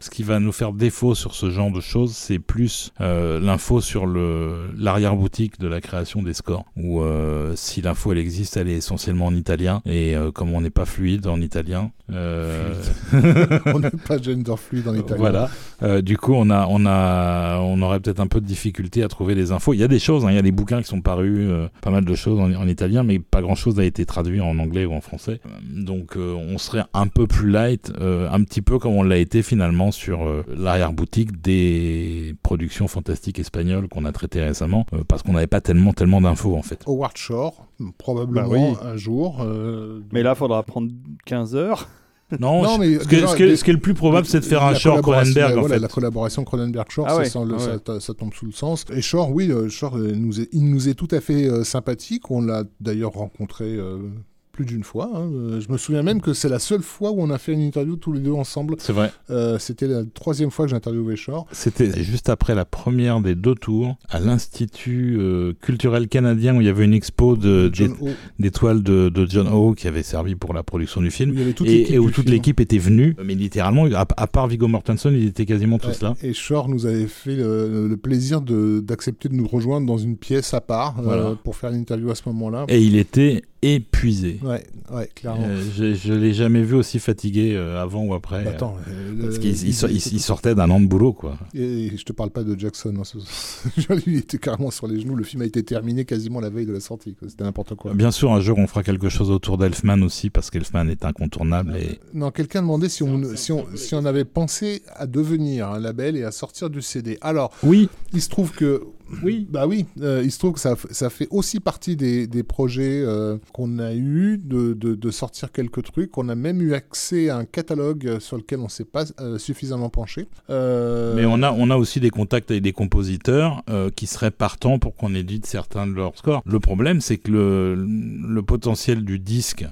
Ce 0.00 0.10
qui 0.10 0.22
va 0.22 0.40
nous 0.40 0.52
faire 0.52 0.72
défaut 0.72 1.14
sur 1.14 1.34
ce 1.34 1.50
genre 1.50 1.70
de 1.70 1.80
choses, 1.80 2.12
c'est 2.12 2.38
plus 2.38 2.92
euh, 3.00 3.40
l'info 3.40 3.80
sur 3.80 4.06
le 4.06 4.70
l'arrière-boutique 4.76 5.58
de 5.58 5.68
la 5.68 5.80
création 5.80 6.22
des 6.22 6.34
scores. 6.34 6.64
Où 6.76 7.02
euh, 7.02 7.52
si 7.56 7.80
l'info 7.80 8.12
elle 8.12 8.18
existe, 8.18 8.56
elle 8.56 8.68
est 8.68 8.76
essentiellement 8.76 9.26
en 9.26 9.34
italien. 9.34 9.82
Et 9.86 10.16
euh, 10.16 10.30
comme 10.30 10.52
on 10.52 10.60
n'est 10.60 10.70
pas 10.70 10.84
fluide 10.84 11.26
en 11.26 11.40
italien, 11.40 11.90
on 12.10 13.78
n'est 13.80 13.90
pas 13.90 14.16
gender 14.20 14.54
fluide 14.56 14.88
en 14.88 14.94
italien. 14.94 15.16
voilà. 15.18 16.00
Du 16.00 16.16
coup, 16.16 16.32
on 16.34 16.48
a, 16.50 16.66
on 16.68 16.86
a, 16.86 17.58
on 17.60 17.82
aurait 17.82 18.00
peut-être 18.00 18.20
un 18.20 18.26
peu 18.26 18.40
de 18.40 18.46
difficulté 18.46 19.02
à 19.02 19.08
trouver 19.08 19.34
les 19.34 19.52
infos. 19.52 19.74
Il 19.74 19.80
y 19.80 19.84
a 19.84 19.88
des 19.88 19.98
choses, 19.98 20.24
hein, 20.24 20.30
il 20.30 20.36
y 20.36 20.38
a 20.38 20.42
des 20.42 20.52
bouquins 20.52 20.80
qui 20.80 20.88
sont 20.88 21.02
parus, 21.02 21.50
pas 21.82 21.90
mal 21.90 22.04
de 22.04 22.14
choses 22.14 22.40
en, 22.40 22.52
en 22.54 22.66
italien, 22.66 23.02
mais 23.02 23.18
pas 23.18 23.42
grand-chose 23.42 23.76
n'a 23.76 23.84
été 23.84 24.06
traduit 24.06 24.40
en 24.40 24.58
anglais 24.58 24.86
ou 24.86 24.94
en 24.94 25.00
français. 25.00 25.40
Donc, 25.70 26.16
on 26.16 26.56
serait 26.58 26.84
un 26.94 27.08
peu 27.08 27.26
plus 27.26 27.50
light, 27.50 27.92
un 28.00 28.42
petit 28.42 28.62
peu 28.62 28.78
comme 28.78 28.94
on 28.94 29.02
l'a 29.02 29.18
été 29.18 29.37
finalement 29.42 29.90
sur 29.92 30.26
euh, 30.26 30.44
l'arrière-boutique 30.48 31.40
des 31.40 32.34
productions 32.42 32.88
fantastiques 32.88 33.38
espagnoles 33.38 33.88
qu'on 33.88 34.04
a 34.04 34.12
traitées 34.12 34.42
récemment, 34.42 34.86
euh, 34.92 35.02
parce 35.06 35.22
qu'on 35.22 35.32
n'avait 35.32 35.46
pas 35.46 35.60
tellement, 35.60 35.92
tellement 35.92 36.20
d'infos 36.20 36.56
en 36.56 36.62
fait. 36.62 36.82
Howard 36.86 37.16
Shore, 37.16 37.66
probablement 37.98 38.48
Bah 38.48 38.78
oui. 38.82 38.88
un 38.88 38.96
jour. 38.96 39.38
euh, 39.42 40.00
Mais 40.12 40.22
là, 40.22 40.34
faudra 40.34 40.62
prendre 40.62 40.90
15 41.26 41.54
heures. 41.56 41.88
Non, 42.40 42.76
mais 42.76 42.98
ce, 42.98 43.08
qui 43.08 43.14
est- 43.14 43.20
déjà, 43.20 43.26
ce 43.28 43.36
qui 43.36 43.42
est- 43.42 43.46
des- 43.48 43.56
ce 43.56 43.64
qui 43.64 43.70
est 43.70 43.72
le 43.72 43.78
plus 43.80 43.94
probable, 43.94 44.26
c'est 44.26 44.40
de 44.40 44.44
faire 44.44 44.62
un 44.62 44.74
collaboration- 44.74 45.00
Cronenberg 45.32 45.56
en 45.56 45.60
voilà, 45.60 45.74
fait. 45.76 45.80
La 45.80 45.88
collaboration 45.88 46.44
Cronenberg-Shore, 46.44 47.06
Ah 47.08 47.16
ouais, 47.16 47.28
ah 47.34 47.38
ouais. 47.40 47.58
ça, 47.86 48.00
ça 48.00 48.12
tombe 48.12 48.34
sous 48.34 48.44
le 48.44 48.52
sens. 48.52 48.84
Et 48.92 49.00
Shore, 49.00 49.32
oui, 49.32 49.50
Shore, 49.70 49.96
nous 49.96 50.38
est- 50.42 50.48
il 50.52 50.68
nous 50.68 50.90
est 50.90 50.94
tout 50.94 51.08
à 51.10 51.22
fait 51.22 51.46
euh, 51.48 51.64
sympathique. 51.64 52.30
On 52.30 52.42
l'a 52.42 52.64
d'ailleurs 52.80 53.12
rencontré 53.12 53.64
euh, 53.64 54.10
plus 54.58 54.66
d'une 54.66 54.82
fois. 54.82 55.08
hein. 55.14 55.30
Euh, 55.32 55.60
Je 55.60 55.70
me 55.70 55.78
souviens 55.78 56.02
même 56.02 56.20
que 56.20 56.32
c'est 56.32 56.48
la 56.48 56.58
seule 56.58 56.82
fois 56.82 57.12
où 57.12 57.22
on 57.22 57.30
a 57.30 57.38
fait 57.38 57.52
une 57.52 57.60
interview 57.60 57.94
tous 57.94 58.12
les 58.12 58.18
deux 58.18 58.32
ensemble. 58.32 58.74
C'est 58.80 58.92
vrai. 58.92 59.12
Euh, 59.30 59.56
C'était 59.60 59.86
la 59.86 60.02
troisième 60.04 60.50
fois 60.50 60.64
que 60.64 60.70
j'ai 60.70 60.76
interviewé 60.76 61.14
Shore. 61.14 61.46
C'était 61.52 62.02
juste 62.02 62.28
après 62.28 62.56
la 62.56 62.64
première 62.64 63.20
des 63.20 63.36
deux 63.36 63.54
tours 63.54 63.96
à 64.08 64.18
l'Institut 64.18 65.16
euh, 65.20 65.52
culturel 65.60 66.08
canadien 66.08 66.56
où 66.56 66.60
il 66.60 66.66
y 66.66 66.70
avait 66.70 66.84
une 66.86 66.92
expo 66.92 67.36
de, 67.36 67.70
O. 68.00 68.08
d'étoiles 68.40 68.82
de, 68.82 69.08
de 69.10 69.26
John 69.30 69.46
Ho 69.46 69.74
qui 69.74 69.86
avait 69.86 70.02
servi 70.02 70.34
pour 70.34 70.54
la 70.54 70.64
production 70.64 71.00
du 71.02 71.12
film. 71.12 71.36
Et, 71.64 71.96
où 72.00 72.10
toute 72.10 72.28
l'équipe 72.28 72.58
était 72.58 72.78
venue, 72.78 73.14
mais 73.24 73.36
littéralement, 73.36 73.86
à, 73.94 74.06
à 74.16 74.26
part 74.26 74.48
Viggo 74.48 74.66
Mortensen, 74.66 75.14
ils 75.14 75.28
étaient 75.28 75.46
quasiment 75.46 75.78
tous 75.78 75.88
Ouais, 76.02 76.08
là. 76.08 76.14
Et 76.24 76.32
Shore 76.32 76.68
nous 76.68 76.84
avait 76.84 77.06
fait 77.06 77.36
le, 77.36 77.86
le 77.86 77.96
plaisir 77.96 78.40
d'accepter 78.40 79.28
de, 79.28 79.34
nous 79.34 79.46
rejoindre 79.46 79.86
dans 79.86 79.98
une 79.98 80.16
pièce 80.16 80.52
à 80.52 80.60
part 80.60 80.96
euh, 81.06 81.36
pour 81.44 81.54
faire 81.54 81.70
l'interview 81.70 82.10
à 82.10 82.16
ce 82.16 82.22
moment-là. 82.26 82.64
Et 82.68 82.82
il 82.82 82.96
était 82.96 83.42
épuisé. 83.62 84.38
Ouais, 84.48 84.64
ouais, 84.92 85.08
clairement. 85.14 85.44
Euh, 85.46 85.62
je, 85.76 85.94
je 85.94 86.12
l'ai 86.12 86.32
jamais 86.32 86.62
vu 86.62 86.74
aussi 86.74 86.98
fatigué 86.98 87.54
euh, 87.54 87.82
avant 87.82 88.04
ou 88.04 88.14
après. 88.14 88.44
Bah, 88.44 88.50
attends, 88.50 88.76
euh, 88.88 89.12
parce 89.22 89.38
qu'il 89.38 89.50
il 89.50 89.74
sor- 89.74 89.90
il- 89.90 89.96
il 90.12 90.20
sortait 90.20 90.54
d'un 90.54 90.70
an 90.70 90.80
de 90.80 90.86
boulot, 90.86 91.12
quoi. 91.12 91.36
Et 91.54 91.92
je 91.96 92.02
te 92.04 92.12
parle 92.12 92.30
pas 92.30 92.44
de 92.44 92.58
Jackson. 92.58 92.94
hein, 92.98 93.02
il 94.06 94.16
était 94.16 94.38
carrément 94.38 94.70
sur 94.70 94.86
les 94.86 95.00
genoux. 95.00 95.14
Le 95.16 95.24
film 95.24 95.42
a 95.42 95.44
été 95.46 95.62
terminé 95.62 96.04
quasiment 96.04 96.40
la 96.40 96.50
veille 96.50 96.66
de 96.66 96.72
la 96.72 96.80
sortie. 96.80 97.14
C'était 97.26 97.44
n'importe 97.44 97.74
quoi. 97.74 97.92
Bien 97.94 98.10
sûr, 98.10 98.32
un 98.32 98.40
jour, 98.40 98.58
on 98.58 98.66
fera 98.66 98.82
quelque 98.82 99.08
chose 99.08 99.30
autour 99.30 99.58
d'Elfman 99.58 100.02
aussi, 100.02 100.30
parce 100.30 100.50
qu'Elfman 100.50 100.88
est 100.88 101.04
incontournable. 101.04 101.76
Et... 101.76 101.98
Non, 102.14 102.30
quelqu'un 102.30 102.62
demandait 102.62 102.88
si 102.88 103.02
on, 103.02 103.36
si, 103.36 103.52
on, 103.52 103.66
si 103.74 103.94
on 103.94 104.04
avait 104.04 104.24
pensé 104.24 104.82
à 104.94 105.06
devenir 105.06 105.68
un 105.68 105.78
label 105.80 106.16
et 106.16 106.24
à 106.24 106.30
sortir 106.32 106.70
du 106.70 106.82
CD. 106.82 107.18
Alors, 107.20 107.52
Oui, 107.62 107.88
il 108.12 108.22
se 108.22 108.28
trouve 108.28 108.52
que. 108.52 108.82
Oui. 109.24 109.46
Bah 109.50 109.66
oui, 109.66 109.86
euh, 110.02 110.20
il 110.22 110.30
se 110.30 110.38
trouve 110.38 110.52
que 110.52 110.60
ça, 110.60 110.74
ça 110.90 111.08
fait 111.08 111.28
aussi 111.30 111.60
partie 111.60 111.96
des, 111.96 112.26
des 112.26 112.42
projets 112.42 113.00
euh, 113.02 113.38
qu'on 113.54 113.78
a 113.78 113.94
eu 113.94 114.37
de, 114.44 115.10
sortir 115.10 115.50
quelques 115.52 115.82
trucs. 115.82 116.16
On 116.18 116.28
a 116.28 116.34
même 116.34 116.60
eu 116.60 116.74
accès 116.74 117.28
à 117.28 117.36
un 117.36 117.44
catalogue 117.44 118.18
sur 118.20 118.36
lequel 118.36 118.60
on 118.60 118.68
s'est 118.68 118.84
pas 118.84 119.04
euh, 119.20 119.38
suffisamment 119.38 119.88
penché. 119.88 120.28
Euh, 120.50 121.14
mais 121.14 121.24
on 121.24 121.42
a, 121.42 121.52
on 121.52 121.70
a 121.70 121.76
aussi 121.76 122.00
des 122.00 122.10
contacts 122.10 122.50
avec 122.50 122.62
des 122.62 122.72
compositeurs 122.72 123.62
euh, 123.70 123.90
qui 123.90 124.06
seraient 124.06 124.30
partants 124.30 124.78
pour 124.78 124.94
qu'on 124.94 125.14
édite 125.14 125.46
certains 125.46 125.86
de 125.86 125.92
leurs 125.92 126.16
scores. 126.16 126.42
Le 126.44 126.60
problème, 126.60 127.00
c'est 127.00 127.18
que 127.18 127.30
le, 127.30 127.74
le 127.74 128.42
potentiel 128.42 129.04
du 129.04 129.18
disque, 129.18 129.66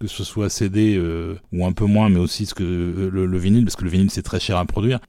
que 0.00 0.06
ce 0.06 0.24
soit 0.24 0.50
CD 0.50 0.96
euh, 0.96 1.36
ou 1.52 1.66
un 1.66 1.72
peu 1.72 1.84
moins, 1.84 2.08
mais 2.08 2.18
aussi 2.18 2.46
ce 2.46 2.54
que 2.54 2.64
euh, 2.64 3.10
le, 3.10 3.26
le 3.26 3.38
vinyle, 3.38 3.64
parce 3.64 3.76
que 3.76 3.84
le 3.84 3.90
vinyle 3.90 4.10
c'est 4.10 4.22
très 4.22 4.40
cher 4.40 4.56
à 4.58 4.64
produire, 4.64 5.00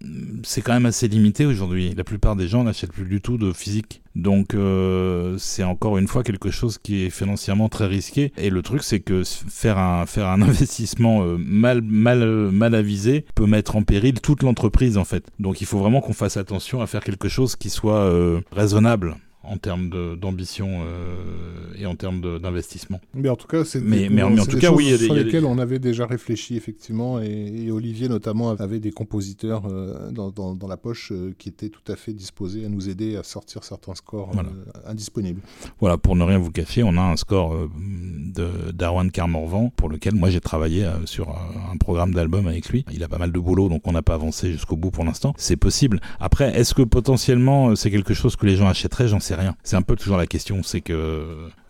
c'est 0.44 0.62
quand 0.62 0.74
même 0.74 0.86
assez 0.86 1.08
limité 1.08 1.46
aujourd'hui. 1.46 1.94
La 1.96 2.04
plupart 2.04 2.36
des 2.36 2.48
gens 2.48 2.64
n'achètent 2.64 2.94
plus 2.94 3.06
du 3.06 3.22
tout 3.22 3.38
de 3.38 3.52
physique. 3.54 4.02
Donc 4.18 4.56
euh, 4.56 5.36
c'est 5.38 5.64
encore 5.64 6.00
une 6.00 6.08
fois 6.08 6.24
quelque 6.24 6.50
chose 6.50 6.80
qui 6.80 7.04
est 7.04 7.12
financièrement 7.12 7.70
très 7.70 7.86
risqué. 7.86 8.34
Et 8.38 8.50
le 8.50 8.64
truc 8.64 8.82
c'est 8.82 9.00
que 9.00 9.22
faire 9.24 9.78
un, 9.78 10.08
faire 10.08 10.28
un 10.28 10.42
investissement 10.48 11.24
euh, 11.24 11.38
mal, 11.38 11.84
mal, 11.84 12.24
euh, 12.24 12.50
mal 12.50 12.74
avisé 12.74 13.26
peut 13.36 13.46
mettre 13.46 13.76
en 13.76 13.84
péril 13.84 14.20
toute 14.20 14.42
l'entreprise 14.42 14.98
en 14.98 15.06
fait. 15.06 15.24
Donc 15.40 15.62
il 15.62 15.68
faut 15.68 15.78
vraiment 15.78 16.02
qu'on 16.02 16.14
fasse 16.14 16.36
attention 16.36 16.82
à 16.82 16.88
faire 16.88 17.04
quelque 17.04 17.30
chose 17.30 17.56
qui 17.56 17.70
soit 17.70 18.00
euh, 18.00 18.42
raisonnable 18.52 19.16
en 19.48 19.58
termes 19.58 19.90
d'ambition 20.18 20.82
euh, 20.82 21.74
et 21.80 21.86
en 21.86 21.96
termes 21.96 22.40
d'investissement. 22.40 23.00
Mais 23.14 23.30
en 23.30 23.36
tout 23.36 23.48
cas, 23.48 23.64
c'est 23.66 23.82
Mais- 23.82 24.02
des- 24.04 24.10
mais 24.10 24.24
en- 24.24 24.30
mais 24.30 24.40
en 24.42 24.44
c'est 24.44 24.50
tout 24.50 24.56
des 24.56 24.62
cas, 24.62 24.68
choses 24.70 24.78
oui, 24.78 24.98
sur 24.98 25.16
y 25.16 25.20
a 25.20 25.24
lesquelles 25.24 25.42
des- 25.42 25.48
on 25.48 25.58
avait 25.58 25.80
déjà 25.80 26.06
réfléchi 26.06 26.56
effectivement, 26.56 27.20
et, 27.22 27.28
et 27.66 27.72
Olivier 27.72 28.10
notamment 28.10 28.52
avait 28.52 28.80
des 28.80 28.92
compositeurs 28.92 29.64
euh, 29.70 30.12
dans, 30.12 30.30
dans- 30.32 30.56
dans 30.56 30.68
la 30.68 30.78
poche 30.78 31.12
euh, 31.12 31.34
qui 31.38 31.50
étaient 31.50 31.70
tout 31.70 31.92
à 31.92 31.96
fait 31.96 32.14
disposés 32.14 32.66
à 32.66 32.70
nous 32.70 32.90
aider 32.90 33.16
à 33.16 33.24
sortir 33.24 33.64
certains 33.64 33.96
scores 33.96 34.32
Voilà. 34.34 34.50
indisponibles. 34.86 35.42
Voilà, 35.80 35.98
pour 35.98 36.16
ne 36.16 36.24
rien 36.24 36.38
vous 36.38 36.52
cacher, 36.52 36.84
on 36.84 36.96
a 36.98 37.02
un 37.02 37.16
score 37.18 37.56
de 37.80 38.72
d'Arwan 38.74 39.12
Carmorvan 39.12 39.72
pour 39.76 39.90
lequel 39.90 40.16
moi 40.16 40.30
j'ai 40.30 40.42
travaillé 40.42 40.88
sur 41.06 41.30
un 41.30 41.78
programme 41.78 42.14
d'album 42.14 42.48
avec 42.48 42.70
lui. 42.70 42.86
Il 42.94 43.04
a 43.04 43.08
pas 43.08 43.18
mal 43.18 43.32
de 43.32 43.40
boulot, 43.40 43.70
donc 43.70 43.82
on 43.86 43.92
n'a 43.92 44.02
pas 44.02 44.14
avancé 44.16 44.52
jusqu'au 44.52 44.76
bout 44.76 44.92
pour 44.92 45.04
l'instant. 45.04 45.34
C'est 45.38 45.56
possible. 45.58 46.00
Après, 46.20 46.58
est-ce 46.60 46.74
que 46.74 46.82
potentiellement 46.82 47.76
c'est 47.76 47.92
quelque 47.92 48.14
chose 48.14 48.36
que 48.36 48.46
les 48.46 48.56
gens 48.56 48.68
achèteraient? 48.68 49.08
J'en 49.08 49.20
sais 49.20 49.36
rien. 49.38 49.56
C'est 49.64 49.76
un 49.76 49.82
peu 49.82 49.96
toujours 49.96 50.18
la 50.18 50.28
question. 50.28 50.62
C'est 50.64 50.82
que 50.82 50.94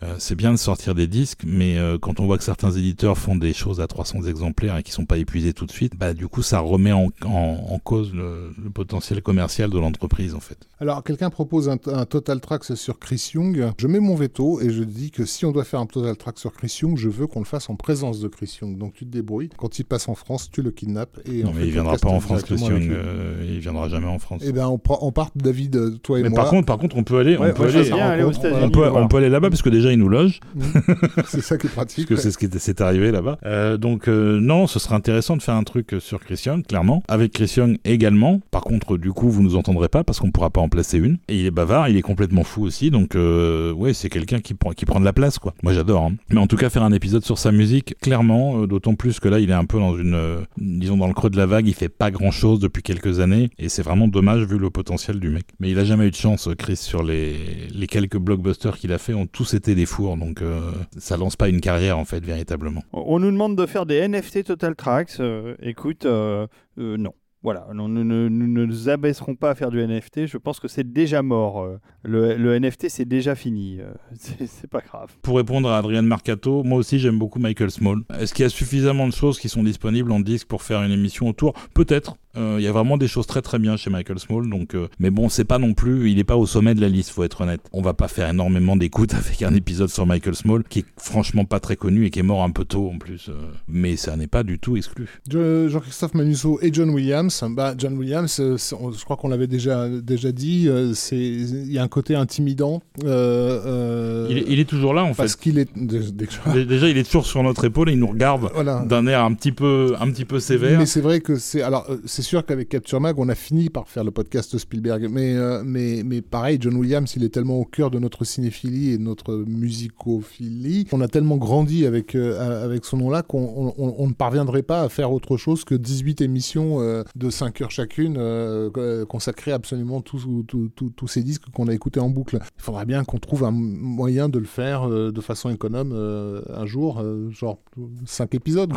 euh, 0.04 0.16
c'est 0.20 0.36
bien 0.36 0.52
de 0.52 0.58
sortir 0.58 0.94
des 0.96 1.08
disques, 1.08 1.42
mais 1.46 1.78
euh, 1.78 1.98
quand 1.98 2.20
on 2.20 2.26
voit 2.26 2.38
que 2.38 2.44
certains 2.44 2.72
éditeurs 2.72 3.18
font 3.18 3.36
des 3.36 3.54
choses 3.54 3.82
à 3.82 3.88
300 3.88 4.24
exemplaires 4.24 4.78
et 4.78 4.84
qui 4.84 4.92
sont 4.92 5.06
pas 5.06 5.18
épuisés 5.18 5.54
tout 5.54 5.66
de 5.66 5.72
suite, 5.72 5.94
bah 5.98 6.14
du 6.14 6.28
coup 6.28 6.44
ça 6.44 6.60
remet 6.60 6.92
en, 6.92 7.08
en- 7.26 7.66
en 7.70 7.80
cause 7.80 8.14
le, 8.14 8.52
le 8.64 8.70
potentiel 8.70 9.22
commercial 9.22 9.70
de 9.70 9.80
l'entreprise 9.80 10.36
en 10.36 10.40
fait. 10.40 10.58
Alors, 10.80 11.04
quelqu'un 11.04 11.32
propose 11.32 11.70
un, 11.70 11.78
un 11.88 12.06
Total 12.06 12.40
Tracks 12.40 12.76
sur 12.76 13.00
Chris 13.00 13.32
Young. 13.34 13.72
Je 13.80 13.88
mets 13.88 14.00
mon 14.00 14.14
veto 14.16 14.62
et 14.62 14.70
je 14.70 14.84
dis 14.84 15.10
que 15.10 15.26
si 15.26 15.44
on 15.46 15.52
doit 15.52 15.64
faire 15.64 15.80
un 15.80 15.88
Total 15.88 16.16
Tracks 16.16 16.38
sur 16.38 16.54
Chris 16.54 16.78
Young, 16.84 16.96
je 16.98 17.10
veux 17.10 17.26
qu'on 17.26 17.40
le 17.40 17.46
fasse 17.46 17.70
en 17.72 17.76
présence 17.76 18.20
de 18.20 18.28
Chris 18.28 18.60
Young. 18.62 18.78
Donc, 18.78 18.94
tu 18.94 19.04
te 19.06 19.10
débrouilles. 19.10 19.50
Quand 19.58 19.80
il 19.80 19.86
passe 19.86 20.08
en 20.08 20.14
France, 20.14 20.50
tu 20.52 20.62
le 20.62 20.70
kidnappes. 20.70 21.20
Et 21.26 21.42
Non, 21.42 21.50
on 21.50 21.54
fait 21.54 21.60
mais 21.60 21.64
il 21.64 21.68
le 21.70 21.74
viendra 21.74 21.98
pas 21.98 22.10
en 22.10 22.20
France, 22.20 22.44
avec 22.44 22.50
lui. 22.52 22.90
euh, 22.92 23.44
il 23.50 23.60
viendra 23.60 23.90
jamais 23.90 24.06
en 24.06 24.20
France. 24.20 24.44
Eh 24.46 24.52
ben, 24.52 24.68
on, 24.68 24.78
part, 25.12 25.32
David, 25.36 26.00
toi 26.04 26.20
et 26.20 26.24
Mais 26.24 26.30
moi. 26.30 26.42
par 26.42 26.50
contre, 26.52 26.66
par 26.68 26.78
contre, 26.78 26.96
on 26.96 27.04
peut 27.04 27.18
aller, 27.18 27.38
Ouais, 27.38 27.47
on 27.52 27.54
peut 27.54 27.64
aller, 27.64 27.84
veux 27.84 27.96
bien 27.96 28.06
aller 28.08 28.24
aux 28.24 28.28
on- 28.28 28.32
États-Unis. 28.32 28.60
on 28.64 28.70
peut, 28.70 28.80
voilà. 28.88 29.06
on 29.06 29.08
peut 29.08 29.18
aller 29.18 29.30
là-bas 29.30 29.50
parce 29.50 29.62
que 29.62 29.70
déjà 29.70 29.92
ils 29.92 30.00
nous 30.00 30.10
logent, 30.10 30.40
c'est 31.28 31.42
ça 31.42 31.58
qui 31.58 31.68
est 31.68 31.70
pratique. 31.70 32.08
puisque 32.08 32.22
c'est 32.22 32.32
ce 32.32 32.38
qui 32.38 32.48
c'est 32.60 32.82
arrivé 32.82 33.12
là-bas. 33.12 33.38
Euh, 33.46 33.78
donc 33.78 34.08
euh, 34.08 34.40
non, 34.40 34.68
ce 34.68 34.80
serait 34.80 34.96
intéressant 34.96 35.38
de 35.38 35.42
faire 35.42 35.56
un 35.56 35.64
truc 35.64 35.94
euh, 35.94 36.00
sur 36.00 36.20
Christian, 36.20 36.62
clairement, 36.62 37.04
avec 37.08 37.34
Christian 37.34 37.74
également. 37.86 38.42
Par 38.52 38.62
contre, 38.62 38.98
du 38.98 39.12
coup, 39.12 39.30
vous 39.30 39.44
nous 39.44 39.56
entendrez 39.56 39.90
pas 39.90 40.04
parce 40.04 40.20
qu'on 40.20 40.32
pourra 40.32 40.50
pas 40.50 40.62
en 40.62 40.70
placer 40.70 40.98
une. 40.98 41.18
Et 41.28 41.40
il 41.40 41.46
est 41.46 41.52
bavard, 41.52 41.90
il 41.90 41.98
est 41.98 42.02
complètement 42.02 42.44
fou 42.44 42.64
aussi, 42.64 42.92
donc 42.92 43.16
euh, 43.16 43.72
ouais, 43.74 43.94
c'est 43.94 44.10
quelqu'un 44.10 44.40
qui 44.40 44.54
prend 44.54 44.72
qui 44.72 44.86
prend 44.86 45.00
de 45.00 45.06
la 45.06 45.14
place, 45.14 45.40
quoi. 45.40 45.54
Moi, 45.64 45.74
j'adore. 45.74 46.04
hein. 46.04 46.14
Mais 46.30 46.40
en 46.40 46.48
tout 46.48 46.58
cas, 46.58 46.70
faire 46.70 46.84
un 46.84 46.92
épisode 46.94 47.24
sur 47.24 47.38
sa 47.38 47.52
musique, 47.52 47.96
clairement, 48.02 48.62
euh, 48.64 48.68
d'autant 48.68 48.96
plus 48.96 49.20
que 49.20 49.28
là, 49.28 49.40
il 49.40 49.50
est 49.50 49.54
un 49.54 49.66
peu 49.66 49.80
dans 49.80 49.96
une, 49.98 50.14
euh, 50.16 50.40
disons, 50.58 50.98
dans 50.98 51.08
le 51.08 51.14
creux 51.14 51.30
de 51.30 51.38
la 51.38 51.46
vague. 51.46 51.68
Il 51.68 51.74
fait 51.74 51.90
pas 51.90 52.12
grand-chose 52.12 52.60
depuis 52.60 52.84
quelques 52.84 53.20
années, 53.20 53.50
et 53.60 53.70
c'est 53.70 53.82
vraiment 53.84 54.08
dommage 54.08 54.44
vu 54.46 54.58
le 54.58 54.70
potentiel 54.70 55.20
du 55.20 55.30
mec. 55.30 55.46
Mais 55.60 55.70
il 55.72 55.80
a 55.80 55.84
jamais 55.86 56.08
eu 56.08 56.12
de 56.12 56.16
chance, 56.16 56.50
Chris, 56.58 56.76
sur 56.78 57.04
les 57.04 57.36
les 57.74 57.88
quelques 57.88 58.18
blockbusters 58.18 58.78
qu'il 58.78 58.92
a 58.92 58.98
fait, 58.98 59.14
ont 59.14 59.28
tous 59.28 59.54
été 59.54 59.76
des 59.76 59.86
fours, 59.86 60.18
donc 60.18 60.42
euh, 60.42 60.72
ça 60.98 61.18
lance 61.18 61.36
pas 61.36 61.50
une 61.50 61.62
carrière 61.62 61.98
en 61.98 62.06
fait 62.06 62.24
véritablement. 62.24 62.84
On 62.94 63.20
nous 63.20 63.32
demande 63.32 63.56
de 63.56 63.66
faire 63.66 63.86
des 63.86 64.08
NFT 64.08 64.46
Total 64.46 64.76
Tracks. 64.76 65.20
euh, 65.20 65.56
écoute, 65.62 66.06
euh, 66.06 66.48
non. 66.78 67.14
Voilà, 67.44 67.68
nous 67.74 67.88
ne 67.88 68.04
nous, 68.04 68.30
nous 68.30 68.48
ne 68.48 68.66
nous 68.66 68.90
abaisserons 68.90 69.36
pas 69.36 69.52
à 69.52 69.56
faire 69.56 69.70
du 69.70 69.80
NFT. 69.80 70.26
Je 70.26 70.38
pense 70.38 70.60
que 70.60 70.68
c'est 70.68 70.92
déjà 70.92 71.22
mort. 71.22 71.62
euh. 71.62 71.78
Le, 72.04 72.36
le 72.36 72.58
NFT, 72.60 72.90
c'est 72.90 73.06
déjà 73.06 73.36
fini. 73.36 73.78
euh, 73.80 73.92
C'est 74.48 74.70
pas 74.70 74.82
grave. 74.82 75.12
Pour 75.22 75.38
répondre 75.38 75.70
à 75.70 75.78
Adrien 75.78 76.02
Marcato, 76.02 76.64
moi 76.64 76.78
aussi 76.80 77.00
j'aime 77.00 77.20
beaucoup 77.20 77.40
Michael 77.40 77.70
Small. 77.72 78.00
Est-ce 78.20 78.34
qu'il 78.34 78.44
y 78.44 78.46
a 78.46 78.50
suffisamment 78.50 79.08
de 79.08 79.14
choses 79.14 79.40
qui 79.40 79.50
sont 79.50 79.64
disponibles 79.64 80.12
en 80.12 80.20
disque 80.20 80.48
pour 80.48 80.64
faire 80.64 80.82
une 80.84 80.92
émission 80.92 81.28
autour? 81.30 81.54
Peut-être. 81.74 82.16
Euh, 82.36 82.58
Il 82.60 82.64
y 82.64 82.68
a 82.68 82.72
vraiment 82.72 82.98
des 82.98 83.08
choses 83.08 83.26
très 83.26 83.42
très 83.42 83.58
bien 83.58 83.78
chez 83.78 83.90
Michael 83.90 84.20
Small, 84.20 84.48
donc 84.50 84.76
euh, 84.76 84.88
mais 85.00 85.10
bon, 85.10 85.28
c'est 85.28 85.44
pas 85.46 85.58
non 85.58 85.74
plus, 85.74 86.12
il 86.12 86.20
est 86.20 86.24
pas 86.24 86.36
au 86.38 86.46
sommet 86.46 86.76
de 86.76 86.82
la 86.82 86.88
liste, 86.90 87.10
faut 87.10 87.24
être 87.24 87.42
honnête. 87.42 87.62
On 87.74 87.82
va 87.82 87.94
pas 87.96 88.08
faire 88.08 88.30
énormément 88.30 88.76
d'écoute 88.76 89.14
avec 89.16 89.42
un 89.42 89.54
épisode 89.56 89.90
sur 89.90 90.06
Michael 90.06 90.36
Small 90.36 90.64
qui 90.64 90.80
est 90.80 90.86
franchement 90.98 91.46
pas 91.46 91.60
très 91.60 91.76
connu 91.76 92.06
et 92.06 92.10
qui 92.12 92.20
est 92.20 92.24
mort 92.24 92.44
un 92.44 92.52
peu 92.52 92.64
tôt 92.66 92.90
en 92.94 92.98
plus, 93.00 93.30
euh, 93.30 93.34
mais 93.68 93.96
ça 93.96 94.16
n'est 94.18 94.28
pas 94.28 94.44
du 94.44 94.60
tout 94.60 94.78
exclu. 94.78 95.08
Je- 95.30 95.68
Jean-Christophe 95.68 96.14
Manusso 96.14 96.60
et 96.62 96.72
John 96.74 96.90
Williams. 96.92 97.27
Bah, 97.50 97.74
John 97.78 97.98
Williams, 97.98 98.40
euh, 98.40 98.58
on- 98.80 98.92
je 98.92 99.04
crois 99.04 99.18
qu'on 99.18 99.28
l'avait 99.30 99.48
déjà, 99.48 99.88
déjà 99.90 100.32
dit, 100.32 100.68
euh, 100.68 100.94
c'est- 100.94 101.18
il 101.18 101.72
y 101.72 101.78
a 101.78 101.84
un 101.84 101.88
côté 101.88 102.16
intimidant. 102.16 102.82
euh, 103.04 104.28
Il 104.30 104.38
est, 104.38 104.46
il 104.48 104.60
est 104.60 104.66
toujours 104.70 104.94
là 104.94 105.04
en 105.04 105.14
fait. 105.14 105.18
parce 105.24 105.36
qu'il 105.36 105.60
est. 105.60 105.70
dé- 105.76 106.12
déjà- 106.12 106.42
Dé- 106.54 106.66
Déjà, 106.66 106.90
il 106.90 106.98
est 106.98 107.04
toujours 107.04 107.26
sur 107.26 107.42
notre 107.44 107.66
épaule 107.66 107.90
et 107.90 107.94
il 107.94 108.00
nous 108.00 108.08
regarde 108.08 108.50
Voilà. 108.54 108.84
d'un 108.88 109.06
air 109.08 109.24
un 109.24 109.34
petit 109.34 109.52
peu, 109.52 109.94
un 110.00 110.10
petit 110.12 110.26
peu 110.26 110.40
sévère. 110.40 110.80
Mais 110.80 110.86
c'est 110.86 111.02
vrai 111.02 111.22
que 111.22 111.38
c'est. 111.38 111.62
Alors, 111.62 111.88
c'est 112.06 112.22
sûr 112.22 112.46
qu'avec 112.46 112.70
Capture 112.70 113.00
Mag, 113.02 113.18
on 113.18 113.30
a 113.30 113.36
fini 113.36 113.70
par 113.70 113.88
faire 113.88 114.04
le 114.04 114.12
podcast 114.12 114.58
Spielberg. 114.58 115.08
Mais, 115.10 115.36
euh, 115.36 115.62
mais, 115.66 116.04
mais 116.06 116.22
pareil, 116.22 116.58
John 116.62 116.76
Williams, 116.76 117.12
il 117.16 117.24
est 117.24 117.30
tellement 117.30 117.58
au 117.60 117.66
cœur 117.66 117.92
de 117.92 118.00
notre 118.00 118.24
cinéphilie 118.26 118.92
et 118.92 118.98
de 118.98 119.04
notre 119.04 119.34
musicophilie. 119.48 120.88
On 120.92 121.02
a 121.02 121.08
tellement 121.08 121.38
grandi 121.38 121.86
avec, 121.86 122.16
euh, 122.16 122.64
avec 122.66 122.86
son 122.86 122.98
nom-là 122.98 123.22
qu'on 123.24 123.38
on, 123.58 123.74
on- 123.78 123.96
on 124.00 124.08
ne 124.08 124.14
parviendrait 124.14 124.64
pas 124.64 124.82
à 124.82 124.90
faire 124.90 125.12
autre 125.12 125.38
chose 125.38 125.64
que 125.64 125.76
18 125.76 126.22
émissions 126.22 126.82
de 127.18 127.30
5 127.30 127.62
heures 127.62 127.72
chacune 127.72 128.16
euh, 128.18 128.70
euh, 128.78 129.06
consacrées 129.06 129.52
à 129.52 129.56
absolument 129.56 130.02
tous 130.02 131.08
ces 131.08 131.24
disques 131.24 131.44
qu'on 131.54 131.68
a 131.68 131.74
écoutés 131.74 132.00
en 132.00 132.10
boucle. 132.10 132.40
Il 132.58 132.62
faudra 132.62 132.86
bien 132.86 133.04
qu'on 133.04 133.18
trouve 133.18 133.44
un 133.44 133.52
moyen 133.52 134.30
de 134.30 134.40
le 134.40 134.46
faire 134.46 134.88
euh, 134.88 135.12
de 135.12 135.22
façon 135.22 135.50
économe 135.50 135.92
euh, 135.94 136.42
un 136.54 136.66
jour, 136.66 137.04
genre 137.32 137.60
5 138.06 138.36
épisodes. 138.36 138.74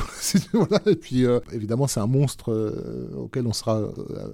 voilà. 0.52 0.80
Et 0.86 0.96
puis, 0.96 1.24
évidemment, 1.52 1.86
c'est 1.86 2.00
un 2.00 2.06
monstre 2.06 2.50
auquel 3.16 3.46
on 3.46 3.52
sera 3.52 3.82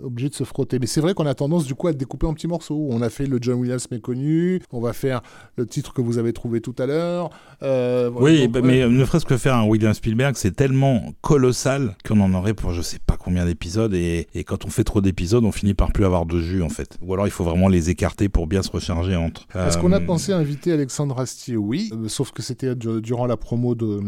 obligé 0.02 0.28
de 0.28 0.34
se 0.34 0.44
frotter. 0.44 0.78
Mais 0.78 0.86
c'est 0.86 1.00
vrai 1.00 1.14
qu'on 1.14 1.26
a 1.26 1.34
tendance, 1.34 1.66
du 1.66 1.74
coup, 1.74 1.88
à 1.88 1.90
le 1.90 1.96
découper 1.96 2.26
en 2.26 2.34
petits 2.34 2.46
morceaux. 2.46 2.88
On 2.90 3.02
a 3.02 3.10
fait 3.10 3.26
le 3.26 3.38
John 3.40 3.58
Williams 3.58 3.88
méconnu, 3.90 4.62
on 4.72 4.80
va 4.80 4.92
faire 4.92 5.22
le 5.56 5.66
titre 5.66 5.92
que 5.92 6.00
vous 6.00 6.18
avez 6.18 6.32
trouvé 6.32 6.60
tout 6.60 6.74
à 6.78 6.86
l'heure. 6.86 7.30
Voilà. 7.60 8.10
Oui, 8.20 8.42
Donc, 8.42 8.52
bah, 8.52 8.60
mais 8.62 8.88
ne 8.88 9.04
serait-ce 9.04 9.26
que 9.26 9.36
faire 9.36 9.54
un 9.54 9.66
William 9.66 9.92
Spielberg, 9.92 10.34
c'est 10.36 10.54
tellement 10.54 11.12
colossal 11.20 11.96
qu'on 12.06 12.20
en 12.20 12.32
aurait 12.34 12.54
pour 12.54 12.72
je 12.72 12.82
sais 12.82 12.98
pas 13.04 13.16
combien 13.16 13.44
d'épisodes 13.44 13.94
et, 13.96 14.28
et 14.34 14.44
quand 14.44 14.64
on 14.64 14.68
fait 14.68 14.84
trop 14.84 15.00
d'épisodes, 15.00 15.44
on 15.44 15.52
finit 15.52 15.74
par 15.74 15.92
plus 15.92 16.04
avoir 16.04 16.26
de 16.26 16.40
jus 16.40 16.62
en 16.62 16.68
fait. 16.68 16.98
Ou 17.02 17.12
alors 17.14 17.26
il 17.26 17.30
faut 17.30 17.44
vraiment 17.44 17.68
les 17.68 17.90
écarter 17.90 18.28
pour 18.28 18.46
bien 18.46 18.62
se 18.62 18.70
recharger 18.70 19.16
entre. 19.16 19.46
Est-ce 19.54 19.78
qu'on 19.78 19.92
a 19.92 20.00
Euh, 20.00 20.06
pensé 20.06 20.32
à 20.32 20.36
inviter 20.38 20.72
Alexandre 20.72 21.18
Astier 21.18 21.56
Oui, 21.56 21.90
Euh, 21.92 22.08
sauf 22.08 22.30
que 22.32 22.42
c'était 22.42 22.74
du- 22.74 23.00
durant 23.00 23.26
la 23.26 23.36
promo 23.36 23.74
de, 23.74 24.00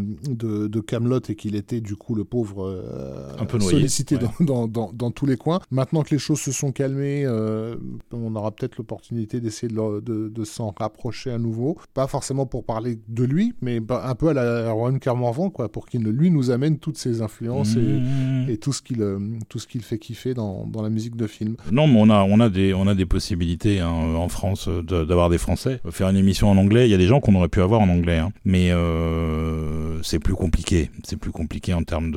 de, 0.68 0.80
Camelot 0.80 1.20
et 1.28 1.34
qu'il 1.34 1.56
était 1.56 1.80
du 1.80 1.96
coup 1.96 2.14
le 2.14 2.24
pauvre 2.24 2.66
euh, 2.66 3.28
Un 3.38 3.44
peu 3.46 3.58
noyé, 3.58 3.72
sollicité 3.72 4.16
ouais. 4.16 4.22
dans, 4.40 4.44
dans, 4.44 4.68
dans, 4.68 4.92
dans 4.92 5.10
tous 5.10 5.26
les 5.26 5.36
coins. 5.36 5.60
Maintenant 5.70 6.02
que 6.02 6.10
les 6.10 6.18
choses 6.18 6.40
se 6.40 6.52
sont 6.52 6.72
calmées, 6.72 7.24
euh, 7.26 7.76
on 8.12 8.34
aura 8.36 8.50
peut-être 8.52 8.76
l'opportunité 8.76 9.40
d'essayer 9.40 9.68
de, 9.68 9.74
le- 9.76 10.00
de, 10.00 10.28
de 10.28 10.44
s'en 10.44 10.74
rapprocher 10.78 11.30
à 11.30 11.38
nouveau. 11.38 11.76
Pas 11.94 12.06
forcément 12.06 12.46
pour 12.46 12.64
parler 12.64 12.98
de 13.08 13.24
lui, 13.24 13.54
mais 13.60 13.80
bah, 13.80 14.04
un 14.06 14.14
peu 14.14 14.28
à 14.28 14.34
la 14.34 14.70
Ron 14.72 14.98
Carmorvan, 14.98 15.50
quoi, 15.50 15.68
pour 15.70 15.86
qu'il 15.86 16.02
lui 16.04 16.30
nous 16.30 16.50
amène 16.50 16.78
toutes 16.78 16.98
ses 16.98 17.22
influences 17.22 17.76
et, 17.76 17.80
mmh. 17.80 18.46
et 18.50 18.56
tout 18.58 18.72
ce 18.72 18.82
qu'il 18.82 19.02
euh, 19.02 19.18
tout 19.48 19.58
ce 19.58 19.66
qu'il 19.66 19.77
fait 19.82 19.98
kiffer 19.98 20.34
dans, 20.34 20.68
la 20.82 20.90
musique 20.90 21.16
de 21.16 21.26
film. 21.26 21.56
Non, 21.72 21.86
mais 21.86 22.00
on 22.00 22.40
a, 22.40 22.48
des, 22.48 23.06
possibilités 23.06 23.80
hein, 23.80 23.88
en 23.88 24.28
France 24.28 24.68
d'avoir 24.68 25.30
des 25.30 25.38
Français. 25.38 25.80
Faire 25.90 26.08
une 26.08 26.16
émission 26.16 26.50
en 26.50 26.56
anglais, 26.56 26.88
il 26.88 26.90
y 26.90 26.94
a 26.94 26.98
des 26.98 27.06
gens 27.06 27.20
qu'on 27.20 27.34
aurait 27.34 27.48
pu 27.48 27.60
avoir 27.60 27.80
en 27.80 27.88
anglais, 27.88 28.18
hein. 28.18 28.32
mais 28.44 28.70
euh, 28.70 30.02
c'est 30.02 30.18
plus 30.18 30.34
compliqué. 30.34 30.90
C'est 31.04 31.16
plus 31.16 31.30
compliqué 31.30 31.74
en 31.74 31.82
termes 31.82 32.12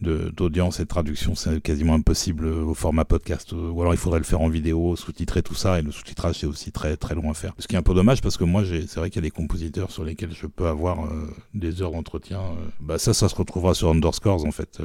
d'audience 0.00 0.80
et 0.80 0.84
de 0.84 0.88
traduction. 0.88 1.34
C'est 1.34 1.60
quasiment 1.60 1.94
impossible 1.94 2.46
euh, 2.46 2.64
au 2.64 2.74
format 2.74 3.04
podcast. 3.04 3.52
Ou 3.52 3.80
alors 3.80 3.94
il 3.94 3.98
faudrait 3.98 4.18
le 4.18 4.24
faire 4.24 4.40
en 4.40 4.48
vidéo, 4.48 4.96
sous-titrer 4.96 5.42
tout 5.42 5.54
ça. 5.54 5.78
Et 5.78 5.82
le 5.82 5.90
sous-titrage 5.90 6.36
c'est 6.40 6.46
aussi 6.46 6.72
très 6.72 6.96
très 6.96 7.14
long 7.14 7.30
à 7.30 7.34
faire. 7.34 7.54
Ce 7.58 7.66
qui 7.66 7.74
est 7.74 7.78
un 7.78 7.82
peu 7.82 7.94
dommage 7.94 8.20
parce 8.20 8.36
que 8.36 8.44
moi, 8.44 8.62
c'est 8.64 8.96
vrai 8.96 9.10
qu'il 9.10 9.22
y 9.22 9.24
a 9.24 9.28
des 9.28 9.30
compositeurs 9.30 9.90
sur 9.90 10.04
lesquels 10.04 10.32
je 10.32 10.46
peux 10.46 10.66
avoir 10.66 11.04
euh, 11.04 11.30
des 11.54 11.82
heures 11.82 11.92
d'entretien. 11.92 12.40
Bah 12.80 12.98
ça, 12.98 13.14
ça 13.14 13.28
se 13.28 13.34
retrouvera 13.34 13.74
sur 13.74 13.90
Underscores 13.90 14.44
en 14.44 14.52
fait. 14.52 14.80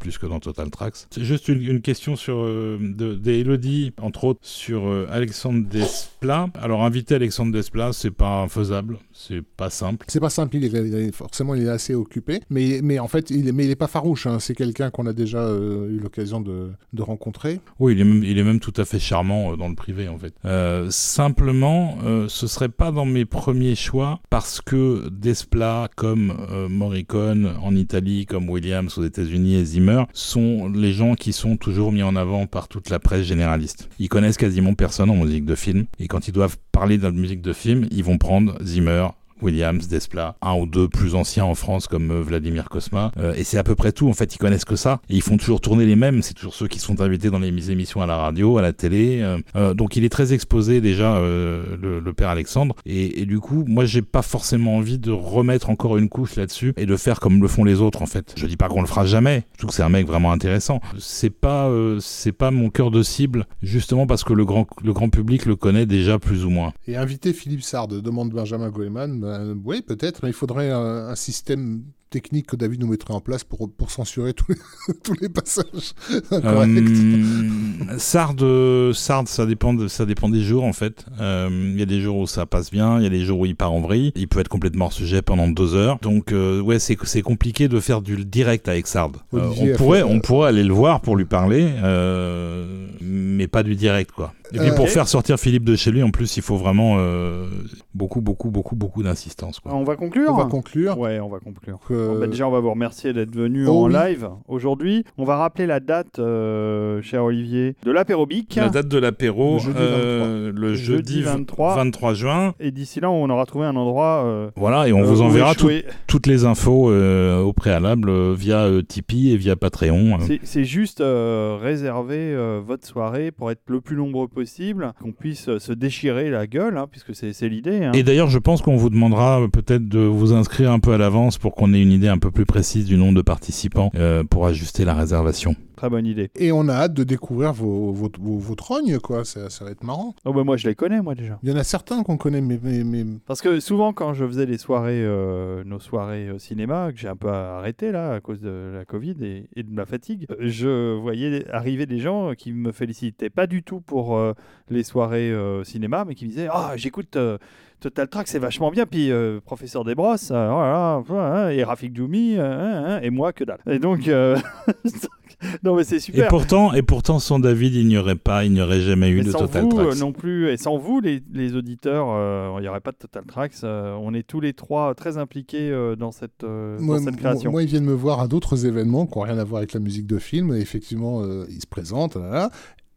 Plus 0.00 0.18
que 0.18 0.26
dans 0.26 0.40
Total 0.40 0.68
Tracks. 0.70 0.94
C'est 1.10 1.22
juste 1.24 1.46
une, 1.48 1.62
une 1.62 1.80
question 1.82 2.16
sur 2.16 2.38
euh, 2.38 2.78
de, 2.80 3.14
d'Elodie, 3.14 3.92
entre 4.00 4.24
autres, 4.24 4.40
sur 4.42 4.88
euh, 4.88 5.06
Alexandre 5.10 5.64
Desplat. 5.68 6.48
Alors, 6.60 6.82
inviter 6.84 7.14
Alexandre 7.14 7.52
Desplat, 7.52 7.92
c'est 7.92 8.10
pas 8.10 8.48
faisable, 8.48 8.98
c'est 9.12 9.42
pas 9.42 9.70
simple. 9.70 10.06
C'est 10.08 10.18
pas 10.20 10.30
simple, 10.30 10.56
il 10.56 10.64
est, 10.64 10.68
il 10.68 10.94
est- 10.94 11.14
forcément 11.14 11.54
il 11.54 11.64
est 11.64 11.68
assez 11.68 11.94
occupé, 11.94 12.40
mais, 12.50 12.80
mais 12.82 12.98
en 12.98 13.08
fait 13.08 13.30
il 13.30 13.46
est, 13.46 13.52
mais 13.52 13.64
il 13.66 13.70
est 13.70 13.76
pas 13.76 13.86
farouche, 13.88 14.26
hein. 14.26 14.38
c'est 14.40 14.54
quelqu'un 14.54 14.90
qu'on 14.90 15.06
a 15.06 15.12
déjà 15.12 15.38
euh, 15.42 15.88
eu 15.90 15.98
l'occasion 16.00 16.40
de, 16.40 16.70
de 16.92 17.02
rencontrer. 17.02 17.60
Oui, 17.78 17.92
il 17.92 18.00
est 18.00 18.04
même, 18.04 18.24
il 18.24 18.38
est 18.38 18.42
même 18.44 18.60
tout 18.60 18.72
à 18.76 18.84
fait 18.84 18.98
charmant 18.98 19.52
euh, 19.52 19.56
dans 19.56 19.68
le 19.68 19.74
privé, 19.74 20.08
en 20.08 20.18
fait. 20.18 20.32
Euh, 20.46 20.88
simplement, 20.90 21.98
euh, 22.04 22.26
ce 22.28 22.46
serait 22.46 22.68
pas 22.70 22.90
dans 22.92 23.04
mes 23.04 23.26
premiers 23.26 23.74
choix 23.74 24.20
parce 24.30 24.60
que 24.62 25.08
Desplat, 25.10 25.88
comme 25.96 26.32
euh, 26.50 26.68
Morricone 26.68 27.52
en 27.62 27.76
Italie, 27.76 28.24
comme 28.24 28.48
Williams 28.48 28.96
aux 28.96 29.04
États-Unis 29.04 29.56
et 29.56 29.64
Zimmer, 29.64 29.89
sont 30.12 30.68
les 30.68 30.92
gens 30.92 31.14
qui 31.14 31.32
sont 31.32 31.56
toujours 31.56 31.92
mis 31.92 32.02
en 32.02 32.16
avant 32.16 32.46
par 32.46 32.68
toute 32.68 32.90
la 32.90 32.98
presse 32.98 33.24
généraliste. 33.26 33.88
Ils 33.98 34.08
connaissent 34.08 34.36
quasiment 34.36 34.74
personne 34.74 35.10
en 35.10 35.16
musique 35.16 35.44
de 35.44 35.54
film 35.54 35.86
et 35.98 36.08
quand 36.08 36.28
ils 36.28 36.32
doivent 36.32 36.56
parler 36.72 36.98
de 36.98 37.10
musique 37.10 37.42
de 37.42 37.52
film, 37.52 37.86
ils 37.90 38.04
vont 38.04 38.18
prendre 38.18 38.56
Zimmer, 38.62 39.08
Williams, 39.42 39.88
Desplat, 39.88 40.36
un 40.42 40.54
ou 40.54 40.66
deux 40.66 40.88
plus 40.88 41.14
anciens 41.14 41.44
en 41.44 41.54
France 41.54 41.86
comme 41.86 42.10
euh, 42.10 42.22
Vladimir 42.22 42.68
Kosma, 42.68 43.12
Euh, 43.18 43.34
et 43.34 43.44
c'est 43.44 43.58
à 43.58 43.64
peu 43.64 43.74
près 43.74 43.92
tout. 43.92 44.08
En 44.08 44.12
fait, 44.12 44.34
ils 44.34 44.38
connaissent 44.38 44.64
que 44.64 44.76
ça, 44.76 45.00
et 45.08 45.16
ils 45.16 45.22
font 45.22 45.36
toujours 45.36 45.60
tourner 45.60 45.86
les 45.86 45.96
mêmes. 45.96 46.22
C'est 46.22 46.34
toujours 46.34 46.54
ceux 46.54 46.68
qui 46.68 46.78
sont 46.78 47.00
invités 47.00 47.30
dans 47.30 47.38
les 47.38 47.70
émissions 47.70 48.02
à 48.02 48.06
la 48.06 48.16
radio, 48.16 48.58
à 48.58 48.62
la 48.62 48.72
télé. 48.72 49.20
euh, 49.56 49.74
donc, 49.74 49.96
il 49.96 50.04
est 50.04 50.08
très 50.08 50.32
exposé 50.32 50.80
déjà, 50.80 51.18
le, 51.20 52.12
père 52.16 52.28
Alexandre, 52.28 52.74
et, 52.86 53.24
du 53.24 53.38
coup, 53.38 53.64
moi, 53.66 53.84
j'ai 53.84 54.02
pas 54.02 54.22
forcément 54.22 54.76
envie 54.76 54.98
de 54.98 55.12
remettre 55.12 55.70
encore 55.70 55.96
une 55.96 56.08
couche 56.08 56.36
là-dessus 56.36 56.72
et 56.76 56.86
de 56.86 56.96
faire 56.96 57.20
comme 57.20 57.40
le 57.40 57.48
font 57.48 57.64
les 57.64 57.80
autres. 57.80 58.02
En 58.02 58.06
fait, 58.06 58.34
je 58.36 58.46
dis 58.46 58.56
pas 58.56 58.68
qu'on 58.68 58.80
le 58.80 58.86
fera 58.86 59.04
jamais. 59.04 59.44
Je 59.52 59.58
trouve 59.58 59.70
que 59.70 59.76
c'est 59.76 59.82
un 59.82 59.88
mec 59.88 60.06
vraiment 60.06 60.32
intéressant. 60.32 60.80
C'est 60.98 61.30
pas, 61.30 61.70
c'est 62.00 62.32
pas 62.32 62.50
mon 62.50 62.70
cœur 62.70 62.90
de 62.90 63.02
cible, 63.02 63.46
justement 63.62 64.06
parce 64.06 64.24
que 64.24 64.32
le 64.32 64.44
grand, 64.44 64.66
le 64.82 64.92
grand 64.92 65.08
public 65.08 65.46
le 65.46 65.56
connaît 65.56 65.86
déjà 65.86 66.18
plus 66.18 66.44
ou 66.44 66.50
moins. 66.50 66.72
Et 66.86 66.96
inviter 66.96 67.32
Philippe 67.32 67.62
Sard, 67.62 67.88
demande 67.88 68.30
Benjamin 68.30 68.70
Goeman, 68.70 69.20
ben, 69.20 69.29
oui 69.64 69.82
peut-être, 69.82 70.20
mais 70.22 70.30
il 70.30 70.34
faudrait 70.34 70.70
un, 70.70 71.08
un 71.08 71.14
système 71.14 71.84
technique 72.10 72.46
que 72.48 72.56
David 72.56 72.80
nous 72.80 72.88
mettrait 72.88 73.14
en 73.14 73.20
place 73.20 73.44
pour, 73.44 73.70
pour 73.70 73.90
censurer 73.90 74.34
tous 74.34 74.46
les, 74.52 74.94
tous 75.02 75.14
les 75.20 75.28
passages. 75.28 75.94
Euh, 76.32 77.96
Sard, 77.98 78.34
euh, 78.42 78.92
Sard, 78.92 79.28
ça 79.28 79.46
dépend, 79.46 79.74
de, 79.74 79.88
ça 79.88 80.06
dépend 80.06 80.28
des 80.28 80.42
jours 80.42 80.64
en 80.64 80.72
fait. 80.72 81.06
Euh, 81.20 81.48
Il 81.50 81.78
y 81.78 81.82
a 81.82 81.86
des 81.86 82.00
jours 82.00 82.18
où 82.18 82.26
ça 82.26 82.46
passe 82.46 82.70
bien, 82.70 82.98
il 82.98 83.04
y 83.04 83.06
a 83.06 83.10
des 83.10 83.24
jours 83.24 83.40
où 83.40 83.46
il 83.46 83.56
part 83.56 83.72
en 83.72 83.80
vrille. 83.80 84.12
Il 84.16 84.28
peut 84.28 84.40
être 84.40 84.48
complètement 84.48 84.86
hors 84.86 84.92
sujet 84.92 85.22
pendant 85.22 85.48
deux 85.48 85.74
heures. 85.74 85.98
Donc 86.02 86.32
euh, 86.32 86.60
ouais, 86.60 86.78
c'est 86.78 86.96
c'est 87.04 87.22
compliqué 87.22 87.68
de 87.68 87.80
faire 87.80 88.02
du 88.02 88.24
direct 88.24 88.68
avec 88.68 88.86
Sard. 88.86 89.12
Euh, 89.34 89.48
on 89.58 89.76
pourrait, 89.76 89.98
fait, 90.00 90.04
on 90.04 90.20
pourrait 90.20 90.48
aller 90.48 90.64
le 90.64 90.74
voir 90.74 91.00
pour 91.00 91.16
lui 91.16 91.24
parler, 91.24 91.68
euh, 91.82 92.86
mais 93.00 93.46
pas 93.46 93.62
du 93.62 93.74
direct 93.76 94.10
quoi. 94.12 94.32
Et 94.52 94.58
puis 94.58 94.72
pour 94.74 94.88
faire 94.88 95.06
sortir 95.06 95.38
Philippe 95.38 95.62
de 95.64 95.76
chez 95.76 95.92
lui, 95.92 96.02
en 96.02 96.10
plus, 96.10 96.36
il 96.36 96.42
faut 96.42 96.56
vraiment 96.56 96.96
euh, 96.98 97.46
beaucoup, 97.94 98.20
beaucoup, 98.20 98.50
beaucoup, 98.50 98.74
beaucoup 98.74 99.04
d'insistance. 99.04 99.60
quoi. 99.60 99.72
On 99.72 99.84
va 99.84 99.94
conclure 99.94 100.30
On 100.32 100.36
va 100.36 100.46
conclure. 100.46 100.98
Ouais, 100.98 101.20
on 101.20 101.28
va 101.28 101.38
conclure. 101.38 101.78
que- 101.86 101.99
Bon, 102.08 102.18
bah, 102.20 102.26
déjà, 102.26 102.46
on 102.48 102.50
va 102.50 102.60
vous 102.60 102.70
remercier 102.70 103.12
d'être 103.12 103.34
venu 103.34 103.66
Oh 103.66 103.84
en 103.84 103.86
oui. 103.88 103.92
live 103.94 104.28
aujourd'hui. 104.48 105.04
On 105.18 105.24
va 105.24 105.36
rappeler 105.36 105.66
la 105.66 105.80
date, 105.80 106.18
euh, 106.18 107.00
cher 107.02 107.24
Olivier, 107.24 107.76
de 107.84 107.90
l'apérobique. 107.90 108.56
La 108.56 108.68
date 108.68 108.88
de 108.88 108.98
l'apéro, 108.98 109.54
Le 109.54 109.58
jeudi 109.60 109.78
euh, 109.80 110.52
le 110.54 110.74
Jeudi 110.74 111.14
jeudi 111.14 111.22
23. 111.22 111.74
23 111.76 112.14
juin. 112.14 112.54
Et 112.60 112.70
d'ici 112.70 113.00
là, 113.00 113.10
on 113.10 113.28
aura 113.30 113.46
trouvé 113.46 113.66
un 113.66 113.76
endroit. 113.76 114.22
euh, 114.24 114.50
Voilà, 114.56 114.88
et 114.88 114.92
on 114.92 115.00
euh, 115.00 115.04
vous 115.04 115.22
enverra 115.22 115.54
tout- 115.54 115.70
toutes 116.06 116.26
les 116.26 116.44
infos 116.44 116.90
euh, 116.90 117.40
au 117.40 117.52
préalable 117.52 118.08
euh, 118.10 118.34
via 118.36 118.64
euh, 118.64 118.82
Tipeee 118.82 119.32
et 119.32 119.36
via 119.36 119.56
Patreon. 119.56 120.18
euh. 120.20 120.36
C'est- 120.42 120.64
juste 120.64 121.00
euh, 121.00 121.56
réserver 121.60 122.16
euh, 122.18 122.60
votre 122.64 122.86
soirée 122.86 123.30
pour 123.30 123.50
être 123.50 123.62
le 123.68 123.80
plus 123.80 123.96
nombreux 123.96 124.28
possible, 124.28 124.92
qu'on 125.02 125.12
puisse 125.12 125.48
euh, 125.48 125.58
se 125.58 125.72
déchirer 125.72 126.30
la 126.30 126.46
gueule, 126.46 126.76
hein, 126.76 126.86
puisque 126.90 127.14
c'est 127.14 127.48
l'idée. 127.48 127.84
hein. 127.84 127.92
Et 127.94 128.02
d'ailleurs, 128.02 128.28
je 128.28 128.38
pense 128.38 128.62
qu'on 128.62 128.76
vous 128.76 128.90
demandera 128.90 129.40
euh, 129.42 129.48
peut-être 129.48 129.88
de 129.88 130.00
vous 130.00 130.32
inscrire 130.32 130.70
un 130.70 130.78
peu 130.78 130.92
à 130.92 130.98
l'avance 130.98 131.38
pour 131.38 131.54
qu'on 131.54 131.72
ait 131.72 131.80
une 131.82 131.89
idée 131.90 132.08
un 132.08 132.18
peu 132.18 132.30
plus 132.30 132.46
précise 132.46 132.84
du 132.86 132.96
nombre 132.96 133.14
de 133.16 133.22
participants 133.22 133.90
euh, 133.94 134.24
pour 134.24 134.46
ajuster 134.46 134.84
la 134.84 134.94
réservation. 134.94 135.54
Très 135.76 135.88
bonne 135.88 136.04
idée. 136.04 136.30
Et 136.36 136.52
on 136.52 136.68
a 136.68 136.74
hâte 136.74 136.92
de 136.92 137.04
découvrir 137.04 137.54
vos, 137.54 137.90
vos, 137.92 138.10
vos, 138.20 138.36
vos 138.38 138.54
trognes, 138.54 138.98
quoi. 138.98 139.24
Ça, 139.24 139.48
ça 139.48 139.64
va 139.64 139.70
être 139.70 139.82
marrant. 139.82 140.14
Oh, 140.26 140.32
bah, 140.34 140.44
moi, 140.44 140.58
je 140.58 140.68
les 140.68 140.74
connais, 140.74 141.00
moi, 141.00 141.14
déjà. 141.14 141.38
Il 141.42 141.48
y 141.48 141.52
en 141.52 141.56
a 141.56 141.64
certains 141.64 142.02
qu'on 142.02 142.18
connaît, 142.18 142.42
mais, 142.42 142.60
mais, 142.62 142.84
mais- 142.84 143.06
Parce 143.26 143.40
que 143.40 143.60
souvent, 143.60 143.94
quand 143.94 144.12
je 144.12 144.26
faisais 144.26 144.44
les 144.44 144.58
soirées, 144.58 145.02
euh, 145.02 145.64
nos 145.64 145.78
soirées 145.80 146.28
euh, 146.28 146.38
cinéma, 146.38 146.92
que 146.92 146.98
j'ai 146.98 147.08
un 147.08 147.16
peu 147.16 147.28
arrêté 147.30 147.92
là 147.92 148.12
à 148.12 148.20
cause 148.20 148.40
de 148.42 148.72
la 148.74 148.84
Covid 148.84 149.16
et, 149.22 149.48
et 149.56 149.62
de 149.62 149.72
ma 149.72 149.86
fatigue, 149.86 150.26
je 150.38 150.94
voyais 150.98 151.48
arriver 151.50 151.86
des 151.86 151.98
gens 151.98 152.34
qui 152.36 152.52
me 152.52 152.72
félicitaient 152.72 153.30
pas 153.30 153.46
du 153.46 153.62
tout 153.62 153.80
pour 153.80 154.18
euh, 154.18 154.34
les 154.68 154.82
soirées 154.82 155.30
euh, 155.32 155.64
cinéma, 155.64 156.04
mais 156.06 156.14
qui 156.14 156.26
me 156.26 156.30
disaient 156.30 156.48
Ah, 156.52 156.72
j'écoute 156.76 157.16
euh, 157.16 157.38
Total 157.80 158.08
Track, 158.08 158.28
c'est 158.28 158.38
vachement 158.38 158.70
bien. 158.70 158.86
Puis 158.86 159.10
euh, 159.10 159.40
Professeur 159.44 159.84
Desbrosses, 159.84 160.30
euh, 160.30 160.48
oh 160.50 160.60
là 160.60 160.70
là, 160.72 161.02
voilà, 161.06 161.52
et 161.54 161.64
Rafik 161.64 161.96
Djoumi, 161.96 162.36
euh, 162.36 162.42
hein, 162.44 162.84
hein, 162.86 163.00
et 163.02 163.10
moi, 163.10 163.32
que 163.32 163.44
dalle. 163.44 163.58
Et 163.68 163.78
donc, 163.78 164.06
euh, 164.08 164.36
non, 165.64 165.74
mais 165.76 165.84
c'est 165.84 165.96
Et 165.96 166.00
super. 166.00 166.28
pourtant, 166.28 166.72
et 166.74 166.82
pourtant, 166.82 167.18
sans 167.18 167.38
David, 167.38 167.74
il 167.74 167.86
n'y 167.88 167.96
aurait 167.96 168.16
pas, 168.16 168.44
il 168.44 168.52
n'y 168.52 168.60
aurait 168.60 168.80
jamais 168.80 169.08
eu 169.08 169.20
Et 169.20 169.24
de 169.24 169.30
sans 169.30 169.40
Total 169.40 169.62
vous 169.64 169.70
Tracks. 169.70 169.98
non 169.98 170.12
plus, 170.12 170.48
et 170.50 170.56
sans 170.56 170.76
vous, 170.76 171.00
les, 171.00 171.22
les 171.32 171.54
auditeurs, 171.56 172.08
euh, 172.10 172.52
il 172.58 172.62
n'y 172.62 172.68
aurait 172.68 172.80
pas 172.80 172.92
de 172.92 172.98
Total 172.98 173.24
Tracks. 173.24 173.54
euh, 173.64 173.96
on 174.00 174.12
est 174.14 174.26
tous 174.26 174.40
les 174.40 174.52
trois 174.52 174.94
très 174.94 175.16
impliqués 175.16 175.70
euh, 175.70 175.96
dans 175.96 176.12
cette, 176.12 176.44
euh, 176.44 176.78
dans 176.78 176.98
cette 176.98 177.04
moi- 177.04 177.12
création. 177.16 177.50
moi, 177.50 177.62
ils 177.62 177.68
viennent 177.68 177.84
me 177.84 177.94
voir 177.94 178.20
à 178.20 178.28
d'autres 178.28 178.66
événements 178.66 179.06
qui 179.06 179.18
n'ont 179.18 179.24
rien 179.24 179.38
à 179.38 179.44
voir 179.44 179.58
avec 179.58 179.72
la 179.72 179.80
musique 179.80 180.06
de 180.06 180.18
film. 180.18 180.52
Et 180.54 180.58
effectivement, 180.60 181.22
euh, 181.22 181.46
ils 181.48 181.60
se 181.62 181.66
présentent, 181.66 182.16
là, 182.16 182.28
là, 182.30 182.50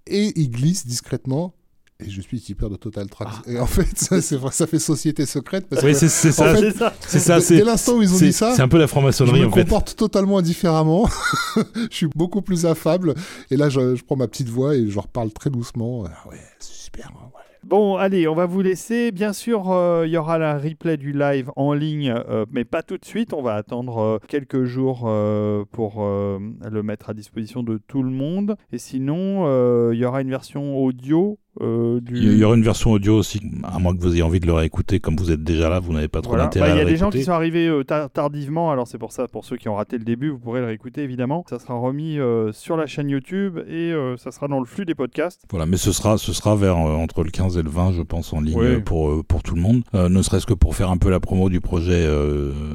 et 0.08 0.34
ils 0.36 0.50
glissent 0.50 0.86
discrètement. 0.86 1.54
Et 2.00 2.10
je 2.10 2.22
suis 2.22 2.40
tipeur 2.42 2.70
de 2.70 2.76
Total 2.76 3.08
Tracks. 3.08 3.48
Et 3.48 3.60
en 3.60 3.66
fait, 3.66 3.98
ça, 3.98 4.68
fait 4.68 4.80
société 4.80 5.26
secrète. 5.26 5.68
Parce 5.70 5.84
Oui, 5.84 5.94
c'est 5.96 6.10
ça. 6.10 6.54
fait, 6.56 6.72
c'est 6.72 6.78
ça. 6.78 6.94
C'est 7.08 7.20
ça. 7.20 7.40
dès- 7.40 7.58
dès 7.60 7.64
l'instant 7.64 7.94
où 7.98 8.02
ils 8.02 8.14
ont 8.14 8.18
dit 8.18 8.34
ça, 8.34 8.54
c'est 8.56 8.62
un 8.62 8.68
peu 8.68 8.78
la 8.78 8.86
je 8.86 8.90
franc-maçonnerie 8.90 9.42
me 9.42 9.46
en 9.48 9.52
fait. 9.52 9.64
comporte 9.64 9.96
totalement 9.96 10.42
différemment. 10.42 11.08
je 11.92 11.96
suis 11.96 12.08
beaucoup 12.16 12.42
plus 12.42 12.66
affable. 12.66 13.14
Et 13.52 13.58
là, 13.58 13.70
je, 13.70 13.96
je 13.96 14.04
prends 14.04 14.16
ma 14.18 14.28
petite 14.28 14.50
voix 14.50 14.76
et 14.76 14.88
je 14.90 14.96
leur 14.96 15.08
parle 15.08 15.32
très 15.32 15.50
doucement. 15.50 16.04
Ah 16.08 16.30
ouais, 16.30 16.38
c'est 16.60 16.74
super. 16.74 17.08
hein, 17.16 17.28
ouais. 17.36 17.42
Bon, 17.66 17.96
allez, 17.96 18.28
on 18.28 18.36
va 18.36 18.46
vous 18.46 18.62
laisser. 18.62 19.12
Bien 19.14 19.32
sûr, 19.32 19.72
euh, 19.72 20.04
il 20.06 20.12
y 20.12 20.18
aura 20.18 20.38
la 20.38 20.58
replay 20.58 20.98
du 20.98 21.14
live 21.14 21.50
en 21.56 21.72
ligne, 21.74 22.14
euh, 22.30 22.46
mais 22.52 22.66
pas 22.66 22.84
tout 22.84 22.98
de 22.98 23.06
suite. 23.06 23.34
On 23.34 23.42
va 23.42 23.54
attendre 23.56 24.00
euh, 24.00 24.18
quelques 24.28 24.66
jours 24.66 25.04
euh, 25.06 25.64
pour 25.72 26.04
euh, 26.04 26.40
le 26.70 26.84
mettre 26.84 27.10
à 27.10 27.14
disposition 27.14 27.64
de 27.64 27.78
tout 27.88 28.04
le 28.04 28.10
monde. 28.12 28.58
Et 28.74 28.78
sinon, 28.80 29.46
euh, 29.48 29.92
il 29.94 30.00
y 30.00 30.04
aura 30.06 30.22
une 30.22 30.30
version 30.30 30.76
audio 30.78 31.40
euh, 31.62 32.00
du... 32.02 32.18
Il 32.18 32.38
y 32.38 32.44
aura 32.44 32.56
une 32.56 32.64
version 32.64 32.92
audio 32.92 33.18
aussi, 33.18 33.40
à 33.64 33.78
moins 33.80 33.96
que 33.96 34.02
vous 34.02 34.14
ayez 34.14 34.24
envie 34.24 34.40
de 34.40 34.46
le 34.48 34.54
réécouter, 34.54 35.00
comme 35.00 35.16
vous 35.16 35.32
êtes 35.32 35.44
déjà 35.44 35.70
là, 35.70 35.80
vous 35.80 35.94
n'avez 35.94 36.08
pas 36.08 36.22
trop 36.22 36.32
Voilà. 36.32 36.46
d'intérêt 36.46 36.68
Bah, 36.68 36.74
à 36.74 36.76
Il 36.76 36.80
y 36.80 36.82
a 36.82 36.86
des 36.86 36.98
gens 36.98 37.10
qui 37.10 37.24
sont 37.24 37.32
arrivés 37.32 37.68
euh, 37.68 37.84
tar- 37.84 38.10
tardivement, 38.10 38.72
alors 38.72 38.88
c'est 38.88 38.98
pour 38.98 39.12
ça, 39.12 39.28
pour 39.28 39.46
ceux 39.46 39.58
qui 39.58 39.70
ont 39.70 39.76
raté 39.76 39.98
le 39.98 40.04
début, 40.04 40.30
vous 40.30 40.40
pourrez 40.40 40.62
le 40.62 40.66
réécouter 40.68 41.02
évidemment. 41.04 41.44
Ça 41.50 41.60
sera 41.60 41.76
remis 41.76 42.18
euh, 42.20 42.52
sur 42.52 42.76
la 42.78 42.86
chaîne 42.88 43.10
YouTube 43.10 43.60
et 43.70 43.94
ça 44.18 44.32
sera 44.32 44.48
dans 44.48 44.60
le 44.60 44.66
flux 44.66 44.86
des 44.86 44.96
podcasts. 44.96 45.44
Voilà, 45.50 45.66
mais 45.66 45.78
ce 45.78 45.92
sera, 45.92 46.18
ce 46.18 46.34
sera 46.34 46.56
vers 46.56 46.78
entre 46.78 47.24
le 47.24 47.30
15 47.30 47.58
et 47.58 47.62
le 47.64 47.70
20, 47.70 47.92
je 47.94 48.02
pense, 48.02 48.34
en 48.34 48.42
ligne 48.42 48.58
Oui. 48.58 48.82
pour, 48.82 49.24
pour 49.26 49.44
tout 49.44 49.56
le 49.56 49.62
monde. 49.62 49.84
Ne 49.94 50.22
serait-ce 50.22 50.46
que 50.46 50.54
pour 50.54 50.76
faire 50.76 50.90
un 50.90 50.98
peu 50.98 51.10
la 51.10 51.20
promo 51.20 51.50
du 51.50 51.62
projet 51.62 52.04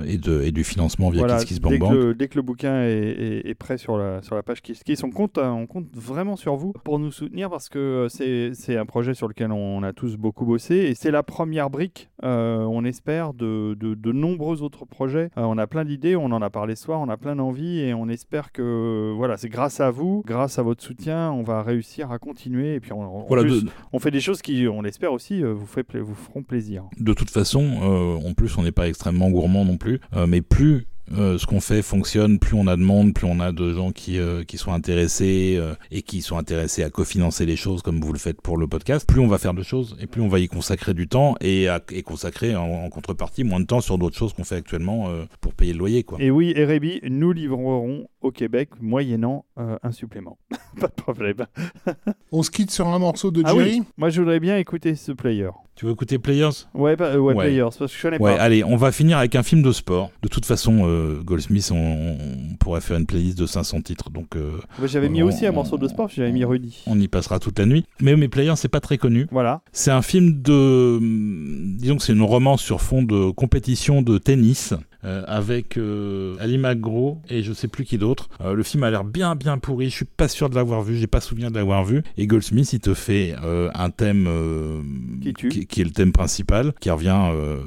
et, 0.07 0.19
de, 0.19 0.43
et 0.43 0.53
du 0.53 0.65
financement 0.65 1.11
via 1.11 1.21
Voilà, 1.23 1.39
Kiss 1.39 1.47
Kiss 1.47 1.61
dès, 1.61 1.63
Bank 1.63 1.73
que 1.75 1.79
Bank. 1.81 1.93
le, 1.95 2.15
dès 2.15 2.29
que 2.29 2.37
le 2.37 2.43
bouquin 2.43 2.83
est, 2.83 2.91
est- 2.91 3.49
est 3.51 3.55
prêt 3.55 3.79
sur 3.79 3.97
la, 3.99 4.23
sur 4.23 4.35
la 4.35 4.43
page 4.43 4.63
Kiss 4.63 4.83
Kiss, 4.85 5.03
on 5.05 5.11
compte, 5.11 5.39
euh, 5.39 5.47
on 5.49 5.67
compte 5.67 5.87
vraiment 5.95 6.37
sur 6.37 6.57
vous 6.57 6.73
pour 6.85 6.99
nous 6.99 7.11
soutenir 7.11 7.51
parce 7.51 7.69
que 7.69 8.07
c'est 8.09 8.53
c'est 8.69 8.77
un 8.77 8.85
projet 8.85 9.15
sur 9.15 9.29
lequel 9.29 9.51
on 9.51 9.83
a 9.83 9.95
tous 9.95 10.19
beaucoup 10.19 10.45
bossé 10.45 10.75
et 10.75 10.95
c'est 10.95 11.11
la 11.11 11.23
première 11.23 11.71
brique, 11.71 12.11
euh, 12.23 12.59
on 12.65 12.85
espère, 12.85 13.33
de, 13.33 13.73
de, 13.73 13.95
de 13.95 14.13
nombreux 14.13 14.61
autres 14.61 14.85
projets. 14.85 15.31
Euh, 15.39 15.45
on 15.45 15.57
a 15.57 15.67
plein 15.67 15.87
d'idées, 15.87 16.17
on 16.17 16.27
en 16.27 16.43
a 16.43 16.51
parlé 16.51 16.77
ce 16.77 16.85
soir, 16.85 17.01
on 17.01 17.09
a 17.09 17.17
plein 17.17 17.35
d'envies 17.35 17.81
et 17.81 17.95
on 17.95 18.11
espère 18.11 18.53
que 18.53 19.15
voilà, 19.17 19.39
c'est 19.39 19.49
grâce 19.49 19.81
à 19.81 19.91
vous, 19.91 20.23
grâce 20.27 20.59
à 20.59 20.63
votre 20.63 20.83
soutien, 20.83 21.33
on 21.33 21.43
va 21.43 21.63
réussir 21.63 22.13
à 22.13 22.19
continuer 22.19 22.75
et 22.75 22.81
puis 22.81 22.93
on, 22.93 23.01
en 23.01 23.25
Voilà, 23.27 23.43
plus, 23.43 23.65
de, 23.65 23.71
on 23.95 24.01
fait 24.01 24.11
des 24.11 24.21
choses 24.21 24.43
qui, 24.43 24.69
on 24.69 24.83
l'espère 24.83 25.15
aussi, 25.15 25.43
euh, 25.43 25.55
vous, 25.55 25.65
fait 25.65 25.87
vous 25.97 26.15
feront 26.15 26.43
plaisir. 26.43 26.85
de 27.01 27.15
toute 27.15 27.31
façon, 27.31 28.19
en 28.23 28.35
plus, 28.35 28.59
on 28.59 28.65
n'est 28.65 28.71
pas 28.73 28.87
extrêmement 28.87 29.31
gourmand 29.31 29.65
non 29.65 29.79
plus, 29.79 29.99
mais 30.27 30.43
plus 30.43 30.87
euh, 31.17 31.39
ce 31.39 31.47
qu'on 31.47 31.61
fait 31.61 31.83
fonctionne, 31.83 32.39
plus 32.39 32.55
on 32.55 32.67
a 32.67 32.77
de 32.77 32.83
monde, 32.83 33.15
plus 33.15 33.27
on 33.27 33.41
a 33.41 33.53
de 33.53 33.73
gens 33.73 33.93
qui, 33.93 34.19
euh, 34.19 34.43
sont 34.57 34.73
intéressés 34.73 35.57
euh, 35.57 35.75
et 35.91 36.03
qui 36.03 36.21
sont 36.21 36.37
intéressés 36.37 36.83
à 36.83 36.91
cofinancer 36.91 37.47
les 37.47 37.57
choses 37.57 37.83
comme 37.83 38.01
vous 38.01 38.13
le 38.13 38.19
faites 38.19 38.41
pour 38.41 38.57
le 38.57 38.67
podcast, 38.67 39.07
plus 39.07 39.21
on 39.21 39.29
va 39.29 39.39
faire 39.39 39.55
de 39.55 39.63
choses 39.63 39.97
et 40.01 40.07
plus 40.07 40.21
on 40.21 40.29
va 40.29 40.41
y 40.41 40.49
consacrer 40.49 40.95
du 40.95 41.07
temps 41.09 41.37
et, 41.41 41.69
consacrer 42.05 42.57
en, 42.57 42.89
contrepartie 42.91 43.45
moins 43.45 43.61
de 43.61 43.67
temps 43.67 43.81
sur 43.81 43.99
d'autres 43.99 44.17
choses 44.17 44.33
qu'on 44.33 44.45
fait 44.45 44.57
actuellement 44.57 45.11
pour 45.41 45.55
payer 45.55 45.73
le 45.73 45.79
loyer. 45.79 46.03
Quoi. 46.03 46.19
Et 46.21 46.31
oui, 46.31 46.53
Erebi, 46.57 47.01
nous 47.05 47.33
livrerons 47.33 48.09
au 48.21 48.31
Québec 48.31 48.71
moyennant 48.81 49.45
euh, 49.59 49.77
un 49.83 49.93
supplément. 49.93 50.39
Pas 50.81 50.89
de 50.89 50.93
problème. 51.03 51.47
On 52.33 52.43
se 52.43 52.51
quitte 52.51 52.71
sur 52.71 52.87
un 52.89 52.99
morceau 52.99 53.31
de 53.31 53.43
Ah 53.45 53.53
Jerry? 53.55 53.79
oui, 53.81 53.83
moi 53.97 54.09
je 54.11 54.21
voudrais 54.21 54.41
bien 54.41 54.57
écouter 54.59 54.95
ce 54.95 55.13
player. 55.13 55.51
Tu 55.77 55.87
veux 55.87 55.93
écouter 55.93 56.19
Players? 56.19 56.67
Ouais, 56.75 56.97
bah, 56.97 57.05
euh, 57.15 57.19
ouais, 57.19 57.35
Ouais. 57.35 57.45
Players, 57.45 57.69
parce 57.79 57.93
que 57.93 57.97
je 57.97 58.03
connais 58.03 58.19
Ouais, 58.21 58.35
pas. 58.37 58.43
allez, 58.43 58.65
on 58.65 58.75
va 58.75 58.91
finir 58.91 59.19
avec 59.19 59.37
un 59.37 59.45
film 59.45 59.63
de 59.63 59.71
sport. 59.71 60.11
De 60.23 60.29
toute 60.29 60.45
façon, 60.45 60.81
euh, 60.89 61.23
Goldsmith, 61.23 61.71
on, 61.73 61.77
on 62.19 62.57
pourrait 62.57 62.81
faire 62.81 62.97
une 62.99 63.07
playlist 63.07 63.39
de 63.39 63.47
500 63.47 63.83
titres, 63.83 64.11
donc 64.11 64.35
euh, 64.35 64.59
Bah, 64.81 64.89
J'avais 64.89 65.09
mis 65.09 65.23
on- 65.23 65.27
aussi 65.27 65.47
un 65.47 65.53
morceau 65.53 65.79
de 65.79 65.87
sport, 65.87 66.09
j'avais 66.09 66.33
mis 66.33 66.45
Rudy. 66.45 66.83
on 66.89 66.99
y 66.99 67.07
passera 67.07 67.39
toute 67.39 67.61
la 67.61 67.67
nuit. 67.67 67.85
Mais 68.01 68.17
mes 68.17 68.27
Players, 68.27 68.57
c'est 68.57 68.67
pas 68.69 68.81
très 68.81 68.99
connu. 68.99 69.29
Voilà. 69.31 69.61
C'est 69.71 69.93
un 69.93 70.03
film 70.03 70.43
de. 70.43 70.97
hum, 70.97 71.77
Disons 71.79 71.97
que 71.97 72.03
c'est 72.03 72.13
une 72.13 72.23
romance 72.23 72.61
sur 72.61 72.81
fond 72.81 73.03
de 73.03 73.31
compétition 73.31 74.03
de 74.03 74.19
tennis. 74.19 74.75
Euh, 75.05 75.23
avec 75.27 75.77
euh, 75.77 76.37
Ali 76.41 76.59
McGraw 76.59 77.21
et 77.29 77.43
je 77.43 77.53
sais 77.53 77.69
plus 77.69 77.85
qui 77.85 77.99
d'autre. 77.99 78.29
Euh, 78.41 78.55
le 78.55 78.63
film 78.63 78.83
a 78.85 78.91
l'air 78.91 79.05
bien 79.05 79.37
bien 79.37 79.59
pourri. 79.59 79.91
Je 79.91 79.95
suis 79.97 80.05
pas 80.05 80.29
sûr 80.29 80.51
de 80.51 80.55
l'avoir 80.55 80.83
vu. 80.83 80.97
J'ai 80.97 81.07
pas 81.07 81.21
souvenir 81.21 81.51
de 81.51 81.57
l'avoir 81.57 81.85
vu. 81.85 82.03
Et 82.17 82.27
Goldsmith, 82.27 82.73
il 82.73 82.81
te 82.81 82.95
fait 82.95 83.35
euh, 83.45 83.71
un 83.75 83.91
thème 83.91 84.27
euh, 84.29 84.81
Qui 85.23 85.33
qui, 85.35 85.67
qui 85.67 85.81
est 85.81 85.85
le 85.85 85.91
thème 85.91 86.13
principal, 86.13 86.73
qui 86.81 86.91
revient 86.91 87.29
euh, 87.33 87.59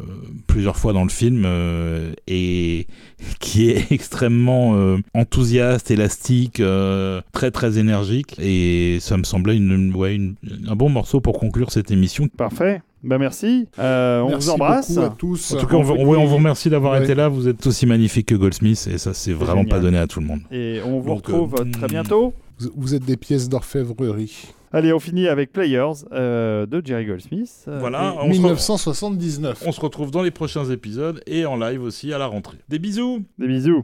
plusieurs 0.47 0.77
fois 0.77 0.93
dans 0.93 1.03
le 1.03 1.09
film 1.09 1.43
euh, 1.45 2.11
et 2.27 2.87
qui 3.39 3.69
est 3.69 3.91
extrêmement 3.91 4.75
euh, 4.75 4.97
enthousiaste, 5.13 5.91
élastique, 5.91 6.59
euh, 6.59 7.21
très 7.31 7.51
très 7.51 7.77
énergique. 7.77 8.35
Et 8.39 8.97
ça 8.99 9.17
me 9.17 9.23
semblait 9.23 9.55
une, 9.57 9.93
ouais, 9.95 10.15
une- 10.15 10.35
un 10.67 10.75
bon 10.75 10.89
morceau 10.89 11.21
pour 11.21 11.39
conclure 11.39 11.71
cette 11.71 11.91
émission. 11.91 12.27
Parfait. 12.37 12.81
Bah 13.03 13.17
merci. 13.17 13.67
Euh, 13.79 14.21
on 14.21 14.29
Merci 14.29 14.45
vous 14.47 14.51
embrasse. 14.53 14.91
beaucoup 14.93 15.05
à 15.07 15.09
tous. 15.09 15.53
En 15.53 15.57
tout 15.59 15.67
cas, 15.67 15.75
on, 15.75 15.81
vous- 15.81 15.93
ouais, 15.95 16.17
on 16.17 16.25
vous 16.25 16.35
remercie 16.35 16.69
d'avoir 16.69 16.93
Ouais. 16.93 17.03
été 17.03 17.15
là. 17.15 17.29
Vous 17.29 17.47
êtes 17.47 17.65
aussi 17.65 17.85
magnifique 17.87 18.27
que 18.27 18.35
Goldsmith 18.35 18.87
et 18.93 18.97
ça, 18.99 19.13
c'est 19.13 19.33
vraiment 19.33 19.61
génial. 19.63 19.69
pas 19.69 19.79
donné 19.79 19.97
à 19.97 20.05
tout 20.07 20.19
le 20.19 20.27
monde. 20.27 20.41
Et 20.51 20.79
on 20.85 20.99
vous 20.99 21.09
Donc, 21.09 21.25
retrouve 21.27 21.55
euh, 21.59 21.65
très 21.71 21.87
bientôt. 21.87 22.33
Vous, 22.75 22.93
êtes 22.93 23.03
des 23.03 23.17
pièces 23.17 23.49
d'orfèvrerie. 23.49 24.43
Allez, 24.71 24.93
on 24.93 24.99
finit 24.99 25.27
avec 25.27 25.51
Players 25.51 26.05
euh, 26.13 26.67
de 26.67 26.79
Jerry 26.85 27.05
Goldsmith. 27.07 27.65
Euh, 27.67 27.79
Voilà, 27.79 28.13
et- 28.15 28.17
on 28.19 28.33
se, 28.33 28.37
re- 28.39 28.43
1979. 28.43 29.63
on 29.65 29.71
se 29.71 29.81
retrouve 29.81 30.11
dans 30.11 30.21
les 30.21 30.31
prochains 30.31 30.65
épisodes 30.69 31.21
et 31.25 31.45
en 31.47 31.57
live 31.57 31.81
aussi 31.81 32.13
à 32.13 32.19
la 32.19 32.27
rentrée. 32.27 32.57
Des 32.69 32.77
bisous 32.77 33.23
Des 33.39 33.47
bisous. 33.47 33.83